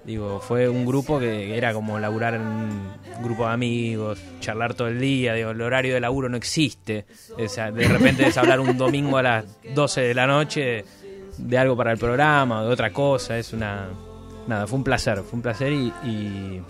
Digo, 0.05 0.39
fue 0.39 0.69
un 0.69 0.85
grupo 0.85 1.19
que 1.19 1.57
era 1.57 1.73
como 1.73 1.99
laburar 1.99 2.35
en 2.35 2.41
un 2.41 2.93
grupo 3.21 3.45
de 3.45 3.53
amigos, 3.53 4.19
charlar 4.39 4.73
todo 4.73 4.87
el 4.87 5.01
día, 5.01 5.33
digo, 5.33 5.51
el 5.51 5.61
horario 5.61 5.93
de 5.93 5.99
laburo 5.99 6.29
no 6.29 6.37
existe. 6.37 7.05
O 7.37 7.47
sea, 7.49 7.71
de 7.71 7.87
repente 7.87 8.25
es 8.25 8.37
hablar 8.37 8.61
un 8.61 8.77
domingo 8.77 9.17
a 9.17 9.23
las 9.23 9.45
12 9.75 10.01
de 10.01 10.13
la 10.13 10.25
noche 10.25 10.85
de 11.37 11.57
algo 11.57 11.75
para 11.75 11.91
el 11.91 11.97
programa 11.97 12.61
o 12.61 12.67
de 12.67 12.73
otra 12.73 12.91
cosa, 12.91 13.37
es 13.37 13.53
una... 13.53 13.89
Nada, 14.47 14.65
fue 14.65 14.77
un 14.77 14.83
placer, 14.85 15.17
fue 15.23 15.35
un 15.35 15.41
placer 15.41 15.73
y, 15.73 15.91
y, 16.05 16.61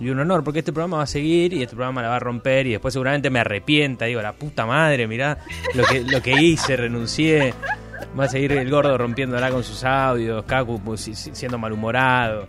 y 0.00 0.08
un 0.10 0.18
honor, 0.18 0.42
porque 0.44 0.58
este 0.60 0.72
programa 0.72 0.98
va 0.98 1.02
a 1.04 1.06
seguir 1.06 1.52
y 1.52 1.62
este 1.62 1.76
programa 1.76 2.02
la 2.02 2.08
va 2.08 2.16
a 2.16 2.20
romper 2.20 2.66
y 2.66 2.72
después 2.72 2.92
seguramente 2.92 3.30
me 3.30 3.38
arrepienta, 3.40 4.04
digo, 4.06 4.20
la 4.22 4.32
puta 4.32 4.66
madre, 4.66 5.06
mirá 5.06 5.38
lo 5.74 5.84
que, 5.84 6.02
lo 6.02 6.20
que 6.20 6.32
hice, 6.40 6.76
renuncié. 6.76 7.54
Va 8.18 8.24
a 8.24 8.28
seguir 8.28 8.52
el 8.52 8.68
gordo 8.70 8.96
rompiéndola 8.98 9.50
con 9.50 9.62
sus 9.64 9.82
audios, 9.84 10.44
Kaku 10.44 10.80
pues, 10.80 11.00
si- 11.00 11.14
si- 11.14 11.34
siendo 11.34 11.58
malhumorado. 11.58 12.44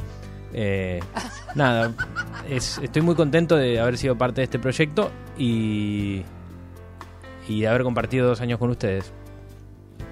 Eh, 0.53 0.99
nada, 1.55 1.93
es- 2.49 2.79
estoy 2.83 3.01
muy 3.01 3.13
contento 3.15 3.55
de 3.55 3.79
haber 3.79 3.97
sido 3.97 4.17
parte 4.17 4.41
de 4.41 4.45
este 4.45 4.57
proyecto 4.59 5.11
y, 5.37 6.21
y 7.47 7.61
de 7.61 7.67
haber 7.67 7.83
compartido 7.83 8.27
dos 8.27 8.41
años 8.41 8.57
con 8.59 8.69
ustedes. 8.71 9.11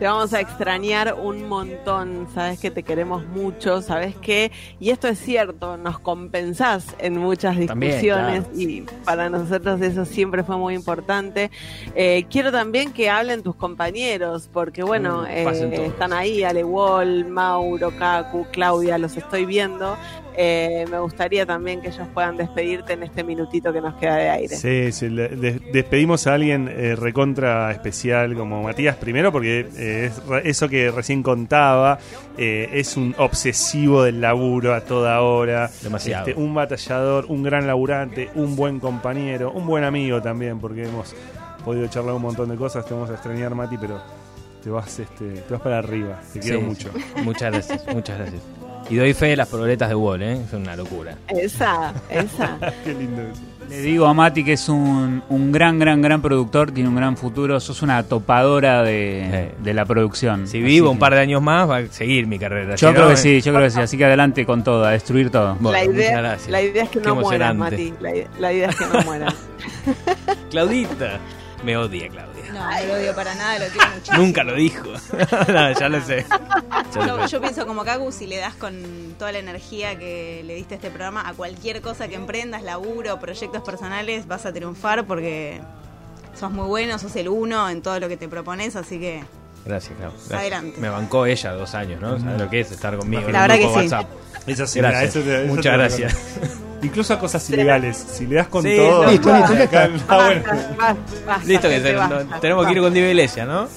Te 0.04 0.10
vamos 0.10 0.34
a 0.34 0.42
extrañar 0.42 1.16
un 1.18 1.48
montón, 1.48 2.28
sabes 2.36 2.60
que 2.60 2.70
te 2.70 2.84
queremos 2.84 3.26
mucho, 3.26 3.82
sabes 3.82 4.18
que, 4.18 4.52
y 4.78 4.90
esto 4.90 5.08
es 5.08 5.18
cierto, 5.18 5.78
nos 5.78 5.98
compensás 5.98 6.88
en 7.00 7.18
muchas 7.18 7.56
También, 7.66 7.94
discusiones 7.94 8.44
claro. 8.44 8.60
y 8.60 8.86
para 9.06 9.30
nosotros 9.30 9.80
eso 9.80 10.04
siempre 10.04 10.44
fue 10.44 10.58
muy 10.58 10.76
importante. 10.76 11.52
Eh, 11.96 12.26
quiero 12.30 12.52
también 12.52 12.92
que 12.92 13.10
hablen 13.10 13.44
tus 13.44 13.56
compañeros, 13.56 14.50
porque 14.52 14.84
bueno, 14.84 15.22
Mm, 15.22 15.28
eh, 15.28 15.86
están 15.86 16.12
ahí, 16.12 16.44
Ale 16.44 16.66
Wall, 16.66 17.24
Mauro, 17.24 17.98
Kaku, 17.98 18.48
Claudia, 18.52 18.98
los 18.98 19.16
estoy 19.16 19.46
viendo. 19.46 19.96
Eh, 20.36 20.86
me 20.90 21.00
gustaría 21.00 21.46
también 21.46 21.82
que 21.82 21.90
ellos 21.90 22.08
puedan 22.14 22.38
despedirte 22.38 22.94
en 22.94 23.04
este 23.04 23.24
minutito 23.24 23.72
que 23.72 23.82
nos 23.82 23.94
queda 23.96 24.16
de 24.16 24.30
aire. 24.30 24.56
Sí, 24.56 24.92
sí, 24.92 25.10
le- 25.10 25.30
de- 25.30 25.60
despedimos 25.72 26.26
a 26.28 26.34
alguien 26.34 26.68
eh, 26.72 26.96
recontra 26.96 27.72
especial 27.72 28.34
como 28.36 28.64
Matías 28.64 28.96
primero 28.96 29.32
porque 29.32 29.68
eh, 29.78 30.06
es 30.12 30.26
re- 30.28 30.50
eso 30.50 30.68
que 30.70 30.90
recién 30.92 31.22
contaba, 31.24 32.00
eh, 32.38 32.70
es 32.74 32.98
un 32.98 33.14
obsesivo 33.18 34.04
del 34.04 34.22
laburo 34.22 34.74
a 34.74 34.82
toda 34.82 35.22
hora. 35.22 35.70
Demasiado. 35.82 36.28
Este, 36.28 36.42
un 36.42 36.54
batallador, 36.54 37.26
un 37.30 37.44
gran 37.44 37.68
laburante, 37.68 38.30
un 38.36 38.56
buen 38.56 38.80
compañero, 38.80 39.52
un 39.52 39.66
buen 39.68 39.84
amigo 39.84 40.22
también, 40.22 40.60
porque 40.60 40.84
hemos 40.88 41.14
podido 41.64 41.88
charlar 41.88 42.16
un 42.16 42.22
montón 42.24 42.50
de 42.50 42.56
cosas. 42.56 42.86
Te 42.86 42.94
vamos 42.94 43.10
a 43.10 43.14
extrañar, 43.14 43.54
Mati, 43.56 43.78
pero 43.78 44.02
te 44.64 44.70
vas, 44.70 44.98
este, 45.00 45.26
te 45.42 45.54
vas 45.54 45.62
para 45.62 45.78
arriba. 45.80 46.20
Te 46.34 46.40
quiero 46.40 46.62
mucho. 46.62 46.90
sí. 46.94 47.22
Muchas 47.24 47.52
gracias, 47.52 47.86
muchas 47.94 48.18
gracias. 48.18 48.63
Y 48.94 48.98
doy 48.98 49.16
fe 49.16 49.26
de 49.30 49.38
las 49.38 49.48
proletas 49.48 49.90
de 49.90 49.96
Wall, 49.96 50.22
¿eh? 50.22 50.34
Es 50.46 50.54
una 50.54 50.76
locura. 50.76 51.18
Esa, 51.28 51.92
esa. 52.12 52.60
Qué 52.84 52.94
lindo 52.94 53.24
eso. 53.24 53.42
Le 53.68 53.82
digo 53.82 54.06
a 54.06 54.14
Mati 54.14 54.44
que 54.44 54.54
es 54.54 54.70
un, 54.70 55.24
un 55.30 55.52
gran, 55.52 55.80
gran, 55.80 56.00
gran 56.00 56.22
productor, 56.22 56.70
tiene 56.70 56.90
un 56.90 56.96
gran 56.96 57.18
futuro. 57.18 57.60
Sos 57.60 57.82
una 57.82 58.04
topadora 58.04 58.84
de, 58.84 59.54
de 59.58 59.74
la 59.74 59.86
producción. 59.86 60.48
Si 60.48 60.62
vivo 60.62 60.92
un 60.92 61.00
par 61.00 61.16
de 61.16 61.22
años 61.22 61.42
más, 61.42 61.68
va 61.68 61.78
a 61.78 61.88
seguir 61.88 62.28
mi 62.28 62.38
carrera. 62.38 62.76
Yo 62.76 62.90
Si 62.90 62.94
creo 62.94 63.06
no, 63.06 63.08
que 63.08 63.14
eh, 63.16 63.18
sí, 63.18 63.42
yo 63.42 63.52
creo 63.52 63.66
que 63.66 63.72
sí. 63.72 63.80
Así 63.80 63.98
que 63.98 64.06
adelante 64.06 64.46
con 64.46 64.64
todo, 64.64 64.86
a 64.86 64.92
destruir 64.92 65.32
todo. 65.32 65.56
Bueno, 65.60 65.72
la, 65.72 65.86
idea, 65.86 66.38
la 66.50 66.62
idea 66.62 66.84
es 66.84 66.90
que 66.92 67.00
Qué 67.00 67.08
no 67.08 67.16
mueran. 67.16 67.58
Mati. 67.58 67.96
La 68.40 68.54
idea 68.54 68.70
es 68.70 68.76
que 68.76 68.86
no 68.86 69.02
mueran. 69.06 69.34
Claudita. 70.52 71.20
Me 71.66 71.76
odia, 71.78 72.10
Claudia. 72.10 72.33
No, 72.54 72.72
no 72.72 72.86
lo 72.86 72.94
odio 72.94 73.16
para 73.16 73.34
nada, 73.36 73.60
lo 73.60 73.66
quiero. 73.66 74.18
Nunca 74.18 74.44
lo 74.44 74.54
dijo. 74.56 74.84
No, 75.48 75.72
ya 75.72 75.90
lo 75.90 76.02
sé. 76.02 76.26
Ya 76.94 77.08
Yo, 77.08 77.26
yo 77.26 77.42
pienso 77.42 77.66
como 77.66 77.84
Kaku, 77.84 78.12
si 78.12 78.28
le 78.28 78.38
das 78.38 78.56
con 78.56 79.16
toda 79.18 79.32
la 79.32 79.40
energía 79.40 79.98
que 79.98 80.44
le 80.46 80.56
diste 80.56 80.76
a 80.76 80.78
este 80.78 80.90
programa 80.90 81.28
a 81.28 81.34
cualquier 81.34 81.82
cosa 81.82 82.08
que 82.08 82.16
emprendas, 82.16 82.64
laburo, 82.64 83.20
proyectos 83.20 83.62
personales, 83.64 84.28
vas 84.28 84.46
a 84.46 84.54
triunfar 84.54 85.06
porque 85.06 85.62
sos 86.40 86.52
muy 86.52 86.68
bueno, 86.68 86.98
sos 87.00 87.16
el 87.16 87.30
uno 87.30 87.70
en 87.70 87.82
todo 87.82 88.00
lo 88.00 88.08
que 88.08 88.18
te 88.18 88.28
propones, 88.28 88.76
así 88.76 89.00
que 89.00 89.24
Gracias, 89.66 89.98
Clau. 89.98 90.12
Gracias. 90.12 90.40
Adelante. 90.40 90.82
Me 90.82 90.90
bancó 90.90 91.26
ella 91.26 91.52
dos 91.54 91.74
años, 91.76 92.02
¿no? 92.02 92.20
¿Sabes 92.20 92.40
lo 92.42 92.50
que 92.50 92.60
es 92.60 92.72
estar 92.72 92.98
conmigo? 92.98 93.24
en 93.28 93.32
La 93.34 93.42
un 93.44 93.48
verdad 93.48 93.58
grupo 93.60 93.74
que 93.76 93.80
sí. 93.88 93.94
WhatsApp? 93.94 94.10
Eso 94.48 94.68
sí, 94.68 94.80
Gracias. 94.80 95.04
eso 95.16 95.20
te- 95.22 95.44
eso 95.46 95.56
Muchas 95.56 95.74
gracias. 95.74 96.18
Incluso 96.82 97.14
a 97.14 97.20
cosas 97.20 97.50
ilegales. 97.50 97.96
Si 97.96 98.28
le 98.28 98.36
das 98.36 98.48
con 98.50 98.62
Sí, 98.64 98.76
todo. 98.76 99.04
no, 99.06 99.10
Listo, 99.12 99.30
listo, 99.34 99.54
ya 99.54 99.64
está. 99.64 99.88
Listo, 101.46 101.70
que 101.70 101.94
no- 101.94 102.40
tenemos 102.42 102.66
que 102.68 102.72
ir 102.74 102.80
con 102.82 102.94
Diva 102.94 103.08
Iglesia, 103.08 103.46
¿no? 103.46 103.68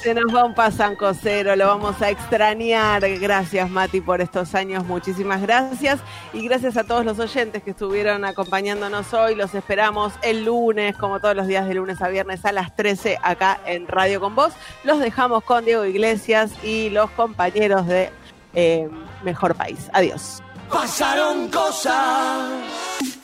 Se 0.00 0.14
nos 0.14 0.32
va 0.32 0.44
un 0.44 0.54
pasanco 0.54 1.12
cero, 1.14 1.56
lo 1.56 1.66
vamos 1.66 2.00
a 2.00 2.10
extrañar. 2.10 3.02
Gracias, 3.18 3.68
Mati, 3.68 4.00
por 4.00 4.20
estos 4.20 4.54
años. 4.54 4.84
Muchísimas 4.84 5.42
gracias. 5.42 6.00
Y 6.32 6.46
gracias 6.46 6.76
a 6.76 6.84
todos 6.84 7.04
los 7.04 7.18
oyentes 7.18 7.62
que 7.62 7.70
estuvieron 7.70 8.24
acompañándonos 8.24 9.12
hoy. 9.14 9.34
Los 9.34 9.54
esperamos 9.54 10.12
el 10.22 10.44
lunes, 10.44 10.96
como 10.96 11.18
todos 11.18 11.34
los 11.34 11.46
días 11.46 11.66
de 11.66 11.74
lunes 11.74 12.00
a 12.02 12.08
viernes 12.08 12.44
a 12.44 12.52
las 12.52 12.76
13 12.76 13.18
acá 13.22 13.60
en 13.66 13.88
Radio 13.88 14.20
con 14.20 14.34
Vos. 14.34 14.52
Los 14.84 15.00
dejamos 15.00 15.42
con 15.42 15.64
Diego 15.64 15.84
Iglesias 15.84 16.52
y 16.62 16.90
los 16.90 17.10
compañeros 17.10 17.86
de 17.86 18.10
eh, 18.54 18.88
Mejor 19.24 19.54
País. 19.56 19.90
Adiós. 19.92 20.42
Pasaron 20.70 21.48
cosas 21.48 23.16